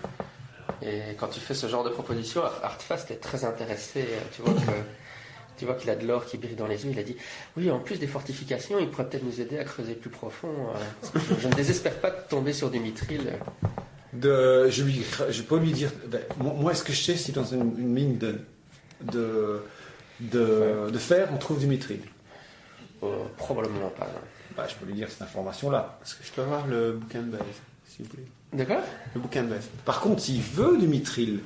Et 0.82 1.14
quand 1.18 1.28
tu 1.28 1.40
fais 1.40 1.54
ce 1.54 1.66
genre 1.66 1.84
de 1.84 1.90
proposition, 1.90 2.42
Artfast 2.62 3.10
est 3.10 3.16
très 3.22 3.44
intéressé. 3.44 4.04
Tu 4.34 4.42
vois 4.42 4.52
que 4.54 4.70
tu 5.58 5.64
vois 5.66 5.74
qu'il 5.74 5.90
a 5.90 5.96
de 5.96 6.06
l'or 6.06 6.24
qui 6.24 6.38
brille 6.38 6.54
dans 6.56 6.66
les 6.66 6.84
yeux. 6.84 6.92
Il 6.92 6.98
a 6.98 7.02
dit 7.02 7.16
oui, 7.56 7.70
en 7.70 7.78
plus 7.80 7.98
des 7.98 8.06
fortifications, 8.06 8.78
il 8.78 8.88
pourrait 8.88 9.08
peut-être 9.08 9.24
nous 9.24 9.40
aider 9.40 9.58
à 9.58 9.64
creuser 9.64 9.94
plus 9.94 10.10
profond. 10.10 10.48
euh, 10.48 11.18
je, 11.36 11.42
je 11.42 11.48
ne 11.48 11.52
désespère 11.52 11.94
pas 12.00 12.10
de 12.10 12.20
tomber 12.28 12.52
sur 12.52 12.70
du 12.70 12.80
mithril. 12.80 13.32
De, 14.12 14.68
je, 14.70 14.84
lui, 14.84 15.04
je 15.28 15.42
peux 15.42 15.58
lui 15.58 15.72
dire, 15.72 15.90
ben, 16.06 16.20
moi, 16.38 16.54
moi, 16.54 16.74
ce 16.74 16.82
que 16.82 16.92
je 16.92 17.02
sais, 17.02 17.16
si 17.16 17.32
dans 17.32 17.44
une, 17.44 17.78
une 17.78 17.92
mine 17.92 18.18
de, 18.18 18.40
de, 19.02 19.60
de, 20.20 20.90
de 20.90 20.98
fer, 20.98 21.28
on 21.32 21.36
trouve 21.36 21.58
du 21.60 21.66
mithril. 21.66 22.00
Euh, 23.02 23.24
probablement 23.36 23.90
pas. 23.90 24.08
Bah, 24.56 24.66
je 24.68 24.74
peux 24.74 24.86
lui 24.86 24.94
dire 24.94 25.08
cette 25.10 25.22
information-là. 25.22 25.98
Est-ce 26.02 26.14
que 26.16 26.24
je 26.24 26.32
peux 26.32 26.42
avoir 26.42 26.66
le 26.66 26.92
bouquin 26.92 27.20
de 27.20 27.30
base, 27.30 27.40
s'il 27.86 28.06
vous 28.06 28.10
plaît 28.10 28.64
quoi? 28.64 28.80
Le 29.14 29.20
bouquin 29.20 29.42
de 29.44 29.48
base. 29.48 29.68
Par 29.84 30.00
contre, 30.00 30.22
s'il 30.22 30.40
veut 30.40 30.78
du 30.78 30.88
mithril, 30.88 31.40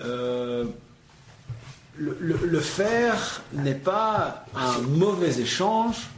euh, 0.00 0.64
le, 1.96 2.16
le- 2.20 2.40
le 2.46 2.60
fer 2.60 3.42
n'est 3.52 3.74
pas 3.74 4.46
un 4.54 4.78
mauvais 4.80 5.38
échange 5.40 6.08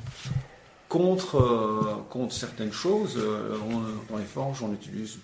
contre, 0.89 1.37
euh, 1.39 1.97
certaines 2.31 2.73
choses. 2.73 3.15
Euh, 3.17 3.57
on- 3.71 4.13
dans 4.13 4.19
les 4.19 4.25
forges, 4.25 4.63
on 4.63 4.73
utilise 4.73 5.19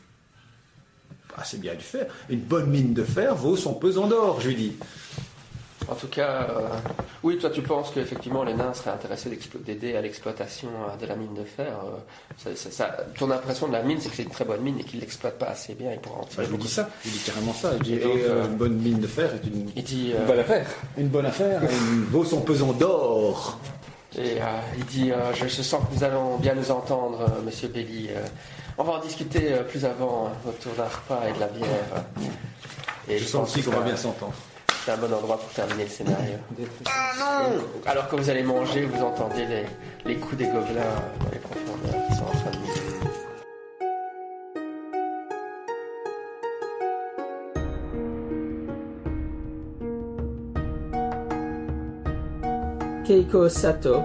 assez 1.37 1.57
bien 1.59 1.75
du 1.75 1.83
fer. 1.85 2.07
Une 2.29 2.41
bonne 2.41 2.69
mine 2.69 2.93
de 2.93 3.05
fer 3.05 3.35
vaut 3.35 3.57
son 3.57 3.75
pesant 3.75 4.07
d'or, 4.07 4.41
je 4.41 4.49
lui 4.49 4.57
dis. 4.57 4.77
En 5.89 5.95
tout 5.95 6.07
cas, 6.09 6.47
euh, 6.51 6.69
Oui, 7.23 7.39
toi 7.39 7.51
tu 7.51 7.61
penses 7.63 7.91
qu'effectivement 7.93 8.43
les 8.45 8.55
nains 8.55 8.73
seraient 8.75 8.91
intéressés 8.91 9.31
d'aider 9.65 9.97
à 9.97 10.01
l'exploitation 10.01 10.69
euh, 10.69 10.97
de 11.01 11.07
la 11.07 11.17
mine 11.17 11.35
de 11.35 11.45
fer. 11.45 11.67
euh, 12.47 12.55
ça- 12.55 12.97
ton 13.19 13.31
impression 13.31 13.69
de 13.69 13.73
la 13.73 13.83
mine, 13.83 13.99
c'est 14.01 14.09
que 14.09 14.17
c'est 14.17 14.23
une 14.23 14.31
très 14.31 14.45
bonne 14.45 14.61
mine 14.63 14.79
et 14.81 14.85
qu'ils 14.85 15.01
l'exploitent 15.01 15.39
pas 15.39 15.47
assez 15.47 15.75
bien. 15.75 15.93
Ils 15.93 15.99
pourraient 16.01 16.17
en 16.17 16.21
Bah, 16.23 16.27
tirer 16.31 16.45
je 16.45 16.51
vous 16.51 16.57
beaucoup. 16.57 16.69
dis 16.69 16.73
ça, 16.75 16.89
je 17.05 17.09
vous 17.11 17.17
dis 17.19 17.23
carrément 17.25 17.53
ça. 17.53 17.73
Je 17.79 17.83
dis, 17.83 17.95
Et 17.95 17.97
et, 17.97 18.25
euh, 18.29 18.47
une 18.47 18.57
bonne 18.57 18.75
mine 18.79 19.01
de 19.01 19.07
fer 19.07 19.31
est 19.35 19.47
une, 19.47 19.71
Il 19.77 19.85
dit, 19.85 20.13
Une 20.19 20.27
bonne 20.27 20.39
affaire. 20.41 20.67
une 20.97 21.09
bonne 21.09 21.27
affaire 21.27 21.63
et 21.65 21.75
une- 21.75 22.05
vaut 22.11 22.25
son 22.25 22.41
pesant 22.41 22.73
d'or. 22.73 23.59
et, 24.17 24.37
il 24.79 24.85
dit, 24.87 25.13
je, 25.35 25.47
je 25.49 25.63
sens 25.63 25.81
que 25.89 25.95
nous 25.97 26.05
allons 26.05 26.37
bien 26.39 26.55
nous 26.55 26.71
entendre, 26.71 27.27
Monsieur 27.45 27.69
Belly. 27.69 28.09
euh, 28.11 28.21
on 28.79 28.85
va 28.85 28.93
en 28.95 29.01
discuter 29.01 29.53
plus 29.69 29.85
avant 29.85 30.27
euh, 30.47 30.51
autour 30.51 30.73
d'un 30.75 30.85
repas 30.85 31.29
et 31.29 31.33
de 31.35 31.41
la 31.41 31.49
bière. 31.49 32.05
Et 33.09 33.19
Je 33.19 33.25
je 33.25 33.29
sens 33.29 33.49
aussi 33.51 33.63
qu'on 33.63 33.71
va 33.73 33.81
bien 33.83 33.97
s'entendre. 33.97 34.33
C'est 34.85 34.91
un 34.91 34.97
bon 34.97 35.13
endroit 35.15 35.39
pour 35.39 35.49
terminer 35.51 35.85
le 35.85 35.91
scénario. 35.91 36.35
Donc, 36.59 36.67
alors 37.87 38.09
que 38.09 38.17
vous 38.17 38.29
allez 38.29 38.43
manger, 38.43 38.85
vous 38.85 39.01
entendez 39.01 39.47
les, 39.47 39.65
les 40.05 40.17
coups 40.19 40.37
des 40.39 40.47
gobelins 40.47 40.83
dans 41.21 41.31
les 41.33 41.39
profondeurs 41.39 42.07
qui 42.09 42.15
sont 42.17 42.25
en 42.25 42.31
train 42.31 42.51
de 42.51 42.57
mourir. 42.59 42.83
Keiko 53.05 53.49
Sato, 53.49 54.03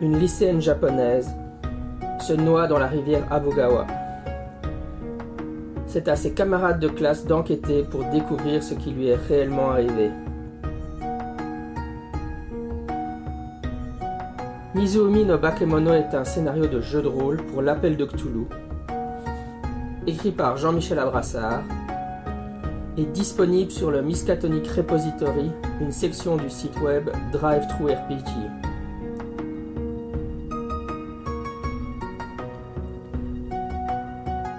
une 0.00 0.20
lycéenne 0.20 0.60
japonaise, 0.60 1.28
se 2.20 2.32
noie 2.34 2.68
dans 2.68 2.78
la 2.78 2.86
rivière 2.86 3.24
Abogawa. 3.32 3.86
C'est 5.92 6.06
à 6.06 6.14
ses 6.14 6.30
camarades 6.30 6.78
de 6.78 6.86
classe 6.86 7.26
d'enquêter 7.26 7.82
pour 7.82 8.04
découvrir 8.04 8.62
ce 8.62 8.74
qui 8.74 8.92
lui 8.92 9.08
est 9.08 9.16
réellement 9.16 9.72
arrivé. 9.72 10.12
Mizuumi 14.72 15.24
no 15.24 15.36
Bakemono 15.36 15.92
est 15.92 16.14
un 16.14 16.24
scénario 16.24 16.68
de 16.68 16.80
jeu 16.80 17.02
de 17.02 17.08
rôle 17.08 17.38
pour 17.38 17.60
l'appel 17.60 17.96
de 17.96 18.04
Cthulhu, 18.04 18.46
écrit 20.06 20.30
par 20.30 20.56
Jean-Michel 20.58 21.00
Abrassard, 21.00 21.64
est 22.96 23.10
disponible 23.12 23.72
sur 23.72 23.90
le 23.90 24.00
Miskatonic 24.00 24.68
Repository, 24.68 25.50
une 25.80 25.90
section 25.90 26.36
du 26.36 26.50
site 26.50 26.80
web 26.80 27.10
DriveThruRPG. 27.32 28.69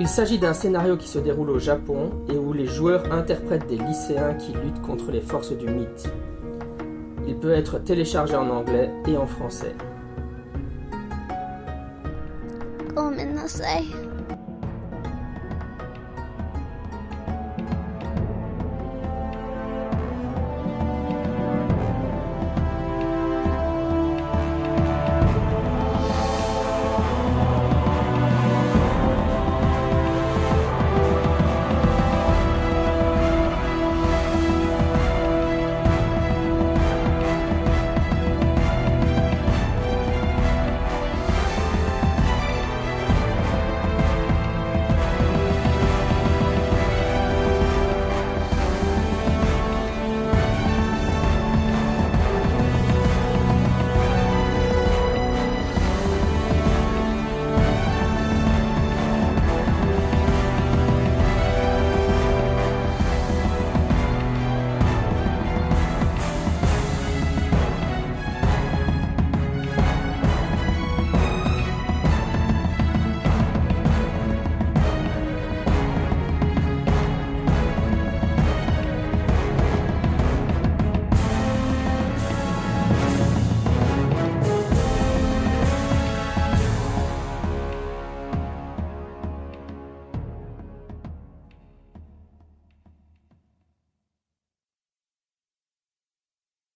Il 0.02 0.08
s'agit 0.08 0.40
d'un 0.40 0.56
scénario 0.56 0.98
qui 0.98 1.08
se 1.08 1.20
déroule 1.20 1.52
au 1.52 1.60
Japon 1.60 2.10
et 2.28 2.36
où 2.36 2.54
les 2.54 2.66
joueurs 2.66 3.14
interprètent 3.14 3.68
des 3.68 3.78
lycéens 3.78 4.34
qui 4.34 4.52
luttent 4.52 4.82
contre 4.82 5.12
les 5.12 5.22
forces 5.22 5.56
du 5.56 5.68
mythe. 5.68 6.12
Il 7.28 7.36
peut 7.36 7.52
être 7.52 7.78
téléchargé 7.78 8.36
en 8.36 8.50
anglais 8.50 8.90
et 9.06 9.16
en 9.16 9.28
français. 9.28 9.76